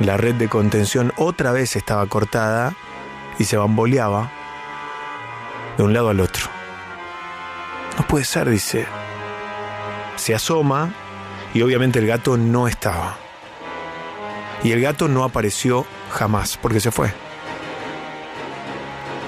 la 0.00 0.16
red 0.16 0.34
de 0.34 0.48
contención 0.48 1.12
otra 1.16 1.52
vez 1.52 1.76
estaba 1.76 2.06
cortada 2.06 2.74
y 3.38 3.44
se 3.44 3.56
bamboleaba 3.56 4.32
de 5.76 5.82
un 5.82 5.92
lado 5.92 6.08
al 6.08 6.20
otro. 6.20 6.46
No 7.98 8.06
puede 8.06 8.24
ser, 8.24 8.48
dice. 8.48 8.86
Se 10.16 10.34
asoma 10.34 10.92
y 11.52 11.62
obviamente 11.62 11.98
el 11.98 12.06
gato 12.06 12.36
no 12.36 12.68
estaba. 12.68 13.16
Y 14.62 14.72
el 14.72 14.80
gato 14.80 15.08
no 15.08 15.24
apareció 15.24 15.86
jamás 16.10 16.56
porque 16.56 16.80
se 16.80 16.90
fue. 16.90 17.12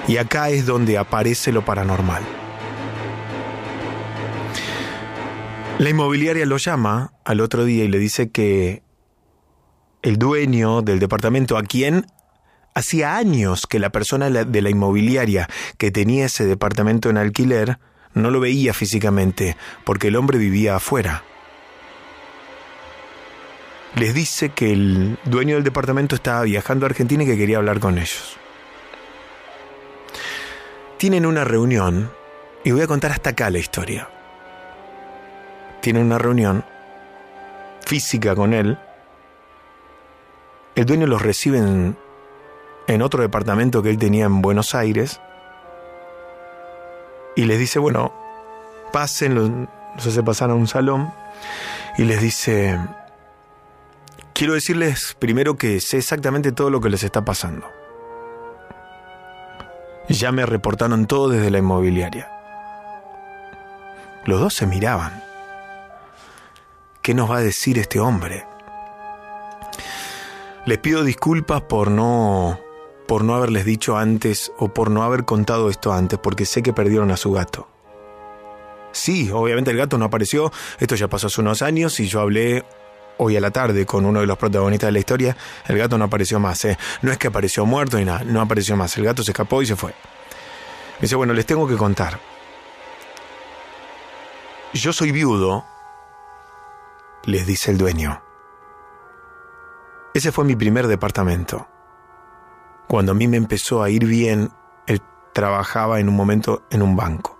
Y 0.07 0.17
acá 0.17 0.49
es 0.49 0.65
donde 0.65 0.97
aparece 0.97 1.51
lo 1.51 1.63
paranormal. 1.65 2.23
La 5.79 5.89
inmobiliaria 5.89 6.45
lo 6.45 6.57
llama 6.57 7.13
al 7.23 7.39
otro 7.39 7.63
día 7.63 7.83
y 7.83 7.87
le 7.87 7.99
dice 7.99 8.31
que 8.31 8.81
el 10.01 10.17
dueño 10.17 10.81
del 10.81 10.99
departamento 10.99 11.57
a 11.57 11.63
quien 11.63 12.07
Hacía 12.77 13.17
años 13.17 13.65
que 13.65 13.79
la 13.79 13.89
persona 13.89 14.29
de 14.29 14.61
la 14.61 14.69
inmobiliaria 14.69 15.49
que 15.79 15.89
tenía 15.89 16.27
ese 16.27 16.45
departamento 16.45 17.09
en 17.09 17.17
alquiler 17.17 17.79
no 18.13 18.29
lo 18.29 18.39
veía 18.39 18.71
físicamente 18.71 19.57
porque 19.83 20.09
el 20.09 20.15
hombre 20.15 20.37
vivía 20.37 20.75
afuera. 20.75 21.23
Les 23.95 24.13
dice 24.13 24.49
que 24.49 24.73
el 24.73 25.17
dueño 25.25 25.55
del 25.55 25.63
departamento 25.63 26.13
estaba 26.13 26.43
viajando 26.43 26.85
a 26.85 26.89
Argentina 26.89 27.23
y 27.23 27.25
que 27.25 27.35
quería 27.35 27.57
hablar 27.57 27.79
con 27.79 27.97
ellos. 27.97 28.37
Tienen 30.97 31.25
una 31.25 31.43
reunión 31.43 32.11
y 32.63 32.73
voy 32.73 32.81
a 32.81 32.87
contar 32.87 33.11
hasta 33.11 33.31
acá 33.31 33.49
la 33.49 33.57
historia. 33.57 34.07
Tienen 35.81 36.05
una 36.05 36.19
reunión 36.19 36.63
física 37.83 38.35
con 38.35 38.53
él. 38.53 38.77
El 40.75 40.85
dueño 40.85 41.07
los 41.07 41.23
recibe 41.23 41.57
en 41.57 41.97
en 42.87 43.01
otro 43.01 43.21
departamento 43.21 43.83
que 43.83 43.89
él 43.89 43.97
tenía 43.97 44.25
en 44.25 44.41
Buenos 44.41 44.73
Aires 44.73 45.19
y 47.35 47.43
les 47.43 47.59
dice, 47.59 47.79
bueno, 47.79 48.13
pasen, 48.91 49.35
los, 49.35 49.51
hace 49.97 50.23
pasar 50.23 50.49
a 50.49 50.55
un 50.55 50.67
salón 50.67 51.13
y 51.97 52.03
les 52.03 52.21
dice, 52.21 52.79
quiero 54.33 54.53
decirles 54.53 55.15
primero 55.19 55.57
que 55.57 55.79
sé 55.79 55.97
exactamente 55.97 56.51
todo 56.51 56.69
lo 56.69 56.81
que 56.81 56.89
les 56.89 57.03
está 57.03 57.23
pasando. 57.23 57.67
Ya 60.09 60.31
me 60.31 60.45
reportaron 60.45 61.05
todo 61.05 61.29
desde 61.29 61.51
la 61.51 61.57
inmobiliaria. 61.57 62.31
Los 64.23 64.39
dos 64.39 64.53
se 64.53 64.65
miraban. 64.65 65.21
¿Qué 67.01 67.13
nos 67.13 67.29
va 67.29 67.37
a 67.37 67.41
decir 67.41 67.77
este 67.77 67.99
hombre? 67.99 68.45
Les 70.65 70.77
pido 70.77 71.03
disculpas 71.03 71.61
por 71.61 71.91
no 71.91 72.59
por 73.07 73.23
no 73.23 73.35
haberles 73.35 73.65
dicho 73.65 73.97
antes 73.97 74.51
o 74.57 74.69
por 74.69 74.91
no 74.91 75.03
haber 75.03 75.25
contado 75.25 75.69
esto 75.69 75.93
antes, 75.93 76.19
porque 76.19 76.45
sé 76.45 76.61
que 76.61 76.73
perdieron 76.73 77.09
a 77.11 77.17
su 77.17 77.31
gato. 77.31 77.67
Sí, 78.91 79.29
obviamente 79.31 79.71
el 79.71 79.77
gato 79.77 79.97
no 79.97 80.05
apareció, 80.05 80.51
esto 80.79 80.95
ya 80.95 81.07
pasó 81.07 81.27
hace 81.27 81.41
unos 81.41 81.61
años 81.61 81.99
y 81.99 82.07
yo 82.07 82.19
hablé 82.19 82.65
hoy 83.17 83.35
a 83.35 83.41
la 83.41 83.51
tarde 83.51 83.85
con 83.85 84.05
uno 84.05 84.19
de 84.19 84.27
los 84.27 84.37
protagonistas 84.37 84.89
de 84.89 84.91
la 84.91 84.99
historia, 84.99 85.37
el 85.67 85.77
gato 85.77 85.97
no 85.97 86.05
apareció 86.05 86.39
más, 86.39 86.63
¿eh? 86.65 86.77
no 87.01 87.11
es 87.11 87.17
que 87.17 87.27
apareció 87.27 87.65
muerto 87.65 87.97
ni 87.97 88.05
nada, 88.05 88.23
no 88.23 88.41
apareció 88.41 88.75
más, 88.75 88.95
el 88.97 89.05
gato 89.05 89.23
se 89.23 89.31
escapó 89.31 89.61
y 89.61 89.65
se 89.65 89.75
fue. 89.75 89.91
Me 89.91 91.01
dice, 91.01 91.15
bueno, 91.15 91.33
les 91.33 91.45
tengo 91.45 91.67
que 91.67 91.77
contar. 91.77 92.19
Yo 94.73 94.93
soy 94.93 95.11
viudo, 95.11 95.65
les 97.23 97.45
dice 97.45 97.71
el 97.71 97.77
dueño. 97.77 98.21
Ese 100.13 100.31
fue 100.31 100.43
mi 100.45 100.55
primer 100.55 100.87
departamento. 100.87 101.67
Cuando 102.87 103.11
a 103.11 103.15
mí 103.15 103.27
me 103.27 103.37
empezó 103.37 103.83
a 103.83 103.89
ir 103.89 104.05
bien, 104.05 104.51
él 104.87 105.01
trabajaba 105.33 105.99
en 105.99 106.09
un 106.09 106.15
momento 106.15 106.63
en 106.71 106.81
un 106.81 106.95
banco. 106.95 107.37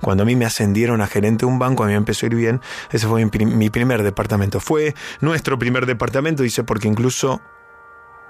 Cuando 0.00 0.22
a 0.22 0.26
mí 0.26 0.36
me 0.36 0.44
ascendieron 0.44 1.00
a 1.00 1.06
gerente 1.06 1.46
de 1.46 1.52
un 1.52 1.58
banco, 1.58 1.82
a 1.82 1.86
mí 1.86 1.92
me 1.92 1.98
empezó 1.98 2.26
a 2.26 2.28
ir 2.28 2.34
bien. 2.34 2.60
Ese 2.90 3.06
fue 3.06 3.24
mi, 3.24 3.70
primer 3.70 4.02
departamento. 4.02 4.60
Fue 4.60 4.94
nuestro 5.20 5.58
primer 5.58 5.86
departamento, 5.86 6.42
dice, 6.42 6.64
porque 6.64 6.88
incluso 6.88 7.40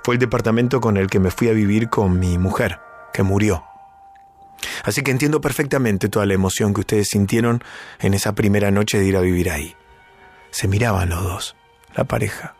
fue 0.03 0.15
el 0.15 0.19
departamento 0.19 0.81
con 0.81 0.97
el 0.97 1.09
que 1.09 1.21
me 1.21 1.31
fui 1.31 1.49
a 1.49 1.53
vivir 1.53 1.89
con 1.89 2.19
mi 2.19 2.39
mujer, 2.39 2.81
que 3.13 3.23
murió. 3.23 3.65
Así 4.85 5.03
que 5.03 5.11
entiendo 5.11 5.41
perfectamente 5.41 6.09
toda 6.09 6.27
la 6.27 6.35
emoción 6.35 6.73
que 6.73 6.81
ustedes 6.81 7.09
sintieron 7.09 7.63
en 8.01 8.15
esa 8.15 8.35
primera 8.35 8.71
noche 8.71 8.99
de 8.99 9.07
ir 9.07 9.17
a 9.17 9.21
vivir 9.21 9.51
ahí. 9.51 9.77
Se 10.51 10.69
miraban 10.69 11.11
los 11.11 11.23
dos, 11.23 11.57
la 11.95 12.05
pareja. 12.05 12.55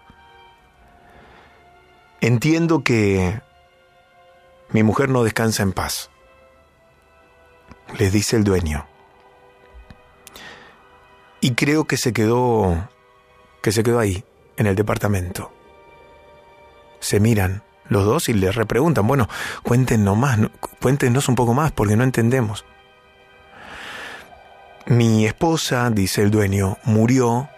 Entiendo 2.21 2.83
que 2.83 3.41
mi 4.71 4.83
mujer 4.83 5.09
no 5.09 5.25
descansa 5.25 5.63
en 5.63 5.73
paz. 5.73 6.11
Les 7.99 8.13
dice 8.13 8.37
el 8.37 8.45
dueño. 8.45 8.87
Y 11.41 11.55
creo 11.55 11.85
que 11.85 11.97
se 11.97 12.13
quedó 12.13 12.89
que 13.65 13.73
se 13.73 13.83
quedó 13.83 13.99
ahí, 13.99 14.23
en 14.59 14.67
el 14.67 14.77
departamento. 14.77 15.51
Se 17.01 17.19
miran 17.19 17.63
los 17.89 18.05
dos 18.05 18.29
y 18.29 18.35
le 18.35 18.53
repreguntan, 18.53 19.07
bueno, 19.07 19.27
cuéntenos 19.63 20.19
más, 20.19 20.39
cuéntenos 20.83 21.31
un 21.31 21.35
poco 21.35 21.55
más 21.55 21.73
porque 21.73 21.97
no 21.97 22.05
entendemos. 22.05 22.67
Mi 24.85 25.25
esposa, 25.25 25.89
dice 25.89 26.21
el 26.21 26.31
dueño, 26.31 26.77
murió, 26.85 27.49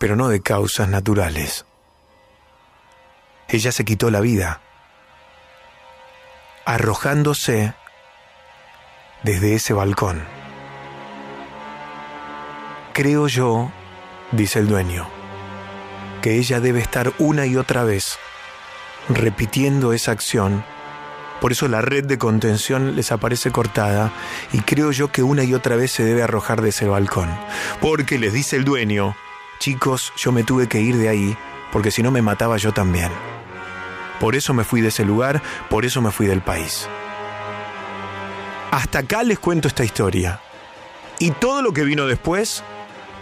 pero 0.00 0.16
no 0.16 0.26
de 0.26 0.40
causas 0.40 0.88
naturales. 0.88 1.66
Ella 3.46 3.70
se 3.70 3.84
quitó 3.84 4.10
la 4.10 4.18
vida 4.18 4.60
arrojándose 6.66 7.74
desde 9.22 9.54
ese 9.54 9.72
balcón. 9.72 10.22
Creo 12.92 13.28
yo, 13.28 13.70
dice 14.32 14.58
el 14.58 14.66
dueño, 14.66 15.08
que 16.22 16.38
ella 16.38 16.60
debe 16.60 16.80
estar 16.80 17.12
una 17.18 17.46
y 17.46 17.56
otra 17.56 17.84
vez 17.84 18.18
repitiendo 19.08 19.92
esa 19.92 20.10
acción 20.10 20.64
Por 21.40 21.52
eso 21.52 21.68
la 21.68 21.82
red 21.82 22.04
de 22.04 22.18
contención 22.18 22.96
les 22.96 23.12
aparece 23.12 23.52
cortada 23.52 24.10
y 24.52 24.60
creo 24.60 24.90
yo 24.90 25.12
que 25.12 25.22
una 25.22 25.44
y 25.44 25.54
otra 25.54 25.76
vez 25.76 25.92
se 25.92 26.02
debe 26.02 26.22
arrojar 26.22 26.62
de 26.62 26.70
ese 26.70 26.88
balcón. 26.88 27.28
Porque 27.80 28.18
les 28.18 28.32
dice 28.32 28.56
el 28.56 28.64
dueño, 28.64 29.14
chicos, 29.58 30.14
yo 30.16 30.32
me 30.32 30.44
tuve 30.44 30.66
que 30.66 30.80
ir 30.80 30.96
de 30.96 31.10
ahí 31.10 31.36
porque 31.72 31.90
si 31.90 32.02
no 32.02 32.10
me 32.10 32.22
mataba 32.22 32.56
yo 32.56 32.72
también. 32.72 33.12
Por 34.20 34.34
eso 34.34 34.54
me 34.54 34.64
fui 34.64 34.80
de 34.80 34.88
ese 34.88 35.04
lugar, 35.04 35.42
por 35.68 35.84
eso 35.84 36.00
me 36.00 36.10
fui 36.10 36.26
del 36.26 36.40
país. 36.40 36.88
Hasta 38.70 39.00
acá 39.00 39.22
les 39.22 39.38
cuento 39.38 39.68
esta 39.68 39.84
historia. 39.84 40.40
Y 41.18 41.30
todo 41.30 41.62
lo 41.62 41.72
que 41.72 41.84
vino 41.84 42.06
después 42.06 42.62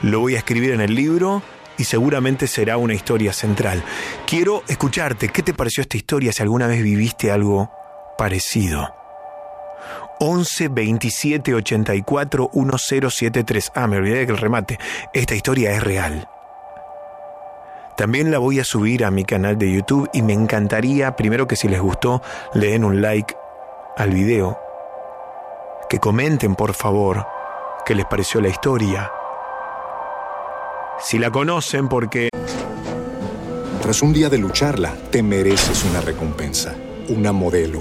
lo 0.02 0.20
voy 0.20 0.34
a 0.34 0.38
escribir 0.38 0.72
en 0.72 0.80
el 0.80 0.94
libro 0.94 1.42
y 1.78 1.84
seguramente 1.84 2.46
será 2.46 2.76
una 2.76 2.94
historia 2.94 3.32
central. 3.32 3.82
Quiero 4.26 4.62
escucharte, 4.68 5.28
¿qué 5.28 5.42
te 5.42 5.54
pareció 5.54 5.82
esta 5.82 5.96
historia 5.96 6.32
si 6.32 6.42
alguna 6.42 6.66
vez 6.66 6.82
viviste 6.82 7.30
algo 7.30 7.70
parecido? 8.18 8.94
11 10.20 10.68
27 10.68 11.54
84 11.54 12.50
1073. 12.52 13.72
Ah, 13.74 13.86
me 13.86 13.96
olvidé 13.96 14.26
que 14.26 14.32
el 14.32 14.38
remate. 14.38 14.78
Esta 15.12 15.34
historia 15.34 15.72
es 15.72 15.82
real. 15.82 16.28
También 17.96 18.32
la 18.32 18.38
voy 18.38 18.58
a 18.58 18.64
subir 18.64 19.04
a 19.04 19.12
mi 19.12 19.24
canal 19.24 19.56
de 19.56 19.70
YouTube 19.72 20.10
y 20.12 20.22
me 20.22 20.32
encantaría, 20.32 21.14
primero 21.14 21.46
que 21.46 21.54
si 21.54 21.68
les 21.68 21.80
gustó, 21.80 22.22
le 22.52 22.68
den 22.70 22.84
un 22.84 23.00
like 23.00 23.36
al 23.96 24.10
video. 24.10 24.58
Que 25.88 26.00
comenten, 26.00 26.56
por 26.56 26.74
favor, 26.74 27.24
qué 27.86 27.94
les 27.94 28.04
pareció 28.06 28.40
la 28.40 28.48
historia. 28.48 29.12
Si 30.98 31.18
la 31.18 31.30
conocen, 31.30 31.88
porque... 31.88 32.30
Tras 33.80 34.02
un 34.02 34.12
día 34.12 34.28
de 34.28 34.38
lucharla, 34.38 34.94
te 35.10 35.22
mereces 35.22 35.84
una 35.84 36.00
recompensa, 36.00 36.74
una 37.08 37.32
modelo, 37.32 37.80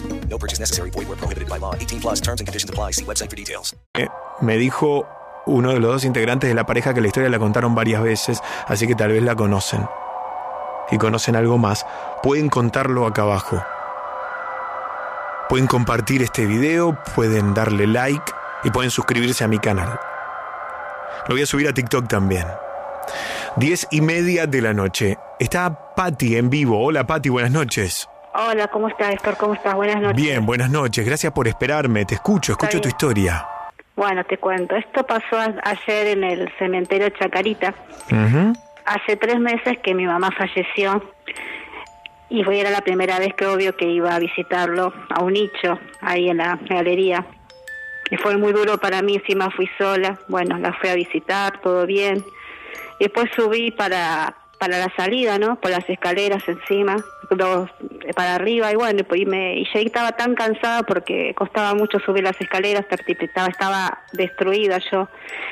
No 0.31 0.39
purchase 0.39 0.59
necessary. 0.59 0.89
Void 0.91 1.07
where 1.09 1.17
prohibited 1.17 1.49
by 1.49 1.59
law. 1.59 1.75
18 1.75 1.99
plus 1.99 2.21
terms 2.21 2.39
and 2.39 2.47
conditions 2.47 2.69
apply. 2.69 2.93
See 2.93 3.03
website 3.03 3.29
for 3.29 3.35
details. 3.35 3.75
Eh, 3.95 4.07
me 4.39 4.57
dijo 4.57 5.05
uno 5.45 5.73
de 5.73 5.79
los 5.79 5.91
dos 5.91 6.05
integrantes 6.05 6.49
de 6.49 6.55
la 6.55 6.65
pareja 6.65 6.93
que 6.93 7.01
la 7.01 7.07
historia 7.07 7.29
la 7.29 7.37
contaron 7.37 7.75
varias 7.75 8.01
veces, 8.01 8.41
así 8.67 8.87
que 8.87 8.95
tal 8.95 9.11
vez 9.11 9.21
la 9.23 9.35
conocen. 9.35 9.85
Y 10.89 10.97
conocen 10.97 11.35
algo 11.35 11.57
más. 11.57 11.85
Pueden 12.23 12.49
contarlo 12.49 13.05
acá 13.05 13.23
abajo. 13.23 13.61
Pueden 15.49 15.67
compartir 15.67 16.21
este 16.21 16.45
video, 16.45 16.97
pueden 17.13 17.53
darle 17.53 17.85
like 17.85 18.31
y 18.63 18.69
pueden 18.69 18.89
suscribirse 18.89 19.43
a 19.43 19.49
mi 19.49 19.59
canal. 19.59 19.99
Lo 21.27 21.35
voy 21.35 21.41
a 21.41 21.45
subir 21.45 21.67
a 21.67 21.73
TikTok 21.73 22.07
también. 22.07 22.47
Diez 23.57 23.85
y 23.91 23.99
media 23.99 24.47
de 24.47 24.61
la 24.61 24.73
noche. 24.73 25.17
Está 25.39 25.93
Patti 25.93 26.37
en 26.37 26.49
vivo. 26.49 26.81
Hola 26.81 27.05
Patti, 27.05 27.27
buenas 27.27 27.51
noches. 27.51 28.07
Hola, 28.33 28.67
¿cómo 28.67 28.87
estás, 28.87 29.13
Héctor? 29.13 29.35
¿Cómo 29.37 29.53
estás? 29.53 29.75
Buenas 29.75 30.01
noches. 30.01 30.15
Bien, 30.21 30.45
buenas 30.45 30.69
noches. 30.69 31.05
Gracias 31.05 31.33
por 31.33 31.47
esperarme. 31.47 32.05
Te 32.05 32.15
escucho, 32.15 32.53
escucho 32.53 32.79
tu 32.79 32.87
historia. 32.87 33.45
Bueno, 33.95 34.23
te 34.23 34.37
cuento. 34.37 34.75
Esto 34.75 35.05
pasó 35.05 35.37
a- 35.37 35.53
ayer 35.63 36.07
en 36.17 36.23
el 36.23 36.49
cementerio 36.57 37.09
Chacarita. 37.09 37.73
Hace 38.85 39.17
tres 39.17 39.39
meses 39.39 39.77
que 39.83 39.93
mi 39.93 40.05
mamá 40.05 40.31
falleció 40.31 41.03
y 42.29 42.43
fue 42.43 42.59
era 42.61 42.69
la 42.71 42.81
primera 42.81 43.19
vez 43.19 43.33
que 43.35 43.45
obvio 43.45 43.75
que 43.75 43.85
iba 43.85 44.15
a 44.15 44.19
visitarlo 44.19 44.93
a 45.09 45.21
un 45.21 45.33
nicho 45.33 45.77
ahí 46.01 46.29
en 46.29 46.37
la 46.37 46.57
galería. 46.69 47.25
Y 48.09 48.17
fue 48.17 48.37
muy 48.37 48.53
duro 48.53 48.77
para 48.77 49.01
mí, 49.01 49.15
encima 49.15 49.49
fui 49.51 49.69
sola. 49.77 50.17
Bueno, 50.29 50.57
la 50.57 50.73
fui 50.73 50.89
a 50.89 50.95
visitar, 50.95 51.59
todo 51.61 51.85
bien. 51.85 52.23
Después 52.99 53.29
subí 53.35 53.71
para, 53.71 54.35
para 54.59 54.77
la 54.79 54.91
salida, 54.95 55.37
¿no? 55.37 55.57
Por 55.59 55.71
las 55.71 55.89
escaleras 55.89 56.43
encima, 56.47 56.97
dos, 57.37 57.69
para 58.15 58.35
arriba. 58.35 58.71
Y 58.71 58.75
bueno, 58.75 59.03
y, 59.13 59.25
me, 59.25 59.59
y 59.59 59.67
ya 59.73 59.79
estaba 59.79 60.11
tan 60.13 60.35
cansada 60.35 60.83
porque 60.83 61.33
costaba 61.35 61.73
mucho 61.73 61.99
subir 61.99 62.23
las 62.23 62.39
escaleras, 62.39 62.85
estaba, 62.89 63.47
estaba 63.47 63.99
destruida 64.13 64.79
yo. 64.91 65.07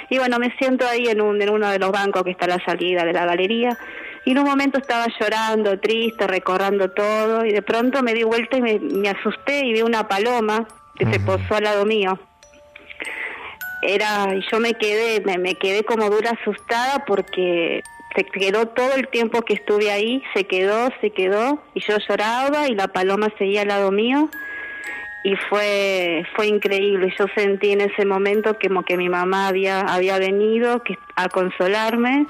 Y 0.09 0.17
bueno, 0.17 0.39
me 0.39 0.55
siento 0.57 0.87
ahí 0.87 1.07
en, 1.07 1.21
un, 1.21 1.41
en 1.41 1.49
uno 1.49 1.69
de 1.69 1.79
los 1.79 1.91
bancos 1.91 2.23
que 2.23 2.31
está 2.31 2.45
a 2.45 2.57
la 2.57 2.65
salida 2.65 3.03
de 3.03 3.13
la 3.13 3.25
galería. 3.25 3.77
Y 4.25 4.31
en 4.31 4.39
un 4.39 4.45
momento 4.45 4.79
estaba 4.79 5.07
llorando, 5.19 5.79
triste, 5.79 6.27
recorrando 6.27 6.91
todo. 6.91 7.45
Y 7.45 7.51
de 7.51 7.61
pronto 7.61 8.03
me 8.03 8.13
di 8.13 8.23
vuelta 8.23 8.57
y 8.57 8.61
me, 8.61 8.79
me 8.79 9.09
asusté 9.09 9.65
y 9.65 9.73
vi 9.73 9.81
una 9.81 10.07
paloma 10.07 10.67
que 10.95 11.05
se 11.05 11.19
posó 11.19 11.55
al 11.55 11.63
lado 11.63 11.85
mío 11.85 12.19
era 13.81 14.35
y 14.35 14.41
yo 14.51 14.59
me 14.59 14.73
quedé 14.73 15.21
me, 15.21 15.37
me 15.37 15.55
quedé 15.55 15.83
como 15.83 16.09
dura 16.09 16.31
asustada 16.31 17.05
porque 17.05 17.81
se 18.15 18.23
quedó 18.23 18.67
todo 18.69 18.93
el 18.95 19.07
tiempo 19.07 19.41
que 19.43 19.53
estuve 19.53 19.91
ahí 19.91 20.23
se 20.33 20.45
quedó 20.45 20.89
se 21.01 21.11
quedó 21.11 21.61
y 21.75 21.81
yo 21.81 21.97
lloraba 22.07 22.67
y 22.67 22.73
la 22.75 22.87
paloma 22.87 23.27
seguía 23.37 23.61
al 23.61 23.67
lado 23.69 23.91
mío 23.91 24.29
y 25.23 25.35
fue 25.49 26.23
fue 26.35 26.47
increíble. 26.47 27.13
Yo 27.19 27.25
sentí 27.35 27.71
en 27.71 27.81
ese 27.81 28.05
momento 28.05 28.57
como 28.59 28.83
que 28.83 28.95
mi 28.97 29.09
mamá 29.09 29.47
había 29.49 29.81
había 29.81 30.17
venido 30.17 30.81
que, 30.83 30.97
a 31.17 31.27
consolarme 31.27 32.25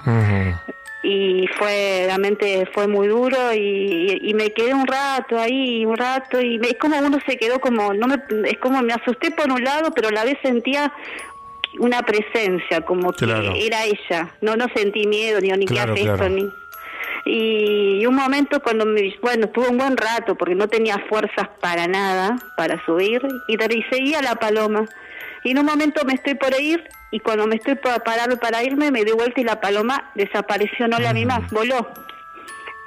y 1.03 1.47
fue 1.57 2.03
realmente 2.07 2.67
fue 2.73 2.87
muy 2.87 3.07
duro 3.07 3.53
y, 3.53 4.19
y 4.21 4.33
me 4.33 4.51
quedé 4.51 4.73
un 4.73 4.85
rato 4.87 5.39
ahí 5.39 5.85
un 5.85 5.95
rato 5.95 6.41
y 6.41 6.59
me- 6.59 6.69
es 6.69 6.77
como 6.77 6.97
uno 6.99 7.19
se 7.25 7.37
quedó 7.37 7.59
como 7.61 7.93
no 7.93 8.07
me 8.07 8.17
es 8.49 8.57
como 8.57 8.81
me 8.81 8.91
asusté 8.93 9.31
por 9.31 9.49
un 9.51 9.63
lado 9.63 9.91
pero 9.95 10.09
a 10.09 10.11
la 10.11 10.25
vez 10.25 10.37
sentía 10.41 10.91
una 11.79 12.01
presencia 12.03 12.81
como 12.81 13.11
que 13.13 13.25
Claro. 13.25 13.53
era 13.55 13.85
ella. 13.85 14.29
No 14.41 14.55
no 14.55 14.67
sentí 14.75 15.07
miedo 15.07 15.39
ni 15.41 15.49
ni 15.49 15.65
Claro, 15.65 15.93
qué 15.95 16.01
hace 16.01 16.09
claro. 16.09 16.25
esto 16.25 16.35
ni. 16.35 16.49
Y, 17.25 18.05
un 18.05 18.15
momento 18.15 18.61
cuando 18.61 18.85
me 18.85 19.13
bueno 19.21 19.49
tuve 19.49 19.67
un 19.69 19.77
buen 19.77 19.97
rato 19.97 20.35
porque 20.35 20.55
no 20.55 20.67
tenía 20.67 20.97
fuerzas 21.09 21.47
para 21.59 21.85
nada 21.87 22.37
para 22.57 22.83
subir 22.85 23.21
y, 23.47 23.53
y 23.53 23.83
seguía 23.91 24.21
la 24.21 24.35
paloma. 24.35 24.85
Y 25.43 25.51
en 25.51 25.59
un 25.59 25.65
momento 25.65 26.03
me 26.05 26.13
estoy 26.13 26.35
por 26.35 26.53
ir 26.59 26.83
y 27.11 27.19
cuando 27.19 27.45
me 27.47 27.55
estoy 27.55 27.75
para 27.75 27.99
parar 27.99 28.39
para 28.39 28.63
irme 28.63 28.91
me 28.91 29.03
di 29.03 29.11
vuelta 29.11 29.39
y 29.41 29.43
la 29.43 29.59
paloma 29.59 30.11
desapareció 30.15 30.87
no 30.87 30.99
la 30.99 31.13
vi 31.13 31.25
más 31.25 31.49
voló. 31.51 31.87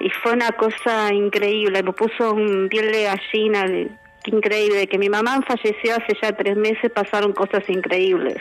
Y 0.01 0.11
fue 0.11 0.33
una 0.33 0.51
cosa 0.53 1.13
increíble 1.13 1.83
me 1.83 1.93
puso 1.93 2.33
un 2.33 2.69
piel 2.69 2.91
de 2.91 3.05
gallina 3.05 3.65
de- 3.65 3.89
qué 4.25 4.31
increíble 4.35 4.87
que 4.87 4.99
mi 4.99 5.09
mamá 5.09 5.41
falleció 5.47 5.95
hace 5.97 6.17
ya 6.21 6.33
tres 6.33 6.57
meses 6.57 6.91
pasaron 6.91 7.33
cosas 7.33 7.63
increíbles 7.69 8.39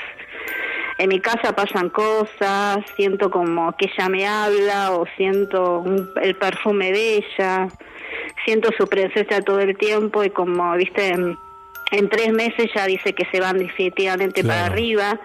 en 1.02 1.10
mi 1.10 1.20
casa 1.20 1.56
pasan 1.56 1.90
cosas, 1.90 2.78
siento 2.96 3.30
como 3.32 3.76
que 3.78 3.86
ella 3.86 4.10
me 4.10 4.28
habla 4.28 4.92
o 4.92 5.06
siento 5.18 5.80
un- 5.80 6.10
el 6.22 6.36
perfume 6.36 6.92
de 6.92 7.18
ella, 7.18 7.68
siento 8.46 8.70
su 8.78 8.88
presencia 8.88 9.42
todo 9.42 9.60
el 9.60 9.78
tiempo 9.78 10.24
y 10.24 10.30
como, 10.30 10.74
viste, 10.76 11.08
en, 11.10 11.38
en 11.92 12.10
tres 12.10 12.32
meses 12.34 12.70
ya 12.76 12.86
dice 12.86 13.14
que 13.14 13.26
se 13.32 13.40
van 13.40 13.58
definitivamente 13.58 14.44
para 14.44 14.66
arriba 14.68 15.20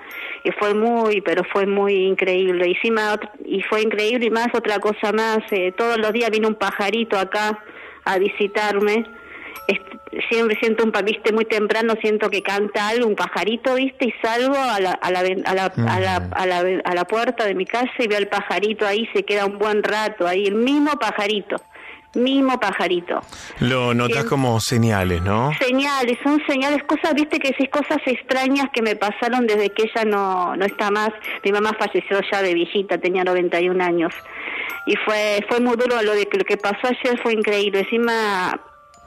y 0.45 0.51
fue 0.53 0.75
muy, 0.75 1.21
pero 1.21 1.45
fue 1.45 1.67
muy 1.67 1.95
increíble. 2.07 2.69
Y, 2.69 2.75
ot- 2.91 3.31
y 3.45 3.63
fue 3.63 3.83
increíble 3.83 4.27
y 4.27 4.31
más 4.31 4.49
otra 4.55 4.79
cosa 4.79 5.13
más, 5.13 5.39
eh, 5.51 5.73
todos 5.77 5.99
los 5.99 6.13
días 6.13 6.31
viene 6.31 6.47
un 6.47 6.55
pajarito 6.55 7.19
acá 7.19 7.59
a 8.05 8.19
visitarme 8.19 9.05
siempre 10.31 10.57
siento 10.61 10.85
un 10.85 10.93
viste 11.05 11.33
muy 11.33 11.45
temprano 11.45 11.95
siento 12.01 12.31
que 12.31 12.43
canta 12.43 12.89
algo 12.89 13.07
un 13.07 13.17
pajarito 13.17 13.75
viste 13.75 14.07
y 14.07 14.15
salgo 14.23 14.57
a 14.57 14.81
la 14.81 14.93
a 14.93 15.11
la 15.11 15.21
a 15.21 15.55
la, 15.55 15.65
a 15.65 16.01
la, 16.01 16.17
a 16.17 16.47
la, 16.47 16.81
a 16.85 16.95
la 16.95 17.05
puerta 17.05 17.45
de 17.45 17.55
mi 17.55 17.67
casa 17.67 17.91
y 17.99 18.07
veo 18.07 18.19
al 18.19 18.29
pajarito 18.29 18.87
ahí 18.87 19.09
se 19.13 19.25
queda 19.25 19.47
un 19.47 19.59
buen 19.59 19.83
rato 19.83 20.27
ahí 20.27 20.47
el 20.47 20.55
mismo 20.55 20.93
pajarito 20.93 21.57
mismo 22.17 22.59
pajarito. 22.59 23.21
Lo 23.61 23.95
notas 23.95 24.25
como 24.25 24.59
señales, 24.61 25.23
¿no? 25.23 25.53
Señales, 25.61 26.19
son 26.23 26.41
señales, 26.47 26.83
cosas, 26.85 27.15
viste 27.15 27.39
que 27.39 27.49
decís 27.49 27.69
cosas 27.71 27.99
extrañas 28.07 28.67
que 28.73 28.83
me 28.83 28.97
pasaron 28.97 29.47
desde 29.47 29.71
que 29.71 29.85
ella 29.85 30.05
no, 30.05 30.57
no 30.57 30.65
está 30.65 30.91
más. 30.91 31.11
Mi 31.45 31.53
mamá 31.53 31.73
falleció 31.79 32.21
ya 32.31 32.43
de 32.43 32.55
viejita, 32.55 32.99
tenía 32.99 33.25
91 33.25 33.83
años. 33.85 34.15
Y 34.87 34.97
fue 34.97 35.45
fue 35.49 35.61
muy 35.61 35.77
duro 35.77 36.01
lo 36.03 36.13
de 36.13 36.27
que 36.27 36.39
lo 36.39 36.45
que 36.45 36.57
pasó 36.57 36.89
ayer 36.89 37.21
fue 37.23 37.33
increíble. 37.33 37.81
Encima 37.81 38.61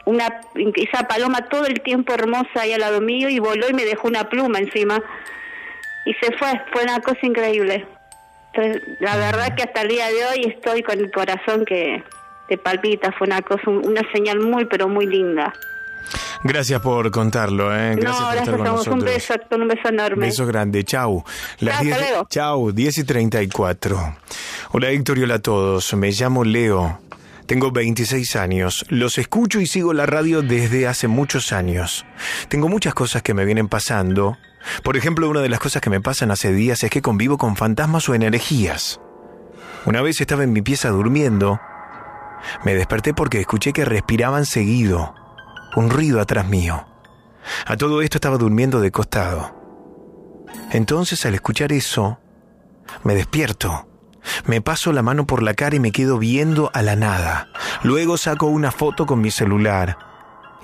una 0.10 0.42
esa 0.76 1.08
paloma 1.08 1.48
todo 1.50 1.66
el 1.66 1.82
tiempo 1.82 2.14
hermosa 2.14 2.62
ahí 2.62 2.74
al 2.74 2.82
lado 2.82 3.00
mío 3.00 3.30
y 3.30 3.40
voló 3.40 3.70
y 3.70 3.74
me 3.74 3.86
dejó 3.86 4.08
una 4.08 4.28
pluma 4.28 4.60
encima. 4.60 5.02
Y 6.06 6.14
se 6.16 6.36
fue, 6.38 6.50
fue 6.74 6.84
una 6.84 7.00
cosa 7.02 7.20
increíble. 7.24 7.86
Entonces, 8.54 8.82
la 9.00 9.16
verdad 9.18 9.56
que 9.56 9.64
hasta 9.64 9.82
el 9.82 9.90
día 9.90 10.08
de 10.08 10.26
hoy 10.26 10.54
estoy 10.56 10.82
con 10.82 10.98
el 10.98 11.12
corazón 11.12 11.66
que 11.66 12.04
te 12.48 12.58
palpita, 12.58 13.12
fue 13.12 13.28
una 13.28 13.42
cosa, 13.44 13.70
una 13.70 14.02
señal 14.12 14.40
muy 14.40 14.66
pero 14.66 14.88
muy 14.88 15.06
linda. 15.06 15.54
Gracias 16.44 16.82
por 16.82 17.12
contarlo, 17.12 17.76
¿eh? 17.76 17.96
Gracias 17.96 18.20
no, 18.20 18.28
por 18.30 18.38
estar 18.38 18.56
con 18.58 18.64
vos, 18.64 18.88
un 18.88 19.00
nosotros. 19.00 19.04
beso, 19.04 19.34
un 19.52 19.68
beso 19.68 19.88
enorme. 19.90 20.26
Beso 20.28 20.46
grande, 20.48 20.84
chau. 20.84 21.24
Las 21.60 21.76
Chao, 21.76 21.84
10 21.84 21.94
hasta 21.96 22.10
luego. 22.10 22.28
Chau, 22.30 22.72
10 22.72 22.98
y 22.98 23.04
34. 23.04 24.18
Hola 24.72 24.90
Héctor 24.90 25.18
y 25.20 25.24
hola 25.24 25.36
a 25.36 25.40
todos. 25.40 25.94
Me 25.94 26.12
llamo 26.12 26.44
Leo. 26.44 27.00
Tengo 27.50 27.72
26 27.72 28.36
años. 28.36 28.86
Los 28.90 29.18
escucho 29.18 29.60
y 29.60 29.66
sigo 29.66 29.92
la 29.92 30.06
radio 30.06 30.44
desde 30.44 30.88
hace 30.88 31.08
muchos 31.08 31.52
años. 31.52 32.06
Tengo 32.48 32.70
muchas 32.70 32.94
cosas 32.94 33.24
que 33.24 33.34
me 33.34 33.44
vienen 33.44 33.68
pasando. 33.68 34.38
Por 34.84 34.96
ejemplo, 34.96 35.28
una 35.28 35.42
de 35.42 35.50
las 35.50 35.60
cosas 35.60 35.82
que 35.82 35.90
me 35.90 36.00
pasan 36.00 36.30
hace 36.30 36.54
días 36.54 36.84
es 36.84 36.92
que 36.92 37.02
convivo 37.02 37.40
con 37.40 37.56
fantasmas 37.56 38.08
o 38.08 38.14
energías. 38.14 39.02
Una 39.88 40.04
vez 40.04 40.22
estaba 40.22 40.44
en 40.44 40.54
mi 40.54 40.62
pieza 40.62 40.90
durmiendo. 40.90 41.60
Me 42.66 42.76
desperté 42.76 43.16
porque 43.16 43.40
escuché 43.40 43.74
que 43.74 43.84
respiraban 43.84 44.46
seguido. 44.46 45.16
Un 45.76 45.90
ruido 45.90 46.22
atrás 46.22 46.48
mío. 46.48 46.86
A 47.66 47.78
todo 47.78 48.04
esto 48.04 48.18
estaba 48.18 48.38
durmiendo 48.38 48.80
de 48.80 48.92
costado. 48.92 49.56
Entonces 50.70 51.26
al 51.26 51.34
escuchar 51.34 51.72
eso, 51.72 52.20
me 53.04 53.16
despierto. 53.16 53.89
Me 54.46 54.62
paso 54.62 54.94
la 54.94 55.02
mano 55.02 55.26
por 55.26 55.44
la 55.44 55.54
cara 55.54 55.76
y 55.76 55.80
me 55.80 55.92
quedo 55.92 56.18
viendo 56.18 56.72
a 56.74 56.82
la 56.82 56.96
nada. 56.96 57.50
Luego 57.84 58.18
saco 58.18 58.48
una 58.48 58.72
foto 58.72 59.06
con 59.06 59.22
mi 59.22 59.32
celular 59.32 59.98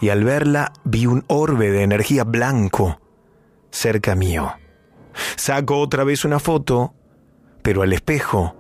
y 0.01 0.09
al 0.09 0.23
verla 0.23 0.73
vi 0.83 1.05
un 1.05 1.23
orbe 1.27 1.71
de 1.71 1.83
energía 1.83 2.23
blanco 2.23 2.99
cerca 3.75 4.15
mío. 4.15 4.53
Saco 5.35 5.79
otra 5.79 6.03
vez 6.03 6.25
una 6.25 6.39
foto, 6.39 6.93
pero 7.61 7.81
al 7.83 7.93
espejo, 7.93 8.55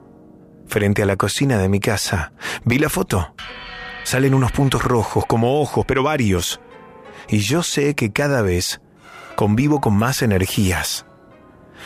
frente 0.67 1.03
a 1.03 1.05
la 1.05 1.15
cocina 1.15 1.57
de 1.57 1.69
mi 1.69 1.79
casa. 1.79 2.33
Vi 2.63 2.77
la 2.77 2.89
foto. 2.89 3.33
Salen 4.03 4.33
unos 4.33 4.51
puntos 4.51 4.83
rojos, 4.83 5.25
como 5.25 5.61
ojos, 5.61 5.85
pero 5.87 6.03
varios. 6.03 6.59
Y 7.27 7.39
yo 7.39 7.63
sé 7.63 7.95
que 7.95 8.11
cada 8.11 8.41
vez 8.41 8.81
convivo 9.35 9.81
con 9.81 9.95
más 9.95 10.21
energías. 10.21 11.05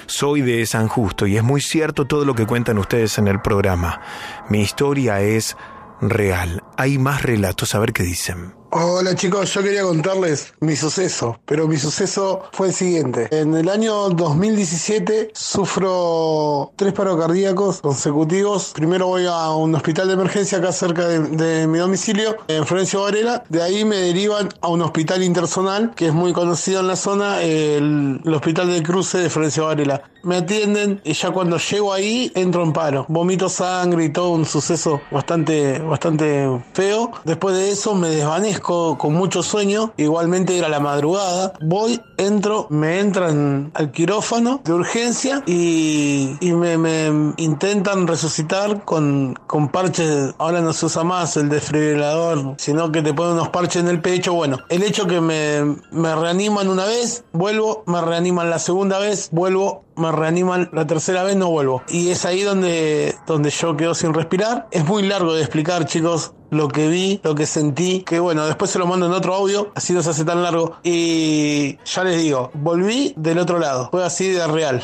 Soy 0.09 0.41
de 0.41 0.65
San 0.65 0.87
Justo 0.87 1.27
y 1.27 1.37
es 1.37 1.43
muy 1.43 1.61
cierto 1.61 2.05
todo 2.05 2.25
lo 2.25 2.33
que 2.33 2.47
cuentan 2.47 2.79
ustedes 2.79 3.19
en 3.19 3.27
el 3.27 3.41
programa. 3.41 4.01
Mi 4.49 4.59
historia 4.61 5.21
es 5.21 5.55
real. 6.01 6.63
Hay 6.77 6.97
más 6.97 7.21
relatos, 7.21 7.75
a 7.75 7.79
ver 7.79 7.93
qué 7.93 8.01
dicen. 8.01 8.58
Hola 8.71 9.15
chicos, 9.15 9.51
yo 9.55 9.63
quería 9.63 9.81
contarles 9.81 10.53
mi 10.59 10.75
suceso, 10.75 11.39
pero 11.45 11.67
mi 11.67 11.77
suceso 11.77 12.43
fue 12.51 12.67
el 12.67 12.73
siguiente. 12.73 13.27
En 13.31 13.55
el 13.55 13.67
año 13.67 14.09
2017 14.09 15.31
sufro 15.33 16.71
tres 16.75 16.93
paros 16.93 17.19
cardíacos 17.19 17.81
consecutivos. 17.81 18.73
Primero 18.75 19.07
voy 19.07 19.25
a 19.25 19.49
un 19.49 19.73
hospital 19.73 20.09
de 20.09 20.13
emergencia 20.13 20.59
acá 20.59 20.71
cerca 20.71 21.07
de, 21.07 21.65
mi 21.65 21.79
domicilio, 21.79 22.37
en 22.47 22.63
Florencio 22.63 23.01
Varela. 23.01 23.43
De 23.49 23.63
ahí 23.63 23.83
me 23.85 23.95
derivan 23.95 24.49
a 24.61 24.67
un 24.67 24.83
hospital 24.83 25.23
interzonal 25.23 25.95
que 25.95 26.05
es 26.05 26.13
muy 26.13 26.31
conocido 26.31 26.81
en 26.81 26.87
la 26.89 26.95
zona, 26.95 27.41
el, 27.41 28.21
el 28.23 28.33
hospital 28.35 28.71
de 28.71 28.83
cruce 28.83 29.17
de 29.17 29.31
Florencio 29.31 29.65
Varela. 29.65 30.03
Me 30.21 30.35
atienden 30.35 31.01
y 31.05 31.13
ya 31.13 31.31
cuando 31.31 31.57
llego 31.57 31.91
ahí 31.91 32.31
entro 32.35 32.61
en 32.61 32.73
paro. 32.73 33.05
Vomito 33.07 33.49
sangre 33.49 34.03
y 34.05 34.09
todo 34.09 34.31
un 34.31 34.45
suceso 34.45 35.01
bastante, 35.09 35.79
bastante 35.79 36.61
feo. 36.73 37.11
Después 37.23 37.55
de 37.55 37.71
eso 37.71 37.95
me 37.95 38.09
desvanezco 38.09 38.58
con 38.61 39.13
mucho 39.13 39.43
sueño. 39.43 39.93
Igualmente 39.97 40.57
era 40.57 40.69
la 40.69 40.79
madrugada. 40.79 41.53
Voy, 41.61 42.01
entro, 42.17 42.67
me 42.69 42.99
entran 42.99 43.71
al 43.73 43.91
quirófano 43.91 44.61
de 44.63 44.73
urgencia 44.73 45.43
y, 45.45 46.37
me 46.59 47.33
intentan 47.37 48.07
resucitar 48.07 48.83
con, 48.83 49.35
con 49.47 49.69
parches. 49.69 50.33
Ahora 50.37 50.61
no 50.61 50.73
se 50.73 50.87
usa 50.87 51.03
más 51.03 51.37
el 51.37 51.49
desfibrilador, 51.49 52.55
sino 52.57 52.91
que 52.91 53.01
te 53.01 53.13
ponen 53.13 53.33
unos 53.33 53.49
parches 53.49 53.81
en 53.81 53.87
el 53.87 54.01
pecho. 54.01 54.33
Bueno, 54.33 54.57
el 54.69 54.83
hecho 54.83 55.07
que 55.07 55.21
me, 55.21 55.77
me 55.91 56.15
reaniman 56.15 56.67
una 56.67 56.85
vez, 56.85 57.23
vuelvo, 57.31 57.83
me 57.85 58.01
reaniman 58.01 58.49
la 58.49 58.59
segunda 58.59 58.99
vez, 58.99 59.29
vuelvo, 59.31 59.83
me 59.99 60.11
reaniman 60.11 60.69
la 60.73 60.87
tercera 60.87 61.23
vez, 61.23 61.35
no 61.35 61.49
vuelvo. 61.49 61.83
Y 61.89 62.09
es 62.09 62.25
ahí 62.25 62.41
donde, 62.41 63.15
donde 63.27 63.49
yo 63.49 63.75
quedo 63.77 63.93
sin 63.93 64.13
respirar. 64.13 64.67
Es 64.71 64.85
muy 64.85 65.03
largo 65.03 65.33
de 65.33 65.41
explicar, 65.41 65.85
chicos, 65.85 66.33
lo 66.49 66.67
que 66.67 66.87
vi, 66.87 67.19
lo 67.23 67.35
que 67.35 67.45
sentí, 67.45 68.03
que 68.03 68.19
bueno, 68.19 68.45
después 68.45 68.71
se 68.71 68.79
lo 68.79 68.87
mando 68.87 69.05
en 69.05 69.11
otro 69.11 69.35
audio, 69.35 69.71
así 69.75 69.93
no 69.93 70.01
se 70.01 70.09
hace 70.09 70.25
tan 70.25 70.41
largo. 70.41 70.77
Y 70.83 71.77
ya 71.85 72.03
les 72.03 72.21
digo, 72.21 72.51
volví 72.53 73.13
del 73.15 73.39
otro 73.39 73.59
lado, 73.59 73.89
fue 73.91 74.03
así 74.03 74.29
de 74.29 74.47
real. 74.47 74.81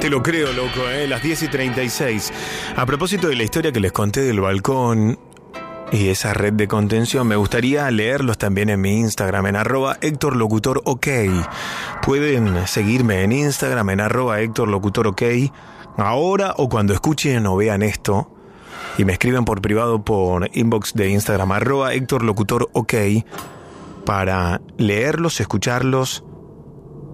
Te 0.00 0.08
lo 0.08 0.22
creo, 0.22 0.50
loco, 0.52 0.88
¿eh? 0.88 1.06
Las 1.06 1.22
10 1.22 1.42
y 1.42 1.48
36. 1.48 2.32
A 2.76 2.86
propósito 2.86 3.28
de 3.28 3.36
la 3.36 3.42
historia 3.42 3.70
que 3.70 3.80
les 3.80 3.92
conté 3.92 4.22
del 4.22 4.40
balcón 4.40 5.18
y 5.92 6.08
esa 6.08 6.32
red 6.34 6.52
de 6.52 6.68
contención, 6.68 7.26
me 7.26 7.36
gustaría 7.36 7.90
leerlos 7.90 8.38
también 8.38 8.68
en 8.68 8.80
mi 8.80 8.98
Instagram, 9.00 9.46
en 9.46 9.56
arroba 9.56 9.98
Héctor 10.00 10.36
Locutor 10.36 10.82
OK. 10.84 11.06
Pueden 12.02 12.66
seguirme 12.66 13.24
en 13.24 13.32
Instagram, 13.32 13.90
en 13.90 14.00
arroba 14.00 14.40
Héctor 14.40 14.68
Locutor 14.68 15.08
OK. 15.08 15.22
Ahora 15.96 16.54
o 16.56 16.68
cuando 16.68 16.94
escuchen 16.94 17.46
o 17.46 17.56
vean 17.56 17.82
esto 17.82 18.30
y 18.98 19.04
me 19.04 19.12
escriben 19.12 19.44
por 19.44 19.60
privado 19.60 20.04
por 20.04 20.48
inbox 20.56 20.94
de 20.94 21.08
Instagram, 21.10 21.50
arroba 21.52 21.92
Héctor 21.92 22.22
Locutor 22.22 22.68
OK, 22.72 22.94
para 24.04 24.60
leerlos, 24.78 25.40
escucharlos, 25.40 26.24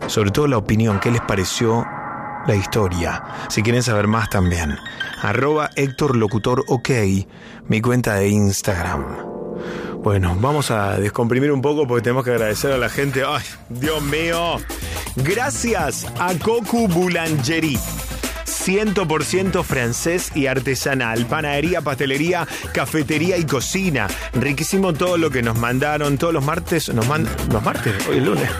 sobre 0.07 0.31
todo 0.31 0.49
la 0.49 0.59
opinión, 0.59 1.01
qué 1.01 1.11
les 1.11 1.23
pareció 1.23 1.87
la 2.47 2.55
historia. 2.55 3.23
Si 3.49 3.63
quieren 3.63 3.83
saber 3.83 4.07
más 4.07 4.31
también. 4.31 4.77
Arroba 5.23 5.71
Héctor 5.77 6.17
Locutor 6.17 6.65
OK, 6.69 6.91
mi 7.69 7.81
cuenta 7.81 8.15
de 8.15 8.29
Instagram. 8.29 9.37
Bueno, 10.03 10.37
vamos 10.41 10.71
a 10.71 10.99
descomprimir 10.99 11.51
un 11.51 11.61
poco 11.61 11.87
porque 11.87 12.03
tenemos 12.03 12.25
que 12.25 12.31
agradecer 12.31 12.73
a 12.73 12.79
la 12.79 12.89
gente. 12.89 13.25
¡Ay, 13.27 13.43
Dios 13.69 14.03
mío! 14.03 14.59
Gracias 15.17 16.07
a 16.19 16.35
Cocu 16.35 16.87
Boulangerie. 16.89 17.79
100% 18.67 19.63
francés 19.65 20.31
y 20.35 20.47
artesanal. 20.47 21.27
Panadería, 21.27 21.81
pastelería, 21.81 22.47
cafetería 22.73 23.37
y 23.37 23.45
cocina. 23.45 24.09
Riquísimo 24.35 24.93
todo 24.93 25.19
lo 25.19 25.31
que 25.31 25.43
nos 25.43 25.59
mandaron. 25.59 26.19
Todos 26.19 26.35
los 26.35 26.45
martes 26.45 26.93
nos 26.93 27.07
mandan. 27.07 27.35
¿Los 27.53 27.63
martes? 27.63 27.95
Hoy 28.09 28.19
es 28.19 28.25
lunes. 28.25 28.51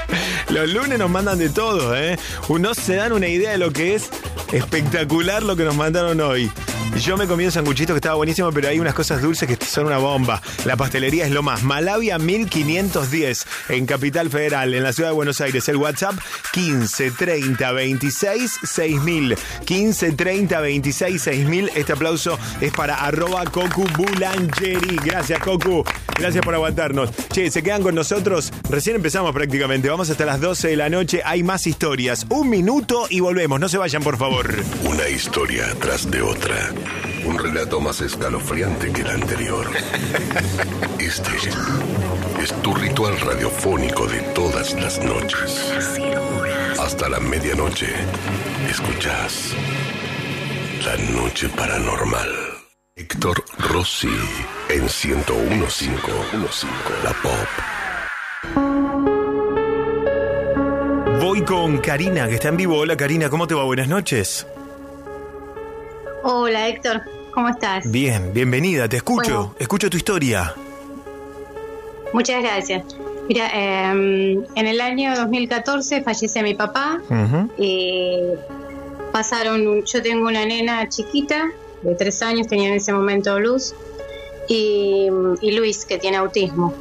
Los 0.50 0.68
lunes 0.72 0.98
nos 0.98 1.10
mandan 1.10 1.38
de 1.38 1.48
todo, 1.48 1.96
¿eh? 1.96 2.18
No 2.48 2.74
se 2.74 2.96
dan 2.96 3.12
una 3.12 3.28
idea 3.28 3.50
de 3.50 3.58
lo 3.58 3.72
que 3.72 3.94
es 3.94 4.08
espectacular 4.52 5.42
lo 5.42 5.56
que 5.56 5.64
nos 5.64 5.76
mandaron 5.76 6.20
hoy. 6.20 6.50
Yo 6.94 7.16
me 7.16 7.26
comí 7.26 7.44
un 7.44 7.52
sanguchito 7.52 7.92
que 7.92 7.98
estaba 7.98 8.16
buenísimo, 8.16 8.50
pero 8.52 8.68
hay 8.68 8.80
unas 8.80 8.94
cosas 8.94 9.22
dulces 9.22 9.46
que 9.48 9.64
son 9.64 9.86
una 9.86 9.98
bomba. 9.98 10.42
La 10.64 10.76
pastelería 10.76 11.24
es 11.24 11.30
lo 11.30 11.42
más. 11.42 11.62
Malavia 11.62 12.18
1510 12.18 13.46
en 13.68 13.86
Capital 13.86 14.30
Federal, 14.30 14.74
en 14.74 14.82
la 14.82 14.92
ciudad 14.92 15.10
de 15.10 15.14
Buenos 15.14 15.40
Aires. 15.40 15.68
El 15.68 15.76
WhatsApp 15.76 16.14
15 16.52 17.10
30 17.12 17.72
26 17.72 18.60
6000. 18.64 19.36
15 19.64 20.12
30 20.12 20.60
26 20.60 21.22
6000. 21.22 21.70
Este 21.76 21.92
aplauso 21.92 22.38
es 22.60 22.72
para 22.72 22.96
arroba. 22.96 23.44
Gracias, 25.04 25.38
Cocu. 25.40 25.84
Gracias 26.18 26.44
por 26.44 26.54
aguantarnos. 26.54 27.10
Che, 27.30 27.50
se 27.50 27.62
quedan 27.62 27.82
con 27.82 27.94
nosotros. 27.94 28.52
Recién 28.70 28.96
empezamos 28.96 29.32
prácticamente. 29.32 29.88
Vamos 29.88 30.10
hasta 30.10 30.24
las 30.24 30.40
12 30.40 30.68
de 30.68 30.76
la 30.76 30.88
noche. 30.88 31.20
Hay 31.24 31.42
más 31.42 31.66
historias. 31.66 32.26
Un 32.30 32.48
minuto 32.48 33.06
y 33.10 33.20
volvemos. 33.20 33.60
No 33.60 33.68
se 33.68 33.78
vayan, 33.78 34.02
por 34.02 34.16
favor. 34.16 34.54
Una 34.84 35.08
historia 35.08 35.74
tras 35.80 36.10
de 36.10 36.22
otra. 36.22 36.72
Un 37.24 37.38
relato 37.38 37.80
más 37.80 38.00
escalofriante 38.00 38.92
que 38.92 39.02
el 39.02 39.08
anterior. 39.08 39.66
Este 40.98 41.30
es 42.42 42.52
tu 42.62 42.74
ritual 42.74 43.18
radiofónico 43.20 44.06
de 44.06 44.20
todas 44.34 44.74
las 44.74 45.02
noches. 45.02 45.72
Hasta 46.78 47.08
la 47.08 47.20
medianoche, 47.20 47.88
escuchas 48.68 49.54
La 50.84 50.96
Noche 51.12 51.48
Paranormal. 51.48 52.28
Héctor 52.94 53.44
Rossi 53.58 54.08
en 54.70 54.84
1015 54.84 55.90
La 57.04 57.12
Pop. 57.22 57.48
Voy 61.20 61.42
con 61.42 61.78
Karina, 61.78 62.28
que 62.28 62.34
está 62.36 62.48
en 62.48 62.56
vivo. 62.56 62.78
Hola, 62.78 62.96
Karina. 62.96 63.28
¿Cómo 63.28 63.46
te 63.46 63.54
va? 63.54 63.64
Buenas 63.64 63.88
noches. 63.88 64.46
Hola 66.28 66.66
Héctor, 66.68 67.02
¿cómo 67.32 67.48
estás? 67.50 67.88
Bien, 67.88 68.32
bienvenida, 68.32 68.88
te 68.88 68.96
escucho, 68.96 69.34
Bueno. 69.36 69.54
escucho 69.60 69.88
tu 69.88 69.96
historia. 69.96 70.52
Muchas 72.12 72.42
gracias. 72.42 72.84
Mira, 73.28 73.48
eh, 73.54 74.36
en 74.56 74.66
el 74.66 74.80
año 74.80 75.14
2014 75.14 76.02
fallece 76.02 76.42
mi 76.42 76.54
papá 76.54 76.98
Ujú. 77.08 77.48
y 77.58 78.18
pasaron, 79.12 79.66
un- 79.68 79.84
yo 79.84 80.02
tengo 80.02 80.26
una 80.26 80.44
nena 80.44 80.88
chiquita 80.88 81.44
de 81.82 81.94
tres 81.94 82.20
años, 82.22 82.48
tenía 82.48 82.70
en 82.70 82.74
ese 82.74 82.92
momento 82.92 83.38
Luz, 83.38 83.72
y, 84.48 85.08
y 85.40 85.50
Luis, 85.56 85.84
que 85.86 85.98
tiene 85.98 86.16
autismo. 86.16 86.74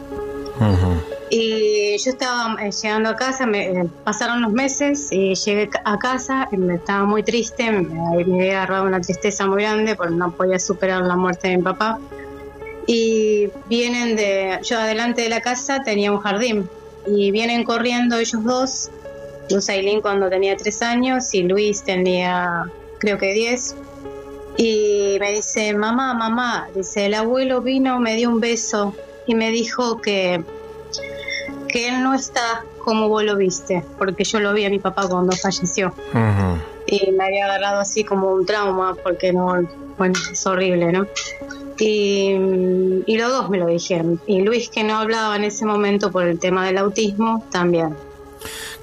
Y 1.29 1.97
yo 1.97 2.11
estaba 2.11 2.55
eh, 2.61 2.71
llegando 2.71 3.09
a 3.09 3.15
casa, 3.15 3.45
me, 3.45 3.67
eh, 3.67 3.85
pasaron 4.03 4.41
los 4.41 4.51
meses 4.51 5.11
y 5.11 5.33
llegué 5.33 5.69
a 5.83 5.97
casa, 5.97 6.47
y 6.51 6.57
me 6.57 6.75
estaba 6.75 7.05
muy 7.05 7.23
triste, 7.23 7.71
me, 7.71 7.81
me 7.81 8.39
había 8.39 8.57
agarrado 8.57 8.85
una 8.85 9.01
tristeza 9.01 9.47
muy 9.47 9.63
grande 9.63 9.95
porque 9.95 10.13
no 10.13 10.31
podía 10.31 10.59
superar 10.59 11.01
la 11.03 11.15
muerte 11.15 11.47
de 11.47 11.57
mi 11.57 11.63
papá. 11.63 11.99
Y 12.87 13.49
vienen 13.67 14.15
de, 14.15 14.59
yo 14.61 14.77
adelante 14.77 15.23
de 15.23 15.29
la 15.29 15.41
casa 15.41 15.81
tenía 15.83 16.11
un 16.11 16.19
jardín 16.19 16.69
y 17.07 17.31
vienen 17.31 17.63
corriendo 17.63 18.17
ellos 18.17 18.43
dos, 18.43 18.91
Luz 19.49 19.69
Ailín 19.69 20.01
cuando 20.01 20.29
tenía 20.29 20.55
tres 20.57 20.81
años 20.81 21.33
y 21.33 21.43
Luis 21.43 21.83
tenía 21.83 22.65
creo 22.99 23.17
que 23.17 23.33
diez. 23.33 23.75
Y 24.57 25.17
me 25.19 25.31
dice, 25.31 25.73
mamá, 25.73 26.13
mamá, 26.13 26.69
dice, 26.73 27.07
el 27.07 27.13
abuelo 27.13 27.61
vino, 27.61 27.99
me 27.99 28.15
dio 28.15 28.29
un 28.29 28.39
beso 28.39 28.95
y 29.27 29.35
me 29.35 29.49
dijo 29.51 30.01
que 30.01 30.43
que 31.75 31.89
él 31.89 32.01
no 32.01 32.13
está 32.13 32.65
como 32.85 33.09
vos 33.09 33.25
lo 33.25 33.35
viste, 33.35 33.83
porque 33.97 34.23
yo 34.23 34.39
lo 34.39 34.53
vi 34.53 34.63
a 34.63 34.69
mi 34.69 34.79
papá 34.79 35.09
cuando 35.09 35.35
falleció 35.35 35.93
y 36.87 37.11
me 37.11 37.25
había 37.25 37.45
agarrado 37.45 37.81
así 37.81 38.05
como 38.05 38.31
un 38.31 38.45
trauma, 38.45 38.95
porque 39.03 39.33
no, 39.33 39.55
bueno, 39.97 40.13
es 40.31 40.47
horrible, 40.47 40.93
¿no? 40.93 41.05
Y, 41.77 42.33
y 43.05 43.17
los 43.17 43.29
dos 43.29 43.49
me 43.49 43.57
lo 43.57 43.67
dijeron. 43.67 44.21
Y 44.25 44.41
Luis, 44.41 44.69
que 44.69 44.85
no 44.85 44.97
hablaba 44.97 45.35
en 45.35 45.43
ese 45.43 45.65
momento 45.65 46.11
por 46.11 46.23
el 46.23 46.39
tema 46.39 46.65
del 46.65 46.77
autismo, 46.77 47.45
también. 47.51 47.93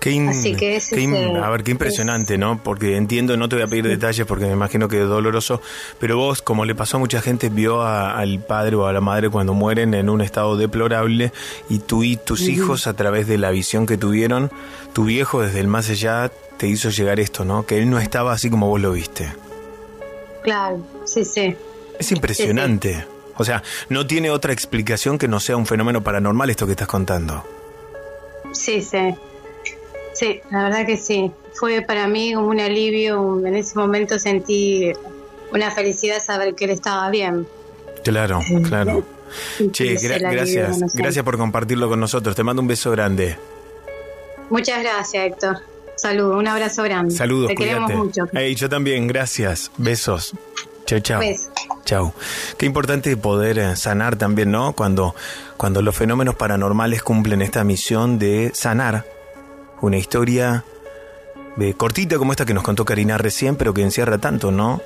Qué 0.03 0.11
in- 0.11 0.29
Así 0.31 0.51
que 0.57 0.57
qué 0.57 1.01
in- 1.01 1.15
es, 1.15 1.21
eh, 1.21 1.39
a 1.41 1.49
ver, 1.49 1.63
qué 1.63 1.71
impresionante, 1.71 2.37
¿no? 2.37 2.61
Porque 2.63 2.97
entiendo, 2.97 3.37
no 3.37 3.49
te 3.49 3.55
voy 3.55 3.63
a 3.63 3.69
pedir 3.69 3.87
detalles 3.87 4.27
porque 4.27 4.47
me 4.47 4.53
imagino 4.53 4.89
que 4.89 5.01
es 5.01 5.09
doloroso, 5.09 5.63
pero 6.01 6.17
vos, 6.17 6.43
como 6.43 6.65
le 6.65 6.75
pasó 6.75 6.97
a 6.97 7.01
mucha 7.01 7.23
gente, 7.23 7.51
vio 7.51 7.83
a- 7.83 8.19
al 8.19 8.41
padre 8.41 8.75
o 8.75 8.87
a 8.87 8.93
la 8.93 9.01
madre 9.01 9.31
cuando 9.31 9.55
mueren 9.55 9.95
en 9.95 10.09
un 10.11 10.21
estado 10.21 10.57
deplorable 10.57 11.33
y 11.69 11.79
tú 11.79 12.03
y 12.03 12.17
tus 12.17 12.41
hijos, 12.49 12.89
a 12.89 12.95
través 12.95 13.29
de 13.29 13.39
la 13.39 13.51
visión 13.53 13.87
que 13.87 13.97
tuvieron, 13.97 14.51
tu 14.93 15.05
viejo 15.05 15.41
desde 15.41 15.61
el 15.61 15.69
más 15.69 15.89
allá 15.89 16.33
te 16.57 16.67
hizo 16.67 16.91
llegar 16.91 17.21
esto, 17.21 17.45
¿no? 17.45 17.65
Que 17.65 17.79
él 17.79 17.89
no 17.89 18.01
estaba 18.01 18.33
así 18.33 18.51
como 18.51 18.69
vos 18.69 18.81
lo 18.81 18.91
viste. 18.93 19.33
Claro, 20.43 20.85
sí, 21.05 21.25
sí. 21.25 21.55
Es 22.01 22.11
impresionante. 22.11 23.07
O 23.37 23.45
sea, 23.45 23.63
no 23.89 24.05
tiene 24.07 24.31
otra 24.31 24.53
explicación 24.53 25.17
que 25.17 25.29
no 25.29 25.39
sea 25.39 25.57
un 25.57 25.67
fenómeno 25.67 26.03
paranormal 26.03 26.51
esto 26.51 26.67
que 26.67 26.73
estás 26.73 26.89
contando. 26.89 27.45
Sí, 28.53 28.83
sí. 28.83 29.15
Sí, 30.13 30.41
la 30.51 30.65
verdad 30.65 30.87
que 30.87 30.97
sí. 30.97 31.31
Fue 31.55 31.83
para 31.83 32.07
mí 32.09 32.35
como 32.35 32.49
un 32.49 32.61
alivio. 32.61 33.45
En 33.47 33.55
ese 33.55 33.79
momento 33.79 34.19
sentí 34.19 34.93
una 35.53 35.71
felicidad 35.71 36.19
saber 36.23 36.55
que 36.55 36.65
él 36.65 36.71
estaba 36.71 37.09
bien. 37.11 37.47
Claro, 38.05 38.41
claro. 38.69 39.05
Che, 39.71 39.97
gra- 39.97 40.21
gracias. 40.33 40.95
Gracias 40.95 41.25
por 41.25 41.39
compartirlo 41.39 41.89
con 41.89 42.01
nosotros. 42.01 42.35
Te 42.37 42.43
mando 42.43 42.61
un 42.63 42.69
beso 42.69 42.91
grande. 42.91 43.37
Muchas 44.51 44.83
gracias, 44.83 45.25
Héctor. 45.25 45.59
Saludos, 45.97 46.37
un 46.39 46.49
abrazo 46.49 46.83
grande. 46.83 47.15
Saludos, 47.15 47.49
Te 47.49 47.55
queremos 47.55 47.93
mucho. 47.95 48.25
Ey, 48.33 48.55
yo 48.55 48.69
también, 48.69 49.07
gracias. 49.07 49.71
Besos. 49.79 50.35
Chao, 50.85 50.99
chao. 51.01 51.21
Besos. 51.21 51.49
Chao. 51.85 52.13
Qué 52.59 52.67
importante 52.67 53.17
poder 53.17 53.59
eh, 53.59 53.77
sanar 53.77 54.17
también, 54.17 54.51
¿no? 54.51 54.73
Cuando, 54.75 55.15
cuando 55.57 55.81
los 55.81 55.95
fenómenos 55.97 56.35
paranormales 56.35 57.03
cumplen 57.03 57.41
esta 57.41 57.63
misión 57.65 58.19
de 58.19 58.51
sanar 58.55 59.07
una 59.83 59.99
historia 59.99 60.65
de 61.57 61.75
cortita 61.75 62.17
como 62.17 62.33
esta 62.33 62.47
que 62.47 62.55
nos 62.55 62.63
contó 62.63 62.87
Karina 62.87 63.19
recién, 63.19 63.57
pero 63.57 63.75
que 63.75 63.83
encierra 63.83 64.17
tanto, 64.19 64.51
¿no? 64.51 64.81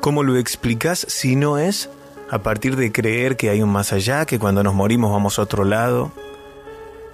¿Cómo 0.00 0.22
lo 0.22 0.36
explicas 0.36 1.04
si 1.08 1.34
no 1.34 1.58
es 1.58 1.90
a 2.30 2.38
partir 2.38 2.76
de 2.76 2.92
creer 2.92 3.36
que 3.36 3.50
hay 3.50 3.60
un 3.60 3.70
más 3.70 3.92
allá, 3.92 4.24
que 4.24 4.38
cuando 4.38 4.62
nos 4.62 4.74
morimos 4.74 5.10
vamos 5.10 5.38
a 5.38 5.42
otro 5.42 5.64
lado, 5.64 6.12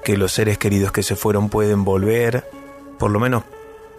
que 0.04 0.16
los 0.16 0.32
seres 0.32 0.58
queridos 0.58 0.92
que 0.92 1.02
se 1.02 1.16
fueron 1.16 1.48
pueden 1.48 1.84
volver, 1.84 2.44
por 2.98 3.10
lo 3.10 3.18
menos 3.18 3.44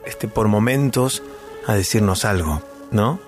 este, 0.06 0.28
por 0.28 0.48
momentos, 0.48 1.24
a 1.66 1.74
decirnos 1.74 2.24
algo, 2.24 2.62
¿no? 2.92 3.20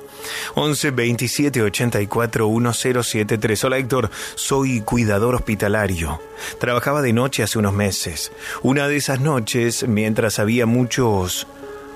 11 0.55 0.91
27 0.91 1.61
84 1.63 2.49
1073. 2.49 3.63
Hola 3.63 3.77
Héctor, 3.77 4.09
soy 4.35 4.81
cuidador 4.81 5.35
hospitalario. 5.35 6.21
Trabajaba 6.59 7.01
de 7.01 7.13
noche 7.13 7.43
hace 7.43 7.59
unos 7.59 7.73
meses. 7.73 8.31
Una 8.61 8.87
de 8.87 8.97
esas 8.97 9.19
noches, 9.19 9.87
mientras 9.87 10.39
había 10.39 10.65
muchos 10.65 11.47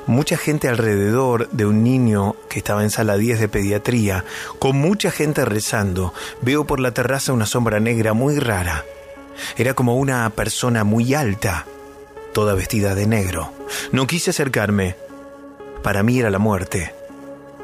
mucha 0.05 0.37
gente 0.37 0.67
alrededor 0.67 1.49
de 1.51 1.65
un 1.65 1.83
niño 1.83 2.35
que 2.49 2.59
estaba 2.59 2.83
en 2.83 2.89
sala 2.89 3.17
10 3.17 3.39
de 3.39 3.47
pediatría, 3.47 4.25
con 4.59 4.75
mucha 4.75 5.11
gente 5.11 5.45
rezando, 5.45 6.13
veo 6.41 6.65
por 6.65 6.79
la 6.79 6.91
terraza 6.91 7.33
una 7.33 7.45
sombra 7.45 7.79
negra 7.79 8.13
muy 8.13 8.39
rara. 8.39 8.83
Era 9.57 9.73
como 9.73 9.95
una 9.95 10.29
persona 10.29 10.83
muy 10.83 11.13
alta, 11.13 11.65
toda 12.33 12.53
vestida 12.53 12.95
de 12.95 13.07
negro. 13.07 13.51
No 13.91 14.07
quise 14.07 14.31
acercarme. 14.31 14.95
Para 15.81 16.03
mí 16.03 16.19
era 16.19 16.29
la 16.29 16.39
muerte. 16.39 16.93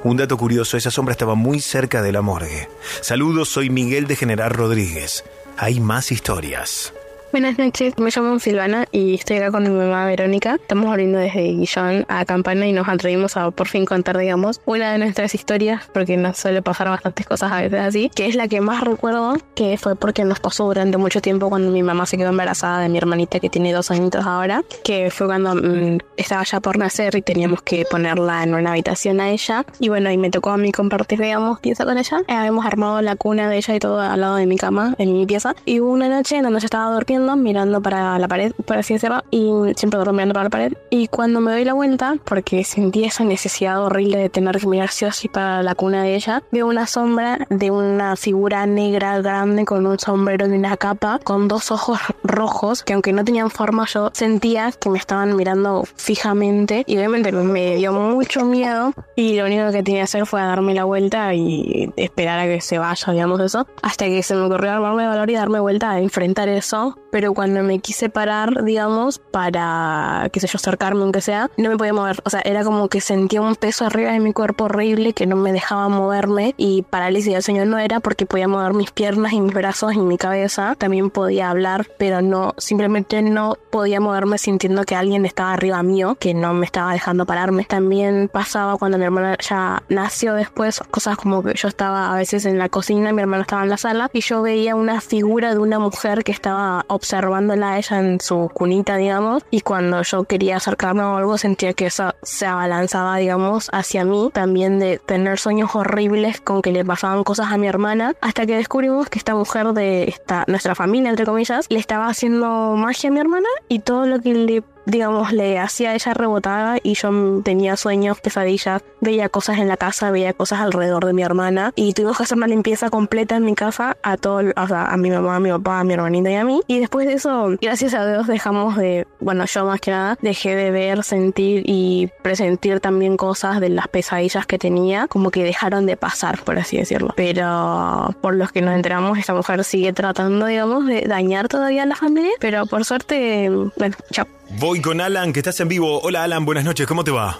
Un 0.03 0.15
dato 0.15 0.37
curioso, 0.37 0.77
esa 0.77 0.91
sombra 0.91 1.11
estaba 1.11 1.35
muy 1.35 1.59
cerca 1.59 2.01
de 2.01 2.13
la 2.13 2.21
morgue. 2.21 2.69
Saludos, 3.01 3.49
soy 3.49 3.69
Miguel 3.69 4.07
de 4.07 4.15
General 4.15 4.49
Rodríguez. 4.49 5.25
Hay 5.57 5.81
más 5.81 6.13
historias. 6.13 6.93
Buenas 7.31 7.59
noches, 7.59 7.95
me 7.99 8.09
llamo 8.09 8.39
Silvana 8.39 8.87
y 8.91 9.13
estoy 9.13 9.37
acá 9.37 9.51
con 9.51 9.61
mi 9.61 9.69
mamá 9.69 10.07
Verónica. 10.07 10.55
Estamos 10.55 10.87
volviendo 10.87 11.19
desde 11.19 11.43
Guillón 11.43 12.03
a 12.07 12.25
Campana 12.25 12.65
y 12.65 12.73
nos 12.73 12.87
atrevimos 12.87 13.37
a 13.37 13.51
por 13.51 13.67
fin 13.67 13.85
contar, 13.85 14.17
digamos, 14.17 14.61
una 14.65 14.93
de 14.93 14.97
nuestras 14.97 15.35
historias, 15.35 15.83
porque 15.93 16.17
nos 16.17 16.37
suele 16.39 16.63
pasar 16.63 16.89
bastantes 16.89 17.27
cosas 17.27 17.51
a 17.51 17.61
veces 17.61 17.81
así, 17.81 18.09
que 18.15 18.25
es 18.25 18.33
la 18.33 18.47
que 18.47 18.61
más 18.61 18.83
recuerdo, 18.83 19.37
que 19.53 19.77
fue 19.77 19.95
porque 19.95 20.25
nos 20.25 20.39
pasó 20.39 20.65
durante 20.65 20.97
mucho 20.97 21.21
tiempo 21.21 21.49
cuando 21.49 21.71
mi 21.71 21.83
mamá 21.83 22.07
se 22.07 22.17
quedó 22.17 22.29
embarazada 22.29 22.79
de 22.79 22.89
mi 22.89 22.97
hermanita 22.97 23.39
que 23.39 23.49
tiene 23.51 23.73
dos 23.73 23.91
añitos 23.91 24.25
ahora, 24.25 24.63
que 24.83 25.11
fue 25.11 25.27
cuando 25.27 25.53
mm, 25.53 25.99
estaba 26.17 26.43
ya 26.43 26.59
por 26.61 26.79
nacer 26.79 27.15
y 27.15 27.21
teníamos 27.21 27.61
que 27.61 27.85
ponerla 27.85 28.41
en 28.41 28.55
una 28.55 28.71
habitación 28.71 29.19
a 29.21 29.29
ella. 29.29 29.67
Y 29.79 29.89
bueno, 29.89 30.09
y 30.09 30.17
me 30.17 30.31
tocó 30.31 30.49
a 30.49 30.57
mí 30.57 30.71
compartir, 30.71 31.19
digamos, 31.19 31.59
pieza 31.59 31.85
con 31.85 31.99
ella. 31.99 32.21
Eh, 32.27 32.33
habíamos 32.33 32.65
armado 32.65 33.03
la 33.03 33.15
cuna 33.15 33.51
de 33.51 33.57
ella 33.57 33.75
y 33.75 33.79
todo 33.79 33.99
al 33.99 34.19
lado 34.19 34.37
de 34.37 34.47
mi 34.47 34.57
cama, 34.57 34.95
en 34.97 35.13
mi 35.13 35.27
pieza. 35.27 35.55
Y 35.65 35.79
hubo 35.79 35.91
una 35.91 36.09
noche 36.09 36.37
en 36.37 36.43
donde 36.43 36.59
yo 36.59 36.65
estaba 36.65 36.91
durmiendo, 36.91 37.18
mirando 37.19 37.81
para 37.81 38.17
la 38.19 38.27
pared, 38.27 38.53
por 38.65 38.77
así 38.77 38.93
decirlo, 38.93 39.23
y 39.31 39.51
siempre 39.75 39.97
duermo 39.97 40.13
mirando 40.13 40.33
para 40.33 40.45
la 40.45 40.49
pared. 40.49 40.73
Y 40.89 41.07
cuando 41.07 41.39
me 41.41 41.51
doy 41.51 41.65
la 41.65 41.73
vuelta, 41.73 42.15
porque 42.25 42.63
sentí 42.63 43.05
esa 43.05 43.23
necesidad 43.23 43.83
horrible 43.83 44.17
de 44.17 44.29
tener 44.29 44.57
que 44.59 44.67
mirar 44.67 44.89
sí 44.89 45.05
o 45.05 45.11
sí 45.11 45.27
para 45.27 45.63
la 45.63 45.75
cuna 45.75 46.03
de 46.03 46.15
ella, 46.15 46.43
veo 46.51 46.67
una 46.67 46.87
sombra 46.87 47.47
de 47.49 47.71
una 47.71 48.15
figura 48.15 48.65
negra 48.65 49.21
grande 49.21 49.65
con 49.65 49.85
un 49.85 49.99
sombrero 49.99 50.47
y 50.47 50.51
una 50.51 50.77
capa, 50.77 51.19
con 51.23 51.47
dos 51.47 51.71
ojos 51.71 51.99
rojos, 52.23 52.83
que 52.83 52.93
aunque 52.93 53.13
no 53.13 53.23
tenían 53.23 53.49
forma, 53.49 53.85
yo 53.85 54.09
sentía 54.13 54.71
que 54.71 54.89
me 54.89 54.97
estaban 54.97 55.35
mirando 55.35 55.83
fijamente. 55.95 56.83
Y 56.87 56.97
obviamente 56.97 57.31
me 57.31 57.75
dio 57.75 57.93
mucho 57.93 58.45
miedo. 58.45 58.93
Y 59.15 59.37
lo 59.37 59.45
único 59.45 59.71
que 59.71 59.83
tenía 59.83 60.01
que 60.01 60.03
hacer 60.03 60.25
fue 60.25 60.41
darme 60.41 60.73
la 60.73 60.83
vuelta 60.83 61.33
y 61.33 61.91
esperar 61.95 62.39
a 62.39 62.45
que 62.45 62.61
se 62.61 62.77
vaya, 62.77 63.11
digamos, 63.11 63.39
eso. 63.41 63.67
Hasta 63.81 64.05
que 64.05 64.23
se 64.23 64.35
me 64.35 64.41
ocurrió 64.41 64.71
armarme 64.71 65.03
de 65.03 65.09
valor 65.09 65.29
y 65.29 65.35
darme 65.35 65.59
vuelta 65.59 65.91
a 65.91 65.99
enfrentar 65.99 66.49
eso. 66.49 66.97
Pero 67.11 67.33
cuando 67.33 67.63
me 67.63 67.79
quise 67.79 68.09
parar, 68.09 68.63
digamos, 68.63 69.19
para, 69.19 70.29
qué 70.31 70.39
sé 70.39 70.47
yo, 70.47 70.57
acercarme, 70.57 71.01
aunque 71.01 71.21
sea, 71.21 71.49
no 71.57 71.69
me 71.69 71.77
podía 71.77 71.93
mover. 71.93 72.21
O 72.23 72.29
sea, 72.29 72.41
era 72.43 72.63
como 72.63 72.87
que 72.87 73.01
sentía 73.01 73.41
un 73.41 73.55
peso 73.55 73.85
arriba 73.85 74.11
de 74.11 74.19
mi 74.19 74.33
cuerpo 74.33 74.65
horrible 74.65 75.13
que 75.13 75.25
no 75.25 75.35
me 75.35 75.51
dejaba 75.51 75.89
moverme. 75.89 76.53
Y 76.57 76.83
parálisis 76.83 77.33
del 77.33 77.43
sueño 77.43 77.65
no 77.65 77.77
era 77.77 77.99
porque 77.99 78.25
podía 78.25 78.47
mover 78.47 78.73
mis 78.73 78.91
piernas 78.91 79.33
y 79.33 79.41
mis 79.41 79.53
brazos 79.53 79.93
y 79.93 79.99
mi 79.99 80.17
cabeza. 80.17 80.75
También 80.77 81.09
podía 81.09 81.49
hablar, 81.49 81.87
pero 81.97 82.21
no, 82.21 82.53
simplemente 82.57 83.21
no 83.21 83.57
podía 83.69 83.99
moverme 83.99 84.37
sintiendo 84.37 84.83
que 84.83 84.95
alguien 84.95 85.25
estaba 85.25 85.53
arriba 85.53 85.81
mío, 85.83 86.15
que 86.19 86.33
no 86.33 86.53
me 86.53 86.65
estaba 86.65 86.93
dejando 86.93 87.25
pararme. 87.25 87.65
También 87.65 88.29
pasaba 88.31 88.77
cuando 88.77 88.97
mi 88.97 89.05
hermana 89.05 89.37
ya 89.39 89.83
nació 89.89 90.33
después, 90.33 90.79
cosas 90.91 91.17
como 91.17 91.43
que 91.43 91.53
yo 91.55 91.67
estaba 91.67 92.13
a 92.13 92.17
veces 92.17 92.45
en 92.45 92.57
la 92.57 92.69
cocina, 92.69 93.11
mi 93.13 93.21
hermano 93.21 93.41
estaba 93.41 93.63
en 93.63 93.69
la 93.69 93.77
sala 93.77 94.09
y 94.13 94.21
yo 94.21 94.41
veía 94.41 94.75
una 94.75 95.01
figura 95.01 95.53
de 95.53 95.59
una 95.59 95.79
mujer 95.79 96.23
que 96.23 96.31
estaba 96.31 96.85
observándola 96.99 97.73
a 97.73 97.77
ella 97.77 97.99
en 97.99 98.19
su 98.19 98.51
cunita, 98.53 98.97
digamos, 98.97 99.43
y 99.51 99.61
cuando 99.61 100.01
yo 100.01 100.25
quería 100.25 100.57
acercarme 100.57 101.03
o 101.03 101.15
algo 101.15 101.37
sentía 101.37 101.73
que 101.73 101.85
eso 101.85 102.13
se 102.21 102.45
abalanzaba, 102.45 103.15
digamos, 103.17 103.69
hacia 103.71 104.03
mí, 104.03 104.29
también 104.33 104.79
de 104.79 104.99
tener 104.99 105.39
sueños 105.39 105.73
horribles 105.75 106.41
con 106.41 106.61
que 106.61 106.73
le 106.73 106.83
pasaban 106.83 107.23
cosas 107.23 107.47
a 107.51 107.57
mi 107.57 107.67
hermana, 107.67 108.15
hasta 108.19 108.45
que 108.45 108.57
descubrimos 108.57 109.09
que 109.09 109.17
esta 109.17 109.33
mujer 109.33 109.67
de 109.73 110.03
esta, 110.09 110.43
nuestra 110.47 110.75
familia, 110.75 111.09
entre 111.09 111.25
comillas, 111.25 111.67
le 111.69 111.79
estaba 111.79 112.07
haciendo 112.07 112.75
magia 112.75 113.09
a 113.09 113.13
mi 113.13 113.19
hermana 113.19 113.47
y 113.69 113.79
todo 113.79 114.05
lo 114.05 114.19
que 114.19 114.33
le 114.33 114.63
digamos, 114.85 115.31
le 115.31 115.59
hacía 115.59 115.93
ella 115.93 116.13
rebotada 116.13 116.77
y 116.81 116.95
yo 116.95 117.41
tenía 117.43 117.77
sueños, 117.77 118.19
pesadillas, 118.21 118.81
veía 119.01 119.29
cosas 119.29 119.57
en 119.59 119.67
la 119.67 119.77
casa, 119.77 120.11
veía 120.11 120.33
cosas 120.33 120.59
alrededor 120.59 121.05
de 121.05 121.13
mi 121.13 121.23
hermana 121.23 121.71
y 121.75 121.93
tuvimos 121.93 122.17
que 122.17 122.23
hacer 122.23 122.37
una 122.37 122.47
limpieza 122.47 122.89
completa 122.89 123.35
en 123.35 123.45
mi 123.45 123.55
casa 123.55 123.97
a 124.03 124.17
todo, 124.17 124.41
o 124.55 124.67
sea, 124.67 124.85
a 124.85 124.97
mi 124.97 125.09
mamá, 125.09 125.35
a 125.35 125.39
mi 125.39 125.49
papá, 125.49 125.79
a 125.79 125.83
mi 125.83 125.93
hermanita 125.93 126.31
y 126.31 126.35
a 126.35 126.43
mí. 126.43 126.61
Y 126.67 126.79
después 126.79 127.07
de 127.07 127.13
eso, 127.13 127.49
gracias 127.61 127.93
a 127.93 128.05
Dios 128.07 128.27
dejamos 128.27 128.75
de, 128.75 129.07
bueno, 129.19 129.45
yo 129.45 129.65
más 129.65 129.79
que 129.81 129.91
nada, 129.91 130.17
dejé 130.21 130.55
de 130.55 130.71
ver, 130.71 131.03
sentir 131.03 131.63
y 131.65 132.09
presentir 132.21 132.79
también 132.79 133.17
cosas 133.17 133.59
de 133.59 133.69
las 133.69 133.87
pesadillas 133.87 134.45
que 134.45 134.57
tenía, 134.57 135.07
como 135.07 135.31
que 135.31 135.43
dejaron 135.43 135.85
de 135.85 135.97
pasar, 135.97 136.41
por 136.43 136.57
así 136.57 136.77
decirlo. 136.77 137.13
Pero 137.15 138.15
por 138.21 138.35
los 138.35 138.51
que 138.51 138.61
nos 138.61 138.75
enteramos, 138.75 139.17
esta 139.17 139.33
mujer 139.33 139.63
sigue 139.63 139.93
tratando, 139.93 140.45
digamos, 140.45 140.85
de 140.85 141.01
dañar 141.01 141.47
todavía 141.47 141.83
a 141.83 141.85
la 141.85 141.95
familia, 141.95 142.31
pero 142.39 142.65
por 142.65 142.85
suerte, 142.85 143.49
bueno, 143.77 143.95
chao. 144.11 144.38
Voy 144.57 144.81
con 144.81 144.99
Alan, 145.01 145.31
que 145.33 145.39
estás 145.39 145.59
en 145.59 145.67
vivo. 145.67 145.99
Hola 146.01 146.23
Alan, 146.23 146.45
buenas 146.45 146.63
noches, 146.65 146.87
¿cómo 146.87 147.03
te 147.03 147.11
va? 147.11 147.39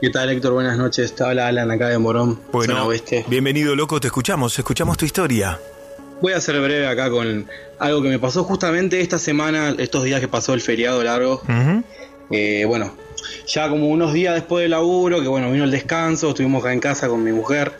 ¿Qué 0.00 0.10
tal, 0.10 0.28
Héctor? 0.30 0.52
Buenas 0.52 0.76
noches. 0.76 1.14
Te 1.14 1.22
habla 1.24 1.46
Alan 1.46 1.70
acá 1.70 1.88
de 1.88 1.98
Morón, 1.98 2.40
Bueno, 2.50 2.74
zona 2.74 2.84
oeste. 2.86 3.24
bienvenido, 3.28 3.76
loco, 3.76 4.00
te 4.00 4.08
escuchamos, 4.08 4.58
escuchamos 4.58 4.96
tu 4.96 5.04
historia. 5.04 5.58
Voy 6.20 6.32
a 6.32 6.40
ser 6.40 6.60
breve 6.60 6.86
acá 6.86 7.10
con 7.10 7.46
algo 7.78 8.02
que 8.02 8.08
me 8.08 8.18
pasó 8.18 8.42
justamente 8.44 9.00
esta 9.00 9.18
semana, 9.18 9.74
estos 9.78 10.04
días 10.04 10.20
que 10.20 10.28
pasó 10.28 10.54
el 10.54 10.60
feriado 10.60 11.02
largo. 11.02 11.42
Eh, 12.30 12.64
bueno, 12.66 12.92
ya 13.46 13.68
como 13.68 13.88
unos 13.88 14.12
días 14.12 14.34
después 14.34 14.62
del 14.62 14.72
laburo, 14.72 15.20
que 15.20 15.28
bueno, 15.28 15.50
vino 15.52 15.64
el 15.64 15.70
descanso, 15.70 16.30
estuvimos 16.30 16.62
acá 16.62 16.72
en 16.72 16.80
casa 16.80 17.08
con 17.08 17.22
mi 17.22 17.32
mujer, 17.32 17.72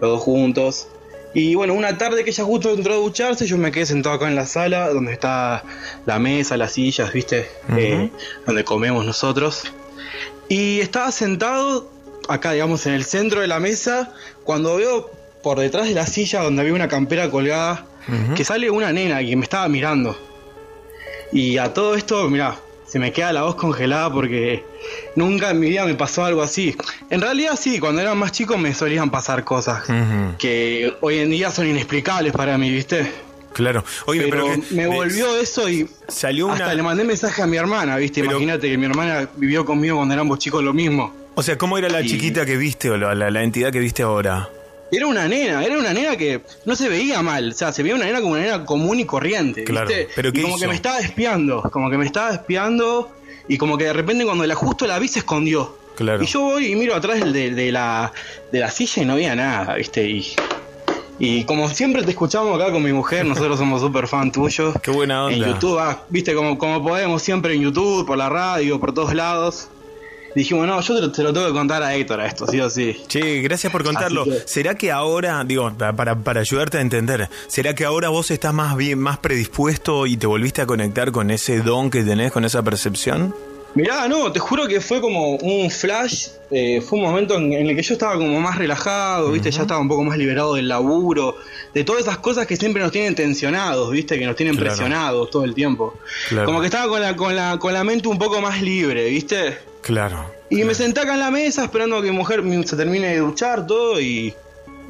los 0.00 0.10
dos 0.10 0.20
juntos. 0.22 0.88
Y 1.34 1.56
bueno, 1.56 1.74
una 1.74 1.98
tarde 1.98 2.22
que 2.22 2.30
ella 2.30 2.44
justo 2.44 2.72
entró 2.72 2.94
a 2.94 2.96
ducharse, 2.96 3.46
yo 3.46 3.58
me 3.58 3.72
quedé 3.72 3.86
sentado 3.86 4.14
acá 4.14 4.28
en 4.28 4.36
la 4.36 4.46
sala, 4.46 4.88
donde 4.90 5.12
está 5.12 5.64
la 6.06 6.20
mesa, 6.20 6.56
las 6.56 6.72
sillas, 6.72 7.12
¿viste? 7.12 7.50
Eh, 7.76 8.10
donde 8.46 8.64
comemos 8.64 9.04
nosotros. 9.04 9.64
Y 10.48 10.78
estaba 10.80 11.10
sentado 11.10 11.90
acá, 12.28 12.52
digamos, 12.52 12.86
en 12.86 12.94
el 12.94 13.04
centro 13.04 13.40
de 13.40 13.48
la 13.48 13.58
mesa, 13.58 14.12
cuando 14.44 14.76
veo 14.76 15.10
por 15.42 15.58
detrás 15.58 15.88
de 15.88 15.94
la 15.94 16.06
silla 16.06 16.42
donde 16.42 16.62
había 16.62 16.72
una 16.72 16.88
campera 16.88 17.28
colgada, 17.30 17.86
que 18.36 18.44
sale 18.44 18.70
una 18.70 18.92
nena 18.92 19.18
que 19.20 19.34
me 19.34 19.42
estaba 19.42 19.68
mirando. 19.68 20.16
Y 21.32 21.58
a 21.58 21.74
todo 21.74 21.96
esto, 21.96 22.28
mirá, 22.30 22.56
se 22.94 23.00
me 23.00 23.10
queda 23.10 23.32
la 23.32 23.42
voz 23.42 23.56
congelada 23.56 24.08
porque 24.12 24.64
nunca 25.16 25.50
en 25.50 25.58
mi 25.58 25.68
vida 25.68 25.84
me 25.84 25.96
pasó 25.96 26.24
algo 26.24 26.42
así. 26.42 26.76
En 27.10 27.20
realidad 27.20 27.58
sí, 27.60 27.80
cuando 27.80 28.00
era 28.00 28.14
más 28.14 28.30
chico 28.30 28.56
me 28.56 28.72
solían 28.72 29.10
pasar 29.10 29.42
cosas 29.42 29.82
que 30.38 30.94
hoy 31.00 31.18
en 31.18 31.30
día 31.30 31.50
son 31.50 31.66
inexplicables 31.66 32.32
para 32.32 32.56
mí, 32.56 32.70
¿viste? 32.70 33.10
Claro. 33.52 33.82
Oye, 34.06 34.28
pero, 34.30 34.46
pero 34.46 34.62
que- 34.68 34.74
me 34.76 34.86
volvió 34.86 35.36
eso 35.36 35.68
y 35.68 35.88
Salió 36.06 36.52
hasta 36.52 36.72
le 36.72 36.84
mandé 36.84 37.02
mensaje 37.02 37.42
a 37.42 37.48
mi 37.48 37.56
hermana, 37.56 37.96
¿viste? 37.96 38.20
Imagínate 38.20 38.70
que 38.70 38.78
mi 38.78 38.86
hermana 38.86 39.28
vivió 39.38 39.64
conmigo 39.64 39.96
cuando 39.96 40.14
éramos 40.14 40.38
chicos 40.38 40.62
lo 40.62 40.72
mismo. 40.72 41.12
O 41.34 41.42
sea, 41.42 41.58
¿cómo 41.58 41.76
era 41.76 41.88
la 41.88 42.00
Y- 42.00 42.06
chiquita 42.06 42.46
que 42.46 42.56
viste 42.56 42.90
o 42.90 42.96
la, 42.96 43.12
la- 43.16 43.32
la 43.32 43.42
entidad 43.42 43.72
que 43.72 43.80
viste 43.80 44.04
ahora? 44.04 44.48
Era 44.96 45.06
una 45.06 45.26
nena, 45.28 45.64
era 45.64 45.78
una 45.78 45.92
nena 45.92 46.16
que 46.16 46.40
no 46.64 46.76
se 46.76 46.88
veía 46.88 47.22
mal, 47.22 47.50
o 47.50 47.52
sea, 47.54 47.72
se 47.72 47.82
veía 47.82 47.94
una 47.94 48.04
nena 48.06 48.20
como 48.20 48.32
una 48.34 48.42
nena 48.42 48.64
común 48.64 49.00
y 49.00 49.04
corriente, 49.04 49.64
Claro, 49.64 49.88
¿viste? 49.88 50.08
pero 50.14 50.28
Y 50.28 50.32
¿qué 50.32 50.42
como 50.42 50.56
hizo? 50.56 50.62
que 50.62 50.68
me 50.68 50.74
estaba 50.74 50.98
espiando, 51.00 51.62
como 51.72 51.90
que 51.90 51.98
me 51.98 52.06
estaba 52.06 52.32
espiando 52.32 53.10
y 53.48 53.58
como 53.58 53.76
que 53.78 53.84
de 53.84 53.92
repente 53.92 54.24
cuando 54.24 54.46
la 54.46 54.54
justo 54.54 54.86
la 54.86 54.98
vi 54.98 55.08
se 55.08 55.18
escondió. 55.20 55.76
Claro. 55.96 56.22
Y 56.22 56.26
yo 56.26 56.40
voy 56.40 56.66
y 56.72 56.74
miro 56.76 56.94
atrás 56.94 57.20
de, 57.32 57.50
de 57.50 57.70
la, 57.72 58.12
de 58.50 58.58
la 58.60 58.70
silla 58.70 59.02
y 59.02 59.06
no 59.06 59.12
había 59.14 59.34
nada, 59.36 59.74
¿viste? 59.76 60.08
Y, 60.08 60.34
y 61.20 61.44
como 61.44 61.68
siempre 61.68 62.02
te 62.02 62.10
escuchamos 62.10 62.60
acá 62.60 62.72
con 62.72 62.82
mi 62.82 62.92
mujer, 62.92 63.24
nosotros 63.26 63.58
somos 63.58 63.80
súper 63.80 64.08
fan 64.08 64.32
tuyos. 64.32 64.74
Qué 64.82 64.90
buena 64.90 65.28
En 65.28 65.34
onda. 65.34 65.46
YouTube, 65.48 65.78
ah, 65.78 66.02
¿viste? 66.08 66.34
Como, 66.34 66.58
como 66.58 66.82
podemos 66.82 67.22
siempre 67.22 67.54
en 67.54 67.62
YouTube, 67.62 68.04
por 68.06 68.18
la 68.18 68.28
radio, 68.28 68.80
por 68.80 68.92
todos 68.92 69.14
lados. 69.14 69.68
Dijimos, 70.34 70.66
no, 70.66 70.80
yo 70.80 70.94
te 70.96 71.00
lo, 71.00 71.12
te 71.12 71.22
lo 71.22 71.32
tengo 71.32 71.46
que 71.46 71.52
contar 71.52 71.82
a 71.82 71.94
Héctor 71.94 72.20
a 72.20 72.26
esto, 72.26 72.46
sí 72.46 72.60
o 72.60 72.68
sí. 72.68 72.96
Che, 73.06 73.40
gracias 73.40 73.70
por 73.72 73.84
contarlo. 73.84 74.24
Que- 74.24 74.42
¿Será 74.46 74.74
que 74.74 74.90
ahora, 74.90 75.44
digo, 75.44 75.72
pa- 75.78 75.92
para, 75.92 76.16
para 76.18 76.40
ayudarte 76.40 76.78
a 76.78 76.80
entender, 76.80 77.28
¿será 77.46 77.74
que 77.74 77.84
ahora 77.84 78.08
vos 78.08 78.30
estás 78.30 78.52
más 78.52 78.76
bien, 78.76 78.98
más 78.98 79.18
predispuesto 79.18 80.06
y 80.06 80.16
te 80.16 80.26
volviste 80.26 80.62
a 80.62 80.66
conectar 80.66 81.12
con 81.12 81.30
ese 81.30 81.60
don 81.60 81.90
que 81.90 82.02
tenés, 82.02 82.32
con 82.32 82.44
esa 82.44 82.62
percepción? 82.62 83.34
Mirá, 83.76 84.06
no, 84.06 84.30
te 84.30 84.38
juro 84.38 84.68
que 84.68 84.80
fue 84.80 85.00
como 85.00 85.34
un 85.34 85.68
flash, 85.68 86.28
eh, 86.52 86.80
fue 86.80 86.98
un 87.00 87.04
momento 87.06 87.34
en, 87.36 87.52
en 87.52 87.68
el 87.70 87.74
que 87.74 87.82
yo 87.82 87.94
estaba 87.94 88.14
como 88.16 88.40
más 88.40 88.56
relajado, 88.56 89.32
viste, 89.32 89.50
ya 89.50 89.62
estaba 89.62 89.80
un 89.80 89.88
poco 89.88 90.04
más 90.04 90.16
liberado 90.16 90.54
del 90.54 90.68
laburo, 90.68 91.36
de 91.74 91.82
todas 91.82 92.02
esas 92.02 92.18
cosas 92.18 92.46
que 92.46 92.56
siempre 92.56 92.80
nos 92.80 92.92
tienen 92.92 93.16
tensionados, 93.16 93.90
viste, 93.90 94.16
que 94.16 94.26
nos 94.26 94.36
tienen 94.36 94.54
Claro. 94.54 94.70
presionados 94.70 95.28
todo 95.30 95.42
el 95.44 95.54
tiempo. 95.54 95.94
Claro. 96.28 96.46
Como 96.46 96.60
que 96.60 96.66
estaba 96.66 96.88
con 96.88 97.00
la, 97.00 97.16
con 97.16 97.34
la, 97.34 97.58
con 97.58 97.72
la 97.74 97.82
mente 97.82 98.06
un 98.06 98.18
poco 98.18 98.40
más 98.40 98.62
libre, 98.62 99.08
viste. 99.10 99.58
Claro. 99.84 100.34
Y 100.48 100.64
me 100.64 100.74
senté 100.74 101.00
acá 101.00 101.12
en 101.14 101.20
la 101.20 101.30
mesa 101.30 101.64
esperando 101.64 101.98
a 101.98 102.02
que 102.02 102.10
mi 102.10 102.16
mujer 102.16 102.42
se 102.64 102.76
termine 102.76 103.08
de 103.08 103.18
duchar 103.18 103.66
todo 103.66 104.00
y 104.00 104.34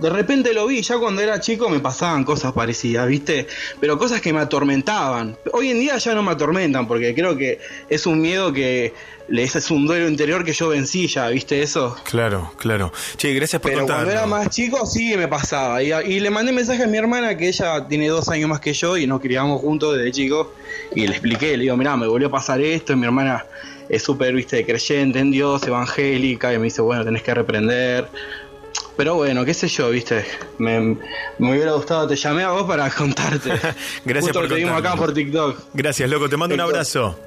de 0.01 0.11
repente 0.11 0.53
lo 0.55 0.67
vi. 0.69 0.83
Ya 0.83 0.99
cuando 0.99 1.21
era 1.21 1.41
chico 1.41 1.69
me 1.69 1.81
pasaban 1.81 2.23
cosas 2.23 2.53
parecidas, 2.53 3.09
¿viste? 3.09 3.49
Pero 3.81 3.99
cosas 3.99 4.21
que 4.21 4.33
me 4.33 4.41
atormentaban. 4.41 5.37
Hoy 5.53 5.71
en 5.71 5.81
día 5.81 5.97
ya 5.99 6.15
no 6.15 6.23
me 6.23 6.31
atormentan 6.31 6.87
porque 6.87 7.13
creo 7.13 7.37
que 7.37 7.59
es 7.89 8.07
un 8.07 8.21
miedo 8.21 8.53
que 8.53 8.93
es 9.29 9.71
un 9.71 9.87
duelo 9.87 10.09
interior 10.09 10.45
que 10.45 10.53
yo 10.53 10.69
vencí 10.69 11.09
ya, 11.09 11.29
¿viste 11.29 11.63
eso? 11.63 11.97
Claro, 12.05 12.53
claro. 12.59 12.93
Che, 13.17 13.33
gracias 13.35 13.61
por 13.61 13.71
Pero 13.73 13.81
contarlo. 13.81 14.05
cuando 14.05 14.21
era 14.21 14.27
más 14.27 14.51
chico 14.51 14.87
sí 14.87 15.17
me 15.17 15.27
pasaba. 15.27 15.83
Y, 15.83 15.93
y 15.93 16.21
le 16.21 16.31
mandé 16.31 16.53
mensaje 16.53 16.85
a 16.85 16.87
mi 16.87 16.99
hermana 16.99 17.37
que 17.37 17.49
ella 17.49 17.87
tiene 17.89 18.09
dos 18.09 18.29
años 18.29 18.49
más 18.49 18.61
que 18.61 18.73
yo 18.73 18.97
y 18.97 19.07
nos 19.09 19.21
criamos 19.21 19.61
juntos 19.61 19.97
desde 19.97 20.13
chicos. 20.13 20.49
Y 20.95 21.07
le 21.07 21.13
expliqué, 21.13 21.57
le 21.57 21.65
digo, 21.65 21.77
mirá, 21.77 21.97
me 21.97 22.07
volvió 22.07 22.29
a 22.29 22.31
pasar 22.31 22.61
esto. 22.61 22.93
Y 22.93 22.97
mi 22.97 23.07
hermana 23.07 23.45
es 23.89 24.03
súper, 24.03 24.35
viste, 24.35 24.65
creyente 24.65 25.19
en 25.19 25.31
Dios, 25.31 25.67
evangélica. 25.67 26.53
Y 26.53 26.59
me 26.59 26.65
dice, 26.65 26.83
bueno, 26.83 27.05
tenés 27.05 27.23
que 27.23 27.35
reprender. 27.35 28.09
Pero 28.97 29.17
bueno, 29.17 29.45
qué 29.45 29.55
sé 29.55 29.69
yo, 29.69 29.91
viste. 29.91 30.25
Me, 30.59 30.97
me 31.39 31.51
hubiera 31.53 31.73
gustado, 31.73 32.07
te 32.07 32.17
llamé 32.17 32.45
a 32.45 32.51
vos 32.51 32.65
para 32.65 32.89
contarte. 32.91 33.51
Gracias 34.05 34.33
Justo 34.33 34.41
por 34.41 34.55
vimos 34.55 34.73
contarlo. 34.75 34.89
acá 34.89 34.97
por 34.97 35.13
TikTok. 35.13 35.59
Gracias, 35.75 36.09
loco. 36.09 36.29
Te 36.29 36.37
mando 36.37 36.55
un 36.55 36.61
abrazo. 36.61 37.19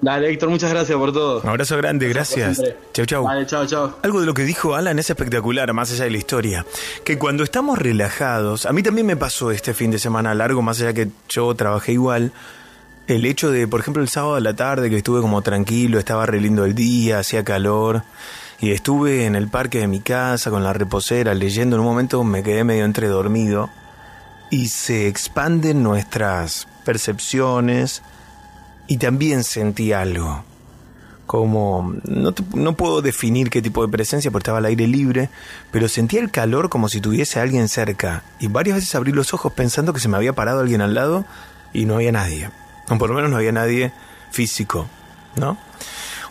Dale, 0.00 0.28
Héctor, 0.30 0.50
muchas 0.50 0.70
gracias 0.70 0.98
por 0.98 1.14
todo. 1.14 1.40
Un 1.40 1.48
abrazo 1.48 1.78
grande, 1.78 2.06
gracias. 2.10 2.60
Chau, 2.92 3.06
chau. 3.06 3.24
Vale, 3.24 3.46
chao, 3.46 3.64
chao. 3.66 3.98
Algo 4.02 4.20
de 4.20 4.26
lo 4.26 4.34
que 4.34 4.42
dijo 4.42 4.74
Alan 4.74 4.98
es 4.98 5.08
espectacular, 5.08 5.72
más 5.72 5.92
allá 5.92 6.04
de 6.04 6.10
la 6.10 6.18
historia. 6.18 6.66
Que 7.04 7.16
cuando 7.16 7.42
estamos 7.42 7.78
relajados, 7.78 8.66
a 8.66 8.72
mí 8.74 8.82
también 8.82 9.06
me 9.06 9.16
pasó 9.16 9.50
este 9.50 9.72
fin 9.72 9.90
de 9.90 9.98
semana 9.98 10.34
largo, 10.34 10.60
más 10.60 10.78
allá 10.82 10.92
que 10.92 11.08
yo 11.30 11.54
trabajé 11.54 11.92
igual. 11.92 12.32
El 13.06 13.26
hecho 13.26 13.50
de, 13.50 13.68
por 13.68 13.80
ejemplo, 13.80 14.02
el 14.02 14.08
sábado 14.08 14.36
a 14.36 14.40
la 14.40 14.54
tarde 14.54 14.88
que 14.88 14.96
estuve 14.96 15.20
como 15.20 15.42
tranquilo, 15.42 15.98
estaba 15.98 16.24
re 16.26 16.40
lindo 16.40 16.64
el 16.64 16.74
día, 16.74 17.18
hacía 17.18 17.44
calor. 17.44 18.02
Y 18.60 18.70
estuve 18.70 19.26
en 19.26 19.34
el 19.36 19.48
parque 19.48 19.80
de 19.80 19.88
mi 19.88 20.00
casa 20.00 20.50
con 20.50 20.64
la 20.64 20.72
reposera 20.72 21.34
leyendo. 21.34 21.76
En 21.76 21.80
un 21.80 21.86
momento 21.88 22.24
me 22.24 22.42
quedé 22.42 22.64
medio 22.64 22.84
entre 22.86 23.08
dormido. 23.08 23.68
Y 24.50 24.68
se 24.68 25.06
expanden 25.08 25.82
nuestras 25.82 26.66
percepciones. 26.84 28.02
Y 28.86 28.96
también 28.98 29.44
sentí 29.44 29.92
algo 29.92 30.44
como 31.26 31.94
no, 32.04 32.32
te- 32.32 32.44
no 32.54 32.76
puedo 32.76 33.00
definir 33.00 33.48
qué 33.48 33.62
tipo 33.62 33.80
de 33.84 33.90
presencia 33.90 34.30
porque 34.30 34.42
estaba 34.42 34.58
al 34.58 34.66
aire 34.66 34.86
libre, 34.86 35.30
pero 35.70 35.88
sentía 35.88 36.20
el 36.20 36.30
calor 36.30 36.68
como 36.68 36.90
si 36.90 37.00
tuviese 37.00 37.40
alguien 37.40 37.68
cerca 37.70 38.22
y 38.40 38.48
varias 38.48 38.76
veces 38.76 38.94
abrí 38.94 39.10
los 39.10 39.32
ojos 39.32 39.50
pensando 39.54 39.94
que 39.94 40.00
se 40.00 40.08
me 40.08 40.18
había 40.18 40.34
parado 40.34 40.60
alguien 40.60 40.82
al 40.82 40.92
lado 40.92 41.24
y 41.72 41.86
no 41.86 41.94
había 41.94 42.12
nadie, 42.12 42.50
o 42.88 42.98
por 42.98 43.10
lo 43.10 43.16
menos 43.16 43.30
no 43.30 43.36
había 43.36 43.52
nadie 43.52 43.92
físico, 44.30 44.86
¿no? 45.36 45.56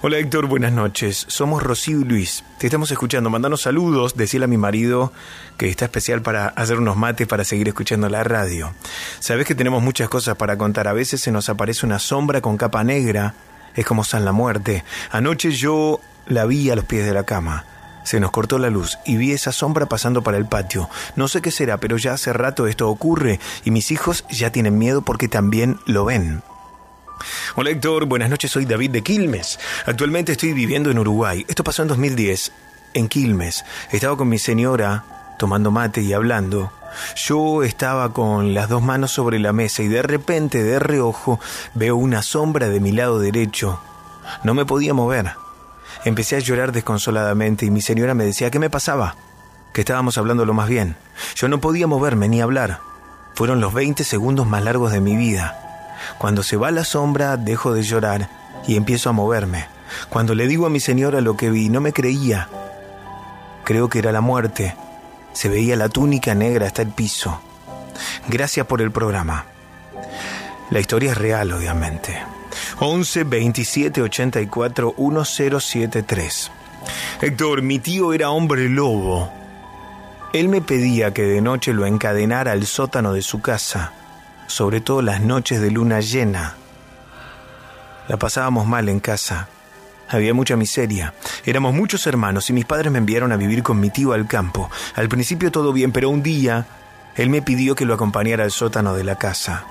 Hola 0.06 0.18
Héctor, 0.18 0.48
buenas 0.48 0.74
noches. 0.74 1.24
Somos 1.30 1.64
Rocío 1.64 2.02
y 2.02 2.04
Luis. 2.04 2.44
Te 2.58 2.68
estamos 2.68 2.92
escuchando. 2.92 3.30
Mandanos 3.30 3.62
saludos. 3.62 4.18
Decirle 4.18 4.44
a 4.44 4.48
mi 4.50 4.58
marido 4.58 5.14
que 5.56 5.70
está 5.70 5.86
especial 5.86 6.22
para 6.22 6.48
hacer 6.48 6.78
unos 6.78 6.98
mates 6.98 7.26
para 7.26 7.46
seguir 7.46 7.70
escuchando 7.70 8.10
la 8.10 8.26
radio. 8.26 8.74
Sabes 9.22 9.48
que 9.48 9.56
tenemos 9.56 9.82
muchas 9.82 10.10
cosas 10.10 10.36
para 10.36 10.58
contar. 10.58 10.90
A 10.90 10.94
veces 10.94 11.22
se 11.22 11.32
nos 11.32 11.48
aparece 11.48 11.86
una 11.86 12.00
sombra 12.00 12.42
con 12.42 12.58
capa 12.58 12.84
negra. 12.84 13.34
Es 13.76 13.86
como 13.86 14.04
San 14.04 14.26
la 14.26 14.34
muerte. 14.34 14.84
Anoche 15.10 15.52
yo 15.52 16.02
la 16.28 16.44
vi 16.46 16.70
a 16.70 16.76
los 16.76 16.84
pies 16.84 17.06
de 17.06 17.14
la 17.14 17.24
cama. 17.24 17.64
Se 18.04 18.20
nos 18.20 18.32
cortó 18.32 18.60
la 18.60 18.70
luz 18.70 19.00
y 19.06 19.18
vi 19.18 19.32
esa 19.32 19.52
sombra 19.52 19.86
pasando 19.86 20.24
para 20.24 20.38
el 20.38 20.46
patio. 20.46 20.90
No 21.16 21.28
sé 21.28 21.42
qué 21.42 21.52
será, 21.52 21.78
pero 21.78 21.98
ya 21.98 22.14
hace 22.14 22.34
rato 22.34 22.68
esto 22.68 22.90
ocurre 22.90 23.40
y 23.64 23.72
mis 23.72 23.92
hijos 23.92 24.26
ya 24.30 24.52
tienen 24.52 24.78
miedo 24.78 25.02
porque 25.02 25.28
también 25.28 25.80
lo 25.86 26.06
ven. 26.06 26.44
Hola 27.56 27.70
Héctor, 27.70 28.06
buenas 28.06 28.30
noches, 28.30 28.52
soy 28.52 28.66
David 28.66 28.92
de 28.92 29.02
Quilmes. 29.02 29.60
Actualmente 29.86 30.34
estoy 30.34 30.54
viviendo 30.54 30.92
en 30.92 31.00
Uruguay. 31.00 31.46
Esto 31.48 31.64
pasó 31.64 31.82
en 31.84 31.88
2010, 31.88 32.52
en 32.94 33.08
Quilmes. 33.08 33.64
Estaba 33.92 34.18
con 34.18 34.28
mi 34.28 34.40
señora 34.40 35.06
tomando 35.38 35.72
mate 35.72 36.02
y 36.02 36.14
hablando. 36.14 36.72
Yo 37.16 37.64
estaba 37.64 38.14
con 38.14 38.54
las 38.54 38.70
dos 38.70 38.82
manos 38.82 39.12
sobre 39.12 39.40
la 39.40 39.54
mesa 39.54 39.84
y 39.84 39.88
de 39.88 40.02
repente, 40.02 40.64
de 40.64 40.80
reojo, 40.80 41.40
veo 41.74 41.96
una 41.96 42.22
sombra 42.22 42.70
de 42.70 42.80
mi 42.80 42.92
lado 42.92 43.20
derecho. 43.20 43.80
No 44.44 44.54
me 44.54 44.66
podía 44.66 44.94
mover. 44.94 45.43
Empecé 46.06 46.36
a 46.36 46.40
llorar 46.40 46.72
desconsoladamente 46.72 47.66
y 47.66 47.72
mi 47.72 47.82
señora 47.82 48.14
me 48.14 48.26
decía 48.26 48.52
qué 48.52 48.60
me 48.60 48.70
pasaba, 48.70 49.16
que 49.74 49.82
estábamos 49.82 50.18
hablando 50.18 50.46
lo 50.46 50.54
más 50.54 50.68
bien. 50.68 50.98
Yo 51.36 51.48
no 51.48 51.62
podía 51.62 51.88
moverme 51.88 52.28
ni 52.28 52.42
hablar. 52.42 52.80
Fueron 53.36 53.62
los 53.62 53.74
20 53.74 54.04
segundos 54.04 54.46
más 54.46 54.64
largos 54.64 54.92
de 54.92 55.00
mi 55.00 55.16
vida. 55.16 55.60
Cuando 56.18 56.44
se 56.44 56.58
va 56.58 56.72
la 56.72 56.84
sombra, 56.84 57.38
dejo 57.38 57.74
de 57.74 57.84
llorar 57.84 58.30
y 58.68 58.76
empiezo 58.76 59.10
a 59.10 59.14
moverme. 59.14 59.68
Cuando 60.10 60.36
le 60.36 60.48
digo 60.48 60.66
a 60.66 60.70
mi 60.70 60.80
señora 60.80 61.22
lo 61.22 61.38
que 61.38 61.50
vi, 61.50 61.70
no 61.70 61.80
me 61.80 61.94
creía. 61.94 62.50
Creo 63.64 63.90
que 63.90 64.00
era 64.00 64.12
la 64.12 64.22
muerte. 64.22 64.76
Se 65.32 65.50
veía 65.50 65.76
la 65.78 65.90
túnica 65.90 66.36
negra 66.36 66.68
hasta 66.68 66.82
el 66.82 66.90
piso. 66.90 67.42
Gracias 68.28 68.66
por 68.68 68.82
el 68.82 68.92
programa. 68.92 69.46
La 70.70 70.80
historia 70.80 71.12
es 71.12 71.18
real, 71.18 71.52
obviamente. 71.54 72.22
11 72.86 73.24
27 73.24 74.02
84 74.02 74.96
1073. 74.98 76.52
Héctor, 77.22 77.62
mi 77.62 77.80
tío 77.80 78.12
era 78.12 78.30
hombre 78.30 78.68
lobo. 78.68 79.32
Él 80.34 80.50
me 80.50 80.60
pedía 80.60 81.14
que 81.14 81.22
de 81.22 81.40
noche 81.40 81.72
lo 81.72 81.86
encadenara 81.86 82.52
al 82.52 82.66
sótano 82.66 83.14
de 83.14 83.22
su 83.22 83.40
casa, 83.40 83.94
sobre 84.48 84.82
todo 84.82 85.02
las 85.02 85.22
noches 85.22 85.62
de 85.62 85.72
luna 85.72 86.02
llena. 86.02 86.58
La 88.10 88.18
pasábamos 88.18 88.68
mal 88.68 88.90
en 88.90 89.00
casa. 89.00 89.48
Había 90.10 90.34
mucha 90.34 90.58
miseria. 90.58 91.14
Éramos 91.46 91.74
muchos 91.74 92.06
hermanos 92.06 92.50
y 92.50 92.54
mis 92.54 92.66
padres 92.66 92.92
me 92.92 92.98
enviaron 92.98 93.32
a 93.32 93.38
vivir 93.38 93.64
con 93.64 93.80
mi 93.80 93.92
tío 93.92 94.12
al 94.12 94.28
campo. 94.28 94.70
Al 94.96 95.08
principio 95.08 95.54
todo 95.54 95.72
bien, 95.72 95.94
pero 95.94 96.10
un 96.10 96.22
día 96.22 96.66
él 97.16 97.30
me 97.30 97.42
pidió 97.42 97.76
que 97.76 97.86
lo 97.86 97.94
acompañara 97.94 98.44
al 98.44 98.52
sótano 98.52 98.94
de 98.94 99.06
la 99.06 99.16
casa 99.16 99.64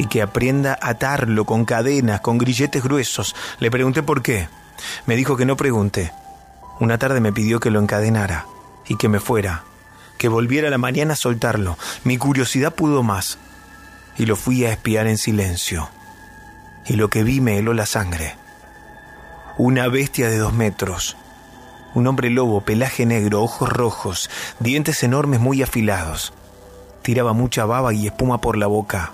y 0.00 0.06
que 0.06 0.22
aprenda 0.22 0.78
a 0.80 0.90
atarlo 0.90 1.44
con 1.44 1.66
cadenas, 1.66 2.22
con 2.22 2.38
grilletes 2.38 2.82
gruesos. 2.82 3.36
Le 3.58 3.70
pregunté 3.70 4.02
por 4.02 4.22
qué. 4.22 4.48
Me 5.04 5.14
dijo 5.14 5.36
que 5.36 5.44
no 5.44 5.58
pregunte. 5.58 6.10
Una 6.80 6.96
tarde 6.96 7.20
me 7.20 7.34
pidió 7.34 7.60
que 7.60 7.70
lo 7.70 7.80
encadenara 7.80 8.46
y 8.88 8.96
que 8.96 9.10
me 9.10 9.20
fuera, 9.20 9.62
que 10.16 10.28
volviera 10.28 10.68
a 10.68 10.70
la 10.70 10.78
mañana 10.78 11.12
a 11.12 11.16
soltarlo. 11.16 11.76
Mi 12.02 12.16
curiosidad 12.16 12.74
pudo 12.74 13.02
más 13.02 13.36
y 14.16 14.24
lo 14.24 14.36
fui 14.36 14.64
a 14.64 14.72
espiar 14.72 15.06
en 15.06 15.18
silencio. 15.18 15.90
Y 16.86 16.94
lo 16.94 17.10
que 17.10 17.22
vi 17.22 17.42
me 17.42 17.58
heló 17.58 17.74
la 17.74 17.84
sangre. 17.84 18.36
Una 19.58 19.86
bestia 19.88 20.30
de 20.30 20.38
dos 20.38 20.54
metros. 20.54 21.18
Un 21.92 22.06
hombre 22.06 22.30
lobo, 22.30 22.62
pelaje 22.62 23.04
negro, 23.04 23.42
ojos 23.42 23.68
rojos, 23.68 24.30
dientes 24.60 25.02
enormes 25.02 25.40
muy 25.40 25.62
afilados. 25.62 26.32
Tiraba 27.02 27.34
mucha 27.34 27.66
baba 27.66 27.92
y 27.92 28.06
espuma 28.06 28.40
por 28.40 28.56
la 28.56 28.66
boca. 28.66 29.12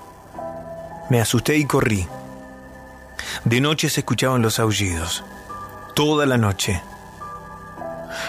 Me 1.08 1.20
asusté 1.20 1.56
y 1.56 1.64
corrí. 1.64 2.08
De 3.44 3.60
noche 3.60 3.88
se 3.88 4.00
escuchaban 4.00 4.42
los 4.42 4.58
aullidos. 4.58 5.24
Toda 5.94 6.26
la 6.26 6.36
noche. 6.36 6.82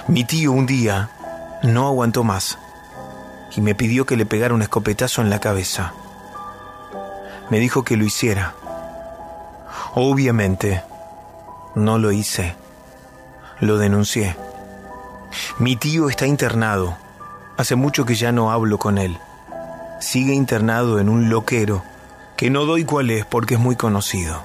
Mi 0.08 0.24
tío 0.24 0.52
un 0.52 0.66
día 0.66 1.10
no 1.64 1.88
aguantó 1.88 2.24
más 2.24 2.58
y 3.56 3.62
me 3.62 3.76
pidió 3.76 4.06
que 4.06 4.16
le 4.16 4.26
pegara 4.26 4.54
un 4.54 4.62
escopetazo 4.62 5.22
en 5.22 5.30
la 5.30 5.40
cabeza. 5.40 5.94
Me 7.50 7.60
dijo 7.60 7.84
que 7.84 7.98
lo 7.98 8.06
hiciera. 8.06 8.54
Obviamente, 9.96 10.84
no 11.76 11.98
lo 11.98 12.12
hice. 12.12 12.56
Lo 13.60 13.78
denuncié. 13.78 14.36
Mi 15.58 15.76
tío 15.76 16.10
está 16.10 16.28
internado. 16.28 16.98
Hace 17.58 17.76
mucho 17.76 18.06
que 18.06 18.16
ya 18.16 18.32
no 18.32 18.52
hablo 18.52 18.78
con 18.78 19.00
él. 19.00 19.18
Sigue 20.00 20.34
internado 20.34 21.00
en 21.00 21.10
un 21.10 21.30
loquero, 21.30 21.84
que 22.38 22.50
no 22.50 22.66
doy 22.66 22.86
cuál 22.86 23.10
es 23.10 23.26
porque 23.26 23.56
es 23.56 23.60
muy 23.60 23.76
conocido. 23.76 24.42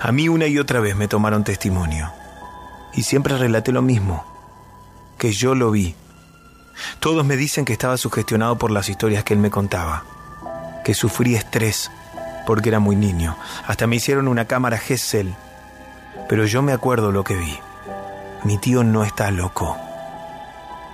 A 0.00 0.12
mí 0.12 0.28
una 0.28 0.46
y 0.46 0.58
otra 0.58 0.80
vez 0.80 0.96
me 0.96 1.08
tomaron 1.08 1.44
testimonio. 1.44 2.12
Y 2.92 3.04
siempre 3.04 3.38
relaté 3.38 3.72
lo 3.72 3.82
mismo, 3.82 4.24
que 5.18 5.32
yo 5.32 5.54
lo 5.54 5.70
vi. 5.70 5.94
Todos 7.00 7.24
me 7.24 7.36
dicen 7.36 7.64
que 7.64 7.72
estaba 7.72 7.96
sugestionado 7.96 8.58
por 8.58 8.70
las 8.70 8.88
historias 8.88 9.24
que 9.24 9.34
él 9.34 9.40
me 9.40 9.50
contaba, 9.50 10.04
que 10.84 10.94
sufrí 10.94 11.34
estrés 11.36 11.90
porque 12.44 12.68
era 12.68 12.78
muy 12.78 12.96
niño. 12.96 13.36
Hasta 13.66 13.86
me 13.86 13.96
hicieron 13.96 14.28
una 14.28 14.46
cámara 14.46 14.78
Gesell. 14.78 15.34
Pero 16.28 16.46
yo 16.46 16.62
me 16.62 16.72
acuerdo 16.72 17.12
lo 17.12 17.24
que 17.24 17.36
vi. 17.36 17.58
Mi 18.44 18.58
tío 18.58 18.84
no 18.84 19.04
está 19.04 19.30
loco. 19.30 19.76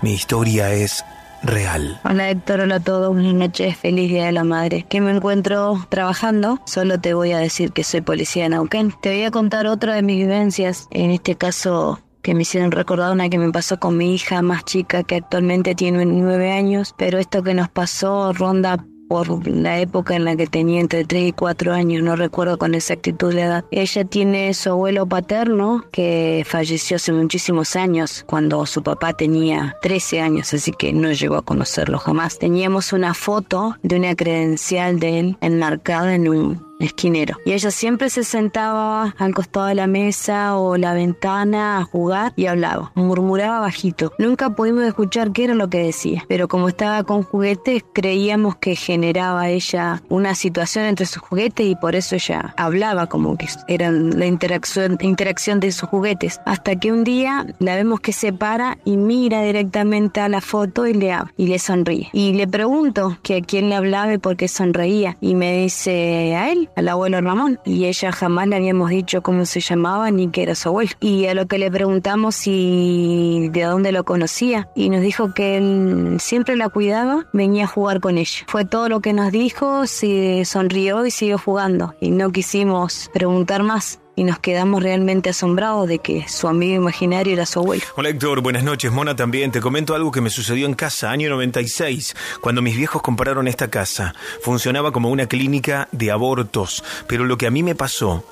Mi 0.03 0.13
historia 0.13 0.73
es 0.73 1.05
real. 1.43 2.01
Hola 2.05 2.31
Héctor, 2.31 2.61
hola 2.61 2.77
a 2.77 2.81
todos, 2.81 3.13
buenas 3.13 3.35
noches, 3.35 3.77
feliz 3.77 4.11
Día 4.11 4.27
de 4.27 4.33
la 4.33 4.45
Madre. 4.45 4.87
Que 4.89 5.01
me 5.01 5.11
encuentro 5.11 5.87
trabajando, 5.89 6.61
solo 6.67 7.01
te 7.01 7.15
voy 7.15 7.33
a 7.33 7.39
decir 7.39 7.73
que 7.73 7.85
soy 7.85 8.01
policía 8.01 8.45
de 8.45 8.51
Nauquén. 8.51 8.93
Te 9.01 9.11
voy 9.11 9.25
a 9.25 9.31
contar 9.31 9.67
otra 9.67 9.95
de 9.95 10.03
mis 10.03 10.17
vivencias, 10.17 10.89
en 10.91 11.11
este 11.11 11.37
caso 11.37 12.01
que 12.23 12.35
me 12.35 12.43
hicieron 12.43 12.71
recordar 12.71 13.13
una 13.13 13.29
que 13.29 13.39
me 13.39 13.51
pasó 13.51 13.79
con 13.79 13.97
mi 13.97 14.15
hija 14.15 14.43
más 14.43 14.65
chica 14.65 15.03
que 15.03 15.17
actualmente 15.17 15.75
tiene 15.75 16.05
nueve 16.05 16.53
años, 16.53 16.95
pero 16.99 17.19
esto 17.19 17.43
que 17.43 17.55
nos 17.55 17.69
pasó 17.69 18.33
ronda 18.33 18.85
por 19.11 19.45
la 19.49 19.81
época 19.81 20.15
en 20.15 20.25
la 20.25 20.37
que 20.37 20.47
tenía 20.47 20.81
entre 20.81 21.05
3 21.05 21.31
y 21.31 21.33
4 21.33 21.73
años, 21.73 22.01
no 22.05 22.15
recuerdo 22.15 22.59
con 22.59 22.77
exactitud 22.77 23.33
la 23.33 23.41
edad. 23.41 23.65
Ella 23.73 24.05
tiene 24.05 24.55
su 24.55 24.71
abuelo 24.71 25.05
paterno 25.05 25.85
que 25.91 26.45
falleció 26.47 26.95
hace 26.95 27.13
muchísimos 27.13 27.75
años, 27.75 28.25
cuando 28.29 28.65
su 28.67 28.85
papá 28.85 29.13
tenía 29.13 29.75
13 29.83 30.21
años, 30.21 30.55
así 30.55 30.71
que 30.71 30.93
no 30.93 31.11
llegó 31.11 31.35
a 31.35 31.43
conocerlo 31.43 31.99
jamás. 31.99 32.39
Teníamos 32.39 32.93
una 32.93 33.13
foto 33.13 33.75
de 33.83 33.97
una 33.97 34.15
credencial 34.15 35.01
de 35.01 35.19
él 35.19 35.37
enmarcada 35.41 36.15
en 36.15 36.29
un 36.29 36.70
esquinero. 36.81 37.37
Y 37.45 37.53
ella 37.53 37.71
siempre 37.71 38.11
se 38.11 38.25
sentaba 38.25 39.15
al 39.19 39.35
costado 39.35 39.67
de 39.67 39.75
la 39.75 39.87
mesa 39.87 40.57
o 40.57 40.77
la 40.77 40.95
ventana 40.95 41.79
a 41.79 41.85
jugar 41.85 42.33
y 42.37 42.47
hablaba, 42.47 42.93
murmuraba 42.95 43.61
bajito. 43.61 44.13
Nunca 44.19 44.51
pudimos 44.51 44.85
escuchar 44.85 45.33
qué 45.33 45.45
era 45.45 45.55
lo 45.55 45.69
que 45.69 45.79
decía, 45.79 46.25
pero 46.29 46.49
como 46.49 46.69
estaba 46.69 47.05
con 47.05 47.23
juguetes, 47.23 47.85
creíamos 47.93 48.57
que 48.57 48.77
generaba 48.77 49.49
ella 49.49 50.03
una 50.09 50.35
situación 50.35 50.85
entre 50.87 51.07
sus 51.07 51.23
juguetes 51.23 51.67
y 51.67 51.77
por 51.77 51.95
eso 51.95 52.15
ella 52.15 52.55
hablaba 52.57 53.07
como 53.07 53.37
que 53.37 53.49
era 53.69 53.91
la 53.91 54.27
interacción, 54.27 54.99
interacción 55.01 55.61
de 55.61 55.73
sus 55.73 55.89
juguetes. 55.89 56.41
Hasta 56.47 56.77
que 56.77 56.93
un 56.93 57.05
día 57.05 57.47
la 57.59 57.77
vemos 57.77 58.01
que 58.01 58.13
se 58.13 58.33
para 58.33 58.79
y 58.85 58.97
mira 58.97 59.43
directamente 59.43 60.21
a 60.21 60.29
la 60.29 60.41
foto 60.41 60.87
y 60.87 60.95
le 60.95 61.13
habla 61.13 61.33
y 61.37 61.47
le 61.47 61.59
sonríe. 61.59 62.09
Y 62.13 62.33
le 62.33 62.47
pregunto 62.47 63.19
que 63.23 63.37
a 63.37 63.41
quién 63.43 63.69
le 63.69 63.75
hablaba 63.75 64.13
y 64.15 64.19
por 64.19 64.37
qué 64.37 64.49
sonreía. 64.49 65.17
Y 65.21 65.35
me 65.35 65.59
dice 65.59 66.35
a 66.37 66.51
él, 66.51 66.70
al 66.77 66.89
abuelo 66.89 67.21
Ramón 67.21 67.61
y 67.65 67.87
ella 67.87 68.13
jamás 68.13 68.49
le 68.49 68.57
habíamos 68.57 68.91
dicho 68.91 69.23
cómo 69.23 69.45
se 69.45 69.61
llamaba 69.61 70.11
ni 70.11 70.29
que 70.29 70.43
era 70.43 70.55
su 70.55 70.69
abuelo. 70.69 70.91
Y 71.01 71.27
a 71.27 71.35
lo 71.35 71.47
que 71.47 71.59
le 71.59 71.71
preguntamos 71.71 72.35
si 72.35 73.49
de 73.53 73.63
dónde 73.63 73.93
lo 73.93 74.05
conocía 74.05 74.69
y 74.75 74.91
nos 74.91 75.01
dijo 75.01 75.35
que 75.35 75.57
él 75.57 76.17
siempre 76.21 76.57
la 76.57 76.69
cuidaba, 76.69 77.27
venía 77.33 77.65
a 77.65 77.69
jugar 77.69 78.01
con 78.01 78.19
ella. 78.19 78.45
Fue 78.47 78.65
todo 78.65 78.89
lo 78.89 79.01
que 79.01 79.13
nos 79.13 79.33
dijo, 79.33 79.87
se 79.87 80.45
sonrió 80.45 81.07
y 81.07 81.11
siguió 81.11 81.39
jugando 81.39 81.95
y 82.01 82.11
no 82.11 82.31
quisimos 82.31 83.11
preguntar 83.13 83.63
más 83.63 84.01
y 84.21 84.25
nos 84.25 84.39
quedamos 84.39 84.83
realmente 84.83 85.31
asombrados 85.31 85.89
de 85.89 85.99
que 85.99 86.29
su 86.29 86.47
amigo 86.47 86.75
imaginario 86.75 87.33
era 87.33 87.47
su 87.47 87.61
abuelo. 87.61 87.83
Hola 87.97 88.11
Héctor, 88.11 88.43
buenas 88.43 88.63
noches. 88.63 88.93
Mona 88.93 89.17
también. 89.17 89.51
Te 89.51 89.63
comento 89.63 89.95
algo 89.95 90.13
que 90.13 90.21
me 90.21 90.29
sucedió 90.29 90.67
en 90.67 90.75
casa, 90.75 91.11
año 91.11 91.31
96, 91.31 92.15
cuando 92.43 92.61
mis 92.61 92.77
viejos 92.77 93.01
compraron 93.01 93.49
esta 93.49 93.69
casa. 93.69 94.15
Funcionaba 94.43 94.93
como 94.93 95.09
una 95.09 95.25
clínica 95.25 95.89
de 95.93 96.11
abortos, 96.11 96.85
pero 97.07 97.25
lo 97.25 97.39
que 97.39 97.47
a 97.47 97.51
mí 97.51 97.63
me 97.63 97.75
pasó, 97.75 98.23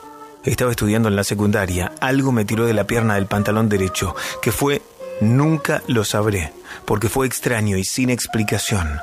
estaba 0.45 0.73
estudiando 0.73 1.09
en 1.09 1.17
la 1.17 1.25
secundaria, 1.25 1.91
algo 2.01 2.33
me 2.33 2.45
tiró 2.45 2.67
de 2.67 2.75
la 2.75 2.87
pierna 2.87 3.15
del 3.15 3.25
pantalón 3.25 3.71
derecho, 3.71 4.15
que 4.43 4.53
fue, 4.53 4.83
nunca 5.23 5.83
lo 5.87 6.05
sabré, 6.05 6.53
porque 6.85 7.09
fue 7.09 7.27
extraño 7.27 7.79
y 7.79 7.85
sin 7.85 8.11
explicación. 8.11 9.01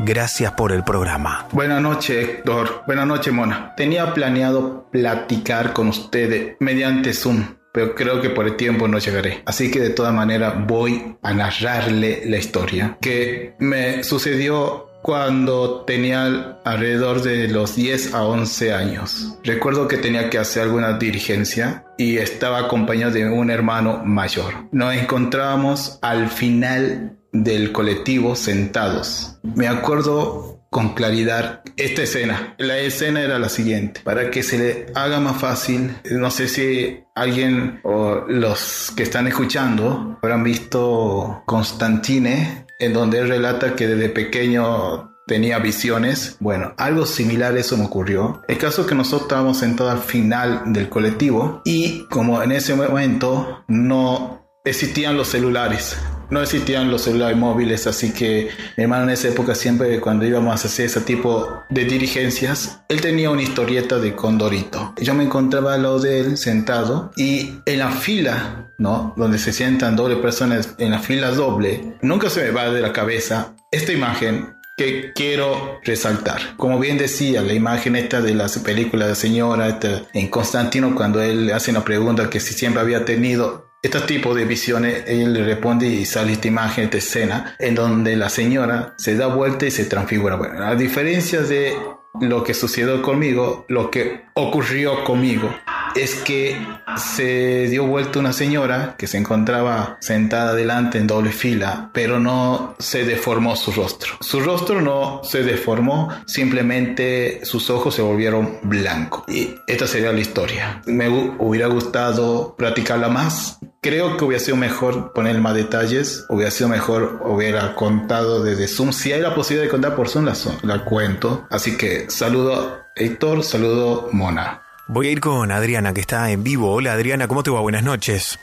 Gracias 0.00 0.52
por 0.52 0.72
el 0.72 0.84
programa. 0.84 1.46
Buenas 1.52 1.80
noches, 1.80 2.28
Héctor. 2.28 2.82
Buenas 2.86 3.06
noches, 3.06 3.32
Mona. 3.32 3.74
Tenía 3.76 4.12
planeado 4.12 4.88
platicar 4.90 5.72
con 5.72 5.88
ustedes 5.88 6.56
mediante 6.60 7.12
Zoom, 7.12 7.44
pero 7.72 7.94
creo 7.94 8.20
que 8.20 8.30
por 8.30 8.46
el 8.46 8.56
tiempo 8.56 8.88
no 8.88 8.98
llegaré. 8.98 9.42
Así 9.46 9.70
que 9.70 9.80
de 9.80 9.90
todas 9.90 10.12
maneras 10.12 10.54
voy 10.66 11.16
a 11.22 11.32
narrarle 11.32 12.22
la 12.26 12.38
historia 12.38 12.98
que 13.00 13.54
me 13.58 14.04
sucedió 14.04 14.88
cuando 15.04 15.82
tenía 15.82 16.60
alrededor 16.64 17.20
de 17.20 17.46
los 17.48 17.76
10 17.76 18.14
a 18.14 18.24
11 18.24 18.72
años. 18.72 19.38
Recuerdo 19.44 19.86
que 19.86 19.98
tenía 19.98 20.30
que 20.30 20.38
hacer 20.38 20.62
alguna 20.62 20.96
dirigencia 20.96 21.84
y 21.98 22.16
estaba 22.16 22.60
acompañado 22.60 23.12
de 23.12 23.28
un 23.28 23.50
hermano 23.50 24.02
mayor. 24.02 24.54
Nos 24.72 24.94
encontrábamos 24.94 25.98
al 26.00 26.30
final 26.30 27.18
del 27.34 27.72
colectivo 27.72 28.36
sentados. 28.36 29.38
Me 29.42 29.68
acuerdo 29.68 30.62
con 30.70 30.94
claridad 30.94 31.60
esta 31.76 32.02
escena. 32.02 32.54
La 32.58 32.78
escena 32.78 33.20
era 33.20 33.38
la 33.38 33.48
siguiente. 33.48 34.00
Para 34.02 34.30
que 34.30 34.42
se 34.42 34.58
le 34.58 34.86
haga 34.94 35.20
más 35.20 35.40
fácil, 35.40 35.94
no 36.10 36.30
sé 36.30 36.48
si 36.48 37.04
alguien 37.14 37.80
o 37.82 38.24
los 38.26 38.92
que 38.96 39.02
están 39.02 39.26
escuchando 39.26 40.18
habrán 40.22 40.42
visto 40.42 41.42
Constantine, 41.46 42.66
en 42.78 42.92
donde 42.92 43.18
él 43.18 43.28
relata 43.28 43.76
que 43.76 43.86
desde 43.86 44.08
pequeño 44.08 45.12
tenía 45.26 45.58
visiones. 45.58 46.36
Bueno, 46.40 46.74
algo 46.76 47.06
similar 47.06 47.54
a 47.54 47.60
eso 47.60 47.76
me 47.76 47.84
ocurrió. 47.84 48.42
El 48.48 48.58
caso 48.58 48.82
es 48.82 48.88
que 48.88 48.94
nosotros 48.94 49.22
estábamos 49.22 49.58
sentados 49.58 49.92
al 49.92 50.00
final 50.00 50.72
del 50.72 50.88
colectivo 50.88 51.62
y 51.64 52.04
como 52.10 52.42
en 52.42 52.52
ese 52.52 52.74
momento 52.74 53.64
no 53.68 54.44
existían 54.64 55.16
los 55.16 55.28
celulares 55.28 55.96
no 56.34 56.42
existían 56.42 56.90
los 56.90 57.02
celulares 57.02 57.36
móviles, 57.36 57.86
así 57.86 58.12
que 58.12 58.48
mi 58.76 58.82
hermano 58.82 59.04
en 59.04 59.10
esa 59.10 59.28
época 59.28 59.54
siempre 59.54 60.00
cuando 60.00 60.26
íbamos 60.26 60.50
a 60.50 60.66
hacer 60.66 60.86
ese 60.86 61.00
tipo 61.00 61.62
de 61.70 61.84
dirigencias, 61.84 62.80
él 62.88 63.00
tenía 63.00 63.30
una 63.30 63.42
historieta 63.42 64.00
de 64.00 64.16
Condorito. 64.16 64.94
Yo 65.00 65.14
me 65.14 65.22
encontraba 65.22 65.74
al 65.74 65.84
lado 65.84 66.00
de 66.00 66.18
él 66.20 66.36
sentado 66.36 67.12
y 67.16 67.60
en 67.66 67.78
la 67.78 67.92
fila, 67.92 68.72
¿no? 68.78 69.14
Donde 69.16 69.38
se 69.38 69.52
sientan 69.52 69.94
doble 69.94 70.16
personas 70.16 70.74
en 70.78 70.90
la 70.90 70.98
fila 70.98 71.30
doble, 71.30 71.94
nunca 72.02 72.28
se 72.28 72.42
me 72.42 72.50
va 72.50 72.68
de 72.68 72.80
la 72.80 72.92
cabeza 72.92 73.54
esta 73.70 73.92
imagen 73.92 74.54
que 74.76 75.12
quiero 75.14 75.80
resaltar. 75.84 76.56
Como 76.56 76.80
bien 76.80 76.98
decía, 76.98 77.42
la 77.42 77.52
imagen 77.52 77.94
esta 77.94 78.20
de 78.20 78.34
la 78.34 78.48
película 78.64 79.06
de 79.06 79.14
señora 79.14 79.68
esta, 79.68 80.02
en 80.12 80.28
Constantino, 80.28 80.94
cuando 80.96 81.22
él 81.22 81.52
hace 81.52 81.70
una 81.70 81.84
pregunta 81.84 82.28
que 82.28 82.40
si 82.40 82.54
siempre 82.54 82.82
había 82.82 83.04
tenido 83.04 83.63
este 83.84 84.00
tipo 84.00 84.34
de 84.34 84.46
visiones, 84.46 85.04
él 85.06 85.34
le 85.34 85.44
responde 85.44 85.86
y 85.86 86.06
sale 86.06 86.32
esta 86.32 86.48
imagen, 86.48 86.84
esta 86.84 86.96
escena, 86.96 87.54
en 87.58 87.74
donde 87.74 88.16
la 88.16 88.30
señora 88.30 88.94
se 88.96 89.14
da 89.14 89.26
vuelta 89.26 89.66
y 89.66 89.70
se 89.70 89.84
transfigura. 89.84 90.36
Bueno, 90.36 90.64
a 90.64 90.74
diferencia 90.74 91.42
de 91.42 91.76
lo 92.18 92.42
que 92.42 92.54
sucedió 92.54 93.02
conmigo, 93.02 93.66
lo 93.68 93.90
que 93.90 94.24
ocurrió 94.32 95.04
conmigo 95.04 95.54
es 95.94 96.14
que 96.16 96.56
se 96.96 97.66
dio 97.68 97.86
vuelta 97.86 98.18
una 98.18 98.32
señora 98.32 98.94
que 98.98 99.06
se 99.06 99.18
encontraba 99.18 99.96
sentada 100.00 100.54
delante 100.54 100.98
en 100.98 101.06
doble 101.06 101.32
fila, 101.32 101.90
pero 101.92 102.18
no 102.20 102.74
se 102.78 103.04
deformó 103.04 103.56
su 103.56 103.72
rostro. 103.72 104.14
Su 104.20 104.40
rostro 104.40 104.80
no 104.80 105.22
se 105.24 105.42
deformó, 105.42 106.10
simplemente 106.26 107.40
sus 107.44 107.70
ojos 107.70 107.94
se 107.94 108.02
volvieron 108.02 108.58
blancos. 108.62 109.24
Y 109.28 109.54
esta 109.66 109.86
sería 109.86 110.12
la 110.12 110.20
historia. 110.20 110.82
Me 110.86 111.08
hubiera 111.08 111.68
gustado 111.68 112.54
platicarla 112.56 113.08
más. 113.08 113.58
Creo 113.80 114.16
que 114.16 114.24
hubiera 114.24 114.42
sido 114.42 114.56
mejor 114.56 115.12
poner 115.12 115.38
más 115.40 115.54
detalles, 115.54 116.24
hubiera 116.30 116.50
sido 116.50 116.70
mejor 116.70 117.20
hubiera 117.24 117.74
contado 117.74 118.42
desde 118.42 118.66
Zoom. 118.66 118.92
Si 118.92 119.12
hay 119.12 119.20
la 119.20 119.34
posibilidad 119.34 119.64
de 119.64 119.70
contar 119.70 119.94
por 119.94 120.08
Zoom, 120.08 120.24
la, 120.24 120.34
la 120.62 120.84
cuento. 120.84 121.46
Así 121.50 121.76
que 121.76 122.08
saludo 122.08 122.84
Héctor, 122.96 123.44
saludo 123.44 124.08
Mona. 124.12 124.63
Voy 124.86 125.08
a 125.08 125.10
ir 125.12 125.20
con 125.20 125.50
Adriana, 125.50 125.94
que 125.94 126.02
está 126.02 126.30
en 126.30 126.42
vivo. 126.42 126.70
Hola 126.70 126.92
Adriana, 126.92 127.26
¿cómo 127.26 127.42
te 127.42 127.50
va? 127.50 127.60
Buenas 127.60 127.82
noches. 127.82 128.38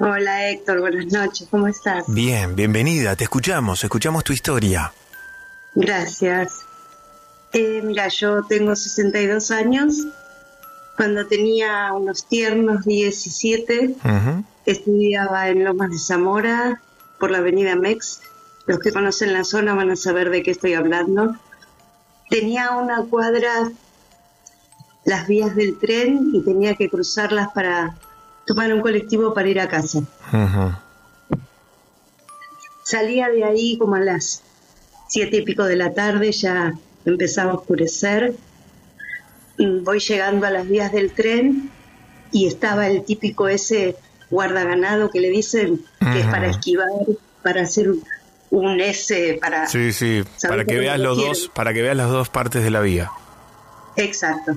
Hola 0.00 0.50
Héctor, 0.50 0.80
buenas 0.80 1.06
noches, 1.06 1.46
¿cómo 1.50 1.68
estás? 1.68 2.04
Bien, 2.08 2.56
bienvenida, 2.56 3.14
te 3.16 3.24
escuchamos, 3.24 3.82
escuchamos 3.82 4.24
tu 4.24 4.32
historia. 4.32 4.92
Gracias. 5.74 6.60
Eh, 7.52 7.80
mira, 7.84 8.08
yo 8.08 8.42
tengo 8.44 8.74
62 8.74 9.50
años. 9.52 10.06
Cuando 10.96 11.26
tenía 11.26 11.92
unos 11.92 12.26
tiernos 12.26 12.84
17, 12.84 13.94
estudiaba 14.66 15.48
en 15.48 15.64
Lomas 15.64 15.90
de 15.90 15.98
Zamora, 15.98 16.82
por 17.20 17.30
la 17.30 17.38
avenida 17.38 17.76
Mex. 17.76 18.20
Los 18.66 18.80
que 18.80 18.92
conocen 18.92 19.32
la 19.32 19.44
zona 19.44 19.74
van 19.74 19.90
a 19.90 19.96
saber 19.96 20.30
de 20.30 20.42
qué 20.42 20.50
estoy 20.50 20.74
hablando. 20.74 21.36
Tenía 22.28 22.72
una 22.72 23.02
cuadra 23.04 23.70
las 25.08 25.26
vías 25.26 25.56
del 25.56 25.78
tren 25.78 26.32
y 26.34 26.42
tenía 26.42 26.74
que 26.74 26.90
cruzarlas 26.90 27.48
para 27.54 27.96
tomar 28.46 28.72
un 28.74 28.82
colectivo 28.82 29.32
para 29.32 29.48
ir 29.48 29.58
a 29.58 29.66
casa. 29.66 30.00
Salía 32.84 33.30
de 33.30 33.42
ahí 33.42 33.78
como 33.78 33.94
a 33.94 34.00
las 34.00 34.42
siete 35.08 35.38
y 35.38 35.42
pico 35.42 35.64
de 35.64 35.76
la 35.76 35.94
tarde, 35.94 36.30
ya 36.32 36.74
empezaba 37.06 37.52
a 37.52 37.54
oscurecer. 37.54 38.34
Voy 39.58 39.98
llegando 39.98 40.46
a 40.46 40.50
las 40.50 40.68
vías 40.68 40.92
del 40.92 41.10
tren 41.12 41.70
y 42.30 42.46
estaba 42.46 42.86
el 42.86 43.02
típico 43.02 43.48
ese 43.48 43.96
guardaganado 44.28 45.10
que 45.10 45.20
le 45.20 45.30
dicen 45.30 45.82
que 46.00 46.20
es 46.20 46.26
para 46.26 46.48
esquivar, 46.48 46.86
para 47.42 47.62
hacer 47.62 47.94
un 48.50 48.80
S, 48.80 49.38
para... 49.40 49.68
Sí, 49.68 49.90
sí, 49.92 50.22
para 50.46 50.66
que 50.66 50.76
veas 50.76 51.00
los 51.00 51.16
dos, 51.16 51.50
para 51.54 51.72
que 51.72 51.80
veas 51.80 51.96
las 51.96 52.10
dos 52.10 52.28
partes 52.28 52.62
de 52.62 52.70
la 52.70 52.82
vía. 52.82 53.10
Exacto. 53.96 54.54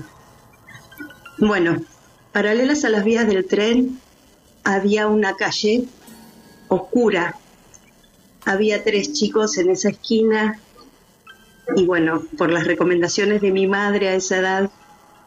Bueno, 1.42 1.84
paralelas 2.32 2.86
a 2.86 2.90
las 2.90 3.04
vías 3.04 3.26
del 3.26 3.48
tren 3.48 4.00
había 4.64 5.08
una 5.08 5.36
calle 5.36 5.86
oscura. 6.68 7.36
Había 8.46 8.84
tres 8.84 9.12
chicos 9.14 9.58
en 9.58 9.72
esa 9.72 9.90
esquina 9.90 10.60
y 11.76 11.86
bueno, 11.88 12.24
por 12.38 12.52
las 12.52 12.68
recomendaciones 12.68 13.42
de 13.42 13.50
mi 13.50 13.66
madre 13.66 14.10
a 14.10 14.14
esa 14.14 14.38
edad, 14.38 14.70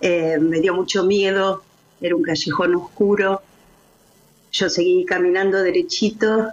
eh, 0.01 0.39
me 0.39 0.61
dio 0.61 0.73
mucho 0.73 1.03
miedo. 1.03 1.65
Era 2.01 2.15
un 2.15 2.23
callejón 2.23 2.77
oscuro. 2.77 3.43
Yo 4.53 4.71
seguí 4.71 5.05
caminando 5.05 5.65
derechito 5.65 6.53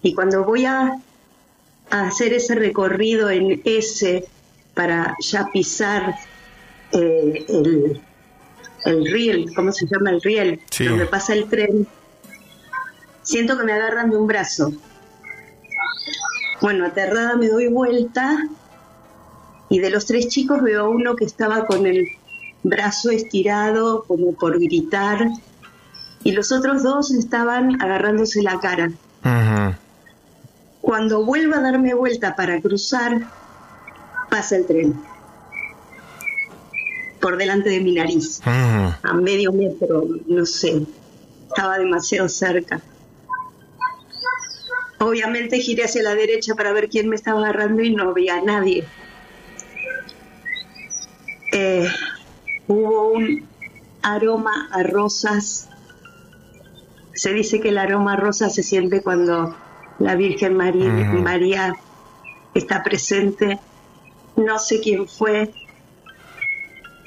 y 0.00 0.14
cuando 0.14 0.44
voy 0.44 0.64
a, 0.64 0.94
hacer 1.90 2.32
ese 2.32 2.54
recorrido 2.54 3.28
en 3.28 3.60
ese 3.66 4.24
para 4.72 5.14
ya 5.20 5.46
pisar 5.52 6.14
eh, 6.92 7.44
el, 7.48 8.00
el 8.84 9.10
riel, 9.10 9.52
¿cómo 9.54 9.72
se 9.72 9.86
llama 9.86 10.10
el 10.10 10.22
riel? 10.22 10.60
Donde 10.78 11.06
pasa 11.06 11.34
el 11.34 11.48
tren, 11.48 11.86
siento 13.22 13.56
que 13.58 13.64
me 13.64 13.72
agarran 13.72 14.10
de 14.10 14.16
un 14.16 14.26
brazo. 14.26 14.72
Bueno, 16.60 16.86
aterrada 16.86 17.36
me 17.36 17.48
doy 17.48 17.68
vuelta 17.68 18.48
y 19.68 19.78
de 19.80 19.90
los 19.90 20.06
tres 20.06 20.28
chicos 20.28 20.62
veo 20.62 20.86
a 20.86 20.88
uno 20.88 21.14
que 21.14 21.24
estaba 21.24 21.66
con 21.66 21.86
el 21.86 22.08
brazo 22.62 23.10
estirado 23.10 24.04
como 24.04 24.32
por 24.32 24.58
gritar 24.58 25.28
y 26.24 26.32
los 26.32 26.50
otros 26.50 26.82
dos 26.82 27.12
estaban 27.12 27.80
agarrándose 27.80 28.42
la 28.42 28.58
cara. 28.60 28.90
Cuando 30.80 31.24
vuelvo 31.24 31.54
a 31.54 31.60
darme 31.60 31.94
vuelta 31.94 32.34
para 32.34 32.60
cruzar, 32.60 33.20
pasa 34.30 34.56
el 34.56 34.66
tren 34.66 35.17
por 37.20 37.36
delante 37.36 37.70
de 37.70 37.80
mi 37.80 37.92
nariz, 37.92 38.40
a 38.44 39.14
medio 39.14 39.52
metro, 39.52 40.04
no 40.26 40.46
sé, 40.46 40.82
estaba 41.48 41.78
demasiado 41.78 42.28
cerca. 42.28 42.80
Obviamente 45.00 45.60
giré 45.60 45.84
hacia 45.84 46.02
la 46.02 46.14
derecha 46.14 46.54
para 46.54 46.72
ver 46.72 46.88
quién 46.88 47.08
me 47.08 47.16
estaba 47.16 47.40
agarrando 47.40 47.82
y 47.82 47.94
no 47.94 48.10
había 48.10 48.36
a 48.36 48.42
nadie. 48.42 48.84
Eh, 51.52 51.88
hubo 52.66 53.12
un 53.12 53.46
aroma 54.02 54.68
a 54.72 54.82
rosas. 54.82 55.68
Se 57.14 57.32
dice 57.32 57.60
que 57.60 57.68
el 57.70 57.78
aroma 57.78 58.14
a 58.14 58.16
rosas 58.16 58.54
se 58.54 58.62
siente 58.62 59.02
cuando 59.02 59.56
la 59.98 60.14
Virgen 60.14 60.56
María, 60.56 60.90
María 60.90 61.74
está 62.54 62.82
presente. 62.82 63.58
No 64.36 64.58
sé 64.58 64.80
quién 64.80 65.08
fue, 65.08 65.52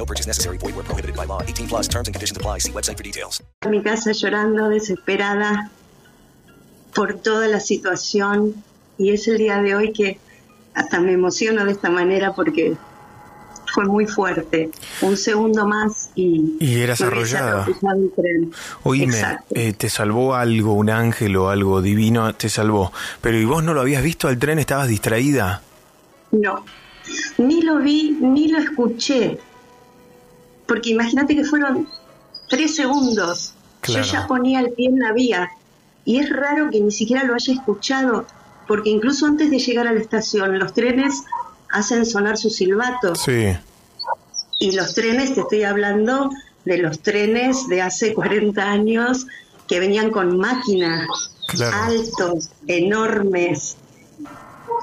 No 0.00 0.06
purchase 0.06 0.26
necessary. 0.26 0.56
Void 0.56 0.74
where 0.76 0.86
prohibited 0.86 1.14
by 1.14 1.26
law. 1.26 1.42
18 1.42 1.68
plus 1.68 1.86
terms 1.86 2.08
and 2.08 2.14
conditions 2.14 2.38
apply. 2.38 2.58
See 2.60 2.72
website 2.72 2.96
for 2.96 3.02
details. 3.02 3.42
A 3.60 3.68
mi 3.68 3.82
casa 3.82 4.12
llorando, 4.12 4.70
desesperada 4.70 5.70
por 6.94 7.18
toda 7.18 7.48
la 7.48 7.60
situación. 7.60 8.54
Y 8.96 9.10
es 9.10 9.28
el 9.28 9.36
día 9.36 9.60
de 9.60 9.74
hoy 9.74 9.92
que 9.92 10.18
hasta 10.74 11.00
me 11.00 11.12
emociono 11.12 11.66
de 11.66 11.72
esta 11.72 11.90
manera 11.90 12.32
porque 12.32 12.78
fue 13.74 13.84
muy 13.84 14.06
fuerte. 14.06 14.70
Un 15.02 15.18
segundo 15.18 15.66
más 15.66 16.10
y... 16.14 16.56
Y 16.58 16.80
eras 16.80 17.02
arrollada. 17.02 17.66
Oíme, 18.82 19.22
eh, 19.50 19.74
te 19.74 19.90
salvó 19.90 20.34
algo, 20.34 20.72
un 20.72 20.88
ángel 20.88 21.36
o 21.36 21.50
algo 21.50 21.82
divino, 21.82 22.34
te 22.34 22.48
salvó. 22.48 22.90
Pero 23.20 23.38
¿y 23.38 23.44
vos 23.44 23.62
no 23.62 23.74
lo 23.74 23.82
habías 23.82 24.02
visto 24.02 24.28
al 24.28 24.38
tren? 24.38 24.58
¿Estabas 24.58 24.88
distraída? 24.88 25.60
No, 26.32 26.64
ni 27.36 27.60
lo 27.60 27.78
vi 27.80 28.16
ni 28.18 28.48
lo 28.48 28.58
escuché. 28.60 29.38
Porque 30.70 30.90
imagínate 30.90 31.34
que 31.34 31.42
fueron 31.42 31.88
tres 32.48 32.76
segundos. 32.76 33.54
Claro. 33.80 34.04
Yo 34.04 34.12
ya 34.12 34.26
ponía 34.28 34.60
el 34.60 34.70
pie 34.72 34.86
en 34.86 35.00
la 35.00 35.12
vía. 35.12 35.50
Y 36.04 36.18
es 36.20 36.30
raro 36.30 36.70
que 36.70 36.80
ni 36.80 36.92
siquiera 36.92 37.24
lo 37.24 37.34
haya 37.34 37.52
escuchado, 37.52 38.24
porque 38.68 38.88
incluso 38.90 39.26
antes 39.26 39.50
de 39.50 39.58
llegar 39.58 39.88
a 39.88 39.92
la 39.92 39.98
estación, 39.98 40.60
los 40.60 40.72
trenes 40.72 41.24
hacen 41.72 42.06
sonar 42.06 42.38
su 42.38 42.50
silbato. 42.50 43.16
Sí. 43.16 43.48
Y 44.60 44.70
los 44.76 44.94
trenes, 44.94 45.34
te 45.34 45.40
estoy 45.40 45.64
hablando 45.64 46.30
de 46.64 46.78
los 46.78 47.00
trenes 47.00 47.66
de 47.66 47.82
hace 47.82 48.14
40 48.14 48.62
años 48.62 49.26
que 49.66 49.80
venían 49.80 50.12
con 50.12 50.38
máquinas 50.38 51.08
Claro. 51.48 51.76
altos, 51.82 52.50
enormes. 52.68 53.76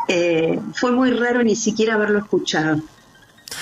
Eh, 0.10 0.60
fue 0.74 0.92
muy 0.92 1.12
raro 1.12 1.44
ni 1.44 1.56
siquiera 1.56 1.94
haberlo 1.94 2.20
escuchado, 2.20 2.82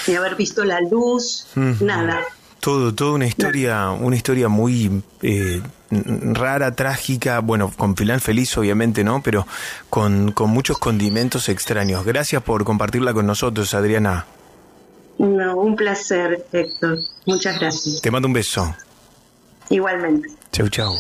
ni 0.07 0.15
haber 0.15 0.35
visto 0.35 0.63
la 0.63 0.79
luz, 0.81 1.47
nada. 1.55 2.21
Todo, 2.59 2.93
toda 2.95 3.13
una 3.13 3.27
historia, 3.27 3.91
una 3.91 4.15
historia 4.15 4.47
muy 4.47 5.03
eh, 5.21 5.61
rara, 5.91 6.73
trágica, 6.73 7.39
bueno, 7.39 7.71
con 7.75 7.95
final 7.95 8.21
feliz 8.21 8.57
obviamente, 8.57 9.03
¿no? 9.03 9.21
Pero 9.21 9.45
con, 9.89 10.31
con 10.31 10.49
muchos 10.49 10.79
condimentos 10.79 11.47
extraños. 11.49 12.03
Gracias 12.05 12.41
por 12.41 12.63
compartirla 12.63 13.13
con 13.13 13.27
nosotros, 13.27 13.73
Adriana. 13.75 14.25
No, 15.17 15.55
un 15.57 15.75
placer, 15.75 16.45
Héctor. 16.51 16.99
Muchas 17.25 17.59
gracias. 17.59 18.01
Te 18.01 18.11
mando 18.11 18.27
un 18.27 18.33
beso. 18.33 18.75
Igualmente. 19.69 20.29
Chau, 20.51 20.69
chau. 20.69 20.95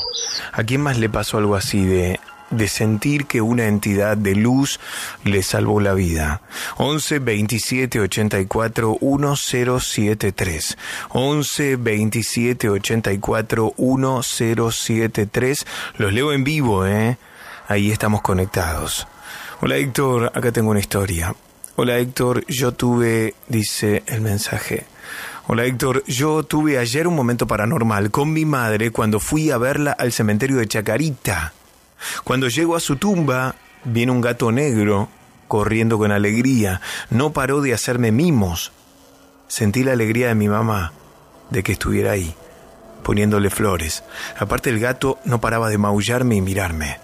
¿A 0.53 0.63
quién 0.63 0.81
más 0.81 0.97
le 0.97 1.09
pasó 1.09 1.37
algo 1.37 1.55
así 1.55 1.83
de, 1.85 2.19
de 2.57 2.67
sentir 2.67 3.25
que 3.25 3.41
una 3.41 3.67
entidad 3.67 4.17
de 4.17 4.35
luz 4.35 4.79
le 5.23 5.43
salvó 5.43 5.79
la 5.79 5.93
vida? 5.93 6.41
11 6.77 7.19
27 7.19 7.99
84 7.99 8.97
1073. 9.01 10.77
11 11.09 11.75
27 11.75 12.69
84 12.69 13.73
1073. 13.77 15.65
Los 15.97 16.13
leo 16.13 16.31
en 16.33 16.43
vivo, 16.43 16.85
¿eh? 16.85 17.17
Ahí 17.67 17.91
estamos 17.91 18.21
conectados. 18.21 19.07
Hola 19.61 19.77
Héctor, 19.77 20.31
acá 20.35 20.51
tengo 20.51 20.69
una 20.71 20.79
historia. 20.79 21.35
Hola 21.77 21.97
Héctor, 21.97 22.45
yo 22.47 22.73
tuve, 22.73 23.33
dice 23.47 24.03
el 24.07 24.21
mensaje. 24.21 24.85
Hola 25.47 25.65
Héctor, 25.65 26.03
yo 26.05 26.43
tuve 26.43 26.77
ayer 26.77 27.07
un 27.07 27.15
momento 27.15 27.47
paranormal 27.47 28.11
con 28.11 28.33
mi 28.33 28.45
madre 28.45 28.91
cuando 28.91 29.19
fui 29.19 29.51
a 29.51 29.57
verla 29.57 29.91
al 29.91 30.11
cementerio 30.11 30.57
de 30.57 30.67
Chacarita. 30.67 31.53
Cuando 32.23 32.47
llego 32.47 32.75
a 32.75 32.79
su 32.79 32.95
tumba, 32.97 33.55
viene 33.83 34.11
un 34.11 34.21
gato 34.21 34.51
negro 34.51 35.09
corriendo 35.47 35.97
con 35.97 36.11
alegría. 36.11 36.81
No 37.09 37.33
paró 37.33 37.61
de 37.61 37.73
hacerme 37.73 38.11
mimos. 38.11 38.71
Sentí 39.47 39.83
la 39.83 39.93
alegría 39.93 40.27
de 40.27 40.35
mi 40.35 40.47
mamá 40.47 40.93
de 41.49 41.63
que 41.63 41.73
estuviera 41.73 42.11
ahí, 42.11 42.35
poniéndole 43.03 43.49
flores. 43.49 44.03
Aparte 44.37 44.69
el 44.69 44.79
gato 44.79 45.19
no 45.25 45.39
paraba 45.39 45.69
de 45.69 45.77
maullarme 45.77 46.35
y 46.35 46.41
mirarme. 46.41 46.99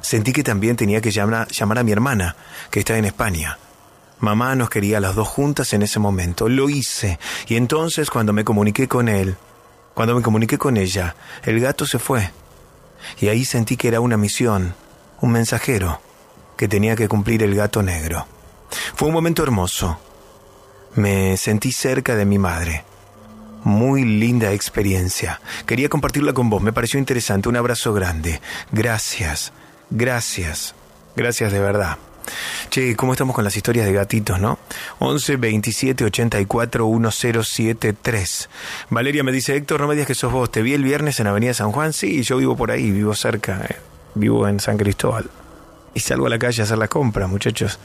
Sentí 0.00 0.32
que 0.32 0.42
también 0.42 0.76
tenía 0.76 1.00
que 1.00 1.10
llamar, 1.10 1.48
llamar 1.48 1.78
a 1.78 1.82
mi 1.82 1.92
hermana, 1.92 2.36
que 2.70 2.80
está 2.80 2.96
en 2.96 3.04
España. 3.04 3.58
Mamá 4.20 4.54
nos 4.54 4.70
quería 4.70 5.00
las 5.00 5.14
dos 5.14 5.28
juntas 5.28 5.72
en 5.72 5.82
ese 5.82 5.98
momento. 5.98 6.48
Lo 6.48 6.68
hice. 6.68 7.18
Y 7.48 7.56
entonces 7.56 8.10
cuando 8.10 8.32
me 8.32 8.44
comuniqué 8.44 8.86
con 8.86 9.08
él, 9.08 9.36
cuando 9.94 10.14
me 10.14 10.22
comuniqué 10.22 10.58
con 10.58 10.76
ella, 10.76 11.16
el 11.42 11.60
gato 11.60 11.86
se 11.86 11.98
fue. 11.98 12.30
Y 13.20 13.28
ahí 13.28 13.44
sentí 13.44 13.76
que 13.76 13.88
era 13.88 14.00
una 14.00 14.16
misión, 14.16 14.74
un 15.20 15.32
mensajero, 15.32 16.00
que 16.56 16.68
tenía 16.68 16.96
que 16.96 17.08
cumplir 17.08 17.42
el 17.42 17.54
gato 17.54 17.82
negro. 17.82 18.26
Fue 18.94 19.08
un 19.08 19.14
momento 19.14 19.42
hermoso. 19.42 19.98
Me 20.94 21.36
sentí 21.36 21.72
cerca 21.72 22.16
de 22.16 22.24
mi 22.24 22.38
madre. 22.38 22.84
Muy 23.64 24.04
linda 24.04 24.52
experiencia. 24.52 25.40
Quería 25.66 25.88
compartirla 25.88 26.32
con 26.32 26.50
vos. 26.50 26.62
Me 26.62 26.72
pareció 26.72 26.98
interesante. 26.98 27.48
Un 27.48 27.56
abrazo 27.56 27.92
grande. 27.92 28.40
Gracias. 28.72 29.52
Gracias. 29.90 30.74
Gracias 31.16 31.52
de 31.52 31.60
verdad. 31.60 31.98
Che, 32.70 32.96
¿cómo 32.96 33.12
estamos 33.12 33.34
con 33.34 33.44
las 33.44 33.56
historias 33.56 33.86
de 33.86 33.92
gatitos, 33.92 34.40
no? 34.40 34.58
11 34.98 35.36
27 35.36 36.04
84 36.04 36.86
1073. 36.88 38.48
Valeria 38.90 39.22
me 39.24 39.32
dice, 39.32 39.56
Héctor, 39.56 39.80
no 39.80 39.88
me 39.88 39.94
digas 39.94 40.06
que 40.06 40.14
sos 40.14 40.32
vos. 40.32 40.50
Te 40.50 40.62
vi 40.62 40.74
el 40.74 40.84
viernes 40.84 41.18
en 41.20 41.26
Avenida 41.26 41.54
San 41.54 41.72
Juan. 41.72 41.92
Sí, 41.92 42.22
yo 42.22 42.36
vivo 42.36 42.56
por 42.56 42.70
ahí, 42.70 42.90
vivo 42.90 43.14
cerca. 43.14 43.64
eh, 43.68 43.76
Vivo 44.14 44.46
en 44.48 44.60
San 44.60 44.76
Cristóbal. 44.76 45.30
Y 45.94 46.00
salgo 46.00 46.26
a 46.26 46.30
la 46.30 46.38
calle 46.38 46.62
a 46.62 46.64
hacer 46.64 46.78
la 46.78 46.88
compra, 46.88 47.26
muchachos. 47.26 47.78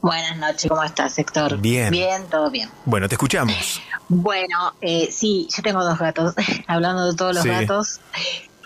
Buenas 0.00 0.36
noches, 0.36 0.68
¿cómo 0.68 0.82
estás, 0.84 1.18
Héctor? 1.18 1.58
Bien. 1.58 1.90
Bien, 1.90 2.22
todo 2.30 2.50
bien. 2.50 2.70
Bueno, 2.84 3.08
te 3.08 3.16
escuchamos. 3.16 3.80
Bueno, 4.08 4.74
eh, 4.80 5.08
sí, 5.10 5.48
yo 5.54 5.62
tengo 5.62 5.82
dos 5.84 5.98
gatos. 5.98 6.34
Hablando 6.68 7.10
de 7.10 7.16
todos 7.16 7.34
los 7.34 7.42
Sí. 7.42 7.48
gatos, 7.48 8.00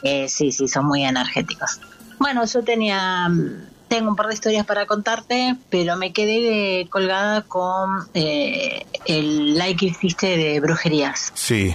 eh, 0.02 0.28
sí, 0.28 0.52
sí, 0.52 0.68
son 0.68 0.86
muy 0.86 1.04
energéticos. 1.04 1.80
Bueno, 2.18 2.44
yo 2.44 2.62
tenía, 2.62 3.28
mm, 3.30 3.68
tengo 3.88 4.10
un 4.10 4.16
par 4.16 4.26
de 4.26 4.34
historias 4.34 4.66
para 4.66 4.84
contarte, 4.84 5.56
pero 5.70 5.96
me 5.96 6.12
quedé 6.12 6.80
eh, 6.82 6.88
colgada 6.90 7.42
con 7.42 8.06
eh, 8.12 8.84
el 9.06 9.56
like 9.56 9.80
que 9.80 9.86
hiciste 9.86 10.36
de 10.36 10.60
brujerías 10.60 11.32
Sí. 11.34 11.74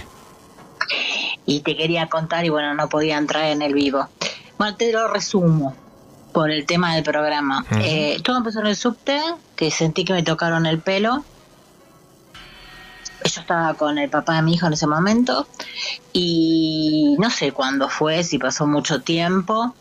Y 1.46 1.60
te 1.60 1.76
quería 1.76 2.08
contar 2.08 2.44
y 2.44 2.50
bueno, 2.50 2.74
no 2.74 2.88
podía 2.88 3.16
entrar 3.16 3.44
en 3.46 3.62
el 3.62 3.72
vivo. 3.72 4.08
Bueno, 4.58 4.76
te 4.76 4.92
lo 4.92 5.08
resumo 5.08 5.74
por 6.32 6.50
el 6.50 6.66
tema 6.66 6.94
del 6.94 7.04
programa. 7.04 7.64
Eh, 7.80 8.20
todo 8.22 8.38
empezó 8.38 8.60
en 8.60 8.66
el 8.66 8.76
subte, 8.76 9.18
que 9.54 9.70
sentí 9.70 10.04
que 10.04 10.12
me 10.12 10.22
tocaron 10.22 10.66
el 10.66 10.80
pelo. 10.80 11.24
Yo 13.24 13.40
estaba 13.40 13.74
con 13.74 13.98
el 13.98 14.10
papá 14.10 14.36
de 14.36 14.42
mi 14.42 14.54
hijo 14.54 14.66
en 14.66 14.74
ese 14.74 14.86
momento 14.86 15.46
y 16.12 17.16
no 17.18 17.30
sé 17.30 17.52
cuándo 17.52 17.88
fue, 17.88 18.22
si 18.22 18.38
pasó 18.38 18.66
mucho 18.66 19.00
tiempo, 19.00 19.74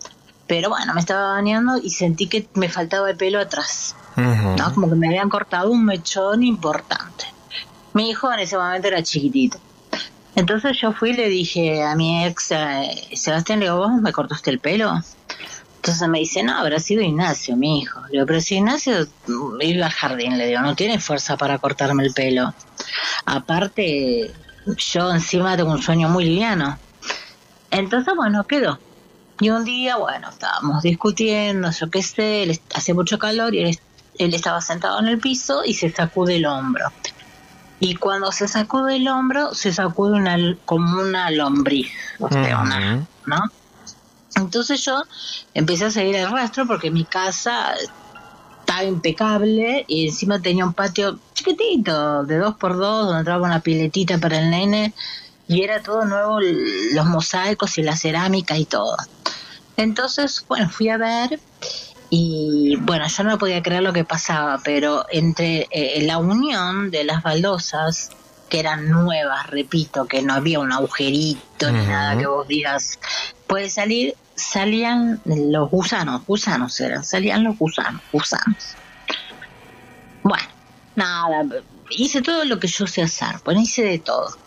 pero 0.47 0.69
bueno, 0.69 0.93
me 0.93 0.99
estaba 0.99 1.33
bañando 1.33 1.77
y 1.77 1.89
sentí 1.89 2.27
que 2.27 2.47
me 2.53 2.69
faltaba 2.69 3.09
el 3.09 3.17
pelo 3.17 3.39
atrás. 3.39 3.95
¿no? 4.15 4.73
Como 4.73 4.89
que 4.89 4.95
me 4.95 5.07
habían 5.07 5.29
cortado 5.29 5.71
un 5.71 5.83
mechón 5.83 6.43
importante. 6.43 7.25
Mi 7.93 8.09
hijo 8.09 8.31
en 8.31 8.39
ese 8.39 8.57
momento 8.57 8.87
era 8.87 9.03
chiquitito. 9.03 9.57
Entonces 10.35 10.77
yo 10.79 10.91
fui 10.91 11.11
y 11.11 11.13
le 11.13 11.29
dije 11.29 11.81
a 11.83 11.95
mi 11.95 12.25
ex, 12.25 12.51
eh, 12.51 13.09
Sebastián, 13.13 13.59
le 13.59 13.65
digo, 13.65 13.77
¿vos 13.77 13.91
me 14.01 14.11
cortaste 14.11 14.51
el 14.51 14.59
pelo? 14.59 15.01
Entonces 15.77 16.07
me 16.09 16.19
dice, 16.19 16.43
no, 16.43 16.57
habrá 16.57 16.79
sido 16.79 17.01
Ignacio, 17.01 17.55
mi 17.55 17.79
hijo. 17.79 18.01
Le 18.07 18.13
digo, 18.13 18.25
pero 18.25 18.41
si 18.41 18.55
Ignacio 18.55 19.07
iba 19.61 19.85
al 19.85 19.91
jardín, 19.91 20.37
le 20.37 20.47
digo, 20.47 20.61
no 20.61 20.75
tiene 20.75 20.99
fuerza 20.99 21.37
para 21.37 21.57
cortarme 21.59 22.03
el 22.03 22.13
pelo. 22.13 22.53
Aparte, 23.25 24.33
yo 24.77 25.11
encima 25.11 25.55
tengo 25.55 25.71
un 25.71 25.81
sueño 25.81 26.09
muy 26.09 26.25
liviano. 26.25 26.77
Entonces, 27.71 28.13
bueno, 28.15 28.45
quedó. 28.45 28.79
Y 29.39 29.49
un 29.49 29.63
día, 29.63 29.97
bueno, 29.97 30.29
estábamos 30.29 30.81
discutiendo, 30.81 31.69
yo 31.71 31.89
qué 31.89 32.01
sé, 32.01 32.43
él 32.43 32.59
hace 32.73 32.93
mucho 32.93 33.19
calor 33.19 33.53
y 33.53 33.63
él, 33.63 33.79
él 34.17 34.33
estaba 34.33 34.61
sentado 34.61 34.99
en 34.99 35.07
el 35.07 35.19
piso 35.19 35.63
y 35.63 35.75
se 35.75 35.91
sacude 35.91 36.37
el 36.37 36.45
hombro. 36.45 36.91
Y 37.85 37.93
cuando 37.93 38.31
se 38.31 38.47
sacude 38.47 38.95
el 38.95 39.07
hombro, 39.07 39.53
se 39.53 39.71
sacude 39.71 40.13
una, 40.13 40.37
como 40.65 41.01
una 41.01 41.29
lombriz, 41.29 41.91
o 42.19 42.27
sea, 42.29 42.59
una, 42.59 43.05
¿no? 43.27 43.43
Entonces 44.35 44.83
yo 44.83 45.03
empecé 45.53 45.85
a 45.85 45.91
seguir 45.91 46.15
el 46.15 46.31
rastro 46.31 46.65
porque 46.65 46.89
mi 46.89 47.05
casa 47.05 47.75
estaba 48.59 48.83
impecable 48.85 49.85
y 49.87 50.07
encima 50.07 50.41
tenía 50.41 50.65
un 50.65 50.73
patio 50.73 51.19
chiquitito, 51.35 52.23
de 52.23 52.39
dos 52.39 52.55
por 52.55 52.75
dos, 52.75 53.05
donde 53.05 53.19
entraba 53.19 53.45
una 53.45 53.59
piletita 53.59 54.17
para 54.17 54.39
el 54.39 54.49
nene 54.49 54.95
y 55.47 55.61
era 55.61 55.83
todo 55.83 56.05
nuevo, 56.05 56.39
los 56.41 57.05
mosaicos 57.05 57.77
y 57.77 57.83
la 57.83 57.95
cerámica 57.95 58.57
y 58.57 58.65
todo. 58.65 58.97
Entonces, 59.77 60.43
bueno, 60.47 60.71
fui 60.71 60.89
a 60.89 60.97
ver 60.97 61.39
y 62.09 62.75
bueno, 62.77 63.07
yo 63.07 63.23
no 63.23 63.37
podía 63.37 63.63
creer 63.63 63.83
lo 63.83 63.93
que 63.93 64.03
pasaba, 64.03 64.59
pero 64.63 65.05
entre 65.09 65.67
eh, 65.71 66.01
la 66.03 66.17
unión 66.17 66.91
de 66.91 67.03
las 67.03 67.23
baldosas 67.23 68.11
que 68.49 68.59
eran 68.59 68.89
nuevas, 68.89 69.47
repito, 69.47 70.05
que 70.05 70.21
no 70.21 70.33
había 70.33 70.59
un 70.59 70.71
agujerito 70.71 71.71
ni 71.71 71.85
nada 71.85 72.17
que 72.17 72.27
vos 72.27 72.47
digas, 72.47 72.99
puede 73.47 73.69
salir, 73.69 74.15
salían 74.35 75.19
los 75.25 75.69
gusanos, 75.69 76.25
gusanos 76.25 76.79
eran, 76.79 77.03
salían 77.03 77.43
los 77.43 77.57
gusanos, 77.57 78.01
gusanos. 78.11 78.75
Bueno, 80.21 80.47
nada, 80.95 81.45
hice 81.89 82.21
todo 82.21 82.45
lo 82.45 82.59
que 82.59 82.67
yo 82.67 82.85
sé 82.85 83.01
hacer, 83.01 83.39
pues 83.43 83.57
hice 83.59 83.83
de 83.83 83.99
todo. 83.99 84.44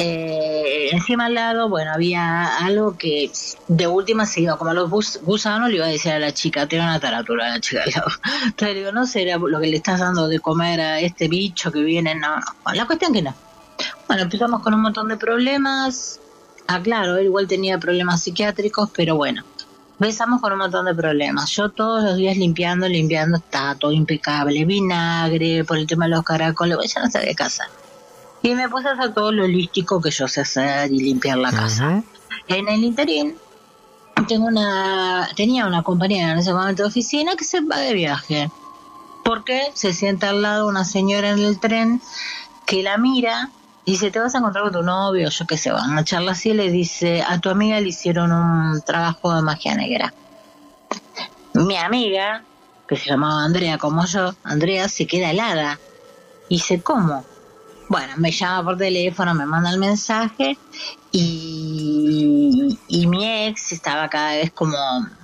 Eh, 0.00 0.90
encima 0.92 1.26
al 1.26 1.34
lado, 1.34 1.68
bueno, 1.68 1.90
había 1.92 2.56
algo 2.58 2.96
que 2.96 3.32
de 3.66 3.86
última 3.88 4.26
se 4.26 4.42
iba, 4.42 4.56
como 4.56 4.70
a 4.70 4.74
los 4.74 4.88
gus- 4.88 5.18
gusanos, 5.22 5.68
le 5.70 5.76
iba 5.76 5.86
a 5.86 5.88
decir 5.88 6.12
a 6.12 6.20
la 6.20 6.32
chica, 6.32 6.66
tiene 6.68 6.84
una 6.84 7.00
taratura 7.00 7.46
a 7.46 7.50
la 7.50 7.60
chica 7.60 7.82
al 7.86 7.90
lado. 7.90 8.06
Entonces 8.46 8.76
digo, 8.76 8.92
no 8.92 9.06
será 9.06 9.38
lo 9.38 9.60
que 9.60 9.66
le 9.66 9.76
estás 9.76 9.98
dando 9.98 10.28
de 10.28 10.38
comer 10.38 10.80
a 10.80 11.00
este 11.00 11.26
bicho 11.26 11.72
que 11.72 11.80
viene, 11.80 12.14
no, 12.14 12.28
la 12.72 12.86
cuestión 12.86 13.12
que 13.12 13.22
no. 13.22 13.34
Bueno, 14.06 14.22
empezamos 14.22 14.62
con 14.62 14.72
un 14.74 14.82
montón 14.82 15.08
de 15.08 15.16
problemas. 15.16 16.20
Ah, 16.68 16.80
claro, 16.80 17.16
él 17.16 17.26
igual 17.26 17.48
tenía 17.48 17.78
problemas 17.78 18.22
psiquiátricos, 18.22 18.90
pero 18.94 19.16
bueno, 19.16 19.42
empezamos 19.98 20.40
con 20.40 20.52
un 20.52 20.58
montón 20.58 20.86
de 20.86 20.94
problemas. 20.94 21.50
Yo 21.50 21.70
todos 21.70 22.04
los 22.04 22.16
días 22.16 22.36
limpiando, 22.36 22.88
limpiando, 22.88 23.38
está 23.38 23.74
todo 23.74 23.90
impecable, 23.92 24.64
vinagre, 24.64 25.64
por 25.64 25.76
el 25.76 25.86
tema 25.88 26.04
de 26.04 26.12
los 26.12 26.22
caracoles, 26.24 26.94
ya 26.94 27.02
no 27.02 27.10
sabía 27.10 27.34
qué 27.34 27.42
hacer. 27.42 27.66
Y 28.42 28.54
me 28.54 28.68
puse 28.68 28.88
a 28.88 28.92
hacer 28.92 29.14
todo 29.14 29.32
lo 29.32 29.44
holístico 29.44 30.00
que 30.00 30.10
yo 30.10 30.28
sé 30.28 30.42
hacer 30.42 30.92
y 30.92 31.00
limpiar 31.00 31.38
la 31.38 31.50
casa. 31.50 32.02
En 32.46 32.68
el 32.68 32.84
interín, 32.84 33.36
tengo 34.28 34.46
una, 34.46 35.28
tenía 35.36 35.66
una 35.66 35.82
compañera 35.82 36.32
en 36.32 36.38
ese 36.38 36.52
momento 36.52 36.82
de 36.82 36.88
oficina 36.88 37.36
que 37.36 37.44
se 37.44 37.60
va 37.60 37.78
de 37.78 37.94
viaje. 37.94 38.50
Porque 39.24 39.70
se 39.74 39.92
sienta 39.92 40.30
al 40.30 40.42
lado 40.42 40.68
una 40.68 40.84
señora 40.84 41.30
en 41.30 41.40
el 41.40 41.58
tren 41.58 42.00
que 42.64 42.82
la 42.82 42.96
mira 42.96 43.50
y 43.84 43.92
dice, 43.92 44.10
te 44.10 44.18
vas 44.18 44.34
a 44.34 44.38
encontrar 44.38 44.64
con 44.64 44.72
tu 44.74 44.82
novio, 44.82 45.30
yo 45.30 45.46
qué 45.46 45.56
sé, 45.56 45.70
van 45.70 45.96
a 45.96 46.04
charla 46.04 46.32
así 46.32 46.50
y 46.50 46.54
le 46.54 46.70
dice, 46.70 47.22
a 47.26 47.38
tu 47.38 47.48
amiga 47.48 47.80
le 47.80 47.88
hicieron 47.88 48.32
un 48.32 48.82
trabajo 48.82 49.34
de 49.34 49.40
magia 49.40 49.74
negra. 49.74 50.12
Mi 51.54 51.76
amiga, 51.76 52.44
que 52.86 52.96
se 52.96 53.08
llamaba 53.08 53.44
Andrea 53.44 53.78
como 53.78 54.04
yo, 54.04 54.34
Andrea 54.44 54.88
se 54.88 55.06
queda 55.06 55.30
helada. 55.30 55.78
Y 56.50 56.56
dice, 56.56 56.82
¿cómo? 56.82 57.24
Bueno, 57.88 58.12
me 58.18 58.30
llama 58.30 58.64
por 58.64 58.76
teléfono, 58.76 59.34
me 59.34 59.46
manda 59.46 59.70
el 59.70 59.78
mensaje 59.78 60.58
y, 61.10 62.78
y 62.86 63.06
mi 63.06 63.26
ex 63.46 63.72
estaba 63.72 64.08
cada 64.10 64.32
vez 64.32 64.52
como 64.52 64.76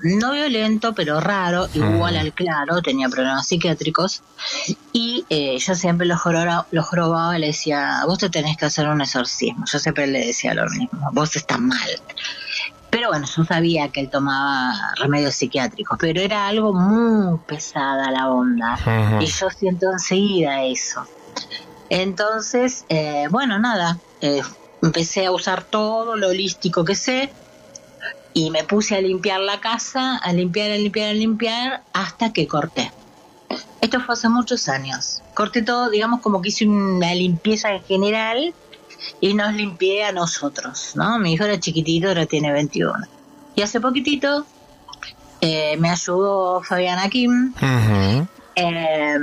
no 0.02 0.32
violento, 0.32 0.94
pero 0.94 1.20
raro, 1.20 1.68
igual 1.74 2.16
al 2.16 2.32
claro, 2.32 2.80
tenía 2.82 3.08
problemas 3.10 3.46
psiquiátricos 3.46 4.22
y 4.92 5.24
eh, 5.28 5.58
yo 5.58 5.74
siempre 5.74 6.06
lo, 6.06 6.16
jorora- 6.16 6.66
lo 6.70 6.82
jorobaba 6.82 7.36
y 7.36 7.40
le 7.42 7.48
decía, 7.48 8.00
vos 8.06 8.18
te 8.18 8.30
tenés 8.30 8.56
que 8.56 8.64
hacer 8.66 8.88
un 8.88 9.00
exorcismo. 9.02 9.64
Yo 9.70 9.78
siempre 9.78 10.06
le 10.06 10.26
decía 10.26 10.54
lo 10.54 10.64
mismo, 10.70 11.10
vos 11.12 11.36
estás 11.36 11.60
mal. 11.60 11.88
Pero 12.88 13.08
bueno, 13.08 13.26
yo 13.26 13.44
sabía 13.44 13.90
que 13.90 14.00
él 14.00 14.08
tomaba 14.10 14.72
remedios 15.00 15.34
psiquiátricos, 15.34 15.98
pero 16.00 16.20
era 16.22 16.46
algo 16.46 16.72
muy 16.72 17.38
pesada 17.46 18.10
la 18.10 18.30
onda. 18.30 18.78
Y 19.20 19.26
yo 19.26 19.48
siento 19.50 19.86
enseguida 19.92 20.62
eso. 20.64 21.04
Entonces, 21.90 22.84
eh, 22.88 23.26
bueno, 23.30 23.58
nada, 23.58 23.98
eh, 24.20 24.42
empecé 24.82 25.26
a 25.26 25.32
usar 25.32 25.64
todo 25.64 26.16
lo 26.16 26.28
holístico 26.28 26.84
que 26.84 26.94
sé 26.94 27.32
y 28.32 28.50
me 28.50 28.64
puse 28.64 28.96
a 28.96 29.00
limpiar 29.00 29.40
la 29.40 29.60
casa, 29.60 30.16
a 30.16 30.32
limpiar, 30.32 30.70
a 30.72 30.76
limpiar, 30.76 31.10
a 31.10 31.14
limpiar, 31.14 31.82
hasta 31.92 32.32
que 32.32 32.46
corté. 32.46 32.92
Esto 33.80 34.00
fue 34.00 34.14
hace 34.14 34.28
muchos 34.28 34.68
años. 34.68 35.22
Corté 35.34 35.62
todo, 35.62 35.90
digamos, 35.90 36.20
como 36.20 36.42
que 36.42 36.48
hice 36.48 36.66
una 36.66 37.14
limpieza 37.14 37.70
en 37.70 37.84
general 37.84 38.54
y 39.20 39.34
nos 39.34 39.54
limpié 39.54 40.04
a 40.04 40.12
nosotros, 40.12 40.92
¿no? 40.96 41.18
Mi 41.18 41.34
hijo 41.34 41.44
era 41.44 41.60
chiquitito, 41.60 42.08
ahora 42.08 42.26
tiene 42.26 42.52
21. 42.52 42.94
Y 43.54 43.62
hace 43.62 43.80
poquitito 43.80 44.46
eh, 45.40 45.76
me 45.78 45.90
ayudó 45.90 46.62
Fabiana 46.62 47.08
Kim. 47.08 47.52
Eh, 48.56 49.18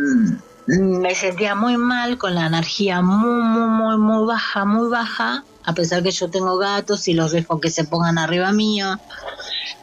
me 0.80 1.16
sentía 1.16 1.54
muy 1.54 1.76
mal 1.78 2.18
con 2.18 2.34
la 2.36 2.46
energía 2.46 3.02
muy, 3.02 3.42
muy, 3.42 3.68
muy, 3.68 3.98
muy 3.98 4.26
baja, 4.26 4.64
muy 4.64 4.90
baja, 4.90 5.44
a 5.66 5.74
pesar 5.74 6.02
que 6.02 6.12
yo 6.12 6.30
tengo 6.30 6.58
gatos 6.58 7.08
y 7.08 7.14
los 7.14 7.32
dejo 7.32 7.60
que 7.60 7.70
se 7.70 7.84
pongan 7.84 8.18
arriba 8.18 8.52
mío 8.54 8.98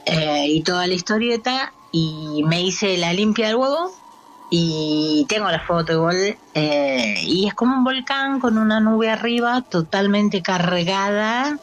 eh, 0.06 0.46
y 0.48 0.62
toda 0.62 0.86
la 0.86 0.94
historieta. 0.94 1.72
Y 1.92 2.42
me 2.46 2.62
hice 2.62 2.96
la 2.98 3.12
limpia 3.12 3.48
del 3.48 3.56
huevo 3.56 3.90
y 4.50 5.26
tengo 5.28 5.50
la 5.50 5.60
foto 5.60 5.92
igual. 5.92 6.36
eh, 6.54 7.14
y 7.22 7.46
es 7.46 7.54
como 7.54 7.76
un 7.76 7.84
volcán 7.84 8.40
con 8.40 8.56
una 8.58 8.80
nube 8.80 9.10
arriba 9.10 9.62
totalmente 9.62 10.42
cargada. 10.42 11.58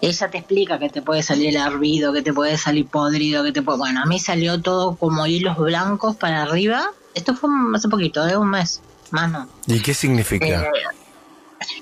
Ella 0.00 0.30
te 0.30 0.38
explica 0.38 0.78
que 0.78 0.88
te 0.88 1.02
puede 1.02 1.22
salir 1.22 1.48
el 1.48 1.56
hervido, 1.56 2.12
que 2.12 2.22
te 2.22 2.32
puede 2.32 2.58
salir 2.58 2.86
podrido, 2.86 3.42
que 3.42 3.52
te 3.52 3.62
puede... 3.62 3.78
Bueno, 3.78 4.02
a 4.02 4.06
mí 4.06 4.18
salió 4.20 4.60
todo 4.60 4.96
como 4.96 5.26
hilos 5.26 5.56
blancos 5.56 6.16
para 6.16 6.42
arriba. 6.42 6.90
Esto 7.16 7.34
fue 7.34 7.48
hace 7.74 7.88
poquito, 7.88 8.26
de 8.26 8.36
un 8.36 8.50
mes, 8.50 8.82
más 9.10 9.30
no. 9.32 9.48
¿Y 9.66 9.80
qué 9.80 9.94
significa? 9.94 10.46
Eh, 10.46 10.70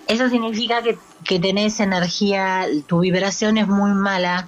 eso 0.06 0.28
significa 0.28 0.80
que, 0.80 0.96
que 1.24 1.40
tenés 1.40 1.80
energía, 1.80 2.66
tu 2.86 3.00
vibración 3.00 3.58
es 3.58 3.66
muy 3.66 3.90
mala 3.94 4.46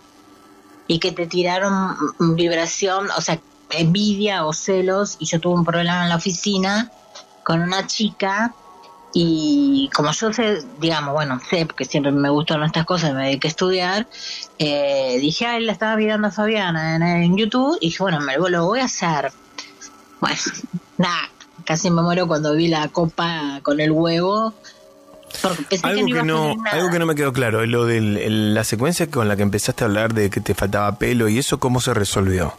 y 0.87 1.01
que 1.01 1.11
te 1.11 1.27
tiraron 1.27 1.97
vibración, 2.37 3.09
o 3.17 3.21
sea, 3.21 3.41
envidia 3.71 4.47
o 4.47 4.53
celos. 4.53 5.17
Y 5.19 5.27
yo 5.27 5.41
tuve 5.41 5.55
un 5.55 5.65
problema 5.65 6.05
en 6.05 6.09
la 6.09 6.17
oficina 6.17 6.93
con 7.43 7.63
una 7.63 7.89
chica 7.89 8.55
y 9.13 9.91
como 9.93 10.13
yo 10.13 10.33
sé, 10.33 10.63
digamos, 10.79 11.15
bueno, 11.15 11.41
sé, 11.51 11.67
porque 11.67 11.85
siempre 11.85 12.13
me 12.13 12.31
gustan 12.31 12.63
estas 12.63 12.87
cosas, 12.87 13.13
me 13.13 13.25
dediqué 13.25 13.49
a 13.49 13.51
estudiar, 13.51 14.07
eh, 14.61 15.19
dije, 15.21 15.47
ay, 15.47 15.65
la 15.65 15.73
estaba 15.73 15.97
mirando 15.97 16.29
a 16.29 16.31
Fabiana 16.31 16.95
en, 16.95 17.03
en 17.03 17.37
YouTube 17.37 17.77
y 17.81 17.87
dije, 17.87 18.05
bueno, 18.05 18.21
me 18.21 18.37
lo 18.37 18.67
voy 18.67 18.79
a 18.79 18.85
hacer. 18.85 19.33
Bueno, 20.21 20.37
nada, 20.99 21.29
casi 21.65 21.91
me 21.91 22.03
muero 22.03 22.27
cuando 22.27 22.55
vi 22.55 22.69
la 22.69 22.89
copa 22.89 23.61
con 23.63 23.81
el 23.81 23.91
huevo. 23.93 24.55
Porque 25.43 25.63
pensé 25.65 25.83
que 25.83 25.89
Algo 25.89 26.03
no 26.03 26.09
iba 26.09 26.17
que 26.17 26.21
a 26.21 26.25
no, 26.25 26.55
nada. 26.57 26.77
algo 26.77 26.91
que 26.91 26.99
no 26.99 27.07
me 27.07 27.15
quedó 27.15 27.33
claro, 27.33 27.63
es 27.63 27.69
lo 27.69 27.85
de 27.85 28.01
la 28.01 28.65
secuencia 28.65 29.11
con 29.11 29.29
la 29.29 29.37
que 29.37 29.43
empezaste 29.43 29.85
a 29.85 29.87
hablar 29.89 30.15
de 30.15 30.31
que 30.31 30.41
te 30.41 30.55
faltaba 30.55 30.99
pelo 30.99 31.29
y 31.29 31.39
eso, 31.39 31.59
¿cómo 31.61 31.81
se 31.81 31.93
resolvió? 31.93 32.55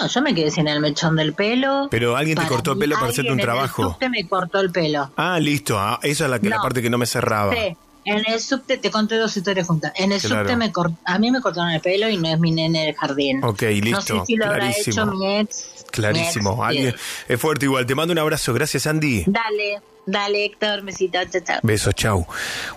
No, 0.00 0.06
yo 0.08 0.22
me 0.22 0.34
quedé 0.34 0.50
sin 0.50 0.66
el 0.66 0.80
mechón 0.80 1.14
del 1.16 1.34
pelo. 1.34 1.88
Pero 1.90 2.16
alguien 2.16 2.38
te 2.38 2.46
cortó 2.46 2.72
el 2.72 2.78
pelo 2.78 2.96
para 2.96 3.08
hacerte 3.08 3.30
un 3.30 3.38
alguien 3.38 3.38
en 3.38 3.40
el 3.40 3.44
trabajo. 3.68 3.82
subte 3.92 4.08
me 4.08 4.26
cortó 4.26 4.60
el 4.60 4.70
pelo. 4.72 5.10
Ah, 5.16 5.38
listo, 5.38 5.78
ah, 5.78 6.00
esa 6.02 6.24
es 6.24 6.30
la, 6.30 6.38
que, 6.38 6.48
la 6.48 6.56
No. 6.56 6.62
parte 6.62 6.80
que 6.80 6.88
no 6.90 6.96
me 6.98 7.06
cerraba. 7.06 7.52
Sí, 7.54 7.76
en 8.06 8.22
el 8.26 8.40
subte, 8.40 8.78
te 8.78 8.90
conté 8.90 9.16
dos 9.16 9.36
historias 9.36 9.66
juntas. 9.66 9.92
En 9.96 10.10
el 10.12 10.20
Claro. 10.20 10.44
subte 10.48 10.56
me 10.56 10.72
cort- 10.72 10.96
a 11.04 11.18
mí 11.18 11.30
me 11.30 11.40
cortaron 11.42 11.70
el 11.70 11.80
pelo 11.82 12.08
y 12.08 12.16
no 12.16 12.28
es 12.28 12.40
mi 12.40 12.50
nene 12.50 12.86
del 12.86 12.94
jardín. 12.96 13.44
Ok, 13.44 13.62
No 13.62 13.68
listo, 13.68 14.00
sé 14.00 14.24
si 14.26 14.36
lo 14.36 14.46
habrá 14.46 14.58
clarísimo. 14.68 15.02
hecho 15.02 15.06
mi 15.06 15.36
ex. 15.38 15.79
Clarísimo, 15.90 16.64
alguien, 16.64 16.94
es 17.28 17.40
fuerte 17.40 17.66
igual. 17.66 17.86
Te 17.86 17.94
mando 17.94 18.12
un 18.12 18.18
abrazo, 18.18 18.52
gracias 18.52 18.86
Andy. 18.86 19.24
Dale, 19.26 19.80
dale 20.06 20.44
Héctor, 20.44 20.82
besito, 20.82 21.18
chao, 21.30 21.42
chao. 21.44 21.60
Besos, 21.62 21.94
chau. 21.94 22.26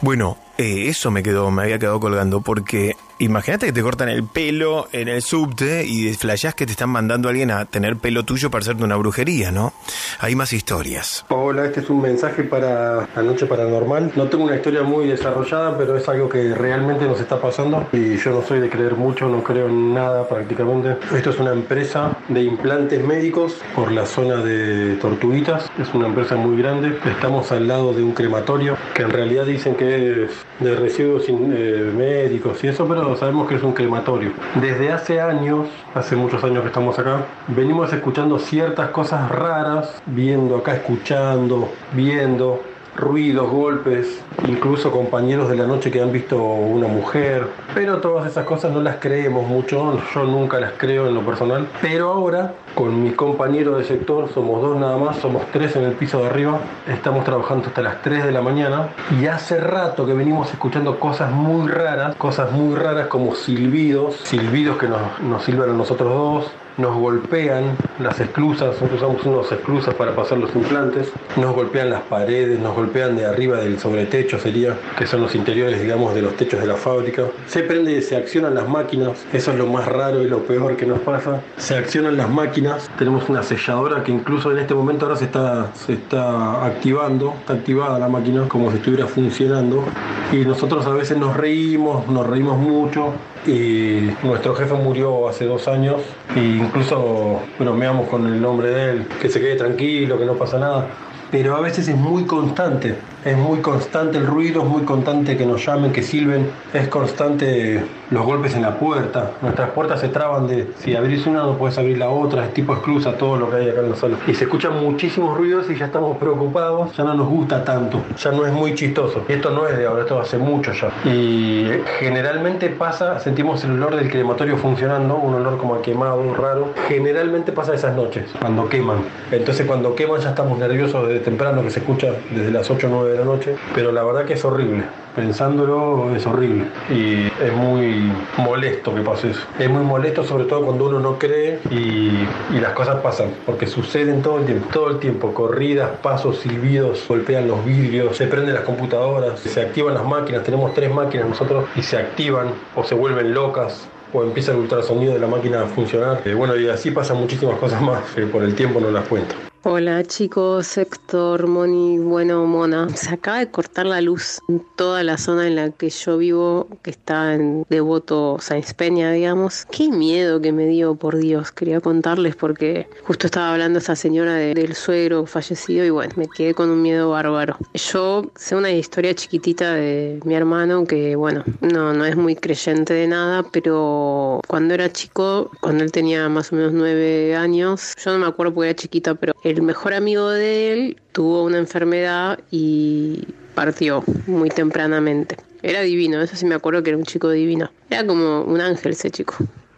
Bueno, 0.02 0.38
eh, 0.58 0.86
eso 0.88 1.12
me 1.12 1.24
quedó, 1.24 1.52
me 1.52 1.64
había 1.64 1.80
quedado 1.80 2.00
colgando 2.00 2.42
porque 2.42 2.96
imagínate 3.20 3.68
que 3.68 3.74
te 3.74 3.82
cortan 3.82 4.10
el 4.10 4.24
pelo 4.24 4.88
en 4.92 5.08
el 5.08 5.22
subte 5.22 5.86
y 5.86 6.14
flashás 6.14 6.56
que 6.56 6.66
te 6.66 6.72
están 6.72 6.90
mandando 6.90 7.28
a 7.28 7.32
alguien 7.32 7.52
a 7.52 7.66
tener 7.66 7.98
pelo 7.98 8.24
tuyo 8.24 8.50
para 8.50 8.62
hacerte 8.62 8.84
una 8.84 8.96
brujería, 8.96 9.52
¿no? 9.52 9.74
Hay 10.20 10.36
más 10.36 10.54
historias. 10.54 11.26
Hola, 11.30 11.66
este 11.66 11.82
es 11.82 11.90
un 11.90 12.02
mensaje 12.02 12.44
para 12.44 13.08
la 13.16 13.22
noche 13.24 13.46
paranormal. 13.46 14.12
No 14.16 14.28
tengo 14.28 14.46
una 14.46 14.56
historia 14.56 14.84
muy 14.84 15.08
desarrollada, 15.08 15.78
pero 15.78 15.98
es 15.98 16.08
algo 16.08 16.30
que 16.30 16.54
realmente 16.54 17.06
nos 17.06 17.20
está 17.20 17.40
pasando 17.40 17.88
y 17.92 18.18
yo 18.18 18.32
no 18.32 18.42
soy 18.42 18.60
de 18.60 18.70
creer 18.70 18.96
mucho, 18.96 19.28
no 19.28 19.44
creo 19.44 19.68
en 19.68 19.94
nada 19.94 20.28
prácticamente. 20.28 20.98
Esto 21.16 21.30
es 21.30 21.40
una 21.40 21.52
empresa 21.52 22.18
de 22.28 22.44
implantes 22.44 23.04
médicos 23.04 23.62
por 23.76 23.92
la 23.92 24.06
zona 24.06 24.38
de 24.38 24.96
Tortuguitas. 24.96 25.70
Es 25.80 25.94
una 25.94 26.08
empresa 26.08 26.36
muy 26.36 26.58
grande. 26.58 26.98
Estamos 27.06 27.52
al 27.52 27.68
lado 27.68 27.94
de 27.94 28.04
un 28.04 28.14
crematorio 28.14 28.78
que 28.94 29.04
en 29.04 29.12
realidad 29.12 29.46
dicen 29.46 29.76
que 29.76 30.26
es 30.26 30.32
de 30.60 30.76
residuos 30.76 31.26
eh, 31.28 31.92
médicos 31.96 32.64
y 32.64 32.68
eso, 32.68 32.88
pero 32.88 33.13
sabemos 33.16 33.48
que 33.48 33.56
es 33.56 33.64
un 33.64 33.74
crematorio. 33.74 34.32
Desde 34.62 34.92
hace 34.92 35.22
años, 35.22 35.68
hace 35.94 36.16
muchos 36.16 36.44
años 36.44 36.62
que 36.62 36.68
estamos 36.68 36.98
acá, 37.00 37.26
venimos 37.48 37.92
escuchando 37.94 38.40
ciertas 38.40 38.90
cosas 38.90 39.30
raras, 39.30 40.02
viendo 40.06 40.58
acá, 40.58 40.76
escuchando, 40.76 41.70
viendo 41.94 42.73
ruidos, 42.96 43.50
golpes, 43.50 44.22
incluso 44.48 44.92
compañeros 44.92 45.50
de 45.50 45.56
la 45.56 45.66
noche 45.66 45.92
que 45.92 46.02
han 46.02 46.12
visto 46.12 46.42
una 46.42 46.88
mujer, 46.88 47.48
pero 47.74 47.98
todas 47.98 48.30
esas 48.30 48.46
cosas 48.46 48.72
no 48.72 48.82
las 48.82 48.98
creemos 48.98 49.48
mucho, 49.48 50.00
yo 50.14 50.24
nunca 50.24 50.60
las 50.60 50.74
creo 50.78 51.08
en 51.08 51.16
lo 51.16 51.22
personal, 51.22 51.68
pero 51.82 52.12
ahora 52.12 52.54
con 52.76 53.04
mi 53.04 53.12
compañero 53.12 53.78
de 53.78 53.84
sector, 53.84 54.30
somos 54.34 54.62
dos 54.62 54.78
nada 54.78 54.98
más, 54.98 55.18
somos 55.18 55.44
tres 55.52 55.76
en 55.76 55.84
el 55.84 55.94
piso 55.94 56.20
de 56.20 56.28
arriba, 56.28 56.60
estamos 56.88 57.24
trabajando 57.24 57.68
hasta 57.68 57.82
las 57.82 58.02
3 58.02 58.26
de 58.26 58.32
la 58.32 58.42
mañana. 58.42 58.90
Y 59.22 59.28
hace 59.28 59.60
rato 59.60 60.06
que 60.06 60.14
venimos 60.14 60.52
escuchando 60.52 61.00
cosas 61.00 61.32
muy 61.32 61.70
raras, 61.70 62.16
cosas 62.16 62.52
muy 62.52 62.76
raras 62.76 63.08
como 63.08 63.36
silbidos, 63.36 64.16
silbidos 64.24 64.78
que 64.78 64.88
nos, 64.88 65.02
nos 65.22 65.44
silban 65.44 65.70
a 65.70 65.74
nosotros 65.74 66.10
dos, 66.10 66.52
nos 66.78 66.96
golpean 66.96 67.78
las 68.00 68.20
esclusas, 68.20 68.70
nosotros 68.70 69.02
usamos 69.02 69.26
unos 69.26 69.52
esclusas 69.52 69.94
para 69.96 70.16
pasar 70.16 70.38
los 70.38 70.54
implantes, 70.56 71.12
nos 71.36 71.54
golpean 71.56 71.90
las 71.90 72.02
paredes, 72.04 72.60
nos 72.60 72.76
golpean 72.76 73.16
de 73.16 73.26
arriba 73.26 73.58
del 73.58 73.80
sobretecho 73.80 74.40
sería, 74.40 74.76
que 74.98 75.06
son 75.06 75.22
los 75.22 75.36
interiores 75.36 75.82
digamos 75.82 76.16
de 76.16 76.22
los 76.22 76.36
techos 76.36 76.60
de 76.60 76.68
la 76.68 76.76
fábrica. 76.76 77.24
Se 77.48 77.62
prende, 77.62 78.02
se 78.02 78.16
accionan 78.16 78.56
las 78.56 78.68
máquinas, 78.68 79.26
eso 79.34 79.52
es 79.52 79.58
lo 79.58 79.68
más 79.68 79.88
raro 79.88 80.22
y 80.22 80.28
lo 80.28 80.40
peor 80.40 80.76
que 80.76 80.86
nos 80.86 81.00
pasa. 81.00 81.42
Se 81.58 81.76
accionan 81.76 82.18
las 82.18 82.30
máquinas, 82.30 82.90
tenemos 82.98 83.30
una 83.30 83.44
selladora 83.44 84.04
que 84.04 84.12
incluso 84.12 84.52
en 84.52 84.60
este 84.60 84.74
momento 84.74 85.06
ahora 85.06 85.18
se 85.18 85.26
está, 85.26 85.74
se 85.76 85.94
está 85.94 86.66
activando, 86.66 87.34
está 87.40 87.54
activada 87.54 88.00
la 88.00 88.08
máquina 88.08 88.48
como 88.48 88.72
si 88.72 88.78
estuviera 88.78 89.08
funcionando 89.08 89.84
y 90.32 90.38
nosotros 90.38 90.86
a 90.86 90.92
veces 90.92 91.18
nos 91.18 91.36
reímos, 91.36 92.08
nos 92.08 92.28
reímos 92.28 92.58
mucho 92.58 93.14
y 93.46 94.10
nuestro 94.24 94.56
jefe 94.56 94.74
murió 94.74 95.28
hace 95.28 95.46
dos 95.46 95.68
años 95.68 96.02
e 96.36 96.40
incluso 96.40 97.42
bromeamos 97.60 98.08
con 98.10 98.26
el 98.26 98.42
nombre 98.42 98.70
de 98.70 98.92
él, 98.92 99.08
que 99.22 99.30
se 99.30 99.40
quede 99.40 99.56
tranquilo, 99.56 100.18
que 100.18 100.26
no 100.26 100.34
pasa 100.34 100.58
nada, 100.58 100.88
pero 101.32 101.56
a 101.56 101.62
veces 101.62 101.88
es 101.88 101.96
muy 101.96 102.26
constante, 102.26 102.96
es 103.26 103.38
muy 103.38 103.60
constante 103.60 104.18
el 104.18 104.28
ruido, 104.28 104.62
es 104.64 104.68
muy 104.68 104.84
constante 104.84 105.38
que 105.38 105.46
nos 105.46 105.66
llamen, 105.66 105.92
que 105.92 106.04
silben, 106.04 106.50
es 106.74 106.88
constante 106.88 107.84
los 108.10 108.26
golpes 108.26 108.56
en 108.56 108.62
la 108.62 108.78
puerta, 108.78 109.32
nuestras 109.42 109.72
puertas 109.72 110.00
se 110.02 110.10
traban 110.10 110.48
de 110.48 110.72
si 110.78 110.96
abrís 110.96 111.26
una 111.26 111.44
no 111.44 111.58
puedes 111.58 111.78
abrir 111.78 111.98
la 111.98 112.10
otra, 112.10 112.46
es 112.46 112.54
tipo 112.54 112.74
exclusa 112.74 113.14
todo 113.18 113.38
lo 113.38 113.50
que 113.50 113.58
hay 113.58 113.70
acá 113.70 113.80
en 113.82 113.90
la 113.90 113.96
sala. 113.96 114.18
Y 114.28 114.34
se 114.34 114.44
escuchan 114.44 114.80
muchísimos 114.82 115.38
ruidos 115.38 115.70
y 115.70 115.76
ya 115.76 115.86
estamos 115.86 116.18
preocupados, 116.18 116.96
ya 116.96 117.04
no 117.04 117.14
nos 117.14 117.28
gusta 117.28 117.64
tanto, 117.64 118.02
ya 118.18 118.32
no 118.32 118.46
es 118.46 118.54
muy 118.54 118.76
chistoso. 118.76 119.24
Y 119.28 119.34
esto 119.34 119.50
no 119.50 119.68
es 119.68 119.78
de 119.78 119.86
ahora, 119.86 120.02
esto 120.02 120.20
hace 120.20 120.38
mucho 120.38 120.72
ya. 120.74 120.92
Y 121.10 121.70
generalmente 122.00 122.70
pasa, 122.70 123.20
sentimos 123.20 123.64
el 123.64 123.72
olor 123.72 123.96
del 123.96 124.10
crematorio 124.10 124.58
funcionando, 124.58 125.16
un 125.16 125.36
olor 125.36 125.58
como 125.58 125.76
a 125.76 125.82
quemado, 125.82 126.34
raro. 126.36 126.74
Generalmente 126.88 127.52
pasa 127.52 127.74
esas 127.74 127.96
noches, 127.96 128.26
cuando 128.40 128.70
queman. 128.70 128.98
Entonces 129.32 129.66
cuando 129.66 129.96
queman 129.96 130.22
ya 130.22 130.30
estamos 130.30 130.58
nerviosos 130.60 131.08
desde 131.08 131.22
temprano, 131.22 131.64
que 131.64 131.70
se 131.70 131.80
escucha 131.80 132.14
desde 132.32 132.52
las 132.52 132.70
8 132.70 132.88
o 132.88 132.90
9 132.90 133.13
de 133.14 133.20
la 133.20 133.26
noche, 133.26 133.56
pero 133.74 133.92
la 133.92 134.04
verdad 134.04 134.26
que 134.26 134.34
es 134.34 134.46
horrible. 134.46 134.84
Pensándolo 135.16 136.16
es 136.16 136.26
horrible 136.26 136.66
y 136.90 137.28
es 137.28 137.54
muy 137.54 138.12
molesto 138.38 138.96
que 138.96 139.02
pase 139.02 139.30
eso. 139.30 139.42
Es 139.60 139.70
muy 139.70 139.84
molesto 139.84 140.24
sobre 140.24 140.46
todo 140.46 140.66
cuando 140.66 140.88
uno 140.88 141.00
no 141.00 141.20
cree 141.20 141.60
y, 141.70 142.12
las 142.60 142.72
cosas 142.74 143.02
pasan, 143.02 143.30
porque 143.46 143.68
suceden 143.68 144.22
todo 144.22 144.40
el 144.40 144.46
tiempo, 144.46 144.70
todo 144.72 144.90
el 144.90 145.00
tiempo, 145.00 145.34
corridas, 145.34 145.92
pasos, 146.02 146.38
silbidos, 146.38 147.06
golpean 147.08 147.48
los 147.48 147.64
vidrios, 147.66 148.16
se 148.16 148.26
prenden 148.26 148.56
las 148.56 148.64
computadoras, 148.64 149.40
se 149.42 149.62
activan 149.62 149.94
las 149.94 150.06
máquinas, 150.06 150.44
tenemos 150.44 150.74
tres 150.74 150.92
máquinas 150.92 151.28
nosotros 151.28 151.66
y 151.76 151.82
se 151.82 151.98
activan 151.98 152.48
o 152.76 152.84
se 152.84 152.96
vuelven 152.96 153.34
locas 153.34 153.88
o 154.14 154.24
empieza 154.24 154.52
el 154.52 154.60
ultrasonido 154.60 155.14
de 155.14 155.20
la 155.20 155.28
máquina 155.28 155.64
a 155.64 155.66
funcionar. 155.66 156.22
Eh, 156.26 156.34
bueno, 156.34 156.56
y 156.56 156.70
así 156.70 156.92
pasan 156.92 157.18
muchísimas 157.18 157.58
cosas 157.60 157.82
más, 157.82 158.02
que 158.16 158.26
por 158.26 158.44
el 158.44 158.56
tiempo 158.56 158.80
no 158.80 158.90
las 158.92 159.08
cuento. 159.08 159.53
Hola 159.66 160.04
chicos, 160.04 160.78
Héctor, 160.78 161.48
Moni, 161.48 161.98
bueno, 161.98 162.46
Mona. 162.46 162.90
Se 162.98 163.12
acaba 163.12 163.40
de 163.40 163.50
cortar 163.50 163.86
la 163.86 164.02
luz 164.02 164.40
en 164.50 164.62
toda 164.76 165.04
la 165.04 165.18
zona 165.18 165.48
en 165.48 165.56
la 165.56 165.70
que 165.72 165.90
yo 165.90 166.18
vivo, 166.18 166.68
que 166.82 166.92
está 166.92 167.34
en 167.34 167.66
Devoto 167.70 168.40
Sáenz 168.42 168.74
Peña, 168.74 169.14
digamos. 169.14 169.66
Qué 169.72 169.88
miedo 169.88 170.42
que 170.42 170.52
me 170.52 170.66
dio, 170.68 170.96
por 170.96 171.16
Dios. 171.16 171.54
Quería 171.54 171.80
contarles 171.80 172.36
porque 172.36 172.90
justo 173.06 173.28
estaba 173.28 173.54
hablando 173.54 173.80
esa 173.80 173.96
señora 173.96 174.34
de- 174.34 174.54
del 174.54 174.76
suegro 174.76 175.26
fallecido 175.26 175.86
y 175.86 175.90
bueno, 175.92 176.12
me 176.18 176.28
quedé 176.28 176.54
con 176.54 176.70
un 176.70 176.82
miedo 176.82 177.12
bárbaro. 177.12 177.58
Yo 177.74 178.30
sé 178.36 178.58
una 178.58 178.70
historia 178.72 179.16
chiquitita 179.16 179.76
de 179.76 180.20
mi 180.26 180.36
hermano 180.36 180.84
que, 180.86 181.16
bueno, 181.16 181.46
no, 181.62 181.94
no 181.94 182.06
es 182.06 182.18
muy 182.18 182.36
creyente 182.36 182.94
de 182.94 183.08
nada, 183.08 183.44
pero 183.44 184.42
cuando 184.46 184.74
era 184.74 184.92
chico, 184.92 185.52
cuando 185.62 185.86
él 185.86 185.94
tenía 185.94 186.28
más 186.28 186.52
o 186.52 186.58
menos 186.58 186.74
nueve 186.74 187.34
años, 187.38 187.94
yo 188.04 188.12
no 188.12 188.20
me 188.20 188.26
acuerdo 188.28 188.54
porque 188.54 188.70
era 188.72 188.76
chiquita, 188.76 189.16
pero 189.16 189.32
el 189.54 189.62
mejor 189.62 189.94
amigo 189.94 190.30
de 190.30 190.74
él 190.74 191.02
tuvo 191.12 191.44
una 191.44 191.58
enfermedad 191.58 192.40
y 192.52 193.28
partió 193.56 194.04
muy 194.28 194.50
tempranamente. 194.50 195.38
Era 195.62 195.82
divino, 195.82 196.22
eso 196.22 196.36
sí 196.36 196.46
me 196.46 196.56
acuerdo 196.56 196.84
que 196.84 196.90
era 196.90 196.98
un 196.98 197.06
chico 197.06 197.30
divino. 197.30 197.72
Era 197.90 198.06
como 198.06 198.42
un 198.42 198.60
ángel 198.60 198.94
ese 198.94 199.12
chico, 199.12 199.36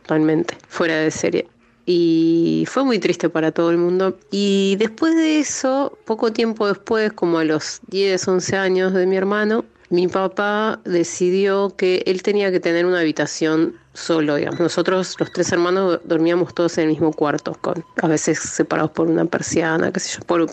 realmente, 0.08 0.58
fuera 0.68 0.96
de 0.98 1.12
serie. 1.12 1.48
Y 1.86 2.66
fue 2.68 2.84
muy 2.84 2.98
triste 2.98 3.30
para 3.30 3.52
todo 3.52 3.70
el 3.70 3.78
mundo. 3.78 4.18
Y 4.32 4.76
después 4.80 5.16
de 5.16 5.40
eso, 5.40 5.98
poco 6.06 6.32
tiempo 6.32 6.68
después, 6.68 7.14
como 7.14 7.38
a 7.38 7.44
los 7.44 7.82
10, 7.88 8.28
11 8.28 8.56
años 8.58 8.94
de 8.94 9.06
mi 9.06 9.18
hermano, 9.18 9.66
mi 9.90 10.08
papá 10.08 10.80
decidió 10.84 11.74
que 11.76 12.04
él 12.06 12.24
tenía 12.24 12.52
que 12.52 12.60
tener 12.60 12.86
una 12.86 13.00
habitación 13.00 13.76
solo, 13.94 14.36
digamos. 14.36 14.60
Nosotros, 14.60 15.16
los 15.20 15.32
tres 15.32 15.52
hermanos, 15.52 16.00
dormíamos 16.04 16.54
todos 16.54 16.78
en 16.78 16.86
el 16.86 16.90
mismo 16.90 17.14
cuarto, 17.14 17.58
a 18.02 18.08
veces 18.08 18.40
separados 18.40 18.92
por 18.92 19.08
una 19.08 19.26
persiana, 19.26 19.92
qué 19.92 20.00
sé 20.00 20.18
yo, 20.18 20.26
por, 20.26 20.48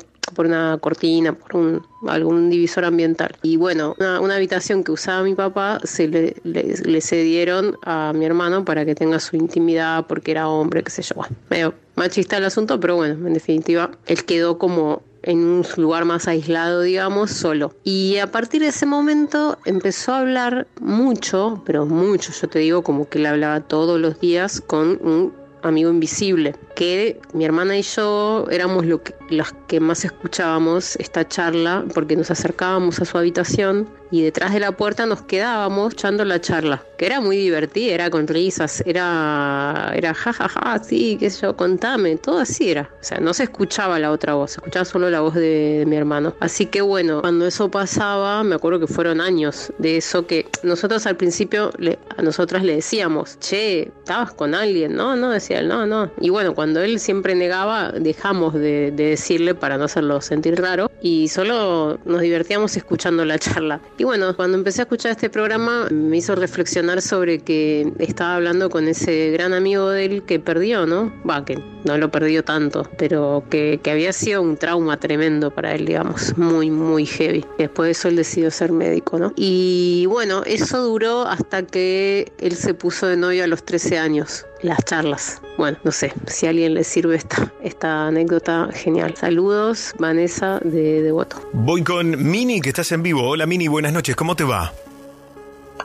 una 0.47 0.79
cortina, 0.81 1.33
por 1.33 1.57
un, 1.57 1.83
algún 2.09 2.51
divisor 2.51 2.85
ambiental. 2.85 3.37
Y 3.43 3.57
bueno, 3.57 3.97
una, 3.99 4.35
habitación 4.35 4.85
que 4.85 4.93
usaba 4.93 5.23
mi 5.23 5.35
papá 5.35 5.81
se 5.85 6.09
le 6.45 7.01
cedieron 7.01 7.77
a 7.83 8.13
mi 8.15 8.25
hermano 8.25 8.65
para 8.65 8.85
que 8.85 8.95
tenga 8.95 9.19
su 9.19 9.37
intimidad, 9.37 10.07
porque 10.07 10.31
era 10.31 10.49
hombre, 10.49 10.83
qué 10.83 10.91
sé 10.91 11.03
yo. 11.03 11.17
Bueno, 11.17 11.37
medio 11.51 11.75
machista 11.97 12.37
el 12.37 12.45
asunto, 12.45 12.79
pero 12.81 12.97
bueno, 12.97 13.27
en 13.27 13.35
definitiva, 13.35 13.91
él 14.07 14.25
quedó 14.25 14.59
como 14.59 15.03
en 15.23 15.39
un 15.39 15.67
lugar 15.77 16.05
más 16.05 16.29
aislado, 16.29 16.83
digamos, 16.83 17.31
solo. 17.31 17.75
Y 17.85 18.19
a 18.19 18.31
partir 18.31 18.63
de 18.63 18.69
ese 18.69 18.87
momento 18.87 19.59
empezó 19.65 20.13
a 20.13 20.21
hablar 20.21 20.67
mucho, 20.81 21.63
pero 21.65 21.87
mucho, 21.87 22.33
yo 22.33 22.49
te 22.49 22.59
digo, 22.59 22.83
como 22.83 23.09
que 23.09 23.19
él 23.19 23.27
hablaba 23.27 23.61
todos 23.61 24.01
los 24.01 24.21
días 24.21 24.61
con 24.61 24.99
un 25.03 25.33
amigo 25.63 25.91
invisible, 25.91 26.57
que 26.75 27.21
mi 27.33 27.45
hermana 27.45 27.77
y 27.77 27.83
yo 27.83 28.47
éramos 28.51 28.85
lo 28.85 29.01
las 29.31 29.53
que 29.69 29.81
más 29.81 30.05
escuchábamos 30.05 30.97
esta 30.97 31.27
charla, 31.27 31.85
porque 31.95 32.17
nos 32.17 32.31
acercábamos 32.31 33.01
a 33.01 33.05
su 33.05 33.17
habitación 33.17 33.89
y 34.13 34.23
detrás 34.23 34.53
de 34.53 34.61
la 34.61 34.71
puerta 34.73 35.07
nos 35.07 35.23
quedábamos 35.23 35.95
echando 35.95 36.25
la 36.25 36.41
charla, 36.41 36.83
que 36.99 37.07
era 37.07 37.21
muy 37.21 37.37
divertida, 37.37 37.93
era 37.95 38.11
con 38.11 38.29
risas, 38.29 38.83
era, 38.87 39.93
era 39.97 40.15
jajaja, 40.15 40.79
sí, 40.85 41.17
qué 41.19 41.31
sé 41.31 41.43
yo, 41.43 41.57
contame, 41.57 42.17
todo 42.17 42.39
así 42.39 42.71
era. 42.71 42.91
O 43.01 43.05
sea, 43.05 43.19
no 43.19 43.35
se 43.35 43.45
escuchaba 43.45 43.99
la 43.99 44.11
otra 44.13 44.35
voz, 44.35 44.53
se 44.53 44.61
escuchaba 44.61 44.85
solo 44.85 45.11
la 45.11 45.21
voz 45.21 45.35
de, 45.35 45.79
de 45.81 45.87
mi 45.87 45.97
hermano. 45.97 46.35
Así 46.41 46.67
que 46.67 46.83
bueno, 46.83 47.21
cuando 47.23 47.47
eso 47.47 47.71
pasaba, 47.71 48.43
me 48.45 48.55
acuerdo 48.55 48.79
que 48.81 48.87
fueron 48.87 49.21
años 49.21 49.73
de 49.79 49.97
eso 49.97 50.27
que 50.27 50.47
nosotros 50.63 51.07
al 51.07 51.17
principio 51.17 51.71
le- 51.79 51.99
a 52.17 52.23
nosotras 52.23 52.63
le 52.63 52.77
decíamos, 52.77 53.39
che, 53.41 53.89
estabas 53.99 54.33
con 54.35 54.55
alguien, 54.55 54.95
no, 54.95 55.17
no, 55.17 55.31
decía 55.31 55.61
él, 55.61 55.69
no, 55.69 55.87
no. 55.87 56.11
Y 56.21 56.29
bueno, 56.31 56.55
cuando 56.55 56.81
él 56.83 57.01
siempre 57.01 57.35
negaba, 57.35 57.91
dejamos 57.93 58.55
de, 58.55 58.91
de 58.93 59.05
decirle 59.11 59.55
para 59.55 59.79
no 59.79 59.85
hacerlo 59.85 60.21
sentir 60.21 60.61
raro 60.61 60.91
y 61.01 61.29
solo 61.29 61.99
nos 62.05 62.21
divertíamos 62.21 62.77
escuchando 62.77 63.25
la 63.25 63.39
charla. 63.39 63.81
Y 64.03 64.05
bueno, 64.05 64.35
cuando 64.35 64.59
empecé 64.59 64.81
a 64.81 64.83
escuchar 64.83 65.13
este 65.13 65.31
programa 65.31 65.87
me 65.93 66.17
hizo 66.17 66.35
reflexionar 66.35 67.01
sobre 67.01 67.39
que 67.39 67.93
estaba 68.01 68.35
hablando 68.35 68.69
con 68.69 68.89
ese 68.89 69.31
gran 69.31 69.53
amigo 69.53 69.91
de 69.91 70.05
él 70.05 70.23
que 70.25 70.41
perdió, 70.41 70.87
¿no? 70.87 71.13
Va, 71.25 71.45
que 71.45 71.63
no 71.85 71.97
lo 71.97 72.11
perdió 72.11 72.43
tanto, 72.43 72.83
pero 72.99 73.45
que, 73.49 73.79
que 73.81 73.93
había 73.93 74.13
sido 74.13 74.43
un 74.43 74.57
trauma 74.57 74.99
tremendo 74.99 75.53
para 75.53 75.73
él, 75.77 75.87
digamos, 75.87 76.37
muy, 76.37 76.69
muy 76.69 77.07
heavy. 77.07 77.45
Después 77.59 77.87
de 77.87 77.91
eso 77.93 78.09
él 78.09 78.17
decidió 78.17 78.51
ser 78.51 78.73
médico, 78.73 79.21
¿no? 79.21 79.33
Y 79.37 80.07
bueno, 80.07 80.43
eso 80.47 80.83
duró 80.83 81.23
hasta 81.23 81.63
que 81.63 82.33
él 82.39 82.57
se 82.57 82.75
puso 82.75 83.07
de 83.07 83.17
novio 83.17 83.45
a 83.45 83.47
los 83.47 83.63
13 83.63 83.99
años. 83.99 84.47
Las 84.63 84.85
charlas. 84.85 85.43
Bueno, 85.59 85.77
no 85.83 85.91
sé, 85.91 86.13
si 86.29 86.47
a 86.47 86.51
alguien 86.51 86.75
le 86.75 86.85
sirve 86.85 87.17
esta, 87.17 87.53
esta 87.63 88.07
anécdota, 88.07 88.69
genial. 88.73 89.15
Saludos, 89.17 89.93
Vanessa 89.99 90.61
de 90.63 91.03
Devoto. 91.03 91.37
Voy 91.53 91.83
con 91.83 92.31
Mini, 92.31 92.61
que 92.61 92.69
estás 92.69 92.93
en 92.93 93.03
vivo. 93.03 93.29
Hola 93.29 93.45
Mini, 93.45 93.67
buenas 93.67 93.93
noches, 93.93 94.15
¿cómo 94.15 94.37
te 94.37 94.45
va? 94.45 94.73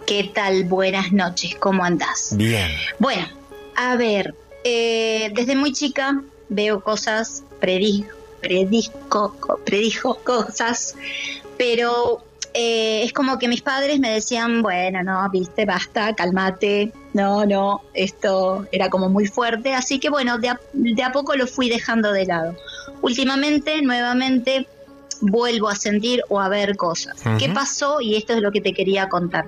¿Qué 0.06 0.32
tal? 0.34 0.66
Buenas 0.66 1.12
noches, 1.12 1.56
¿cómo 1.56 1.84
andás? 1.84 2.36
Bien. 2.38 2.70
Bueno, 3.00 3.28
a 3.76 3.96
ver, 3.96 4.36
eh, 4.64 5.32
desde 5.34 5.56
muy 5.56 5.74
chica 5.74 6.22
veo 6.50 6.80
cosas, 6.80 7.44
predijo, 7.60 8.16
predijo, 8.42 9.36
predijo 9.66 10.20
cosas, 10.24 10.96
pero 11.58 12.24
eh, 12.60 13.04
es 13.04 13.14
como 13.14 13.38
que 13.38 13.48
mis 13.48 13.62
padres 13.62 14.00
me 14.00 14.10
decían, 14.10 14.64
bueno, 14.64 15.04
no, 15.04 15.30
viste, 15.30 15.66
basta, 15.66 16.16
cálmate, 16.16 16.92
no, 17.14 17.46
no, 17.46 17.82
esto 17.94 18.66
era 18.72 18.90
como 18.90 19.10
muy 19.10 19.28
fuerte, 19.28 19.76
así 19.76 20.00
que 20.00 20.10
bueno, 20.10 20.40
de 20.40 20.50
a, 20.50 20.60
de 20.74 21.04
a 21.04 21.12
poco 21.12 21.36
lo 21.36 21.46
fui 21.46 21.70
dejando 21.70 22.12
de 22.12 22.26
lado. 22.26 22.56
Últimamente, 23.04 23.80
nuevamente, 23.84 24.68
vuelvo 25.22 25.70
a 25.70 25.76
sentir 25.76 26.24
o 26.30 26.40
a 26.40 26.50
ver 26.50 26.76
cosas. 26.78 27.16
¿Qué 27.38 27.50
pasó? 27.50 28.02
Y 28.02 28.16
esto 28.16 28.34
es 28.34 28.42
lo 28.42 28.52
que 28.52 28.62
te 28.62 28.74
quería 28.74 29.08
contar. 29.08 29.46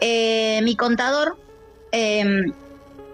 Eh, 0.00 0.60
mi 0.62 0.74
contador, 0.76 1.36
eh, 1.92 2.42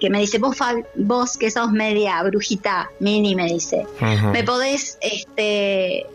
que 0.00 0.10
me 0.10 0.18
dice, 0.20 0.38
vos, 0.38 0.56
vos 0.96 1.36
que 1.36 1.50
sos 1.50 1.70
media 1.72 2.22
brujita, 2.22 2.90
Mini, 3.00 3.34
me 3.34 3.44
dice, 3.46 3.86
me 4.32 4.44
podés, 4.44 4.96
este, 5.00 6.06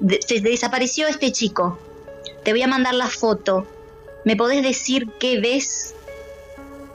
de- 0.00 0.20
se 0.26 0.40
desapareció 0.40 1.06
este 1.08 1.32
chico, 1.32 1.78
te 2.44 2.52
voy 2.52 2.62
a 2.62 2.68
mandar 2.68 2.94
la 2.94 3.08
foto, 3.08 3.66
¿me 4.24 4.36
podés 4.36 4.62
decir 4.62 5.08
qué 5.18 5.40
ves? 5.40 5.94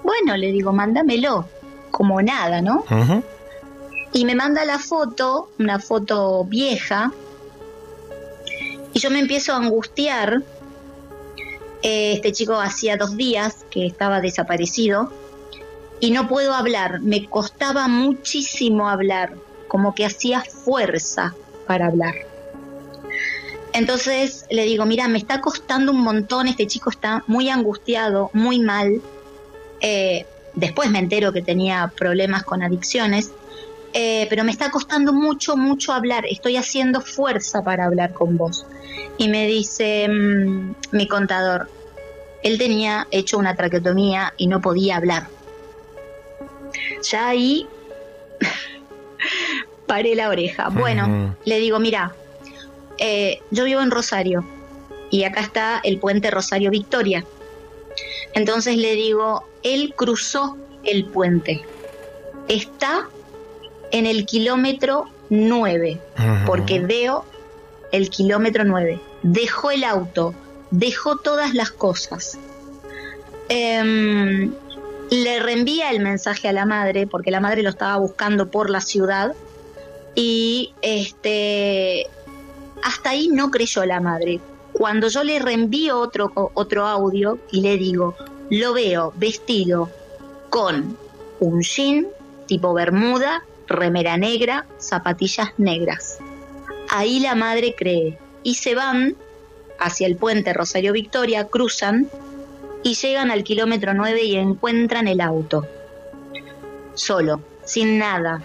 Bueno, 0.03 0.38
le 0.38 0.51
digo, 0.51 0.71
mándamelo. 0.71 1.47
como 1.91 2.21
nada, 2.21 2.61
¿no? 2.61 2.85
Y 4.13 4.26
me 4.26 4.35
manda 4.35 4.63
la 4.63 4.77
foto, 4.80 5.49
una 5.59 5.80
foto 5.80 6.43
vieja, 6.45 7.11
y 8.93 8.99
yo 8.99 9.09
me 9.09 9.19
empiezo 9.19 9.53
a 9.53 9.57
angustiar. 9.57 10.41
Eh, 11.81 12.13
Este 12.13 12.31
chico 12.31 12.59
hacía 12.59 12.97
dos 12.97 13.15
días 13.17 13.65
que 13.71 13.85
estaba 13.85 14.19
desaparecido 14.21 15.11
y 15.99 16.11
no 16.11 16.27
puedo 16.27 16.53
hablar. 16.53 17.01
Me 17.01 17.27
costaba 17.27 17.88
muchísimo 17.88 18.88
hablar, 18.89 19.34
como 19.67 19.95
que 19.95 20.05
hacía 20.05 20.41
fuerza 20.41 21.34
para 21.67 21.88
hablar. 21.88 22.15
Entonces 23.80 24.45
le 24.49 24.65
digo, 24.65 24.85
mira, 24.85 25.07
me 25.07 25.18
está 25.18 25.39
costando 25.39 25.93
un 25.93 26.01
montón, 26.01 26.49
este 26.49 26.68
chico 26.68 26.89
está 26.89 27.23
muy 27.27 27.47
angustiado, 27.47 28.30
muy 28.34 28.60
mal. 28.60 29.01
Eh, 29.80 30.26
después 30.53 30.91
me 30.91 30.99
entero 30.99 31.31
que 31.31 31.41
tenía 31.41 31.93
problemas 31.95 32.43
con 32.43 32.61
adicciones, 32.61 33.31
eh, 33.93 34.27
pero 34.30 34.43
me 34.43 34.51
está 34.51 34.69
costando 34.69 35.14
mucho, 35.14 35.56
mucho 35.56 35.93
hablar, 35.93 36.26
estoy 36.30 36.57
haciendo 36.57 36.99
fuerza 36.99 37.64
para 37.64 37.85
hablar 37.85 38.11
con 38.11 38.35
vos. 38.35 38.65
Y 39.18 39.30
me 39.30 39.47
dice 39.47 40.10
mm, 40.10 40.76
mi 40.91 41.07
contador, 41.07 41.69
él 42.43 42.57
tenía 42.57 43.07
hecho 43.11 43.38
una 43.38 43.56
traqueotomía 43.56 44.34
y 44.35 44.47
no 44.47 44.60
podía 44.60 44.97
hablar. 44.97 45.30
Ya 47.10 47.30
ahí 47.30 47.65
paré 49.88 50.15
la 50.15 50.27
oreja. 50.27 50.68
Bueno, 50.68 51.38
le 51.45 51.60
digo, 51.60 51.80
mira, 51.80 52.14
eh, 52.99 53.41
yo 53.51 53.63
vivo 53.63 53.81
en 53.81 53.91
Rosario 53.91 54.45
y 55.09 55.23
acá 55.23 55.41
está 55.41 55.80
el 55.84 55.99
puente 55.99 56.30
Rosario 56.31 56.69
Victoria. 56.69 57.26
Entonces 58.34 58.77
le 58.77 58.93
digo, 58.93 59.45
él 59.63 59.93
cruzó 59.95 60.57
el 60.84 61.05
puente. 61.05 61.61
Está 62.47 63.07
en 63.91 64.05
el 64.05 64.26
kilómetro 64.26 65.09
9, 65.30 65.99
porque 66.45 66.80
veo 66.80 67.26
el 67.91 68.09
kilómetro 68.09 68.63
9. 68.65 68.99
Dejó 69.23 69.71
el 69.71 69.84
auto, 69.84 70.34
dejó 70.71 71.17
todas 71.17 71.53
las 71.53 71.71
cosas. 71.71 72.38
Em, 73.49 74.53
le 75.09 75.39
reenvía 75.39 75.89
el 75.91 76.01
mensaje 76.01 76.47
a 76.47 76.53
la 76.53 76.65
madre, 76.65 77.07
porque 77.07 77.31
la 77.31 77.39
madre 77.39 77.63
lo 77.63 77.69
estaba 77.69 77.97
buscando 77.97 78.49
por 78.49 78.69
la 78.69 78.81
ciudad. 78.81 79.34
Y 80.15 80.73
este 80.81 82.07
hasta 82.84 83.11
ahí 83.11 83.30
no 83.30 83.51
creyó 83.51 83.85
la 83.85 83.99
madre. 83.99 84.39
Cuando 84.73 85.07
yo 85.07 85.23
le 85.23 85.39
reenvío 85.39 85.99
otro, 85.99 86.31
otro 86.53 86.85
audio 86.85 87.39
y 87.51 87.61
le 87.61 87.77
digo, 87.77 88.15
lo 88.49 88.73
veo 88.73 89.14
vestido 89.15 89.89
con 90.49 90.97
un 91.39 91.61
jean 91.61 92.07
tipo 92.47 92.73
bermuda, 92.73 93.43
remera 93.68 94.18
negra, 94.18 94.65
zapatillas 94.80 95.51
negras. 95.57 96.18
Ahí 96.89 97.19
la 97.19 97.35
madre 97.35 97.76
cree 97.77 98.18
y 98.43 98.56
se 98.56 98.73
van 98.73 99.15
hacia 99.80 100.07
el 100.07 100.15
puente 100.15 100.53
Rosario 100.53 100.93
Victoria, 100.93 101.45
cruzan 101.45 102.10
y 102.84 102.95
llegan 102.95 103.31
al 103.31 103.43
kilómetro 103.43 103.93
9 103.93 104.23
y 104.23 104.35
encuentran 104.35 105.07
el 105.07 105.22
auto. 105.22 105.68
Solo, 106.95 107.41
sin 107.64 107.99
nada. 107.99 108.41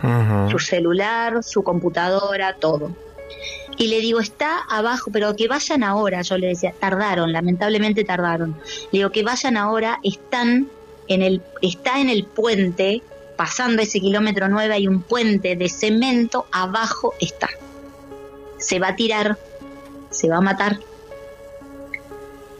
Su 0.50 0.58
celular, 0.58 1.42
su 1.42 1.62
computadora, 1.62 2.54
todo. 2.54 2.90
Y 3.76 3.88
le 3.88 4.00
digo, 4.00 4.20
está 4.20 4.60
abajo, 4.68 5.10
pero 5.12 5.34
que 5.34 5.48
vayan 5.48 5.82
ahora, 5.82 6.22
yo 6.22 6.38
le 6.38 6.48
decía, 6.48 6.74
tardaron, 6.78 7.32
lamentablemente 7.32 8.04
tardaron. 8.04 8.56
Le 8.92 8.98
digo, 8.98 9.10
que 9.10 9.22
vayan 9.22 9.56
ahora, 9.56 9.98
están 10.02 10.68
en 11.08 11.22
el, 11.22 11.42
está 11.60 12.00
en 12.00 12.08
el 12.08 12.24
puente, 12.24 13.02
pasando 13.36 13.82
ese 13.82 14.00
kilómetro 14.00 14.48
9 14.48 14.74
hay 14.74 14.86
un 14.86 15.02
puente 15.02 15.56
de 15.56 15.68
cemento, 15.68 16.46
abajo 16.52 17.14
está. 17.20 17.48
Se 18.58 18.78
va 18.78 18.88
a 18.88 18.96
tirar, 18.96 19.38
se 20.10 20.28
va 20.28 20.36
a 20.36 20.40
matar. 20.40 20.78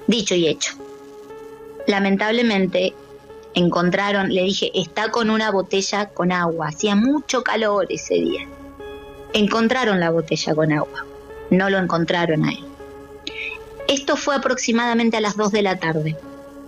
Dicho 0.07 0.35
y 0.35 0.49
hecho. 0.49 0.75
Lamentablemente 1.87 2.95
encontraron, 3.55 4.31
le 4.31 4.43
dije, 4.43 4.71
está 4.75 5.11
con 5.11 5.31
una 5.31 5.51
botella 5.51 6.11
con 6.11 6.33
agua. 6.33 6.69
Hacía 6.69 6.97
mucho 6.97 7.43
calor 7.43 7.87
ese 7.89 8.15
día. 8.15 8.49
Encontraron 9.35 10.01
la 10.01 10.11
botella 10.11 10.55
con 10.55 10.73
agua. 10.73 11.05
No 11.51 11.69
lo 11.69 11.79
encontraron 11.79 12.45
a 12.45 12.53
él. 12.53 12.65
Esto 13.89 14.17
fue 14.17 14.35
aproximadamente 14.35 15.19
a 15.19 15.21
las 15.21 15.37
2 15.37 15.53
de 15.53 15.63
la 15.63 15.79
tarde. 15.79 16.17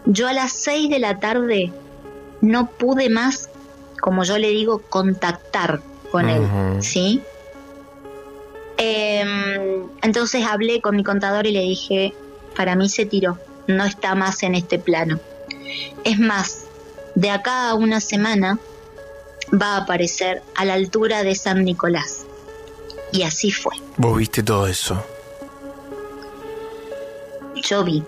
Yo 0.04 0.28
a 0.28 0.34
las 0.34 0.52
6 0.52 0.90
de 0.90 0.98
la 0.98 1.18
tarde 1.18 1.72
no 2.40 2.66
pude 2.66 3.08
más, 3.08 3.48
como 4.00 4.24
yo 4.24 4.36
le 4.36 4.50
digo, 4.50 4.80
contactar 4.90 5.80
con 6.10 6.28
él. 6.28 6.42
¿Sí? 6.80 7.22
Em, 8.76 9.88
entonces 10.02 10.44
hablé 10.44 10.80
con 10.80 10.96
mi 10.96 11.04
contador 11.04 11.46
y 11.46 11.52
le 11.52 11.62
dije, 11.62 12.14
para 12.54 12.76
mí 12.76 12.88
se 12.88 13.06
tiró, 13.06 13.38
no 13.66 13.84
está 13.84 14.14
más 14.14 14.42
en 14.42 14.54
este 14.54 14.78
plano. 14.78 15.18
Es 16.04 16.18
más, 16.18 16.66
de 17.14 17.30
acá 17.30 17.70
a 17.70 17.74
una 17.74 18.00
semana 18.00 18.58
va 19.52 19.74
a 19.74 19.76
aparecer 19.78 20.42
a 20.54 20.64
la 20.64 20.74
altura 20.74 21.22
de 21.22 21.34
San 21.34 21.64
Nicolás. 21.64 22.25
Y 23.16 23.22
así 23.22 23.50
fue. 23.50 23.74
Vos 23.96 24.18
viste 24.18 24.42
todo 24.42 24.66
eso. 24.66 25.02
Yo 27.62 27.82
vi. 27.82 28.02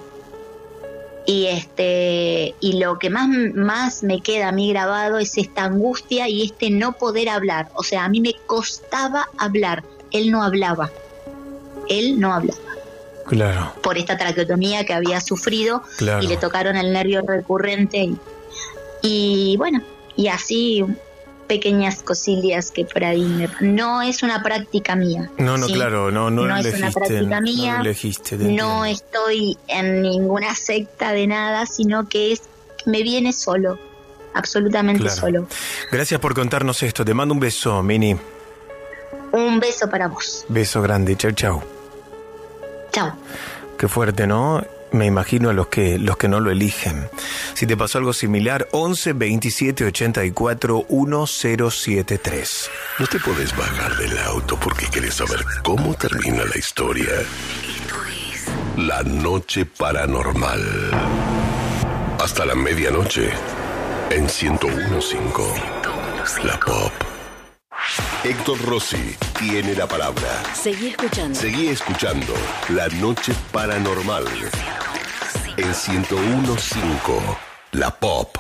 Y 1.27 1.47
este 1.47 2.55
y 2.61 2.79
lo 2.79 2.99
que 2.99 3.09
más, 3.11 3.29
más 3.55 4.03
me 4.03 4.21
queda 4.21 4.49
a 4.49 4.53
mí 4.53 4.71
grabado 4.71 5.19
es 5.19 5.37
esta 5.39 5.65
angustia 5.65 6.29
y 6.29 6.43
este 6.45 6.69
no 6.71 6.93
poder 6.93 7.29
hablar. 7.31 7.69
O 7.75 7.83
sea, 7.83 8.05
a 8.05 8.09
mí 8.09 8.21
me 8.21 8.35
costaba 8.47 9.29
hablar. 9.39 9.83
Él 10.11 10.31
no 10.31 10.43
hablaba. 10.43 10.91
Él 11.89 12.21
no 12.21 12.33
hablaba. 12.35 12.59
Claro. 13.27 13.73
Por 13.83 13.97
esta 13.99 14.17
traqueotomía 14.17 14.85
que 14.85 14.95
había 14.95 15.21
sufrido 15.21 15.83
Claro. 15.97 16.23
y 16.23 16.29
le 16.29 16.37
tocaron 16.37 16.77
el 16.77 16.93
nervio 16.93 17.23
recurrente. 17.27 17.99
Y, 17.99 18.19
y 19.03 19.57
bueno, 19.59 19.83
y 20.17 20.29
así 20.29 20.85
pequeñas 21.49 22.03
cosillas 22.03 22.71
que 22.71 22.85
por 22.85 23.03
ahí 23.03 23.23
me... 23.25 23.49
No 23.61 24.03
es 24.03 24.23
una 24.23 24.43
práctica 24.43 24.95
mía. 24.95 25.31
No, 25.39 25.57
no, 25.59 25.67
¿sí? 25.67 25.73
claro, 25.73 26.11
no, 26.13 26.31
no, 26.31 26.47
lo 26.47 26.55
es 26.57 26.61
una 26.61 26.61
elegiste. 26.61 26.93
práctica 27.01 27.41
mía. 27.41 27.75
No 27.77 27.81
elegiste. 27.81 28.37
te 28.39 28.45
No 28.45 28.85
estoy 28.85 29.57
en 29.67 30.03
ninguna 30.03 30.55
secta 30.55 31.13
de 31.13 31.27
nada, 31.27 31.67
sino 31.67 32.09
que 32.09 32.33
es 32.33 32.43
me 32.87 33.03
viene 33.03 33.33
solo, 33.33 33.79
absolutamente 34.35 35.03
Claro. 35.03 35.17
solo. 35.21 35.47
Gracias 35.91 36.21
por 36.21 36.35
contarnos 36.35 36.83
esto. 36.83 37.05
Te 37.05 37.13
mando 37.13 37.35
un 37.35 37.41
beso, 37.41 37.83
Mini. 37.83 38.17
Un 39.33 39.59
beso 39.61 39.91
para 39.91 40.09
vos. 40.09 40.45
Beso 40.49 40.81
grande. 40.81 41.17
Chau, 41.17 41.33
chau. 41.33 41.63
Chao. 42.93 43.13
Qué 43.79 43.89
fuerte, 43.89 44.27
¿no? 44.27 44.63
Me 44.93 45.07
imagino 45.07 45.51
a 45.51 45.53
los 45.53 45.69
que, 45.69 45.99
los 45.99 46.17
que 46.17 46.29
no 46.29 46.41
lo 46.41 46.51
eligen. 46.51 47.09
Si 47.55 47.67
te 47.67 47.77
pasó 47.77 47.99
algo 47.99 48.13
similar, 48.13 48.69
11 48.73 49.13
27 49.13 49.85
84 49.85 50.87
1073. 50.89 52.71
No 52.99 53.07
te 53.07 53.19
puedes 53.21 53.57
bajar 53.57 53.97
del 53.97 54.19
auto 54.19 54.59
porque 54.59 54.87
quieres 54.87 55.15
saber 55.15 55.45
cómo 55.63 55.95
termina 55.95 56.45
la 56.45 56.59
historia. 56.59 57.11
La 58.77 59.03
noche 59.03 59.67
paranormal. 59.67 60.63
Hasta 62.21 62.47
la 62.47 62.55
medianoche. 62.55 63.31
En 64.11 64.23
1015. 64.23 65.19
La 66.45 66.59
Pop. 66.61 67.18
Héctor 68.25 68.61
Rossi 68.65 69.17
tiene 69.39 69.75
la 69.75 69.87
palabra. 69.87 70.43
Seguí 70.55 70.89
escuchando. 70.89 71.39
Seguí 71.39 71.69
escuchando 71.69 72.35
La 72.69 72.89
Noche 72.89 73.33
Paranormal 73.53 74.25
en 75.59 75.67
1015 75.67 77.37
La 77.73 77.91
Pop. 77.91 78.37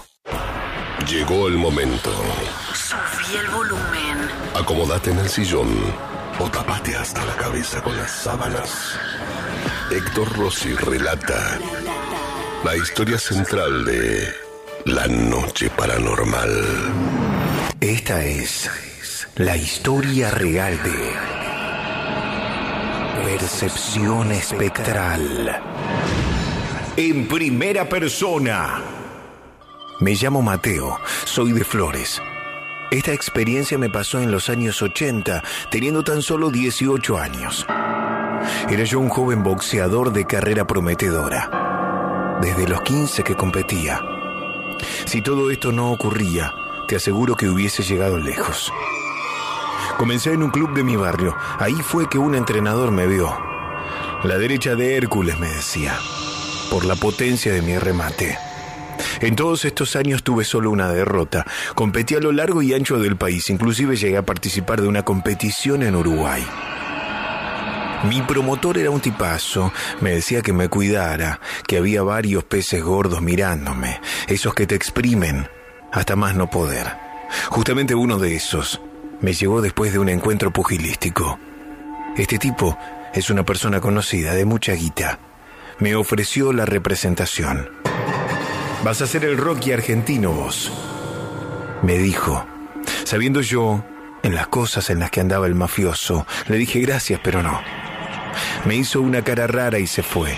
Llegó 1.08 1.48
el 1.48 1.54
momento. 1.54 2.10
Subí 2.72 3.36
el 3.36 3.48
volumen. 3.48 4.28
Acomódate 4.54 5.10
en 5.10 5.18
el 5.18 5.28
sillón 5.28 5.68
o 6.38 6.48
tapate 6.50 6.94
hasta 6.96 7.24
la 7.24 7.34
cabeza 7.34 7.82
con 7.82 7.96
las 7.96 8.10
sábanas. 8.10 8.98
Héctor 9.90 10.32
Rossi 10.36 10.74
relata 10.74 11.58
la 12.64 12.76
historia 12.76 13.18
central 13.18 13.84
de 13.84 14.32
La 14.84 15.06
Noche 15.08 15.70
Paranormal. 15.70 16.64
Esta 17.80 18.24
es 18.24 18.70
la 19.38 19.56
historia 19.56 20.30
real 20.32 20.76
de 20.82 21.12
Percepción 23.22 24.32
Espectral. 24.32 25.62
En 26.96 27.28
primera 27.28 27.88
persona. 27.88 28.82
Me 30.00 30.14
llamo 30.14 30.42
Mateo, 30.42 30.98
soy 31.24 31.52
de 31.52 31.62
Flores. 31.62 32.20
Esta 32.90 33.12
experiencia 33.12 33.78
me 33.78 33.88
pasó 33.88 34.20
en 34.20 34.32
los 34.32 34.48
años 34.48 34.82
80, 34.82 35.44
teniendo 35.70 36.02
tan 36.02 36.20
solo 36.20 36.50
18 36.50 37.16
años. 37.16 37.64
Era 38.68 38.82
yo 38.82 38.98
un 38.98 39.08
joven 39.08 39.44
boxeador 39.44 40.12
de 40.12 40.26
carrera 40.26 40.66
prometedora. 40.66 42.38
Desde 42.42 42.66
los 42.66 42.82
15 42.82 43.22
que 43.22 43.36
competía. 43.36 44.02
Si 45.04 45.22
todo 45.22 45.52
esto 45.52 45.70
no 45.70 45.92
ocurría, 45.92 46.52
te 46.88 46.96
aseguro 46.96 47.36
que 47.36 47.48
hubiese 47.48 47.84
llegado 47.84 48.18
lejos. 48.18 48.72
Comencé 49.98 50.32
en 50.32 50.44
un 50.44 50.50
club 50.50 50.74
de 50.74 50.84
mi 50.84 50.94
barrio. 50.94 51.36
Ahí 51.58 51.74
fue 51.74 52.08
que 52.08 52.18
un 52.18 52.36
entrenador 52.36 52.92
me 52.92 53.08
vio. 53.08 53.36
La 54.22 54.38
derecha 54.38 54.76
de 54.76 54.96
Hércules 54.96 55.40
me 55.40 55.48
decía, 55.48 55.98
por 56.70 56.84
la 56.84 56.94
potencia 56.94 57.52
de 57.52 57.62
mi 57.62 57.76
remate. 57.78 58.38
En 59.20 59.34
todos 59.34 59.64
estos 59.64 59.96
años 59.96 60.22
tuve 60.22 60.44
solo 60.44 60.70
una 60.70 60.88
derrota. 60.88 61.44
Competí 61.74 62.14
a 62.14 62.20
lo 62.20 62.30
largo 62.30 62.62
y 62.62 62.74
ancho 62.74 63.00
del 63.00 63.16
país, 63.16 63.50
inclusive 63.50 63.96
llegué 63.96 64.16
a 64.16 64.24
participar 64.24 64.80
de 64.80 64.86
una 64.86 65.04
competición 65.04 65.82
en 65.82 65.96
Uruguay. 65.96 66.46
Mi 68.04 68.22
promotor 68.22 68.78
era 68.78 68.90
un 68.90 69.00
tipazo, 69.00 69.72
me 70.00 70.12
decía 70.12 70.42
que 70.42 70.52
me 70.52 70.68
cuidara, 70.68 71.40
que 71.66 71.76
había 71.76 72.04
varios 72.04 72.44
peces 72.44 72.84
gordos 72.84 73.20
mirándome, 73.20 74.00
esos 74.28 74.54
que 74.54 74.68
te 74.68 74.76
exprimen 74.76 75.48
hasta 75.92 76.14
más 76.14 76.36
no 76.36 76.48
poder. 76.48 76.86
Justamente 77.50 77.96
uno 77.96 78.18
de 78.18 78.36
esos 78.36 78.80
me 79.20 79.32
llegó 79.32 79.60
después 79.60 79.92
de 79.92 79.98
un 79.98 80.08
encuentro 80.08 80.52
pugilístico. 80.52 81.38
Este 82.16 82.38
tipo 82.38 82.78
es 83.14 83.30
una 83.30 83.44
persona 83.44 83.80
conocida, 83.80 84.34
de 84.34 84.44
mucha 84.44 84.72
guita. 84.72 85.18
Me 85.78 85.94
ofreció 85.94 86.52
la 86.52 86.66
representación. 86.66 87.70
Vas 88.84 89.02
a 89.02 89.06
ser 89.06 89.24
el 89.24 89.36
Rocky 89.36 89.72
argentino 89.72 90.32
vos. 90.32 90.72
Me 91.82 91.98
dijo, 91.98 92.46
sabiendo 93.04 93.40
yo 93.40 93.84
en 94.22 94.34
las 94.34 94.48
cosas 94.48 94.90
en 94.90 95.00
las 95.00 95.10
que 95.10 95.20
andaba 95.20 95.46
el 95.46 95.54
mafioso, 95.54 96.26
le 96.48 96.56
dije 96.56 96.80
gracias, 96.80 97.20
pero 97.22 97.42
no. 97.42 97.60
Me 98.64 98.76
hizo 98.76 99.00
una 99.00 99.22
cara 99.22 99.46
rara 99.46 99.78
y 99.78 99.86
se 99.86 100.02
fue. 100.02 100.36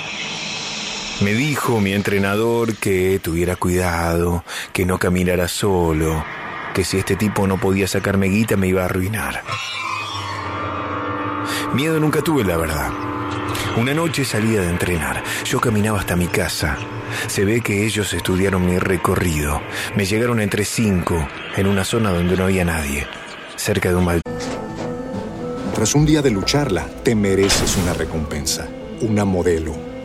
Me 1.22 1.34
dijo 1.34 1.80
mi 1.80 1.92
entrenador 1.92 2.76
que 2.76 3.20
tuviera 3.22 3.56
cuidado, 3.56 4.44
que 4.72 4.86
no 4.86 4.98
caminara 4.98 5.48
solo, 5.48 6.24
que 6.74 6.84
si 6.84 6.98
este 6.98 7.16
tipo 7.16 7.46
no 7.46 7.58
podía 7.58 7.86
sacarme 7.86 8.26
guita 8.26 8.56
me 8.56 8.68
iba 8.68 8.82
a 8.82 8.86
arruinar. 8.86 9.42
Miedo 11.74 12.00
nunca 12.00 12.22
tuve, 12.22 12.44
la 12.44 12.56
verdad. 12.56 12.90
Una 13.76 13.94
noche 13.94 14.24
salía 14.24 14.60
de 14.60 14.70
entrenar. 14.70 15.22
Yo 15.44 15.60
caminaba 15.60 16.00
hasta 16.00 16.16
mi 16.16 16.26
casa. 16.26 16.76
Se 17.28 17.44
ve 17.44 17.60
que 17.60 17.84
ellos 17.84 18.12
estudiaron 18.12 18.66
mi 18.66 18.78
recorrido. 18.78 19.60
Me 19.94 20.04
llegaron 20.04 20.40
entre 20.40 20.64
cinco, 20.64 21.26
en 21.56 21.66
una 21.66 21.84
zona 21.84 22.10
donde 22.10 22.36
no 22.36 22.44
había 22.44 22.64
nadie, 22.64 23.06
cerca 23.56 23.88
de 23.88 23.94
un 23.96 24.04
mal. 24.04 24.20
Tras 25.74 25.94
un 25.94 26.04
día 26.04 26.22
de 26.22 26.30
lucharla, 26.30 26.86
te 27.04 27.14
mereces 27.14 27.76
una 27.76 27.94
recompensa, 27.94 28.68
una 29.00 29.24
modelo, 29.24 29.89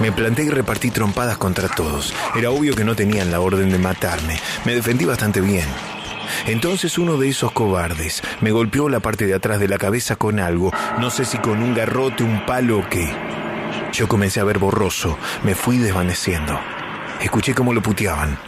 Me 0.00 0.12
planté 0.12 0.44
y 0.44 0.48
repartí 0.48 0.90
trompadas 0.90 1.36
contra 1.36 1.68
todos. 1.68 2.14
Era 2.34 2.50
obvio 2.50 2.74
que 2.74 2.84
no 2.84 2.96
tenían 2.96 3.30
la 3.30 3.40
orden 3.40 3.70
de 3.70 3.78
matarme. 3.78 4.38
Me 4.64 4.74
defendí 4.74 5.04
bastante 5.04 5.42
bien. 5.42 5.66
Entonces 6.46 6.96
uno 6.96 7.18
de 7.18 7.28
esos 7.28 7.52
cobardes 7.52 8.22
me 8.40 8.50
golpeó 8.50 8.88
la 8.88 9.00
parte 9.00 9.26
de 9.26 9.34
atrás 9.34 9.60
de 9.60 9.68
la 9.68 9.76
cabeza 9.76 10.16
con 10.16 10.40
algo, 10.40 10.72
no 10.98 11.10
sé 11.10 11.24
si 11.24 11.36
con 11.38 11.62
un 11.62 11.74
garrote, 11.74 12.24
un 12.24 12.46
palo 12.46 12.78
o 12.78 12.88
qué. 12.88 13.12
Yo 13.92 14.08
comencé 14.08 14.40
a 14.40 14.44
ver 14.44 14.58
borroso, 14.58 15.18
me 15.42 15.54
fui 15.54 15.76
desvaneciendo. 15.76 16.58
Escuché 17.20 17.54
cómo 17.54 17.74
lo 17.74 17.82
puteaban. 17.82 18.38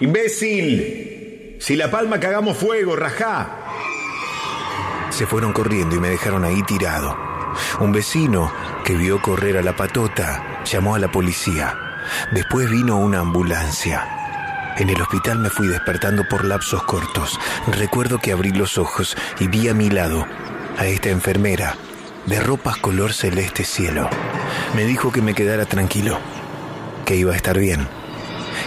¡Imbécil! 0.00 1.56
Si 1.58 1.74
la 1.74 1.90
palma 1.90 2.20
cagamos 2.20 2.56
fuego, 2.56 2.94
rajá. 2.94 3.58
Se 5.10 5.26
fueron 5.26 5.52
corriendo 5.52 5.96
y 5.96 6.00
me 6.00 6.10
dejaron 6.10 6.44
ahí 6.44 6.62
tirado. 6.62 7.31
Un 7.80 7.92
vecino 7.92 8.52
que 8.84 8.96
vio 8.96 9.20
correr 9.20 9.56
a 9.56 9.62
la 9.62 9.76
patota 9.76 10.62
llamó 10.64 10.94
a 10.94 10.98
la 10.98 11.10
policía. 11.10 11.76
Después 12.30 12.70
vino 12.70 12.96
una 12.96 13.20
ambulancia. 13.20 14.74
En 14.76 14.88
el 14.88 15.00
hospital 15.00 15.38
me 15.38 15.50
fui 15.50 15.68
despertando 15.68 16.24
por 16.28 16.44
lapsos 16.44 16.82
cortos. 16.84 17.38
Recuerdo 17.66 18.18
que 18.18 18.32
abrí 18.32 18.50
los 18.50 18.78
ojos 18.78 19.16
y 19.38 19.48
vi 19.48 19.68
a 19.68 19.74
mi 19.74 19.90
lado 19.90 20.26
a 20.78 20.86
esta 20.86 21.10
enfermera 21.10 21.76
de 22.26 22.40
ropas 22.40 22.76
color 22.78 23.12
celeste 23.12 23.64
cielo. 23.64 24.08
Me 24.74 24.84
dijo 24.84 25.12
que 25.12 25.22
me 25.22 25.34
quedara 25.34 25.66
tranquilo, 25.66 26.18
que 27.04 27.16
iba 27.16 27.32
a 27.32 27.36
estar 27.36 27.58
bien, 27.58 27.86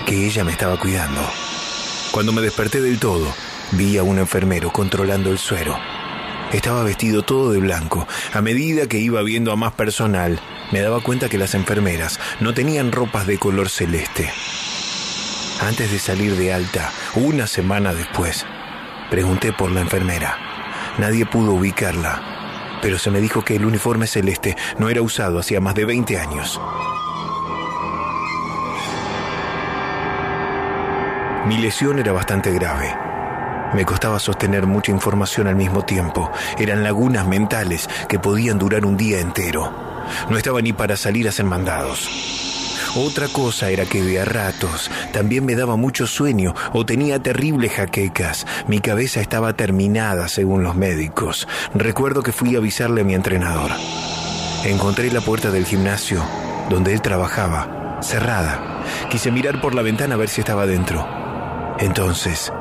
que 0.05 0.25
ella 0.25 0.43
me 0.43 0.51
estaba 0.51 0.79
cuidando. 0.79 1.21
Cuando 2.11 2.31
me 2.31 2.41
desperté 2.41 2.81
del 2.81 2.99
todo, 2.99 3.33
vi 3.71 3.97
a 3.97 4.03
un 4.03 4.19
enfermero 4.19 4.71
controlando 4.71 5.31
el 5.31 5.37
suero. 5.37 5.77
Estaba 6.53 6.83
vestido 6.83 7.23
todo 7.23 7.51
de 7.51 7.59
blanco. 7.59 8.07
A 8.33 8.41
medida 8.41 8.87
que 8.87 8.99
iba 8.99 9.21
viendo 9.21 9.51
a 9.51 9.55
más 9.55 9.73
personal, 9.73 10.39
me 10.71 10.81
daba 10.81 11.01
cuenta 11.01 11.29
que 11.29 11.37
las 11.37 11.53
enfermeras 11.53 12.19
no 12.39 12.53
tenían 12.53 12.91
ropas 12.91 13.27
de 13.27 13.37
color 13.37 13.69
celeste. 13.69 14.29
Antes 15.61 15.91
de 15.91 15.99
salir 15.99 16.35
de 16.35 16.53
alta, 16.53 16.91
una 17.15 17.47
semana 17.47 17.93
después, 17.93 18.45
pregunté 19.09 19.53
por 19.53 19.71
la 19.71 19.81
enfermera. 19.81 20.37
Nadie 20.97 21.25
pudo 21.25 21.53
ubicarla, 21.53 22.79
pero 22.81 22.99
se 22.99 23.11
me 23.11 23.21
dijo 23.21 23.43
que 23.43 23.55
el 23.55 23.65
uniforme 23.65 24.07
celeste 24.07 24.55
no 24.77 24.89
era 24.89 25.01
usado 25.01 25.39
hacía 25.39 25.61
más 25.61 25.75
de 25.75 25.85
20 25.85 26.19
años. 26.19 26.59
Mi 31.47 31.57
lesión 31.57 31.99
era 31.99 32.11
bastante 32.11 32.51
grave. 32.51 33.04
Me 33.73 33.85
costaba 33.85 34.19
sostener 34.19 34.67
mucha 34.67 34.91
información 34.91 35.47
al 35.47 35.55
mismo 35.55 35.83
tiempo. 35.83 36.31
Eran 36.57 36.83
lagunas 36.83 37.27
mentales 37.27 37.89
que 38.07 38.19
podían 38.19 38.59
durar 38.59 38.85
un 38.85 38.97
día 38.97 39.19
entero. 39.19 39.73
No 40.29 40.37
estaba 40.37 40.61
ni 40.61 40.73
para 40.73 40.97
salir 40.97 41.25
a 41.25 41.29
hacer 41.29 41.45
mandados. 41.45 42.09
Otra 42.95 43.27
cosa 43.27 43.69
era 43.69 43.85
que 43.85 44.01
de 44.01 44.21
a 44.21 44.25
ratos 44.25 44.89
también 45.11 45.45
me 45.45 45.55
daba 45.55 45.75
mucho 45.75 46.07
sueño 46.07 46.53
o 46.71 46.85
tenía 46.85 47.21
terribles 47.21 47.73
jaquecas. 47.73 48.45
Mi 48.67 48.79
cabeza 48.79 49.19
estaba 49.19 49.53
terminada 49.53 50.29
según 50.29 50.63
los 50.63 50.75
médicos. 50.75 51.47
Recuerdo 51.73 52.23
que 52.23 52.31
fui 52.31 52.55
a 52.55 52.59
avisarle 52.59 53.01
a 53.01 53.03
mi 53.03 53.13
entrenador. 53.13 53.71
Encontré 54.63 55.11
la 55.11 55.21
puerta 55.21 55.51
del 55.51 55.65
gimnasio 55.65 56.23
donde 56.69 56.93
él 56.93 57.01
trabajaba, 57.01 57.99
cerrada. 58.01 58.83
Quise 59.09 59.31
mirar 59.31 59.61
por 59.61 59.75
la 59.75 59.81
ventana 59.81 60.15
a 60.15 60.17
ver 60.17 60.29
si 60.29 60.41
estaba 60.41 60.65
dentro. 60.65 61.05
Entonces, 61.79 62.51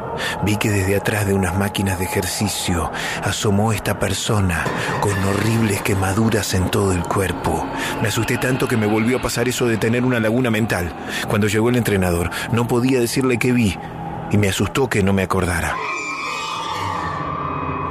vi 0.45 0.57
que 0.57 0.71
desde 0.71 0.97
atrás 0.97 1.27
de 1.27 1.35
unas 1.35 1.57
máquinas 1.57 1.99
de 1.99 2.05
ejercicio 2.05 2.91
asomó 3.23 3.73
esta 3.73 3.99
persona 3.99 4.65
con 5.01 5.13
horribles 5.25 5.83
quemaduras 5.83 6.55
en 6.55 6.71
todo 6.71 6.93
el 6.93 7.03
cuerpo. 7.03 7.67
Me 8.03 8.09
asusté 8.09 8.39
tanto 8.39 8.69
que 8.69 8.77
me 8.77 8.87
volvió 8.87 9.19
a 9.19 9.23
pasar 9.23 9.49
eso 9.49 9.67
de 9.67 9.77
tener 9.77 10.05
una 10.05 10.21
laguna 10.21 10.51
mental. 10.51 10.93
Cuando 11.29 11.49
llegó 11.49 11.71
el 11.71 11.77
entrenador, 11.77 12.31
no 12.53 12.67
podía 12.67 13.01
decirle 13.01 13.39
qué 13.39 13.53
vi 13.53 13.77
y 14.31 14.39
me 14.39 14.49
asustó 14.49 14.89
que 14.89 15.03
no 15.03 15.13
me 15.13 15.23
acordara. 15.23 15.77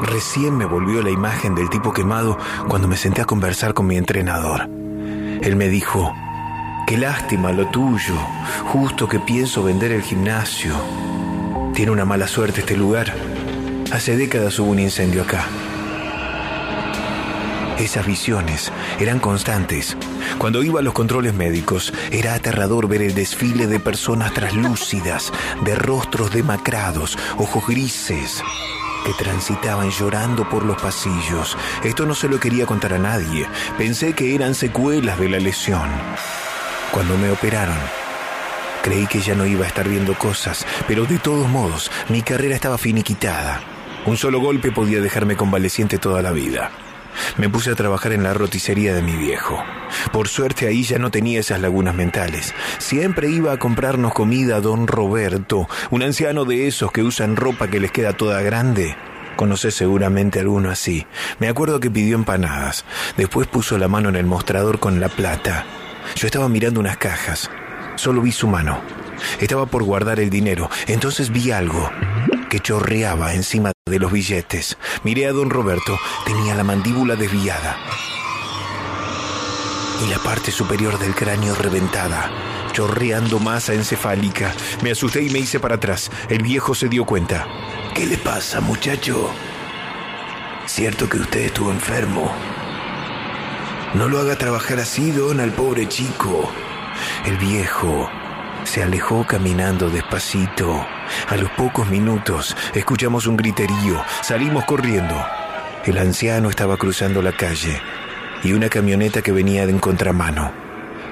Recién 0.01 0.57
me 0.57 0.65
volvió 0.65 1.01
la 1.01 1.09
imagen 1.09 1.55
del 1.55 1.69
tipo 1.69 1.93
quemado 1.93 2.37
cuando 2.67 2.87
me 2.87 2.97
senté 2.97 3.21
a 3.21 3.25
conversar 3.25 3.73
con 3.73 3.87
mi 3.87 3.95
entrenador. 3.95 4.69
Él 5.41 5.55
me 5.55 5.69
dijo, 5.69 6.13
qué 6.85 6.97
lástima 6.97 7.51
lo 7.51 7.67
tuyo, 7.67 8.15
justo 8.65 9.07
que 9.07 9.19
pienso 9.19 9.63
vender 9.63 9.91
el 9.91 10.01
gimnasio. 10.01 10.75
Tiene 11.73 11.91
una 11.91 12.05
mala 12.05 12.27
suerte 12.27 12.59
este 12.59 12.77
lugar. 12.77 13.11
Hace 13.91 14.15
décadas 14.15 14.59
hubo 14.59 14.69
un 14.69 14.79
incendio 14.79 15.23
acá. 15.23 15.47
Esas 17.79 18.05
visiones 18.05 18.71
eran 18.99 19.19
constantes. 19.19 19.97
Cuando 20.37 20.61
iba 20.61 20.81
a 20.81 20.83
los 20.83 20.93
controles 20.93 21.33
médicos, 21.33 21.91
era 22.11 22.35
aterrador 22.35 22.87
ver 22.87 23.01
el 23.01 23.15
desfile 23.15 23.65
de 23.65 23.79
personas 23.79 24.33
traslúcidas, 24.35 25.33
de 25.65 25.73
rostros 25.73 26.31
demacrados, 26.31 27.17
ojos 27.37 27.65
grises. 27.67 28.43
que 29.03 29.11
transitaban 29.21 29.89
llorando 29.89 30.47
por 30.47 30.63
los 30.63 30.81
pasillos. 30.81 31.57
Esto 31.83 32.05
no 32.05 32.15
se 32.15 32.29
lo 32.29 32.39
quería 32.39 32.65
contar 32.65 32.93
a 32.93 32.97
nadie. 32.99 33.45
Pensé 33.77 34.13
que 34.13 34.33
eran 34.33 34.55
secuelas 34.55 35.19
de 35.19 35.27
la 35.27 35.39
lesión. 35.39 35.89
Cuando 36.93 37.17
me 37.17 37.29
operaron, 37.29 37.75
creí 38.83 39.07
que 39.07 39.21
ya 39.21 39.33
no 39.33 39.47
iba 39.47 39.65
a 39.65 39.67
estar 39.67 39.87
viendo 39.87 40.13
cosas, 40.13 40.67
pero 40.87 41.05
de 41.05 41.17
todos 41.17 41.47
modos, 41.47 41.89
mi 42.09 42.21
carrera 42.21 42.53
estaba 42.53 42.77
finiquitada. 42.77 43.61
Un 44.05 44.17
solo 44.17 44.39
golpe 44.39 44.71
podía 44.71 44.99
dejarme 44.99 45.37
convaleciente 45.37 45.97
toda 45.97 46.21
la 46.21 46.31
vida. 46.31 46.69
Me 47.37 47.49
puse 47.49 47.71
a 47.71 47.75
trabajar 47.75 48.11
en 48.11 48.23
la 48.23 48.33
roticería 48.33 48.93
de 48.93 49.01
mi 49.01 49.15
viejo. 49.15 49.63
Por 50.11 50.27
suerte 50.27 50.67
ahí 50.67 50.83
ya 50.83 50.99
no 50.99 51.09
tenía 51.09 51.39
esas 51.39 51.61
lagunas 51.61 51.95
mentales. 51.95 52.53
Siempre 52.79 53.29
iba 53.29 53.53
a 53.53 53.59
comprarnos 53.59 54.13
comida 54.13 54.57
a 54.57 54.61
don 54.61 54.87
Roberto, 54.87 55.69
un 55.89 56.03
anciano 56.03 56.43
de 56.43 56.67
esos 56.67 56.91
que 56.91 57.03
usan 57.03 57.37
ropa 57.37 57.69
que 57.69 57.79
les 57.79 57.91
queda 57.91 58.13
toda 58.13 58.41
grande. 58.41 58.95
Conoces 59.37 59.73
seguramente 59.73 60.39
alguno 60.39 60.69
así. 60.69 61.07
Me 61.39 61.47
acuerdo 61.47 61.79
que 61.79 61.89
pidió 61.89 62.15
empanadas. 62.15 62.83
Después 63.15 63.47
puso 63.47 63.77
la 63.77 63.87
mano 63.87 64.09
en 64.09 64.15
el 64.17 64.25
mostrador 64.25 64.79
con 64.79 64.99
la 64.99 65.09
plata. 65.09 65.65
Yo 66.15 66.27
estaba 66.27 66.49
mirando 66.49 66.79
unas 66.79 66.97
cajas. 66.97 67.49
Solo 67.95 68.21
vi 68.21 68.31
su 68.31 68.47
mano. 68.47 68.81
Estaba 69.39 69.65
por 69.65 69.83
guardar 69.83 70.19
el 70.19 70.29
dinero. 70.29 70.69
Entonces 70.87 71.29
vi 71.31 71.51
algo 71.51 71.89
que 72.49 72.59
chorreaba 72.59 73.33
encima 73.33 73.71
de 73.85 73.99
los 73.99 74.11
billetes. 74.11 74.77
Miré 75.03 75.27
a 75.27 75.31
don 75.31 75.49
Roberto. 75.49 75.97
Tenía 76.25 76.55
la 76.55 76.63
mandíbula 76.63 77.15
desviada. 77.15 77.77
Y 80.05 80.09
la 80.09 80.19
parte 80.19 80.51
superior 80.51 80.99
del 80.99 81.15
cráneo 81.15 81.55
reventada, 81.55 82.29
chorreando 82.73 83.39
masa 83.39 83.73
encefálica. 83.73 84.53
Me 84.81 84.91
asusté 84.91 85.21
y 85.21 85.29
me 85.29 85.39
hice 85.39 85.59
para 85.59 85.75
atrás. 85.75 86.11
El 86.29 86.43
viejo 86.43 86.75
se 86.75 86.89
dio 86.89 87.05
cuenta. 87.05 87.47
¿Qué 87.93 88.05
le 88.05 88.17
pasa, 88.17 88.59
muchacho? 88.59 89.29
Cierto 90.65 91.07
que 91.07 91.17
usted 91.17 91.41
estuvo 91.41 91.71
enfermo. 91.71 92.31
No 93.93 94.09
lo 94.09 94.19
haga 94.19 94.35
trabajar 94.35 94.79
así, 94.79 95.11
don, 95.11 95.39
al 95.39 95.51
pobre 95.51 95.87
chico. 95.87 96.51
El 97.25 97.37
viejo 97.37 98.09
se 98.63 98.83
alejó 98.83 99.25
caminando 99.25 99.89
despacito. 99.89 100.85
A 101.29 101.35
los 101.35 101.49
pocos 101.51 101.89
minutos 101.89 102.55
escuchamos 102.73 103.27
un 103.27 103.37
griterío. 103.37 104.03
Salimos 104.21 104.65
corriendo. 104.65 105.15
El 105.85 105.97
anciano 105.97 106.49
estaba 106.49 106.77
cruzando 106.77 107.21
la 107.21 107.33
calle 107.33 107.81
y 108.43 108.53
una 108.53 108.69
camioneta 108.69 109.21
que 109.21 109.31
venía 109.31 109.65
de 109.65 109.79
contramano 109.79 110.63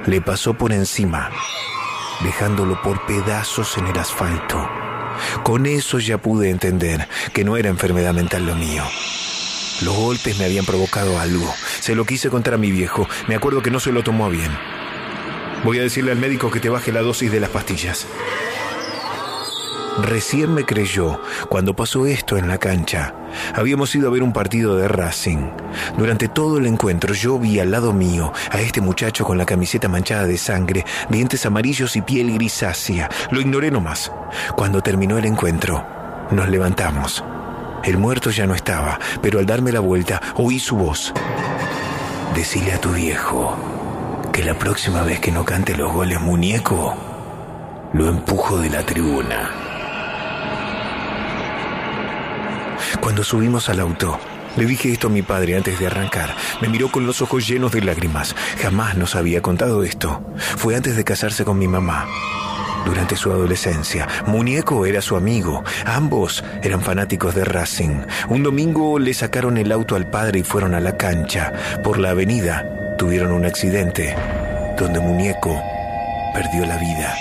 le 0.06 0.22
pasó 0.22 0.54
por 0.54 0.72
encima, 0.74 1.30
dejándolo 2.24 2.82
por 2.82 3.06
pedazos 3.06 3.78
en 3.78 3.88
el 3.88 3.98
asfalto. 3.98 4.68
Con 5.44 5.66
eso 5.66 6.00
ya 6.00 6.18
pude 6.18 6.50
entender 6.50 7.08
que 7.34 7.44
no 7.44 7.58
era 7.58 7.70
enfermedad 7.70 8.14
mental 8.14 8.46
lo 8.46 8.56
mío. 8.56 8.84
Los 9.82 9.96
golpes 9.96 10.38
me 10.38 10.46
habían 10.46 10.66
provocado 10.66 11.20
algo. 11.20 11.54
Se 11.80 11.96
lo 11.96 12.06
quise 12.06 12.30
contar 12.30 12.56
a 12.56 12.58
mi 12.58 12.72
viejo. 12.72 13.08
Me 13.28 13.36
acuerdo 13.36 13.62
que 13.62 13.72
no 13.72 13.80
se 13.80 13.92
lo 13.92 14.04
tomó 14.04 14.30
bien. 14.30 14.52
Voy 15.64 15.78
a 15.78 15.84
decirle 15.84 16.12
al 16.12 16.18
médico 16.18 16.50
que 16.50 16.60
te 16.60 16.70
baje 16.70 16.92
la 16.92 17.02
dosis 17.02 17.32
de 17.32 17.40
las 17.40 17.52
pastillas. 17.52 18.08
Recién 20.02 20.54
me 20.56 20.66
creyó 20.66 21.22
cuando 21.50 21.76
pasó 21.76 22.08
esto 22.08 22.36
en 22.38 22.48
la 22.48 22.58
cancha. 22.58 23.14
Habíamos 23.54 23.94
ido 23.94 24.08
a 24.08 24.12
ver 24.12 24.24
un 24.24 24.34
partido 24.34 24.76
de 24.76 24.88
Racing. 24.88 25.50
Durante 25.98 26.28
todo 26.28 26.58
el 26.58 26.66
encuentro 26.66 27.14
yo 27.14 27.38
vi 27.38 27.60
al 27.60 27.70
lado 27.70 27.94
mío 27.94 28.34
a 28.50 28.60
este 28.60 28.82
muchacho 28.82 29.24
con 29.24 29.38
la 29.38 29.46
camiseta 29.46 29.88
manchada 29.88 30.26
de 30.26 30.38
sangre, 30.40 30.84
dientes 31.10 31.46
amarillos 31.46 31.96
y 31.96 32.02
piel 32.02 32.34
grisácea. 32.34 33.10
Lo 33.30 33.40
ignoré 33.40 33.70
nomás. 33.70 34.12
Cuando 34.56 34.82
terminó 34.82 35.20
el 35.20 35.26
encuentro, 35.26 35.86
nos 36.32 36.50
levantamos. 36.50 37.24
El 37.84 37.98
muerto 37.98 38.32
ya 38.32 38.48
no 38.48 38.56
estaba, 38.56 39.00
pero 39.22 39.38
al 39.38 39.46
darme 39.46 39.72
la 39.72 39.80
vuelta 39.80 40.22
oí 40.36 40.58
su 40.58 40.76
voz. 40.76 41.14
Decile 42.34 42.74
a 42.74 42.82
tu 42.82 42.90
viejo 42.90 43.81
que 44.32 44.44
la 44.44 44.58
próxima 44.58 45.04
vez 45.04 45.20
que 45.20 45.32
no 45.32 45.44
cante 45.44 45.76
los 45.76 45.92
goles 45.92 46.20
muñeco, 46.22 46.96
lo 47.94 48.08
empujo 48.08 48.58
de 48.60 48.70
la 48.70 48.86
tribuna. 48.86 49.52
Cuando 53.02 53.24
subimos 53.24 53.68
al 53.70 53.80
auto, 53.80 54.20
le 54.56 54.66
dije 54.66 54.92
esto 54.92 55.08
a 55.08 55.10
mi 55.10 55.22
padre 55.22 55.58
antes 55.58 55.80
de 55.80 55.88
arrancar. 55.88 56.36
Me 56.62 56.70
miró 56.70 56.90
con 56.90 57.06
los 57.06 57.22
ojos 57.22 57.48
llenos 57.48 57.72
de 57.72 57.82
lágrimas. 57.82 58.36
Jamás 58.62 58.96
nos 58.96 59.16
había 59.16 59.42
contado 59.42 59.84
esto. 59.84 60.24
Fue 60.38 60.76
antes 60.76 60.96
de 60.96 61.04
casarse 61.04 61.44
con 61.44 61.58
mi 61.58 61.68
mamá. 61.68 62.08
Durante 62.86 63.16
su 63.16 63.32
adolescencia, 63.32 64.08
Muñeco 64.28 64.86
era 64.86 65.02
su 65.02 65.16
amigo. 65.16 65.64
Ambos 65.86 66.44
eran 66.64 66.82
fanáticos 66.82 67.36
de 67.36 67.46
Racing. 67.46 68.02
Un 68.30 68.44
domingo 68.44 68.98
le 69.00 69.14
sacaron 69.14 69.58
el 69.58 69.72
auto 69.72 69.96
al 69.96 70.10
padre 70.10 70.40
y 70.40 70.44
fueron 70.44 70.74
a 70.74 70.80
la 70.80 70.98
cancha. 70.98 71.54
Por 71.84 72.00
la 72.00 72.12
avenida 72.12 72.96
tuvieron 72.98 73.32
un 73.32 73.46
accidente 73.46 74.16
donde 74.78 75.00
Muñeco 75.00 75.62
perdió 76.34 76.66
la 76.66 76.78
vida. 76.78 77.16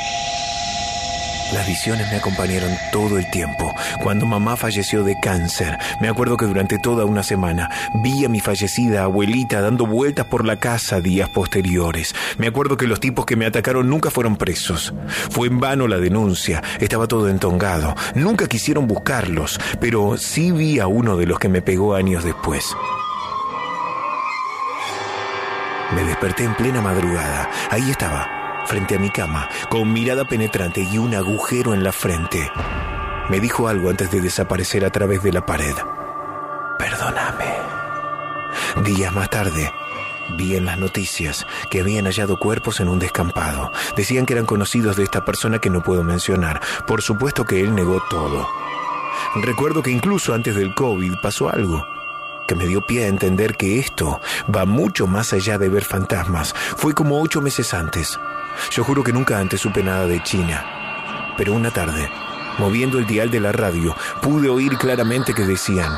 Las 1.52 1.66
visiones 1.66 2.08
me 2.10 2.18
acompañaron 2.18 2.70
todo 2.92 3.18
el 3.18 3.28
tiempo. 3.30 3.74
Cuando 4.02 4.24
mamá 4.24 4.56
falleció 4.56 5.02
de 5.02 5.18
cáncer, 5.18 5.76
me 6.00 6.08
acuerdo 6.08 6.36
que 6.36 6.46
durante 6.46 6.78
toda 6.78 7.04
una 7.04 7.24
semana 7.24 7.68
vi 8.04 8.24
a 8.24 8.28
mi 8.28 8.38
fallecida 8.38 9.02
abuelita 9.02 9.60
dando 9.60 9.84
vueltas 9.84 10.26
por 10.26 10.44
la 10.44 10.56
casa 10.56 11.00
días 11.00 11.28
posteriores. 11.28 12.14
Me 12.38 12.46
acuerdo 12.46 12.76
que 12.76 12.86
los 12.86 13.00
tipos 13.00 13.26
que 13.26 13.34
me 13.34 13.46
atacaron 13.46 13.88
nunca 13.88 14.10
fueron 14.10 14.36
presos. 14.36 14.94
Fue 15.30 15.48
en 15.48 15.58
vano 15.58 15.88
la 15.88 15.98
denuncia, 15.98 16.62
estaba 16.78 17.08
todo 17.08 17.28
entongado. 17.28 17.96
Nunca 18.14 18.46
quisieron 18.46 18.86
buscarlos, 18.86 19.58
pero 19.80 20.16
sí 20.18 20.52
vi 20.52 20.78
a 20.78 20.86
uno 20.86 21.16
de 21.16 21.26
los 21.26 21.40
que 21.40 21.48
me 21.48 21.62
pegó 21.62 21.94
años 21.94 22.22
después. 22.22 22.64
Me 25.96 26.04
desperté 26.04 26.44
en 26.44 26.54
plena 26.54 26.80
madrugada. 26.80 27.50
Ahí 27.70 27.90
estaba, 27.90 28.39
frente 28.70 28.94
a 28.94 29.00
mi 29.00 29.10
cama, 29.10 29.48
con 29.68 29.92
mirada 29.92 30.24
penetrante 30.24 30.82
y 30.82 30.96
un 30.96 31.16
agujero 31.16 31.74
en 31.74 31.82
la 31.82 31.90
frente. 31.90 32.52
Me 33.28 33.40
dijo 33.40 33.66
algo 33.66 33.90
antes 33.90 34.12
de 34.12 34.20
desaparecer 34.20 34.84
a 34.84 34.90
través 34.90 35.24
de 35.24 35.32
la 35.32 35.44
pared. 35.44 35.74
Perdóname. 36.78 37.46
Días 38.84 39.12
más 39.12 39.28
tarde, 39.28 39.72
vi 40.36 40.54
en 40.54 40.66
las 40.66 40.78
noticias 40.78 41.48
que 41.68 41.80
habían 41.80 42.04
hallado 42.04 42.38
cuerpos 42.38 42.78
en 42.78 42.86
un 42.86 43.00
descampado. 43.00 43.72
Decían 43.96 44.24
que 44.24 44.34
eran 44.34 44.46
conocidos 44.46 44.94
de 44.94 45.02
esta 45.02 45.24
persona 45.24 45.58
que 45.58 45.68
no 45.68 45.82
puedo 45.82 46.04
mencionar. 46.04 46.60
Por 46.86 47.02
supuesto 47.02 47.44
que 47.44 47.62
él 47.62 47.74
negó 47.74 48.00
todo. 48.08 48.48
Recuerdo 49.42 49.82
que 49.82 49.90
incluso 49.90 50.32
antes 50.32 50.54
del 50.54 50.76
COVID 50.76 51.14
pasó 51.20 51.50
algo 51.50 51.84
que 52.46 52.56
me 52.56 52.66
dio 52.66 52.84
pie 52.84 53.04
a 53.04 53.06
entender 53.06 53.56
que 53.56 53.78
esto 53.78 54.20
va 54.52 54.64
mucho 54.64 55.06
más 55.06 55.32
allá 55.32 55.56
de 55.56 55.68
ver 55.68 55.84
fantasmas. 55.84 56.52
Fue 56.52 56.94
como 56.94 57.22
ocho 57.22 57.40
meses 57.40 57.72
antes. 57.74 58.18
Yo 58.70 58.84
juro 58.84 59.02
que 59.02 59.12
nunca 59.12 59.38
antes 59.38 59.60
supe 59.60 59.82
nada 59.82 60.06
de 60.06 60.22
China. 60.22 61.34
Pero 61.36 61.54
una 61.54 61.70
tarde, 61.70 62.10
moviendo 62.58 62.98
el 62.98 63.06
dial 63.06 63.30
de 63.30 63.40
la 63.40 63.52
radio, 63.52 63.96
pude 64.20 64.48
oír 64.48 64.76
claramente 64.76 65.34
que 65.34 65.42
decían, 65.42 65.92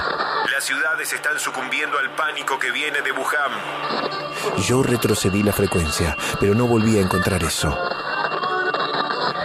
las 0.52 0.64
ciudades 0.64 1.12
están 1.12 1.39
sucumbiendo 1.39 1.98
al 1.98 2.14
pánico 2.14 2.58
que 2.58 2.70
viene 2.70 3.02
de 3.02 3.12
Wuhan. 3.12 4.62
Yo 4.64 4.82
retrocedí 4.82 5.42
la 5.42 5.52
frecuencia, 5.52 6.16
pero 6.39 6.55
no 6.55 6.66
volví 6.66 6.98
a 6.98 7.00
encontrar 7.00 7.42
eso. 7.42 7.76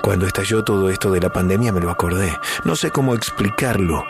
Cuando 0.01 0.25
estalló 0.25 0.63
todo 0.63 0.89
esto 0.89 1.11
de 1.11 1.19
la 1.19 1.29
pandemia 1.29 1.71
me 1.71 1.81
lo 1.81 1.89
acordé. 1.89 2.39
No 2.63 2.75
sé 2.75 2.91
cómo 2.91 3.15
explicarlo. 3.15 4.05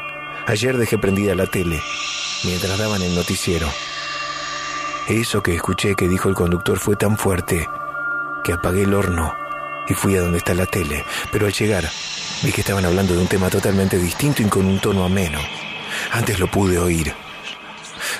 Ayer 0.45 0.77
dejé 0.77 0.98
prendida 0.98 1.34
la 1.34 1.48
tele 1.48 1.82
mientras 2.43 2.77
daban 2.77 3.01
el 3.01 3.16
noticiero. 3.16 3.67
Eso 5.08 5.42
que 5.42 5.56
escuché 5.56 5.95
que 5.95 6.08
dijo 6.08 6.30
el 6.30 6.35
conductor 6.35 6.80
fue 6.80 6.95
tan 6.95 7.17
fuerte 7.17 7.69
que 8.44 8.54
apagué 8.54 8.84
el 8.84 8.94
horno 8.94 9.34
y 9.88 9.94
fui 9.94 10.16
a 10.16 10.22
donde 10.22 10.40
está 10.40 10.54
la 10.54 10.66
tele, 10.66 11.04
pero 11.32 11.46
al 11.46 11.54
llegar 11.54 11.90
vi 12.44 12.52
que 12.52 12.62
estaban 12.62 12.86
hablando 12.86 13.14
de 13.14 13.22
un 13.22 13.28
tema 13.28 13.50
totalmente 13.50 13.98
distinto 13.98 14.42
y 14.42 14.46
con 14.46 14.66
un 14.66 14.80
tono 14.80 15.06
ameno. 15.06 15.40
Antes 16.12 16.40
lo 16.40 16.48
pude 16.48 16.78
oír. 16.78 17.14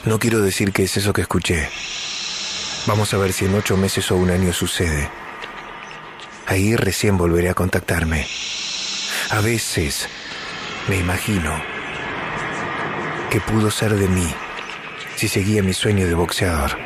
No 0.06 0.20
quiero 0.20 0.42
decir 0.42 0.72
que 0.72 0.84
es 0.84 0.98
eso 0.98 1.14
que 1.14 1.22
escuché. 1.22 1.70
Vamos 2.88 3.14
a 3.14 3.18
ver 3.18 3.34
si 3.34 3.46
en 3.46 3.56
ocho 3.56 3.78
meses 3.78 4.10
o 4.12 4.16
un 4.16 4.30
año 4.30 4.54
sucede. 4.54 5.10
Ahí 6.46 6.76
recién 6.76 7.18
volveré 7.18 7.50
a 7.50 7.54
contactarme. 7.54 8.28
A 9.30 9.42
veces 9.42 10.08
me 10.88 10.98
imagino 10.98 11.54
que 13.30 13.42
pudo 13.42 13.70
ser 13.70 13.96
de 13.96 14.08
mí 14.08 14.34
si 15.16 15.28
seguía 15.28 15.62
mi 15.62 15.74
sueño 15.74 16.08
de 16.08 16.14
boxeador. 16.14 16.78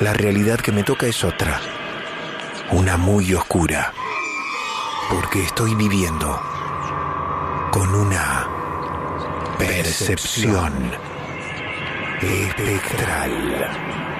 La 0.00 0.12
realidad 0.12 0.58
que 0.58 0.72
me 0.72 0.82
toca 0.82 1.06
es 1.06 1.22
otra, 1.22 1.60
una 2.74 2.96
muy 2.96 3.32
oscura, 3.34 3.92
porque 5.08 5.44
estoy 5.44 5.76
viviendo 5.76 6.40
con 7.70 7.94
una 7.94 8.48
percepción 9.58 10.72
espectral. 12.20 14.13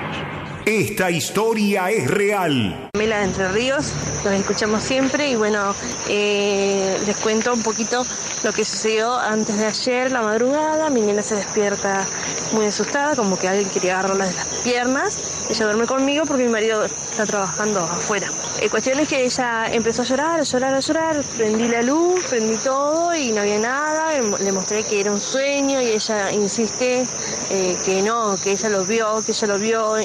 Esta 0.66 1.10
historia 1.10 1.90
es 1.90 2.10
real. 2.10 2.88
Mela 2.96 3.18
de 3.18 3.24
Entre 3.24 3.48
Ríos, 3.48 3.92
los 4.24 4.32
escuchamos 4.32 4.82
siempre 4.82 5.28
y 5.28 5.36
bueno, 5.36 5.74
eh, 6.08 6.98
les 7.04 7.16
cuento 7.18 7.52
un 7.52 7.62
poquito 7.62 8.06
lo 8.42 8.52
que 8.52 8.64
sucedió 8.64 9.18
antes 9.18 9.58
de 9.58 9.66
ayer, 9.66 10.10
la 10.10 10.22
madrugada. 10.22 10.88
Mi 10.88 11.02
nena 11.02 11.22
se 11.22 11.34
despierta 11.34 12.06
muy 12.52 12.66
asustada, 12.66 13.14
como 13.14 13.38
que 13.38 13.46
alguien 13.46 13.68
quería 13.68 13.98
agarrarla 13.98 14.26
de 14.26 14.34
las 14.34 14.46
piernas. 14.62 15.18
Ella 15.50 15.66
duerme 15.66 15.86
conmigo 15.86 16.24
porque 16.24 16.44
mi 16.44 16.50
marido 16.50 16.84
está 16.84 17.26
trabajando 17.26 17.80
afuera. 17.80 18.28
La 18.62 18.68
cuestión 18.70 18.98
es 19.00 19.08
que 19.08 19.24
ella 19.24 19.66
empezó 19.70 20.02
a 20.02 20.04
llorar, 20.06 20.40
a 20.40 20.42
llorar, 20.44 20.74
a 20.74 20.80
llorar. 20.80 21.22
Prendí 21.36 21.68
la 21.68 21.82
luz, 21.82 22.24
prendí 22.30 22.56
todo 22.56 23.14
y 23.14 23.32
no 23.32 23.42
había 23.42 23.58
nada. 23.58 24.12
Le 24.38 24.52
mostré 24.52 24.84
que 24.84 25.00
era 25.00 25.12
un 25.12 25.20
sueño 25.20 25.82
y 25.82 25.88
ella 25.88 26.32
insiste 26.32 27.06
eh, 27.50 27.76
que 27.84 28.02
no, 28.02 28.36
que 28.42 28.52
ella 28.52 28.70
lo 28.70 28.84
vio, 28.84 29.22
que 29.24 29.32
ella 29.32 29.48
lo 29.48 29.58
vio, 29.58 29.96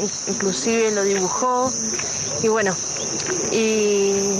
inclusive 0.49 0.89
lo 0.89 1.03
dibujó. 1.03 1.71
Y 2.41 2.47
bueno, 2.47 2.75
y, 3.51 4.39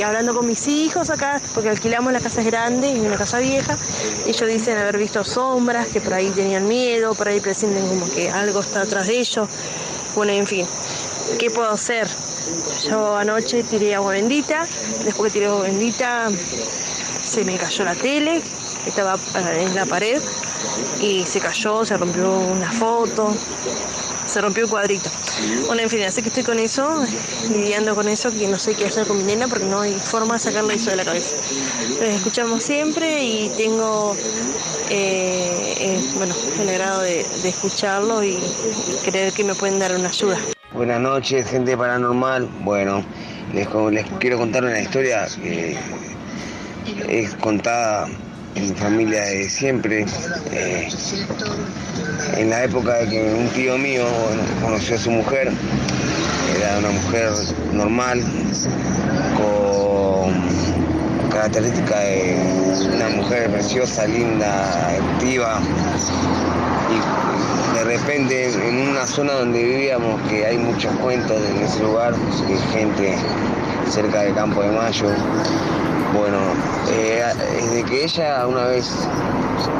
hablando 0.00 0.34
con 0.34 0.46
mis 0.46 0.68
hijos 0.68 1.10
acá, 1.10 1.40
porque 1.52 1.68
alquilamos 1.68 2.12
la 2.12 2.20
casa 2.20 2.42
grande 2.42 2.92
y 2.92 3.00
una 3.00 3.16
casa 3.16 3.40
vieja, 3.40 3.76
ellos 4.24 4.48
dicen 4.48 4.78
haber 4.78 4.98
visto 4.98 5.24
sombras, 5.24 5.88
que 5.88 6.00
por 6.00 6.14
ahí 6.14 6.30
tenían 6.30 6.68
miedo, 6.68 7.14
por 7.14 7.26
ahí 7.26 7.40
presienten 7.40 7.88
como 7.88 8.08
que 8.08 8.30
algo 8.30 8.60
está 8.60 8.82
atrás 8.82 9.08
de 9.08 9.18
ellos. 9.18 9.48
Bueno, 10.14 10.32
en 10.32 10.46
fin, 10.46 10.64
¿qué 11.40 11.50
puedo 11.50 11.70
hacer? 11.70 12.06
Yo 12.88 13.16
anoche 13.16 13.64
tiré 13.64 13.96
agua 13.96 14.12
bendita, 14.12 14.64
después 15.04 15.32
que 15.32 15.40
tiré 15.40 15.50
agua 15.50 15.62
bendita 15.62 16.28
se 17.24 17.44
me 17.44 17.56
cayó 17.56 17.84
la 17.84 17.96
tele, 17.96 18.40
estaba 18.86 19.18
en 19.56 19.74
la 19.74 19.86
pared 19.86 20.22
y 21.00 21.26
se 21.26 21.40
cayó, 21.40 21.84
se 21.84 21.96
rompió 21.96 22.30
una 22.30 22.70
foto, 22.70 23.34
se 24.36 24.42
rompió 24.42 24.64
el 24.64 24.68
cuadrito. 24.70 25.08
Bueno, 25.64 25.80
en 25.80 25.88
fin, 25.88 26.02
así 26.02 26.20
que 26.20 26.28
estoy 26.28 26.42
con 26.42 26.58
eso, 26.58 27.02
lidiando 27.50 27.94
con 27.94 28.06
eso, 28.06 28.30
que 28.30 28.46
no 28.48 28.58
sé 28.58 28.74
qué 28.74 28.84
hacer 28.84 29.06
con 29.06 29.16
mi 29.16 29.22
nena 29.22 29.48
porque 29.48 29.64
no 29.64 29.80
hay 29.80 29.94
forma 29.94 30.34
de 30.34 30.40
sacarle 30.40 30.74
eso 30.74 30.90
de 30.90 30.96
la 30.96 31.06
cabeza. 31.06 31.36
Los 31.98 32.10
escuchamos 32.10 32.62
siempre 32.62 33.24
y 33.24 33.50
tengo, 33.56 34.14
eh, 34.90 35.74
eh, 35.80 36.00
bueno, 36.18 36.34
el 36.60 36.68
agrado 36.68 37.00
de, 37.00 37.24
de 37.42 37.48
escucharlo 37.48 38.22
y 38.22 38.38
creer 39.06 39.32
que 39.32 39.42
me 39.42 39.54
pueden 39.54 39.78
dar 39.78 39.94
una 39.94 40.10
ayuda. 40.10 40.36
Buenas 40.74 41.00
noches, 41.00 41.48
gente 41.48 41.74
paranormal. 41.74 42.46
Bueno, 42.60 43.02
les, 43.54 43.66
quiero 44.20 44.36
contar 44.36 44.64
una 44.64 44.78
historia 44.78 45.26
que 45.42 45.78
es 47.08 47.34
contada 47.36 48.06
mi 48.60 48.74
familia 48.74 49.22
de 49.24 49.48
siempre. 49.48 50.06
Eh, 50.52 50.88
en 52.36 52.50
la 52.50 52.64
época 52.64 52.94
de 52.94 53.08
que 53.08 53.34
un 53.34 53.48
tío 53.48 53.78
mío 53.78 54.04
conoció 54.62 54.96
a 54.96 54.98
su 54.98 55.10
mujer, 55.10 55.52
era 56.56 56.78
una 56.78 56.90
mujer 56.90 57.30
normal, 57.72 58.22
con 59.36 60.32
características 61.30 62.00
de 62.00 62.88
una 62.94 63.08
mujer 63.10 63.50
preciosa, 63.50 64.06
linda, 64.06 64.90
activa. 64.90 65.60
Y 66.90 67.76
de 67.76 67.84
repente 67.84 68.68
en 68.68 68.88
una 68.88 69.06
zona 69.06 69.34
donde 69.34 69.62
vivíamos, 69.62 70.20
que 70.28 70.46
hay 70.46 70.58
muchos 70.58 70.94
cuentos 70.96 71.40
en 71.50 71.62
ese 71.62 71.82
lugar, 71.82 72.14
de 72.14 72.78
gente 72.78 73.16
cerca 73.88 74.22
del 74.22 74.34
Campo 74.34 74.62
de 74.62 74.70
Mayo, 74.70 75.08
bueno, 76.18 76.38
eh, 76.90 77.22
desde 77.60 77.82
que 77.84 78.04
ella 78.04 78.46
una 78.46 78.64
vez 78.64 78.90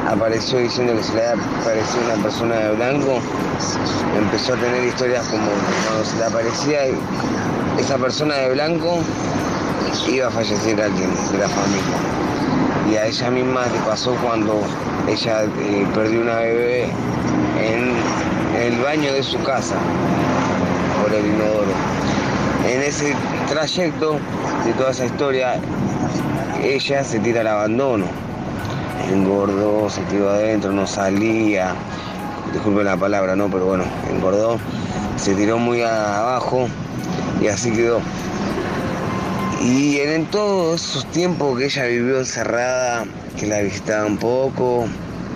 apareció 0.08 0.58
diciendo 0.58 0.94
que 0.94 1.02
se 1.02 1.14
le 1.14 1.26
había 1.26 1.42
aparecido 1.60 2.04
una 2.14 2.22
persona 2.22 2.54
de 2.56 2.74
blanco, 2.76 3.18
empezó 4.16 4.54
a 4.54 4.56
tener 4.56 4.84
historias 4.84 5.26
como 5.28 5.46
cuando 5.86 6.04
se 6.04 6.16
le 6.16 6.24
aparecía 6.24 6.80
esa 7.78 7.98
persona 7.98 8.34
de 8.36 8.50
blanco, 8.50 9.00
iba 10.08 10.28
a 10.28 10.30
fallecer 10.30 10.80
alguien 10.80 11.10
de 11.32 11.38
la 11.38 11.48
familia. 11.48 11.96
Y 12.90 12.96
a 12.96 13.06
ella 13.06 13.30
misma 13.30 13.66
le 13.66 13.78
pasó 13.80 14.14
cuando 14.22 14.62
ella 15.08 15.44
eh, 15.44 15.86
perdió 15.94 16.20
una 16.20 16.36
bebé 16.36 16.84
en 17.58 17.92
el 18.62 18.78
baño 18.82 19.12
de 19.12 19.22
su 19.22 19.42
casa 19.42 19.76
por 21.02 21.12
el 21.12 21.26
inodoro. 21.26 21.72
En 22.66 22.82
ese 22.82 23.14
trayecto 23.48 24.18
de 24.64 24.72
toda 24.72 24.90
esa 24.90 25.06
historia, 25.06 25.54
ella 26.60 27.04
se 27.04 27.20
tira 27.20 27.42
al 27.42 27.46
abandono. 27.46 28.06
Engordó, 29.08 29.88
se 29.88 30.00
tiró 30.02 30.30
adentro, 30.30 30.72
no 30.72 30.84
salía. 30.84 31.74
Disculpen 32.52 32.86
la 32.86 32.96
palabra, 32.96 33.36
no, 33.36 33.48
pero 33.48 33.66
bueno, 33.66 33.84
engordó. 34.10 34.58
Se 35.16 35.34
tiró 35.36 35.58
muy 35.58 35.82
abajo 35.82 36.66
y 37.40 37.46
así 37.46 37.70
quedó. 37.70 38.00
Y 39.62 39.98
en, 40.00 40.26
todos 40.26 40.90
esos 40.90 41.06
tiempos 41.12 41.56
que 41.58 41.66
ella 41.66 41.84
vivió 41.84 42.18
encerrada, 42.18 43.04
que 43.38 43.46
la 43.46 43.60
visitaban 43.60 44.16
poco, 44.16 44.86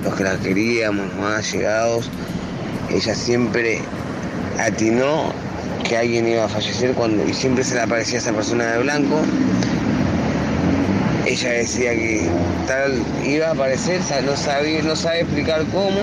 los 0.03 0.15
que 0.17 0.25
la 0.25 0.37
queríamos, 0.37 1.07
más 1.15 1.53
llegados, 1.53 2.11
ella 2.91 3.15
siempre 3.15 3.83
atinó 4.59 5.33
que 5.85 5.97
alguien 5.97 6.29
iba 6.29 6.45
a 6.45 6.49
fallecer 6.49 6.95
cuando 6.95 7.27
y 7.27 7.35
siempre 7.35 7.65
se 7.65 7.75
le 7.75 7.83
aparecía 7.83 8.19
esa 8.19 8.33
persona 8.33 8.65
de 8.73 8.79
blanco. 8.79 9.21
Ella 11.27 11.51
decía 11.51 11.93
que 11.93 12.29
tal 12.67 13.03
iba 13.25 13.49
a 13.49 13.53
aparecer, 13.53 14.01
no 14.25 14.37
sabía, 14.37 14.83
no 14.83 14.97
sabe 14.97 15.21
explicar 15.21 15.65
cómo 15.73 16.01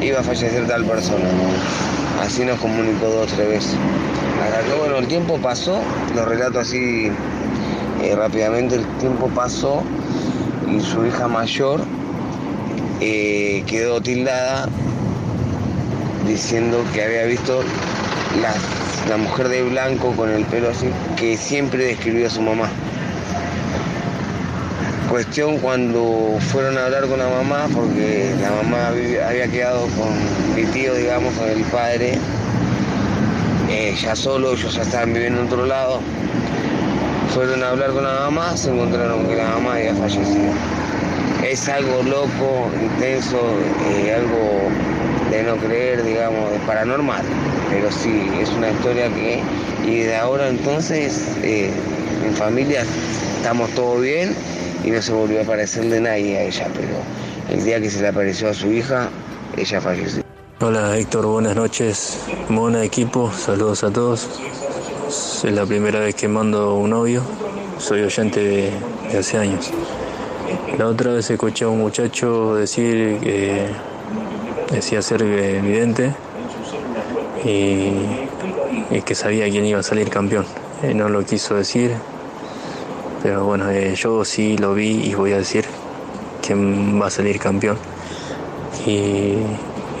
iba 0.00 0.20
a 0.20 0.22
fallecer 0.22 0.66
tal 0.66 0.84
persona. 0.84 1.24
Así 2.20 2.44
nos 2.44 2.58
comunicó 2.60 3.06
dos 3.06 3.32
o 3.32 3.36
tres 3.36 3.48
veces. 3.48 3.76
Hasta 4.44 4.62
que 4.62 4.72
bueno, 4.78 4.98
el 4.98 5.06
tiempo 5.06 5.38
pasó, 5.38 5.80
lo 6.14 6.24
relato 6.24 6.60
así 6.60 7.10
eh, 8.02 8.14
rápidamente, 8.16 8.76
el 8.76 8.86
tiempo 8.98 9.28
pasó 9.28 9.82
y 10.68 10.80
su 10.80 11.06
hija 11.06 11.28
mayor 11.28 11.80
eh, 13.00 13.62
quedó 13.66 14.00
tildada 14.00 14.68
diciendo 16.26 16.84
que 16.92 17.02
había 17.02 17.24
visto 17.24 17.62
la, 18.40 18.54
la 19.08 19.16
mujer 19.16 19.48
de 19.48 19.62
blanco 19.62 20.12
con 20.12 20.30
el 20.30 20.44
pelo 20.46 20.70
así, 20.70 20.88
que 21.16 21.36
siempre 21.36 21.84
describió 21.84 22.26
a 22.26 22.30
su 22.30 22.42
mamá. 22.42 22.68
Cuestión 25.10 25.58
cuando 25.58 26.38
fueron 26.52 26.78
a 26.78 26.86
hablar 26.86 27.06
con 27.06 27.18
la 27.18 27.28
mamá, 27.28 27.68
porque 27.74 28.34
la 28.40 28.50
mamá 28.50 28.88
había 28.88 29.48
quedado 29.48 29.86
con 29.88 30.54
mi 30.54 30.64
tío, 30.72 30.94
digamos, 30.94 31.34
con 31.34 31.48
el 31.48 31.62
padre, 31.64 32.18
eh, 33.68 33.94
ya 34.00 34.14
solo, 34.14 34.52
ellos 34.52 34.74
ya 34.74 34.82
estaban 34.82 35.12
viviendo 35.12 35.40
en 35.40 35.46
otro 35.46 35.66
lado. 35.66 36.00
Fueron 37.34 37.62
a 37.62 37.70
hablar 37.70 37.90
con 37.92 38.04
la 38.04 38.20
mamá, 38.20 38.56
se 38.56 38.70
encontraron 38.70 39.26
que 39.26 39.36
la 39.36 39.48
mamá 39.48 39.74
había 39.74 39.94
fallecido. 39.94 40.52
Es 41.42 41.68
algo 41.68 42.02
loco, 42.02 42.70
intenso, 42.80 43.38
eh, 43.90 44.14
algo 44.14 44.68
de 45.32 45.42
no 45.42 45.56
creer, 45.56 46.04
digamos, 46.04 46.50
de 46.50 46.58
paranormal. 46.60 47.24
Pero 47.70 47.90
sí, 47.90 48.30
es 48.40 48.50
una 48.50 48.70
historia 48.70 49.08
que, 49.08 49.40
y 49.86 50.00
de 50.00 50.16
ahora 50.16 50.48
entonces, 50.48 51.24
eh, 51.42 51.70
en 52.24 52.34
familia 52.34 52.84
estamos 53.38 53.70
todo 53.70 53.98
bien 53.98 54.34
y 54.84 54.90
no 54.90 55.00
se 55.00 55.12
volvió 55.12 55.40
a 55.40 55.42
aparecer 55.42 55.84
de 55.84 56.00
nadie 56.00 56.36
a 56.36 56.42
ella, 56.42 56.68
pero 56.74 56.94
el 57.50 57.64
día 57.64 57.80
que 57.80 57.90
se 57.90 58.02
le 58.02 58.08
apareció 58.08 58.50
a 58.50 58.54
su 58.54 58.70
hija, 58.70 59.08
ella 59.56 59.80
falleció. 59.80 60.22
Hola 60.60 60.96
Héctor, 60.96 61.26
buenas 61.26 61.56
noches. 61.56 62.20
Mona 62.48 62.84
equipo, 62.84 63.32
saludos 63.32 63.82
a 63.84 63.90
todos. 63.90 64.28
Es 65.08 65.52
la 65.52 65.64
primera 65.66 66.00
vez 66.00 66.14
que 66.14 66.28
mando 66.28 66.74
un 66.74 66.92
audio. 66.92 67.22
Soy 67.78 68.02
oyente 68.02 68.40
de, 68.40 68.70
de 69.10 69.18
hace 69.18 69.38
años. 69.38 69.72
La 70.78 70.86
otra 70.86 71.12
vez 71.14 71.28
escuché 71.30 71.64
a 71.64 71.68
un 71.68 71.78
muchacho 71.78 72.54
decir 72.54 73.18
que 73.20 73.70
decía 74.72 75.02
ser 75.02 75.22
eh, 75.22 75.60
vidente 75.62 76.14
y, 77.44 77.92
que 79.04 79.14
sabía 79.14 79.48
quién 79.50 79.64
iba 79.64 79.80
a 79.80 79.82
salir 79.82 80.08
campeón. 80.10 80.46
Eh, 80.82 80.94
no 80.94 81.08
lo 81.08 81.24
quiso 81.24 81.54
decir, 81.54 81.92
pero 83.22 83.44
bueno, 83.44 83.70
eh, 83.70 83.94
yo 83.94 84.24
sí 84.24 84.56
lo 84.56 84.74
vi 84.74 85.08
y 85.08 85.14
voy 85.14 85.32
a 85.32 85.38
decir 85.38 85.64
quién 86.44 87.00
va 87.00 87.06
a 87.06 87.10
salir 87.10 87.38
campeón. 87.38 87.76
Y, 88.86 89.34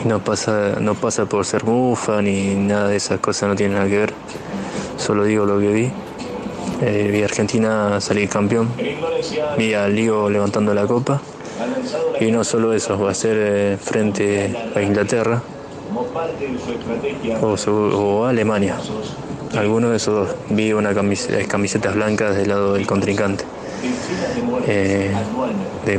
no 0.04 0.18
pasa, 0.18 0.78
no 0.80 0.94
pasa 0.94 1.26
por 1.26 1.44
ser 1.46 1.64
mufa 1.64 2.20
ni 2.22 2.54
nada 2.56 2.88
de 2.88 2.96
esas 2.96 3.20
cosas, 3.20 3.48
no 3.48 3.54
tiene 3.54 3.74
nada 3.74 3.86
que 3.86 3.98
ver. 3.98 4.14
Solo 4.96 5.24
digo 5.24 5.46
lo 5.46 5.60
que 5.60 5.68
vi. 5.68 5.90
Eh, 6.80 7.10
vi 7.12 7.22
a 7.22 7.26
Argentina 7.26 8.00
salir 8.00 8.28
campeón, 8.28 8.68
vi 9.56 9.74
a 9.74 9.86
Ligo 9.86 10.28
levantando 10.28 10.74
la 10.74 10.86
copa. 10.86 11.22
Y 12.20 12.30
no 12.30 12.44
solo 12.44 12.72
eso, 12.72 12.98
va 12.98 13.10
a 13.10 13.14
ser 13.14 13.36
eh, 13.38 13.76
frente 13.80 14.54
a 14.74 14.82
Inglaterra 14.82 15.42
o, 17.40 17.54
o 17.54 18.24
Alemania. 18.26 18.76
Alguno 19.56 19.90
de 19.90 19.96
esos 19.96 20.28
dos. 20.28 20.36
Vi 20.48 20.72
una 20.72 20.92
camis- 20.92 21.46
camisetas 21.46 21.94
blancas 21.94 22.36
del 22.36 22.48
lado 22.48 22.74
del 22.74 22.86
contrincante. 22.86 23.44
Eh, 24.66 25.10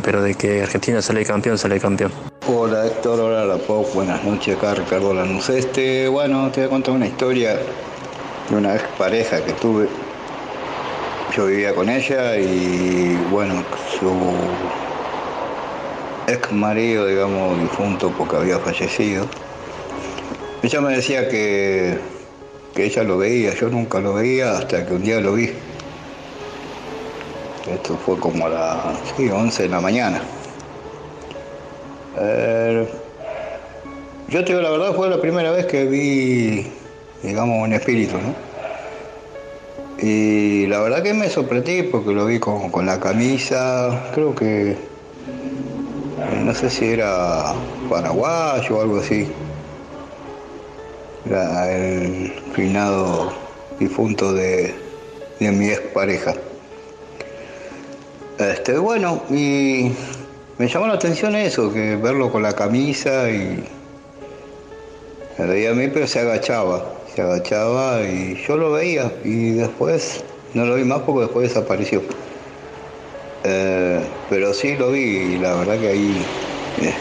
pero 0.01 0.21
de 0.23 0.35
que 0.35 0.63
Argentina 0.63 1.01
sale 1.01 1.25
campeón, 1.25 1.57
sale 1.57 1.79
campeón. 1.79 2.11
Hola 2.47 2.87
Héctor, 2.87 3.19
hola 3.19 3.45
la 3.45 3.57
Pop, 3.57 3.85
buenas 3.93 4.23
noches 4.23 4.57
acá 4.57 4.73
Ricardo 4.73 5.13
Lanús. 5.13 5.49
Este, 5.49 6.07
bueno, 6.07 6.49
te 6.51 6.61
voy 6.61 6.67
a 6.67 6.69
contar 6.69 6.93
una 6.95 7.05
historia 7.07 7.57
de 8.49 8.55
una 8.55 8.75
ex 8.75 8.83
pareja 8.97 9.43
que 9.43 9.53
tuve. 9.53 9.87
Yo 11.35 11.45
vivía 11.47 11.73
con 11.75 11.89
ella 11.89 12.37
y 12.37 13.17
bueno, 13.31 13.63
su 13.99 14.09
ex 16.27 16.51
marido, 16.51 17.07
digamos, 17.07 17.59
difunto 17.59 18.11
porque 18.17 18.35
había 18.35 18.59
fallecido. 18.59 19.25
Ella 20.61 20.81
me 20.81 20.95
decía 20.95 21.27
que, 21.27 21.97
que 22.73 22.85
ella 22.85 23.03
lo 23.03 23.17
veía, 23.17 23.53
yo 23.53 23.69
nunca 23.69 23.99
lo 23.99 24.13
veía 24.13 24.57
hasta 24.57 24.85
que 24.85 24.93
un 24.93 25.03
día 25.03 25.19
lo 25.19 25.33
vi. 25.33 25.51
Esto 27.71 27.97
fue 28.05 28.17
como 28.17 28.45
a 28.45 28.49
las 28.49 28.79
sí, 29.15 29.29
11 29.29 29.63
de 29.63 29.69
la 29.69 29.81
mañana. 29.81 30.21
Yo 34.29 34.43
te 34.43 34.51
digo 34.51 34.61
la 34.61 34.71
verdad, 34.71 34.95
fue 34.95 35.09
la 35.09 35.19
primera 35.19 35.51
vez 35.51 35.65
que 35.65 35.85
vi, 35.85 36.67
digamos, 37.21 37.63
un 37.63 37.73
espíritu, 37.73 38.15
¿no? 38.17 38.33
Y 40.01 40.65
la 40.67 40.79
verdad 40.79 41.03
que 41.03 41.13
me 41.13 41.29
sorprendí 41.29 41.83
porque 41.83 42.11
lo 42.11 42.25
vi 42.25 42.39
con, 42.39 42.69
con 42.69 42.85
la 42.85 42.99
camisa, 42.99 44.09
creo 44.13 44.33
que, 44.35 44.75
no 46.43 46.53
sé 46.53 46.69
si 46.69 46.85
era 46.85 47.53
paraguayo 47.89 48.77
o 48.77 48.81
algo 48.81 48.97
así. 48.99 49.27
Era 51.25 51.71
el 51.71 52.33
finado 52.53 53.33
difunto 53.79 54.33
de, 54.33 54.73
de 55.39 55.51
mi 55.51 55.69
expareja. 55.69 56.33
Este, 58.37 58.77
bueno, 58.77 59.21
y 59.29 59.91
me 60.57 60.67
llamó 60.67 60.87
la 60.87 60.95
atención 60.95 61.35
eso, 61.35 61.71
que 61.71 61.95
verlo 61.95 62.31
con 62.31 62.43
la 62.43 62.53
camisa 62.53 63.29
y 63.29 63.63
me 65.37 65.45
veía 65.45 65.71
a 65.71 65.73
mí, 65.73 65.87
pero 65.87 66.07
se 66.07 66.19
agachaba, 66.19 66.93
se 67.13 67.21
agachaba 67.21 68.01
y 68.01 68.35
yo 68.47 68.57
lo 68.57 68.71
veía 68.71 69.11
y 69.23 69.51
después 69.51 70.23
no 70.53 70.65
lo 70.65 70.75
vi 70.75 70.83
más 70.83 70.99
porque 70.99 71.21
después 71.21 71.47
desapareció. 71.47 72.01
Eh, 73.43 74.01
pero 74.29 74.53
sí 74.53 74.75
lo 74.75 74.91
vi 74.91 75.01
y 75.01 75.37
la 75.37 75.53
verdad 75.55 75.79
que 75.79 75.89
ahí, 75.89 76.25
eh, 76.81 76.93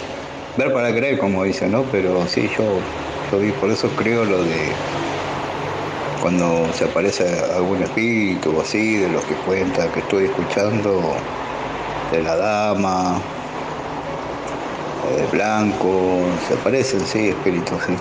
ver 0.57 0.73
para 0.73 0.93
creer 0.93 1.19
como 1.19 1.45
dice, 1.45 1.69
¿no? 1.69 1.85
Pero 1.93 2.27
sí, 2.27 2.51
yo 2.59 2.81
lo 3.31 3.39
vi, 3.39 3.53
por 3.53 3.71
eso 3.71 3.89
creo 3.91 4.25
lo 4.25 4.43
de 4.45 4.73
cuando 6.21 6.73
se 6.73 6.85
aparece 6.85 7.25
algún 7.55 7.83
espíritu 7.83 8.57
o 8.57 8.63
así, 8.63 8.97
de 8.97 9.09
los 9.09 9.25
que 9.25 9.35
cuenta, 9.35 9.91
que 9.91 10.01
estoy 10.01 10.27
escuchando, 10.27 11.17
de 12.13 12.23
la 12.23 12.37
dama, 12.37 13.21
de 15.17 15.27
blanco, 15.27 16.21
se 16.47 16.55
aparecen, 16.55 17.01
sí, 17.07 17.29
espíritus, 17.29 17.83
sí. 17.87 17.95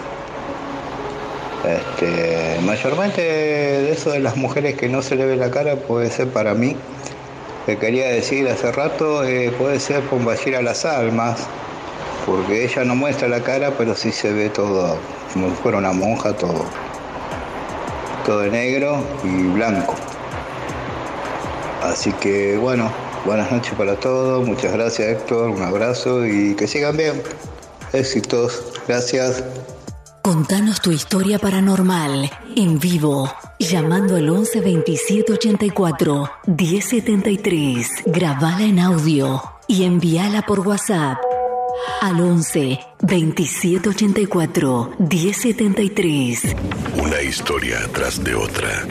Este, 1.63 2.59
mayormente 2.61 3.21
de 3.21 3.91
eso 3.91 4.11
de 4.11 4.19
las 4.19 4.35
mujeres 4.35 4.75
que 4.75 4.89
no 4.89 5.01
se 5.01 5.15
le 5.15 5.25
ve 5.25 5.35
la 5.35 5.51
cara 5.51 5.75
puede 5.75 6.09
ser 6.09 6.27
para 6.27 6.53
mí, 6.55 6.75
que 7.65 7.77
quería 7.77 8.07
decir 8.09 8.47
hace 8.49 8.71
rato, 8.71 9.23
eh, 9.23 9.51
puede 9.57 9.79
ser 9.79 10.01
Pombashir 10.03 10.55
a 10.55 10.61
las 10.61 10.85
almas, 10.85 11.47
porque 12.25 12.65
ella 12.65 12.83
no 12.83 12.95
muestra 12.95 13.27
la 13.27 13.41
cara, 13.41 13.71
pero 13.77 13.95
sí 13.95 14.11
se 14.11 14.31
ve 14.31 14.49
todo, 14.49 14.97
como 15.33 15.49
si 15.49 15.55
fuera 15.55 15.77
una 15.77 15.91
monja, 15.91 16.33
todo, 16.33 16.65
todo 18.25 18.43
negro 18.47 19.03
y 19.23 19.43
blanco. 19.47 19.95
Así 21.83 22.11
que 22.13 22.57
bueno, 22.57 22.91
buenas 23.25 23.51
noches 23.51 23.73
para 23.73 23.95
todos, 23.95 24.45
muchas 24.45 24.73
gracias 24.73 25.07
Héctor, 25.07 25.49
un 25.49 25.61
abrazo 25.61 26.25
y 26.25 26.55
que 26.55 26.67
sigan 26.67 26.97
bien. 26.97 27.21
Éxitos, 27.93 28.63
gracias. 28.87 29.43
Contanos 30.21 30.81
tu 30.81 30.91
historia 30.91 31.39
paranormal 31.39 32.29
en 32.55 32.79
vivo, 32.79 33.33
llamando 33.57 34.15
al 34.15 34.29
11 34.29 34.61
27 34.61 35.33
84 35.33 36.31
1073. 36.45 37.87
Grabala 38.05 38.63
en 38.63 38.79
audio 38.79 39.41
y 39.67 39.83
envíala 39.83 40.43
por 40.43 40.59
WhatsApp 40.59 41.17
al 42.01 42.21
11 42.21 42.79
27 43.01 43.89
84 43.89 44.91
1073. 44.99 46.55
Una 46.97 47.21
historia 47.21 47.79
tras 47.91 48.23
de 48.23 48.35
otra. 48.35 48.85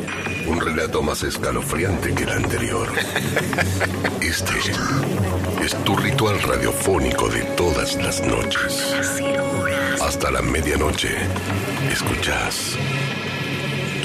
Un 0.48 0.60
relato 0.60 1.00
más 1.00 1.22
escalofriante 1.22 2.12
que 2.12 2.24
el 2.24 2.30
anterior. 2.30 2.88
Este 4.20 4.52
es 5.64 5.84
tu 5.84 5.96
ritual 5.96 6.42
radiofónico 6.42 7.28
de 7.28 7.42
todas 7.56 7.94
las 7.96 8.20
noches. 8.26 8.94
Hasta 10.10 10.28
la 10.32 10.42
medianoche. 10.42 11.08
Escuchas 11.88 12.76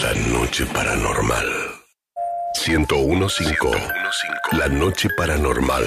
La 0.04 0.14
Noche 0.38 0.68
Paranormal. 0.68 1.48
1015. 2.68 3.72
La 4.52 4.68
Noche 4.68 5.10
Paranormal. 5.18 5.84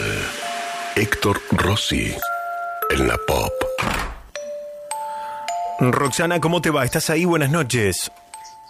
Héctor 0.96 1.40
Rossi. 1.52 2.12
En 2.90 3.06
la 3.06 3.16
pop. 3.28 3.52
Roxana, 5.78 6.40
¿cómo 6.40 6.60
te 6.60 6.70
va? 6.70 6.84
¿Estás 6.84 7.10
ahí? 7.10 7.24
Buenas 7.24 7.52
noches. 7.52 8.10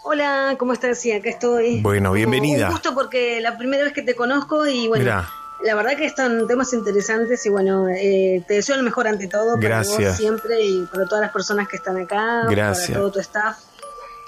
Hola, 0.04 0.54
¿cómo 0.58 0.74
estás? 0.74 0.98
Sí, 0.98 1.12
acá 1.12 1.30
estoy. 1.30 1.80
Bueno, 1.80 2.12
bienvenida. 2.12 2.66
Un 2.66 2.72
gusto 2.72 2.94
porque 2.94 3.40
la 3.40 3.56
primera 3.56 3.84
vez 3.84 3.94
que 3.94 4.02
te 4.02 4.14
conozco 4.14 4.66
y 4.66 4.86
bueno, 4.86 5.02
Mirá. 5.02 5.30
La 5.64 5.74
verdad 5.74 5.96
que 5.96 6.06
están 6.06 6.46
temas 6.46 6.72
interesantes 6.72 7.44
y 7.46 7.48
bueno, 7.48 7.88
eh, 7.88 8.44
te 8.46 8.54
deseo 8.54 8.76
lo 8.76 8.82
mejor 8.82 9.08
ante 9.08 9.26
todo 9.26 9.54
para 9.56 9.68
Gracias. 9.68 10.08
vos 10.08 10.16
siempre 10.16 10.62
y 10.62 10.82
para 10.86 11.06
todas 11.06 11.22
las 11.22 11.32
personas 11.32 11.68
que 11.68 11.76
están 11.76 11.96
acá, 11.96 12.44
Gracias. 12.48 12.88
para 12.88 13.00
todo 13.00 13.12
tu 13.12 13.20
staff. 13.20 13.58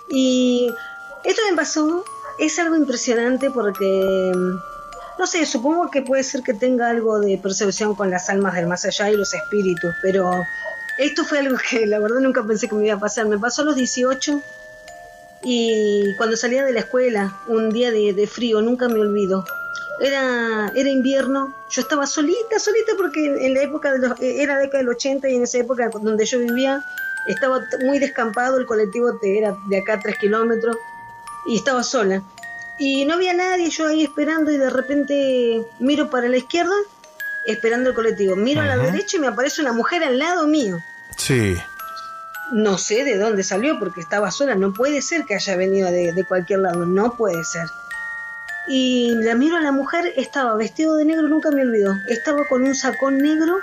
Y 0.08 0.74
esto 1.24 1.42
me 1.48 1.56
pasó, 1.56 2.04
es 2.38 2.58
algo 2.58 2.74
impresionante 2.76 3.50
porque, 3.50 4.32
no 5.18 5.26
sé, 5.26 5.46
supongo 5.46 5.88
que 5.90 6.02
puede 6.02 6.24
ser 6.24 6.42
que 6.42 6.54
tenga 6.54 6.88
algo 6.88 7.20
de 7.20 7.38
percepción 7.38 7.94
con 7.94 8.10
las 8.10 8.28
almas 8.28 8.54
del 8.54 8.66
más 8.66 8.84
allá 8.84 9.08
y 9.10 9.16
los 9.16 9.32
espíritus, 9.32 9.94
pero 10.02 10.32
esto 10.98 11.24
fue 11.24 11.38
algo 11.38 11.56
que 11.70 11.86
la 11.86 12.00
verdad 12.00 12.18
nunca 12.20 12.42
pensé 12.42 12.68
que 12.68 12.74
me 12.74 12.86
iba 12.86 12.96
a 12.96 13.00
pasar. 13.00 13.26
Me 13.26 13.38
pasó 13.38 13.62
a 13.62 13.66
los 13.66 13.76
18 13.76 14.40
y 15.44 16.14
cuando 16.16 16.36
salía 16.36 16.64
de 16.64 16.72
la 16.72 16.80
escuela, 16.80 17.36
un 17.46 17.70
día 17.70 17.90
de, 17.92 18.12
de 18.12 18.26
frío, 18.26 18.60
nunca 18.60 18.88
me 18.88 18.98
olvido. 18.98 19.44
Era, 20.00 20.72
era 20.74 20.88
invierno, 20.88 21.54
yo 21.68 21.82
estaba 21.82 22.06
solita, 22.06 22.58
solita 22.58 22.92
porque 22.96 23.26
en 23.26 23.54
la 23.54 23.62
época 23.62 23.92
de 23.92 23.98
los, 23.98 24.20
era 24.20 24.54
la 24.54 24.60
década 24.60 24.78
del 24.78 24.88
80 24.88 25.28
y 25.28 25.36
en 25.36 25.42
esa 25.42 25.58
época 25.58 25.90
donde 25.90 26.24
yo 26.24 26.38
vivía 26.38 26.82
estaba 27.26 27.60
muy 27.84 27.98
descampado, 27.98 28.58
el 28.58 28.66
colectivo 28.66 29.10
era 29.22 29.56
de 29.68 29.78
acá 29.78 29.94
a 29.94 30.00
tres 30.00 30.16
kilómetros 30.18 30.76
y 31.46 31.56
estaba 31.56 31.82
sola. 31.82 32.22
Y 32.78 33.04
no 33.04 33.14
había 33.14 33.34
nadie, 33.34 33.68
yo 33.68 33.86
ahí 33.88 34.02
esperando 34.02 34.50
y 34.50 34.56
de 34.56 34.70
repente 34.70 35.66
miro 35.80 36.08
para 36.08 36.28
la 36.28 36.38
izquierda 36.38 36.74
esperando 37.46 37.90
el 37.90 37.94
colectivo. 37.94 38.36
Miro 38.36 38.62
a 38.62 38.66
la 38.66 38.76
derecha 38.76 39.16
y 39.16 39.20
me 39.20 39.26
aparece 39.28 39.60
una 39.60 39.72
mujer 39.72 40.02
al 40.04 40.18
lado 40.18 40.46
mío. 40.46 40.78
Sí. 41.16 41.56
No 42.52 42.78
sé 42.78 43.04
de 43.04 43.18
dónde 43.18 43.42
salió 43.42 43.78
porque 43.78 44.00
estaba 44.00 44.30
sola. 44.30 44.54
No 44.54 44.72
puede 44.72 45.02
ser 45.02 45.24
que 45.24 45.34
haya 45.34 45.56
venido 45.56 45.90
de, 45.90 46.12
de 46.12 46.24
cualquier 46.24 46.60
lado. 46.60 46.86
No 46.86 47.16
puede 47.16 47.44
ser. 47.44 47.68
Y 48.68 49.14
la 49.22 49.34
miro 49.34 49.56
a 49.56 49.60
la 49.60 49.72
mujer, 49.72 50.12
estaba 50.16 50.54
vestido 50.54 50.96
de 50.96 51.04
negro, 51.04 51.28
nunca 51.28 51.50
me 51.50 51.62
olvidó. 51.62 51.94
Estaba 52.08 52.44
con 52.48 52.62
un 52.62 52.74
sacón 52.74 53.18
negro, 53.18 53.56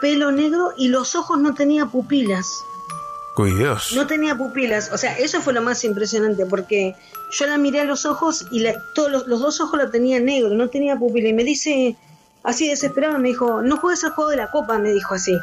pelo 0.00 0.32
negro 0.32 0.72
y 0.76 0.88
los 0.88 1.14
ojos 1.14 1.38
no 1.38 1.54
tenía 1.54 1.86
pupilas. 1.86 2.46
Cuidados. 3.34 3.92
No 3.94 4.06
tenía 4.06 4.34
pupilas. 4.34 4.90
O 4.92 4.98
sea, 4.98 5.16
eso 5.18 5.40
fue 5.40 5.52
lo 5.52 5.62
más 5.62 5.82
impresionante 5.84 6.44
porque 6.46 6.94
yo 7.38 7.46
la 7.46 7.56
miré 7.58 7.80
a 7.80 7.84
los 7.84 8.04
ojos 8.04 8.46
y 8.50 8.60
la- 8.60 8.74
todos 8.94 9.10
los, 9.10 9.26
los 9.28 9.40
dos 9.40 9.60
ojos 9.60 9.78
la 9.78 9.90
tenía 9.90 10.18
negro, 10.20 10.50
no 10.50 10.68
tenía 10.68 10.96
pupila. 10.96 11.28
Y 11.28 11.32
me 11.32 11.44
dice, 11.44 11.96
así 12.42 12.68
desesperada, 12.68 13.18
me 13.18 13.28
dijo, 13.28 13.62
no 13.62 13.76
juegues 13.78 14.04
al 14.04 14.10
juego 14.10 14.30
de 14.30 14.36
la 14.36 14.50
copa, 14.50 14.78
me 14.78 14.90
dijo 14.90 15.14
así. 15.14 15.38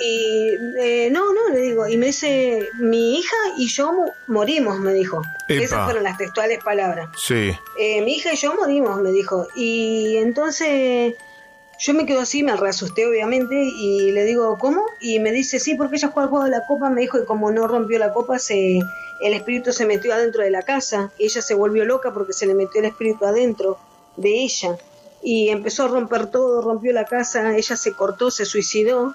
Y 0.00 0.50
eh, 0.78 1.08
no, 1.10 1.32
no, 1.32 1.48
le 1.52 1.60
digo, 1.60 1.86
y 1.88 1.96
me 1.96 2.06
dice, 2.06 2.68
mi 2.78 3.18
hija 3.18 3.36
y 3.56 3.66
yo 3.68 3.92
mo- 3.92 4.12
morimos, 4.28 4.78
me 4.80 4.92
dijo. 4.92 5.22
Epa. 5.48 5.62
Esas 5.64 5.84
fueron 5.84 6.04
las 6.04 6.16
textuales 6.18 6.62
palabras. 6.62 7.08
Sí. 7.16 7.50
Eh, 7.78 8.00
mi 8.02 8.14
hija 8.14 8.32
y 8.32 8.36
yo 8.36 8.54
morimos, 8.54 9.00
me 9.00 9.10
dijo. 9.10 9.48
Y 9.56 10.16
entonces 10.18 11.14
yo 11.80 11.94
me 11.94 12.06
quedo 12.06 12.20
así, 12.20 12.42
me 12.42 12.56
reasusté 12.56 13.06
obviamente, 13.06 13.54
y 13.56 14.10
le 14.12 14.24
digo, 14.24 14.56
¿cómo? 14.58 14.84
Y 15.00 15.18
me 15.20 15.30
dice, 15.32 15.58
sí, 15.60 15.74
porque 15.74 15.96
ella 15.96 16.08
juega 16.08 16.24
al 16.24 16.30
juego 16.30 16.44
de 16.44 16.50
la 16.50 16.66
copa, 16.66 16.90
me 16.90 17.00
dijo, 17.02 17.18
y 17.18 17.24
como 17.24 17.50
no 17.50 17.66
rompió 17.68 17.98
la 17.98 18.12
copa, 18.12 18.38
se, 18.38 18.78
el 19.20 19.32
espíritu 19.32 19.72
se 19.72 19.86
metió 19.86 20.12
adentro 20.12 20.42
de 20.42 20.50
la 20.50 20.62
casa. 20.62 21.10
Ella 21.18 21.40
se 21.42 21.54
volvió 21.54 21.84
loca 21.84 22.12
porque 22.12 22.32
se 22.32 22.46
le 22.46 22.54
metió 22.54 22.80
el 22.80 22.86
espíritu 22.86 23.24
adentro 23.24 23.78
de 24.16 24.42
ella. 24.42 24.76
Y 25.22 25.48
empezó 25.48 25.84
a 25.84 25.88
romper 25.88 26.26
todo, 26.28 26.62
rompió 26.62 26.92
la 26.92 27.04
casa, 27.04 27.56
ella 27.56 27.76
se 27.76 27.92
cortó, 27.92 28.30
se 28.30 28.44
suicidó. 28.44 29.14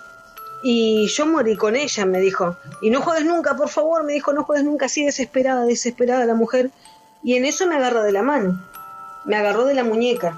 Y 0.64 1.08
yo 1.08 1.26
morí 1.26 1.56
con 1.58 1.76
ella, 1.76 2.06
me 2.06 2.20
dijo. 2.20 2.56
Y 2.82 2.90
no 2.90 3.02
juegues 3.02 3.26
nunca, 3.26 3.56
por 3.56 3.70
favor, 3.70 4.04
me 4.04 4.14
dijo, 4.14 4.32
no 4.34 4.44
juegues 4.46 4.66
nunca, 4.66 4.86
así 4.86 5.04
desesperada, 5.06 5.66
desesperada 5.66 6.26
la 6.26 6.36
mujer. 6.36 6.72
Y 7.22 7.36
en 7.36 7.46
eso 7.46 7.68
me 7.68 7.76
agarra 7.76 8.04
de 8.04 8.12
la 8.14 8.24
mano. 8.24 8.64
Me 9.26 9.36
agarró 9.36 9.66
de 9.66 9.74
la 9.74 9.84
muñeca. 9.84 10.38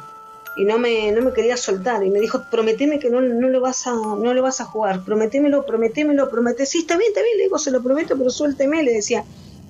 y 0.58 0.64
no 0.64 0.78
me, 0.80 1.12
no 1.12 1.22
me 1.22 1.34
quería 1.34 1.58
soltar 1.58 2.02
y 2.06 2.10
me 2.10 2.20
dijo, 2.22 2.46
prometeme 2.50 2.98
que 2.98 3.10
no, 3.10 3.20
no, 3.20 3.50
lo 3.50 3.60
vas 3.60 3.86
a, 3.88 3.92
no 3.94 4.34
lo 4.34 4.42
vas 4.42 4.62
a 4.62 4.66
jugar, 4.66 5.04
prometémelo, 5.04 5.66
prometémelo, 5.66 6.30
promete, 6.30 6.66
sí, 6.66 6.78
está 6.80 6.96
bien, 6.98 7.10
está 7.10 7.22
bien, 7.22 7.36
le 7.38 7.44
digo, 7.44 7.58
se 7.60 7.72
lo 7.72 7.84
prometo, 7.84 8.16
pero 8.18 8.30
suélteme, 8.30 8.82
le 8.82 8.94
decía. 8.94 9.26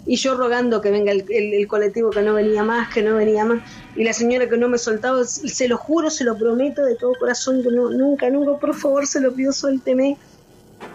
Y 0.05 0.17
yo 0.17 0.35
rogando 0.35 0.81
que 0.81 0.91
venga 0.91 1.11
el, 1.11 1.25
el- 1.29 1.55
el 1.55 1.67
colectivo 1.67 2.11
que 2.11 2.21
no 2.21 2.35
venía 2.35 2.63
más, 2.63 2.93
que 2.93 3.01
no 3.01 3.15
venía 3.15 3.43
más, 3.45 3.63
y 3.95 4.03
la 4.03 4.13
señora 4.13 4.47
que 4.47 4.57
no 4.57 4.69
me 4.69 4.77
soltaba, 4.77 5.23
se 5.25 5.67
lo 5.67 5.77
juro, 5.77 6.11
se 6.11 6.23
lo 6.23 6.37
prometo 6.37 6.83
de 6.85 6.93
todo 6.95 7.13
corazón, 7.19 7.63
que 7.63 7.71
no, 7.71 7.89
nunca, 7.89 8.29
nunca, 8.29 8.59
por 8.59 8.75
favor, 8.75 9.07
se 9.07 9.19
lo 9.21 9.33
pido, 9.33 9.51
suélteme. 9.53 10.17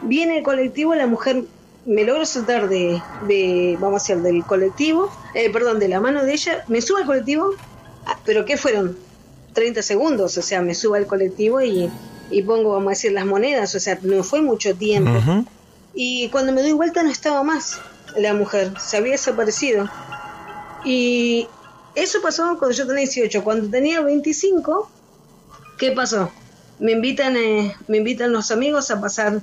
Viene 0.03 0.39
el 0.39 0.43
colectivo, 0.43 0.95
la 0.95 1.07
mujer 1.07 1.45
me 1.87 2.05
logra 2.05 2.25
soltar 2.27 2.69
de, 2.69 3.03
de 3.27 3.77
vamos 3.81 4.03
a 4.03 4.15
decir, 4.15 4.23
del 4.23 4.45
colectivo, 4.45 5.11
eh, 5.35 5.51
perdón, 5.51 5.79
de 5.79 5.89
la 5.89 6.01
mano 6.01 6.25
de 6.25 6.33
ella, 6.33 6.65
me 6.69 6.81
sube 6.81 7.01
al 7.01 7.07
colectivo, 7.07 7.51
ah, 8.07 8.19
pero 8.25 8.45
¿qué 8.45 8.57
fueron? 8.57 8.97
30 9.55 9.83
segundos, 9.83 10.39
o 10.39 10.43
sea, 10.43 10.63
me 10.63 10.75
subo 10.75 10.95
al 10.95 11.07
colectivo 11.07 11.61
y, 11.61 11.91
y 12.31 12.43
pongo, 12.43 12.73
vamos 12.73 12.87
a 12.87 12.91
decir, 12.91 13.13
las 13.13 13.27
monedas, 13.27 13.75
o 13.75 13.81
sea, 13.81 13.99
no 14.03 14.23
fue 14.23 14.43
mucho 14.43 14.75
tiempo. 14.75 15.11
Y 15.95 16.29
cuando 16.29 16.53
me 16.53 16.63
doy 16.63 16.73
vuelta 16.73 17.03
no 17.03 17.11
estaba 17.11 17.43
más 17.43 17.81
la 18.17 18.35
mujer, 18.35 18.73
se 18.79 18.97
había 18.97 19.13
desaparecido. 19.13 19.89
Y 20.85 21.49
eso 21.95 22.23
pasó 22.23 22.57
cuando 22.59 22.77
yo 22.77 22.87
tenía 22.87 23.01
18. 23.01 23.45
Cuando 23.45 23.69
tenía 23.69 24.01
25, 24.01 24.89
¿qué 25.79 25.93
pasó? 25.93 26.31
Me 26.79 26.93
invitan, 26.93 27.37
eh, 27.37 27.75
me 27.89 27.99
invitan 27.99 28.33
los 28.33 28.51
amigos 28.51 28.91
a 28.91 29.01
pasar 29.01 29.41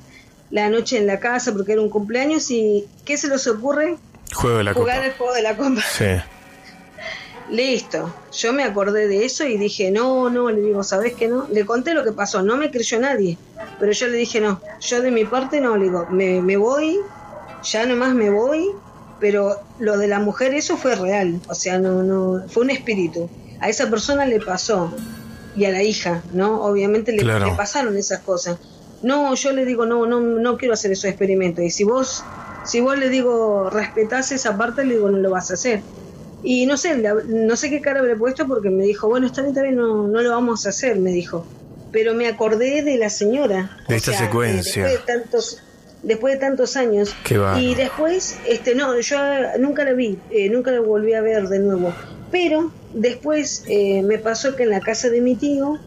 la 0.51 0.69
noche 0.69 0.97
en 0.97 1.07
la 1.07 1.19
casa 1.19 1.51
porque 1.53 1.73
era 1.73 1.81
un 1.81 1.89
cumpleaños 1.89 2.49
y 2.51 2.87
¿qué 3.05 3.17
se 3.17 3.27
les 3.27 3.45
ocurre? 3.47 3.97
Juego 4.33 4.57
de 4.57 4.63
la 4.63 4.73
Jugar 4.73 4.97
copa. 4.97 5.07
el 5.07 5.13
juego 5.13 5.33
de 5.33 5.41
la 5.41 5.57
copa. 5.57 5.81
Sí. 5.97 6.05
Listo. 7.49 8.13
Yo 8.33 8.51
me 8.51 8.63
acordé 8.63 9.07
de 9.07 9.23
eso 9.25 9.45
y 9.45 9.57
dije, 9.57 9.89
no, 9.89 10.29
no, 10.29 10.49
le 10.51 10.61
digo, 10.61 10.83
¿sabes 10.83 11.13
qué 11.13 11.27
no? 11.29 11.47
Le 11.49 11.65
conté 11.65 11.93
lo 11.93 12.03
que 12.03 12.11
pasó, 12.11 12.41
no 12.41 12.57
me 12.57 12.69
creyó 12.71 12.99
nadie, 12.99 13.37
pero 13.79 13.91
yo 13.93 14.07
le 14.07 14.17
dije, 14.17 14.41
no, 14.41 14.59
yo 14.81 15.01
de 15.01 15.11
mi 15.11 15.23
parte 15.23 15.61
no, 15.61 15.77
le 15.77 15.85
digo, 15.85 16.07
me, 16.09 16.41
me 16.41 16.57
voy, 16.57 16.99
ya 17.63 17.85
nomás 17.85 18.13
me 18.13 18.29
voy, 18.29 18.67
pero 19.21 19.55
lo 19.79 19.97
de 19.97 20.07
la 20.07 20.19
mujer, 20.19 20.53
eso 20.53 20.75
fue 20.75 20.95
real, 20.95 21.39
o 21.47 21.55
sea, 21.55 21.79
no, 21.79 22.03
no, 22.03 22.43
fue 22.49 22.63
un 22.63 22.69
espíritu. 22.69 23.29
A 23.61 23.69
esa 23.69 23.89
persona 23.89 24.25
le 24.25 24.41
pasó, 24.41 24.93
y 25.55 25.63
a 25.65 25.71
la 25.71 25.81
hija, 25.83 26.21
¿no? 26.33 26.61
Obviamente 26.63 27.13
le, 27.13 27.19
Claro. 27.23 27.45
le 27.45 27.53
pasaron 27.53 27.95
esas 27.97 28.19
cosas. 28.19 28.57
No, 29.03 29.33
yo 29.35 29.51
le 29.51 29.65
digo, 29.65 29.85
no, 29.85 30.05
no, 30.05 30.19
no 30.19 30.57
quiero 30.57 30.73
hacer 30.73 30.91
esos 30.91 31.05
experimentos. 31.05 31.63
Y 31.63 31.69
si 31.69 31.83
vos, 31.83 32.23
si 32.65 32.81
vos 32.81 32.97
le 32.97 33.09
digo, 33.09 33.69
respetás 33.69 34.31
esa 34.31 34.57
parte, 34.57 34.83
le 34.83 34.95
digo, 34.95 35.09
no 35.09 35.17
lo 35.17 35.29
vas 35.29 35.51
a 35.51 35.55
hacer. 35.55 35.81
Y 36.43 36.65
no 36.65 36.77
sé, 36.77 36.95
no 36.97 37.55
sé 37.55 37.69
qué 37.69 37.81
cara 37.81 37.99
habré 37.99 38.15
puesto 38.15 38.47
porque 38.47 38.69
me 38.69 38.83
dijo, 38.83 39.07
bueno, 39.07 39.27
está 39.27 39.41
bien, 39.41 39.51
está 39.51 39.63
bien, 39.63 39.75
no, 39.75 40.07
no 40.07 40.21
lo 40.21 40.29
vamos 40.29 40.65
a 40.65 40.69
hacer, 40.69 40.97
me 40.97 41.11
dijo. 41.11 41.45
Pero 41.91 42.13
me 42.13 42.27
acordé 42.27 42.83
de 42.83 42.97
la 42.97 43.09
señora. 43.09 43.77
De 43.87 43.95
o 43.95 43.97
esta 43.97 44.11
sea, 44.11 44.21
secuencia. 44.21 44.85
después 44.85 45.05
de 45.05 45.13
tantos, 45.13 45.63
después 46.03 46.33
de 46.35 46.39
tantos 46.39 46.77
años. 46.77 47.15
Qué 47.23 47.39
y 47.59 47.75
después, 47.75 48.37
este, 48.47 48.75
no, 48.75 48.99
yo 48.99 49.17
nunca 49.59 49.83
la 49.83 49.93
vi, 49.93 50.19
eh, 50.31 50.49
nunca 50.49 50.71
la 50.71 50.81
volví 50.81 51.13
a 51.13 51.21
ver 51.21 51.47
de 51.47 51.59
nuevo. 51.59 51.93
Pero 52.31 52.71
después 52.93 53.63
eh, 53.67 54.03
me 54.03 54.17
pasó 54.17 54.55
que 54.55 54.63
en 54.63 54.69
la 54.69 54.79
casa 54.79 55.09
de 55.09 55.21
mi 55.21 55.35
tío, 55.35 55.79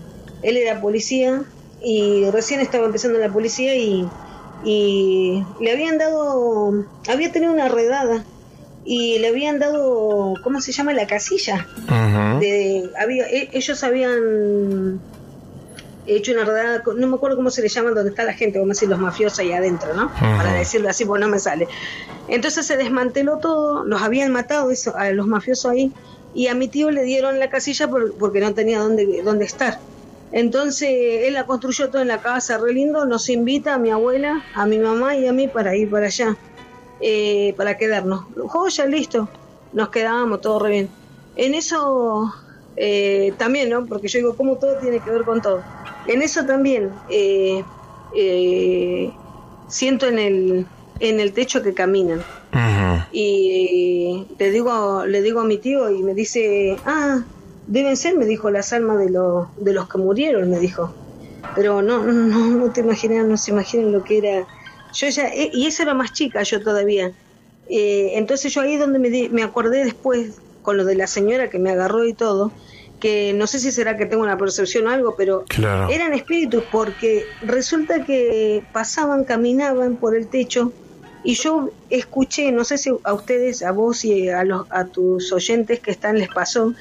él 0.42 0.56
era 0.56 0.80
policía 0.80 1.44
y 1.83 2.28
recién 2.31 2.60
estaba 2.60 2.86
empezando 2.86 3.18
la 3.18 3.33
policía 3.33 3.75
y, 3.76 4.07
y 4.65 5.42
le 5.60 5.73
habían 5.73 5.99
dado, 5.99 6.73
había 7.09 7.33
tenido 7.33 7.52
una 7.52 7.68
redada 7.68 8.25
y 8.84 9.18
le 9.18 9.28
habían 9.28 9.59
dado, 9.59 10.34
¿cómo 10.42 10.60
se 10.60 10.73
llama? 10.73 10.92
La 10.92 11.07
casilla. 11.07 11.67
De, 12.41 12.91
había, 12.99 13.26
e- 13.28 13.50
ellos 13.52 13.83
habían 13.84 15.00
hecho 16.07 16.33
una 16.33 16.44
redada, 16.44 16.83
no 16.97 17.07
me 17.07 17.17
acuerdo 17.17 17.36
cómo 17.36 17.50
se 17.50 17.62
le 17.62 17.68
llaman, 17.68 17.94
donde 17.94 18.10
está 18.10 18.25
la 18.25 18.33
gente, 18.33 18.59
vamos 18.59 18.73
a 18.73 18.76
decir 18.76 18.89
los 18.89 18.99
mafiosos 18.99 19.39
ahí 19.39 19.52
adentro, 19.52 19.94
¿no? 19.94 20.10
Para 20.39 20.52
decirlo 20.55 20.89
así, 20.89 21.05
porque 21.05 21.20
no 21.25 21.28
me 21.28 21.39
sale. 21.39 21.68
Entonces 22.28 22.67
se 22.67 22.76
desmanteló 22.76 23.39
todo, 23.39 23.84
los 23.84 24.02
habían 24.02 24.33
matado 24.33 24.70
eso, 24.70 24.97
a 24.97 25.10
los 25.10 25.26
mafiosos 25.26 25.70
ahí, 25.70 25.92
y 26.34 26.47
a 26.49 26.55
mi 26.55 26.68
tío 26.68 26.91
le 26.91 27.02
dieron 27.05 27.39
la 27.39 27.49
casilla 27.50 27.89
por- 27.89 28.17
porque 28.18 28.41
no 28.41 28.55
tenía 28.55 28.81
dónde, 28.81 29.23
dónde 29.25 29.44
estar. 29.44 29.78
Entonces 30.33 30.89
él 31.26 31.34
la 31.34 31.47
construyó 31.47 31.91
todo 31.91 32.02
en 32.02 32.09
la 32.09 32.20
casa, 32.20 32.59
re 32.59 32.73
lindo, 32.73 33.05
nos 33.05 33.28
invita 33.28 33.75
a 33.75 33.78
mi 33.78 33.91
abuela, 33.91 34.44
a 34.55 34.67
mi 34.67 34.78
mamá 34.78 35.17
y 35.17 35.26
a 35.26 35.33
mí 35.33 35.49
para 35.49 35.75
ir 35.76 35.91
para 35.91 36.07
allá, 36.07 36.36
eh, 37.00 37.52
para 37.57 37.76
quedarnos. 37.76 38.26
Joya, 38.36 38.86
listo, 38.86 39.28
nos 39.73 39.89
quedábamos 39.89 40.41
todo 40.41 40.60
re 40.60 40.70
bien. 40.70 40.89
En 41.36 41.55
eso 41.55 42.33
eh, 42.76 43.33
también, 43.36 43.70
¿no? 43.70 43.86
Porque 43.86 44.09
yo 44.09 44.18
digo, 44.18 44.36
¿cómo 44.36 44.57
todo 44.57 44.76
tiene 44.78 45.00
que 45.00 45.10
ver 45.10 45.25
con 45.25 45.42
todo? 45.42 45.62
En 46.07 46.23
eso 46.23 46.44
también 46.47 46.91
eh, 47.10 47.62
eh, 48.17 49.10
siento 49.68 50.07
en 50.07 50.18
el, 50.18 50.67
en 50.99 51.20
el 51.20 51.33
techo 51.33 51.62
que 51.62 51.75
caminan. 51.75 52.23
Y 53.12 54.26
le 54.39 54.50
digo, 54.50 55.05
le 55.07 55.23
digo 55.23 55.41
a 55.41 55.44
mi 55.44 55.59
tío 55.59 55.91
y 55.91 56.02
me 56.02 56.15
dice, 56.15 56.76
ah, 56.86 57.23
deben 57.70 57.97
ser, 57.97 58.16
me 58.16 58.26
dijo, 58.26 58.50
las 58.50 58.73
almas 58.73 58.99
de, 58.99 59.10
los 59.10 59.47
de 59.57 59.73
los 59.73 59.89
que 59.89 59.99
murieron, 59.99 60.50
me 60.50 60.58
dijo. 60.58 60.92
Pero 61.55 61.82
no, 61.82 62.02
no, 62.05 62.12
no, 62.12 62.39
no 62.50 62.70
te 62.73 62.81
imaginas, 62.81 63.26
no 63.26 63.36
se 63.36 63.52
imaginan 63.52 63.92
lo 63.92 64.02
que 64.05 64.18
era. 64.18 64.47
Yo 64.92 65.08
ya, 65.08 65.28
eh, 65.28 65.50
y 65.52 65.66
eso 65.66 65.82
era 65.84 65.94
más 65.94 66.12
chica 66.12 66.42
yo 66.42 66.60
todavía. 66.62 67.12
Eh, 67.68 68.12
entonces 68.15 68.52
yo 68.52 68.60
ahí 68.60 68.74
es 68.74 68.81
donde 68.81 68.99
me, 68.99 69.08
di- 69.10 69.28
me 69.28 69.42
acordé 69.42 69.84
después, 69.84 70.39
con 70.62 70.76
lo 70.76 70.84
de 70.84 70.97
la 70.97 71.07
señora 71.07 71.49
que 71.49 71.58
me 71.58 71.70
agarró 71.70 72.05
y 72.05 72.12
todo, 72.12 72.52
que 73.00 73.32
no 73.32 73.47
sé 73.47 73.58
si 73.60 73.70
será 73.73 73.97
que 73.97 74.05
tengo 74.07 74.23
una 74.24 74.36
percepción 74.36 74.86
o 74.86 74.90
algo, 74.90 75.15
pero 75.16 75.44
Claro. 75.49 75.89
eran 75.90 76.12
espíritus 76.12 76.65
porque 76.70 77.23
resulta 77.40 78.05
que 78.05 78.62
pasaban, 78.73 79.24
caminaban 79.24 79.97
por 79.97 80.15
el 80.16 80.26
techo 80.28 80.73
y 81.24 81.34
yo 81.34 81.70
escuché, 81.89 82.50
no 82.52 82.65
sé 82.65 82.76
si 82.78 82.90
a 83.05 83.15
ustedes, 83.15 83.62
a 83.62 83.73
vos 83.73 84.05
y 84.05 84.28
a, 84.28 84.42
los, 84.44 84.66
a 84.70 84.86
tus 84.86 85.32
oyentes 85.32 85.81
que 85.81 85.90
están 85.92 86.18
les 86.18 86.28
pasó, 86.28 86.74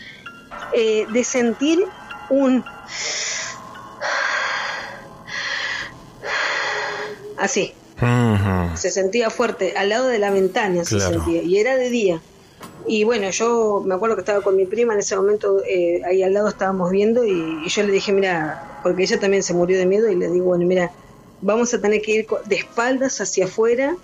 eh, 0.74 1.06
de 1.12 1.24
sentir 1.24 1.86
un... 2.30 2.64
Así, 7.38 7.74
se 8.76 8.92
sentía 8.92 9.30
fuerte, 9.30 9.74
al 9.78 9.90
lado 9.90 10.08
de 10.08 10.20
la 10.20 10.32
ventana 10.32 10.84
se 10.84 11.00
sentía, 11.00 11.42
y 11.42 11.58
era 11.58 11.76
de 11.76 11.90
día. 11.90 12.22
Y 12.88 13.04
bueno, 13.04 13.30
yo 13.30 13.84
me 13.86 13.96
acuerdo 13.96 14.16
que 14.16 14.22
estaba 14.22 14.42
con 14.42 14.56
mi 14.56 14.66
prima 14.66 14.94
en 14.94 15.00
ese 15.00 15.16
momento, 15.16 15.64
eh, 15.66 16.02
ahí 16.06 16.24
al 16.24 16.34
lado 16.34 16.50
estábamos 16.50 16.92
viendo, 16.92 17.26
y, 17.26 17.62
y 17.66 17.70
yo 17.70 17.84
le 17.84 17.92
dije, 17.92 18.12
mira, 18.12 18.80
porque 18.84 19.04
ella 19.04 19.20
también 19.20 19.44
se 19.44 19.54
murió 19.54 19.78
de 19.78 19.86
miedo, 19.86 20.10
y 20.10 20.16
le 20.16 20.30
digo, 20.30 20.46
bueno, 20.46 20.66
mira, 20.66 20.92
vamos 21.42 21.74
a 21.74 21.82
tener 21.82 22.02
que 22.02 22.12
ir 22.12 22.28
de 22.46 22.56
espaldas 22.56 23.22
hacia 23.22 23.46
afuera, 23.46 23.96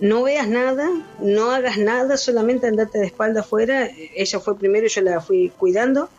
no 0.00 0.22
veas 0.22 0.48
nada, 0.48 0.88
no 1.20 1.50
hagas 1.50 1.76
nada, 1.78 2.16
solamente 2.16 2.66
andate 2.66 2.98
de 2.98 3.06
espalda 3.06 3.40
afuera. 3.40 3.88
Ella 4.16 4.40
fue 4.40 4.58
primero 4.58 4.86
y 4.86 4.90
yo 4.90 5.02
la 5.02 5.20
fui 5.20 5.52
cuidando. 5.58 6.10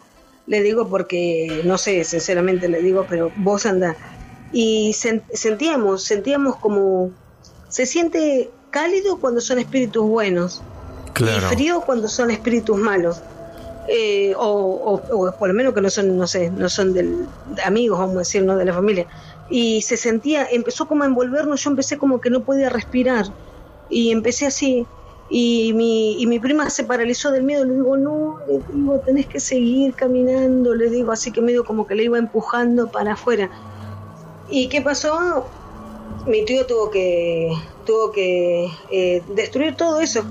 Le 0.45 0.61
digo 0.61 0.88
porque, 0.90 1.61
no 1.66 1.77
sé, 1.77 2.03
sinceramente 2.03 2.68
le 2.69 2.82
digo, 2.82 3.06
pero 3.10 3.32
vos 3.35 3.66
anda. 3.66 3.95
Y 4.51 4.92
sen- 4.93 5.24
sentíamos, 5.34 6.03
sentíamos 6.03 6.58
como, 6.58 7.11
se 7.69 7.85
siente 7.85 8.51
cálido 8.69 9.19
cuando 9.19 9.42
son 9.42 9.60
espíritus 9.60 10.03
buenos 10.06 10.61
Claro. 11.14 11.38
y 11.51 11.56
frío 11.56 11.82
cuando 11.85 12.08
son 12.08 12.32
espíritus 12.32 12.77
malos. 12.77 13.22
Eh, 13.90 14.34
o, 14.38 14.43
o- 14.45 15.18
o 15.27 15.32
por 15.38 15.48
lo 15.48 15.53
menos 15.56 15.74
que 15.74 15.82
no 15.82 15.90
son, 15.90 16.16
no 16.18 16.27
sé, 16.27 16.51
no 16.51 16.69
son 16.69 16.93
del, 16.93 17.27
de 17.56 17.61
amigos, 17.64 17.98
vamos 18.00 18.16
a 18.16 18.19
decir, 18.19 18.43
no 18.43 18.56
de 18.56 18.66
la 18.66 18.74
familia. 18.74 19.08
Y 19.50 19.82
se 19.82 19.98
sentía, 19.98 20.48
empezó 20.51 20.88
como 20.88 21.03
a 21.03 21.08
envolvernos, 21.08 21.64
yo 21.64 21.72
empecé 21.72 21.98
como 21.98 22.22
que 22.22 22.30
no 22.30 22.43
podía 22.43 22.69
respirar. 22.69 23.26
Y 23.92 24.11
empecé 24.11 24.48
así. 24.48 24.88
Y 25.30 25.72
mi, 25.74 26.20
y 26.22 26.26
mi 26.26 26.40
prima 26.40 26.70
se 26.70 26.84
paralizó 26.84 27.32
del 27.32 27.44
miedo. 27.44 27.64
Le 27.64 27.74
digo, 27.76 27.95
no, 27.98 28.40
le 28.48 28.60
digo, 28.74 29.00
tenés 29.06 29.28
que 29.28 29.40
seguir 29.40 29.94
caminando. 29.94 30.74
Le 30.74 30.90
digo, 30.90 31.11
así 31.11 31.32
que 31.32 31.42
medio 31.42 31.64
como 31.64 31.86
que 31.86 31.94
le 31.95 32.06
iba 32.06 32.18
empujando 32.18 32.90
para 32.92 33.14
afuera. 33.14 33.50
¿Y 34.50 34.68
qué 34.68 34.82
pasó? 34.82 35.45
Mi 36.26 36.44
tío 36.44 36.66
tuvo 36.66 36.90
que, 36.90 37.52
tuvo 37.86 38.11
que 38.11 38.68
eh, 38.92 39.22
destruir 39.36 39.76
todo 39.76 40.02
eso. 40.02 40.24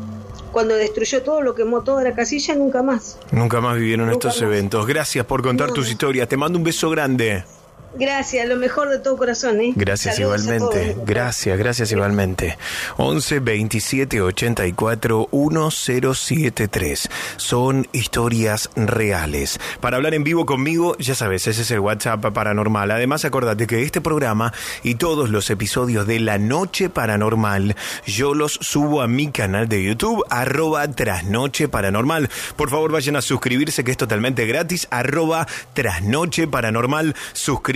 Cuando 0.53 0.75
destruyó 0.75 1.23
todo, 1.23 1.43
lo 1.43 1.55
quemó 1.55 1.83
toda 1.83 2.03
la 2.03 2.13
casilla, 2.13 2.57
nunca 2.57 2.83
más. 2.83 3.19
Nunca 3.31 3.61
más 3.61 3.77
vivieron 3.77 4.07
Nunca 4.09 4.29
estos 4.29 4.43
más. 4.43 4.51
eventos. 4.51 4.87
Gracias 4.87 5.25
por 5.25 5.43
contar 5.43 5.71
tus 5.73 5.89
historias. 5.89 6.29
Te 6.29 6.37
mando 6.37 6.59
un 6.59 6.65
beso 6.65 6.91
grande. 6.91 7.45
Gracias, 7.95 8.49
lo 8.49 8.57
mejor 8.57 8.89
de 8.89 8.99
todo 9.01 9.17
corazón, 9.17 9.61
¿eh? 9.61 9.73
Gracias 9.75 10.17
Saludos 10.17 10.45
igualmente. 10.45 10.97
Gracias, 11.05 11.59
gracias 11.59 11.91
igualmente. 11.91 12.57
11 12.97 13.41
27 13.41 14.23
84 14.23 15.29
1073. 15.33 17.09
Son 17.37 17.89
historias 17.93 18.71
reales. 18.77 19.59
Para 19.81 19.97
hablar 19.97 20.15
en 20.15 20.23
vivo 20.23 20.47
conmigo, 20.47 20.97
ya 20.99 21.15
sabes, 21.17 21.49
ese 21.49 21.63
es 21.63 21.71
el 21.73 21.81
WhatsApp 21.81 22.33
paranormal. 22.33 22.91
Además, 22.93 23.25
acordate 23.25 23.67
que 23.67 23.83
este 23.83 24.01
programa 24.01 24.53
y 24.85 24.95
todos 24.95 25.31
los 25.31 25.51
episodios 25.51 26.07
de 26.07 26.21
La 26.21 26.39
Noche 26.39 26.91
Paranormal, 26.91 27.75
yo 28.07 28.35
los 28.35 28.53
subo 28.53 29.03
a 29.03 29.09
mi 29.09 29.33
canal 29.33 29.69
de 29.69 29.83
YouTube, 29.83 30.25
arroba 30.31 30.87
trasnoche 30.89 31.69
paranormal. 31.69 32.31
Por 32.57 32.71
favor, 32.71 32.93
vayan 32.93 33.17
a 33.17 33.23
suscribirse, 33.23 33.83
que 33.83 33.91
es 33.91 33.97
totalmente 33.97 34.47
gratis, 34.47 34.87
arroba 34.91 35.49
trasnoche 35.75 36.47
paranormal. 36.47 37.17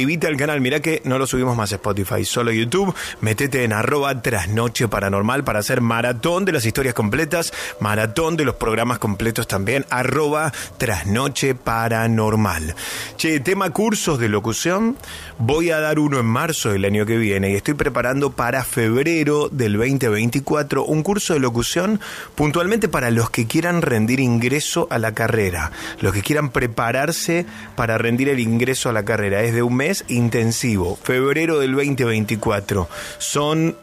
Suscríbete 0.04 0.26
al 0.26 0.36
canal. 0.36 0.60
Mirá 0.60 0.80
que 0.80 1.00
no 1.04 1.18
lo 1.18 1.26
subimos 1.26 1.56
más 1.56 1.72
a 1.72 1.76
Spotify, 1.76 2.26
solo 2.26 2.52
YouTube. 2.52 2.94
Metete 3.22 3.64
en 3.64 3.72
arroba 3.72 4.20
trasnoche 4.20 4.86
paranormal 4.86 5.44
para 5.44 5.60
hacer 5.60 5.80
maratón 5.80 6.44
de 6.44 6.52
las 6.52 6.66
historias 6.66 6.92
completas, 6.92 7.54
maratón 7.80 8.36
de 8.36 8.44
los 8.44 8.56
programas 8.56 8.98
completos 8.98 9.48
también, 9.48 9.86
arroba 9.88 10.52
trasnoche 10.76 11.54
paranormal. 11.54 12.74
Che, 13.16 13.40
tema 13.40 13.70
cursos 13.70 14.18
de 14.18 14.28
locución. 14.28 14.98
Voy 15.38 15.70
a 15.70 15.80
dar 15.80 15.98
uno 15.98 16.20
en 16.20 16.26
marzo 16.26 16.70
del 16.70 16.84
año 16.84 17.06
que 17.06 17.16
viene 17.16 17.50
y 17.50 17.54
estoy 17.54 17.72
preparando 17.72 18.30
para 18.30 18.62
febrero 18.62 19.48
del 19.48 19.78
2024 19.78 20.84
un 20.84 21.02
curso 21.02 21.32
de 21.32 21.40
locución 21.40 21.98
puntualmente 22.34 22.88
para 22.88 23.10
los 23.10 23.30
que 23.30 23.46
quieran 23.46 23.80
rendir 23.80 24.20
ingreso 24.20 24.86
a 24.90 24.98
la 24.98 25.14
carrera, 25.14 25.72
los 26.02 26.12
que 26.12 26.20
quieran 26.20 26.50
prepararse 26.50 27.46
para 27.74 27.96
rendir 27.96 28.28
el 28.28 28.38
ingreso 28.38 28.90
a 28.90 28.92
la 28.92 29.06
carrera. 29.06 29.42
Es 29.42 29.54
de 29.54 29.62
un 29.62 29.74
mes 29.76 29.93
intensivo, 30.08 30.96
febrero 30.96 31.60
del 31.60 31.74
2024. 31.74 32.88
Son 33.18 33.76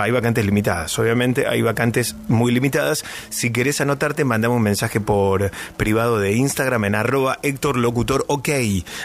hay 0.00 0.10
vacantes 0.10 0.44
limitadas, 0.44 0.98
obviamente 0.98 1.46
hay 1.46 1.62
vacantes 1.62 2.16
muy 2.28 2.52
limitadas. 2.52 3.04
Si 3.28 3.50
querés 3.50 3.80
anotarte, 3.80 4.24
mandame 4.24 4.54
un 4.54 4.62
mensaje 4.62 5.00
por 5.00 5.50
privado 5.76 6.18
de 6.18 6.32
Instagram 6.32 6.86
en 6.86 6.94
arroba 6.94 7.38
Héctor 7.42 7.76
Locutor 7.76 8.24
OK. 8.28 8.48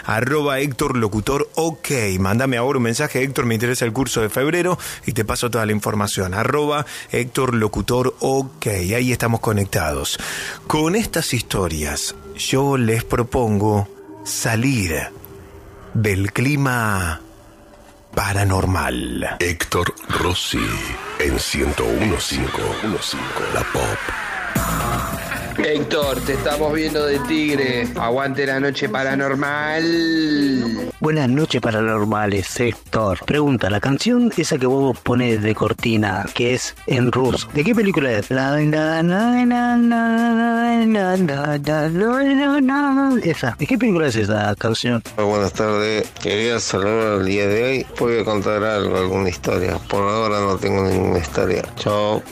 Arroba 0.04 0.60
Héctor 0.60 0.96
Locutor 0.96 1.50
OK. 1.56 1.90
Mándame 2.18 2.56
ahora 2.56 2.78
un 2.78 2.84
mensaje, 2.84 3.22
Héctor, 3.22 3.46
me 3.46 3.54
interesa 3.54 3.84
el 3.84 3.92
curso 3.92 4.22
de 4.22 4.28
febrero 4.28 4.78
y 5.06 5.12
te 5.12 5.24
paso 5.24 5.50
toda 5.50 5.66
la 5.66 5.72
información. 5.72 6.34
Arroba 6.34 6.86
Héctor 7.10 7.54
Locutor 7.54 8.14
OK. 8.20 8.66
Ahí 8.66 9.12
estamos 9.12 9.40
conectados. 9.40 10.18
Con 10.66 10.96
estas 10.96 11.34
historias, 11.34 12.14
yo 12.36 12.76
les 12.76 13.04
propongo 13.04 13.88
salir 14.24 15.17
del 16.02 16.32
clima 16.32 17.20
paranormal. 18.14 19.36
Héctor 19.40 19.92
Rossi 20.08 20.58
en 21.18 21.32
1015 21.32 23.16
La 23.52 23.64
Pop. 23.72 25.17
Héctor, 25.64 26.20
te 26.20 26.34
estamos 26.34 26.72
viendo 26.72 27.04
de 27.04 27.18
tigre. 27.20 27.88
Aguante 27.96 28.46
la 28.46 28.60
noche 28.60 28.88
paranormal. 28.88 29.82
Buenas 31.00 31.28
noches 31.28 31.60
paranormales, 31.60 32.60
Héctor. 32.60 33.24
Pregunta, 33.24 33.68
la 33.68 33.80
canción 33.80 34.32
esa 34.36 34.56
que 34.56 34.66
vos 34.66 34.98
pones 35.00 35.42
de 35.42 35.54
cortina, 35.54 36.24
que 36.32 36.54
es 36.54 36.76
en 36.86 37.10
ruso, 37.10 37.48
¿de 37.54 37.64
qué 37.64 37.74
película 37.74 38.12
es? 38.12 38.28
Esa, 43.22 43.56
¿de 43.58 43.66
qué 43.66 43.78
película 43.78 44.06
es 44.06 44.16
esa 44.16 44.54
canción? 44.56 45.02
Buenas 45.16 45.52
tardes, 45.52 46.08
quería 46.22 46.60
saludar 46.60 47.20
el 47.20 47.26
día 47.26 47.46
de 47.48 47.64
hoy. 47.64 47.86
Voy 47.98 48.20
a 48.20 48.24
contar 48.24 48.62
algo, 48.62 48.96
alguna 48.96 49.28
historia. 49.28 49.76
Por 49.88 50.02
ahora 50.02 50.40
no 50.40 50.56
tengo 50.56 50.84
ninguna 50.84 51.18
historia. 51.18 51.62
Chao. 51.76 52.22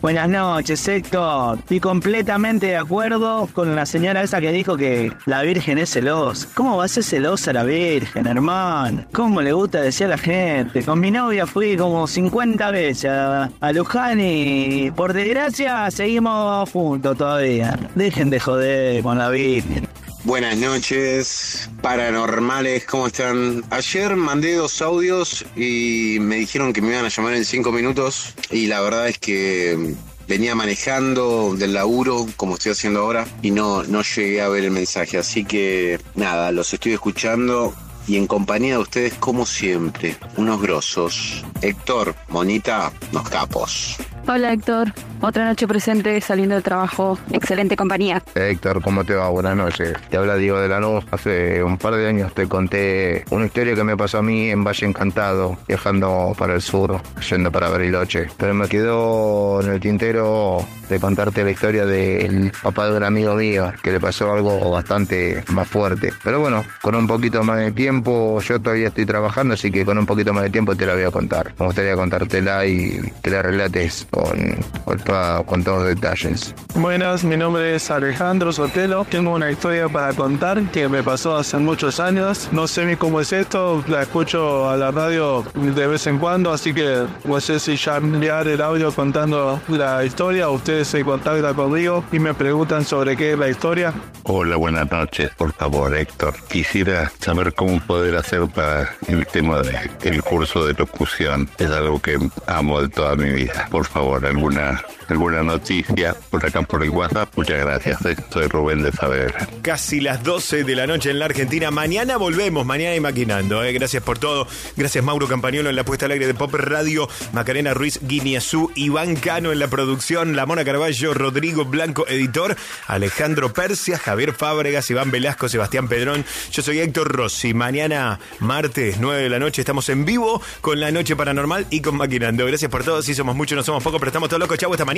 Buenas 0.00 0.28
noches, 0.28 0.86
Héctor. 0.86 1.58
Estoy 1.58 1.80
completamente 1.80 2.66
de 2.66 2.76
acuerdo 2.76 3.48
con 3.52 3.74
la 3.74 3.84
señora 3.84 4.22
esa 4.22 4.40
que 4.40 4.52
dijo 4.52 4.76
que 4.76 5.12
la 5.26 5.42
Virgen 5.42 5.76
es 5.78 5.90
celosa. 5.90 6.46
¿Cómo 6.54 6.76
va 6.76 6.84
a 6.84 6.88
ser 6.88 7.02
celosa 7.02 7.52
la 7.52 7.64
Virgen, 7.64 8.28
hermano? 8.28 9.04
¿Cómo 9.12 9.42
le 9.42 9.52
gusta 9.52 9.80
decir 9.80 10.06
a 10.06 10.10
la 10.10 10.18
gente? 10.18 10.84
Con 10.84 11.00
mi 11.00 11.10
novia 11.10 11.46
fui 11.46 11.76
como 11.76 12.06
50 12.06 12.70
veces 12.70 13.10
a, 13.10 13.50
a 13.60 13.72
y 14.18 14.90
por 14.92 15.12
desgracia 15.12 15.90
seguimos 15.90 16.70
juntos 16.70 17.18
todavía. 17.18 17.76
Dejen 17.96 18.30
de 18.30 18.38
joder 18.38 19.02
con 19.02 19.18
la 19.18 19.30
Virgen. 19.30 19.88
Buenas 20.24 20.56
noches, 20.56 21.70
paranormales, 21.80 22.84
¿cómo 22.84 23.06
están? 23.06 23.62
Ayer 23.70 24.16
mandé 24.16 24.54
dos 24.54 24.82
audios 24.82 25.46
y 25.56 26.18
me 26.20 26.36
dijeron 26.36 26.72
que 26.72 26.82
me 26.82 26.88
iban 26.88 27.04
a 27.04 27.08
llamar 27.08 27.34
en 27.34 27.44
cinco 27.44 27.70
minutos 27.70 28.34
y 28.50 28.66
la 28.66 28.80
verdad 28.80 29.08
es 29.08 29.18
que 29.18 29.94
venía 30.26 30.56
manejando 30.56 31.54
del 31.56 31.72
laburo 31.72 32.26
como 32.36 32.54
estoy 32.54 32.72
haciendo 32.72 33.00
ahora 33.00 33.26
y 33.42 33.52
no, 33.52 33.84
no 33.84 34.02
llegué 34.02 34.42
a 34.42 34.48
ver 34.48 34.64
el 34.64 34.72
mensaje, 34.72 35.18
así 35.18 35.44
que 35.44 36.00
nada, 36.16 36.50
los 36.50 36.74
estoy 36.74 36.94
escuchando 36.94 37.72
y 38.08 38.16
en 38.16 38.26
compañía 38.26 38.72
de 38.72 38.78
ustedes 38.78 39.14
como 39.14 39.46
siempre, 39.46 40.16
unos 40.36 40.60
grosos. 40.60 41.44
Héctor, 41.62 42.16
Monita, 42.28 42.90
los 43.12 43.28
capos. 43.28 43.96
Hola 44.30 44.52
Héctor, 44.52 44.92
otra 45.22 45.46
noche 45.46 45.66
presente 45.66 46.20
saliendo 46.20 46.54
de 46.54 46.60
trabajo, 46.60 47.18
excelente 47.32 47.76
compañía. 47.76 48.22
Héctor, 48.34 48.82
¿cómo 48.82 49.02
te 49.02 49.14
va? 49.14 49.30
Buenas 49.30 49.56
noches. 49.56 49.94
Te 50.10 50.18
habla 50.18 50.36
Diego 50.36 50.60
de 50.60 50.68
Lanús. 50.68 51.02
Hace 51.10 51.64
un 51.64 51.78
par 51.78 51.94
de 51.94 52.06
años 52.06 52.34
te 52.34 52.46
conté 52.46 53.24
una 53.30 53.46
historia 53.46 53.74
que 53.74 53.84
me 53.84 53.96
pasó 53.96 54.18
a 54.18 54.22
mí 54.22 54.50
en 54.50 54.62
Valle 54.62 54.86
Encantado, 54.86 55.56
viajando 55.66 56.34
para 56.36 56.54
el 56.54 56.60
sur, 56.60 57.00
yendo 57.26 57.50
para 57.50 57.70
Bariloche. 57.70 58.26
Pero 58.36 58.52
me 58.52 58.68
quedó 58.68 59.62
en 59.62 59.72
el 59.72 59.80
tintero 59.80 60.58
de 60.90 61.00
contarte 61.00 61.44
la 61.44 61.50
historia 61.50 61.86
del 61.86 62.52
papá 62.62 62.90
de 62.90 62.96
un 62.96 63.04
amigo 63.04 63.34
mío, 63.34 63.72
que 63.82 63.92
le 63.92 64.00
pasó 64.00 64.32
algo 64.32 64.70
bastante 64.70 65.42
más 65.48 65.68
fuerte. 65.68 66.12
Pero 66.22 66.40
bueno, 66.40 66.64
con 66.80 66.94
un 66.94 67.06
poquito 67.06 67.42
más 67.42 67.58
de 67.58 67.72
tiempo, 67.72 68.40
yo 68.40 68.60
todavía 68.60 68.88
estoy 68.88 69.06
trabajando, 69.06 69.54
así 69.54 69.70
que 69.70 69.84
con 69.84 69.98
un 69.98 70.06
poquito 70.06 70.32
más 70.32 70.44
de 70.44 70.50
tiempo 70.50 70.74
te 70.76 70.86
la 70.86 70.94
voy 70.94 71.04
a 71.04 71.10
contar. 71.10 71.54
Me 71.58 71.66
gustaría 71.66 71.94
contártela 71.94 72.66
y 72.66 73.00
te 73.22 73.30
la 73.30 73.42
relates 73.42 74.06
con, 74.18 74.56
con, 74.84 74.98
toda- 74.98 75.42
con 75.44 75.62
todos 75.64 75.78
los 75.80 75.88
detalles. 75.88 76.54
Buenas, 76.74 77.24
mi 77.24 77.36
nombre 77.36 77.74
es 77.76 77.90
Alejandro 77.90 78.52
Sotelo. 78.52 79.04
Tengo 79.04 79.32
una 79.32 79.50
historia 79.50 79.88
para 79.88 80.12
contar 80.12 80.62
que 80.70 80.88
me 80.88 81.02
pasó 81.02 81.36
hace 81.36 81.56
muchos 81.58 82.00
años. 82.00 82.48
No 82.52 82.66
sé 82.66 82.84
ni 82.84 82.96
cómo 82.96 83.20
es 83.20 83.32
esto, 83.32 83.82
la 83.88 84.02
escucho 84.02 84.68
a 84.68 84.76
la 84.76 84.90
radio 84.90 85.44
de 85.54 85.86
vez 85.86 86.06
en 86.06 86.18
cuando, 86.18 86.52
así 86.52 86.72
que 86.74 87.04
no 87.24 87.40
sé 87.40 87.60
si 87.60 87.76
ya 87.76 87.96
enviar 87.98 88.48
el 88.48 88.60
audio 88.60 88.92
contando 88.92 89.60
la 89.68 90.04
historia 90.04 90.48
ustedes 90.48 90.88
se 90.88 91.04
contactan 91.04 91.54
conmigo 91.54 92.04
y 92.12 92.18
me 92.18 92.34
preguntan 92.34 92.84
sobre 92.84 93.16
qué 93.16 93.32
es 93.32 93.38
la 93.38 93.48
historia. 93.48 93.92
Hola, 94.24 94.56
buenas 94.56 94.90
noches. 94.90 95.30
Por 95.36 95.52
favor, 95.52 95.94
Héctor, 95.96 96.34
quisiera 96.48 97.10
saber 97.18 97.54
cómo 97.54 97.80
poder 97.80 98.16
hacer 98.16 98.46
para 98.48 98.90
el 99.06 99.26
tema 99.26 99.60
del 100.02 100.22
curso 100.22 100.66
de 100.66 100.74
locución. 100.74 101.48
Es 101.58 101.70
algo 101.70 102.00
que 102.00 102.18
amo 102.46 102.80
de 102.82 102.88
toda 102.88 103.16
mi 103.16 103.30
vida. 103.30 103.66
Por 103.70 103.84
favor, 103.86 104.07
o 104.08 104.26
alguna 104.26 104.82
alguna 105.08 105.42
noticia 105.42 106.14
por 106.30 106.44
acá 106.44 106.62
por 106.62 106.82
el 106.82 106.90
WhatsApp. 106.90 107.30
Muchas 107.36 107.60
gracias. 107.60 108.04
eh. 108.06 108.16
Soy 108.32 108.46
Rubén 108.48 108.82
de 108.82 108.92
Saber. 108.92 109.34
Casi 109.62 110.00
las 110.00 110.22
12 110.22 110.64
de 110.64 110.74
la 110.76 110.86
noche 110.86 111.10
en 111.10 111.18
la 111.18 111.24
Argentina. 111.26 111.70
Mañana 111.70 112.16
volvemos, 112.16 112.64
mañana 112.66 112.94
y 112.94 113.00
maquinando. 113.00 113.62
¿eh? 113.64 113.72
Gracias 113.72 114.02
por 114.02 114.18
todo. 114.18 114.46
Gracias 114.76 115.04
Mauro 115.04 115.26
Campañolo 115.28 115.70
en 115.70 115.76
la 115.76 115.84
puesta 115.84 116.06
al 116.06 116.12
aire 116.12 116.26
de 116.26 116.34
Pop 116.34 116.54
Radio, 116.54 117.08
Macarena 117.32 117.74
Ruiz 117.74 118.00
Guineazú, 118.02 118.70
Iván 118.74 119.16
Cano 119.16 119.52
en 119.52 119.58
la 119.58 119.68
producción, 119.68 120.36
La 120.36 120.46
Mona 120.46 120.64
Carballo, 120.64 121.14
Rodrigo 121.14 121.64
Blanco, 121.64 122.06
editor, 122.08 122.56
Alejandro 122.86 123.52
Persia, 123.52 123.98
Javier 123.98 124.32
Fábregas, 124.34 124.90
Iván 124.90 125.10
Velasco, 125.10 125.48
Sebastián 125.48 125.88
Pedrón. 125.88 126.24
Yo 126.52 126.62
soy 126.62 126.80
Héctor 126.80 127.08
Rossi. 127.12 127.54
Mañana, 127.54 128.18
martes, 128.40 128.96
9 129.00 129.22
de 129.22 129.28
la 129.28 129.38
noche, 129.38 129.62
estamos 129.62 129.88
en 129.88 130.04
vivo 130.04 130.42
con 130.60 130.80
La 130.80 130.90
Noche 130.90 131.16
Paranormal 131.16 131.66
y 131.70 131.80
con 131.80 131.96
Maquinando. 131.96 132.44
Gracias 132.46 132.70
por 132.70 132.84
todo. 132.84 133.00
Si 133.02 133.14
somos 133.14 133.34
muchos, 133.34 133.56
no 133.56 133.62
somos 133.62 133.82
pocos, 133.82 133.98
pero 134.00 134.10
estamos 134.10 134.28
todos 134.28 134.40
locos. 134.40 134.58
Chau, 134.58 134.72
hasta 134.72 134.84
mañana. 134.84 134.97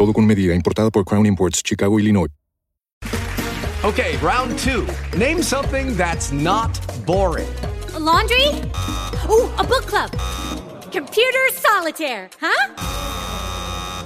Todo 0.00 0.14
con 0.14 0.26
medida, 0.26 0.54
importada 0.54 0.90
por 0.90 1.04
Crown 1.04 1.26
Imports, 1.26 1.62
Chicago, 1.62 1.98
Illinois. 1.98 2.30
Okay, 3.84 4.16
round 4.22 4.58
two. 4.58 4.86
Name 5.18 5.42
something 5.42 5.94
that's 5.94 6.32
not 6.32 6.70
boring. 7.04 7.46
A 7.94 7.98
laundry? 7.98 8.48
Ooh, 9.28 9.46
a 9.58 9.62
book 9.62 9.84
club. 9.84 10.10
Computer 10.90 11.50
solitaire, 11.52 12.30
huh? 12.40 12.74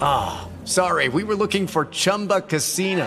Ah, 0.02 0.48
sorry, 0.64 1.08
we 1.08 1.22
were 1.22 1.36
looking 1.36 1.68
for 1.68 1.84
Chumba 1.84 2.40
Casino. 2.40 3.06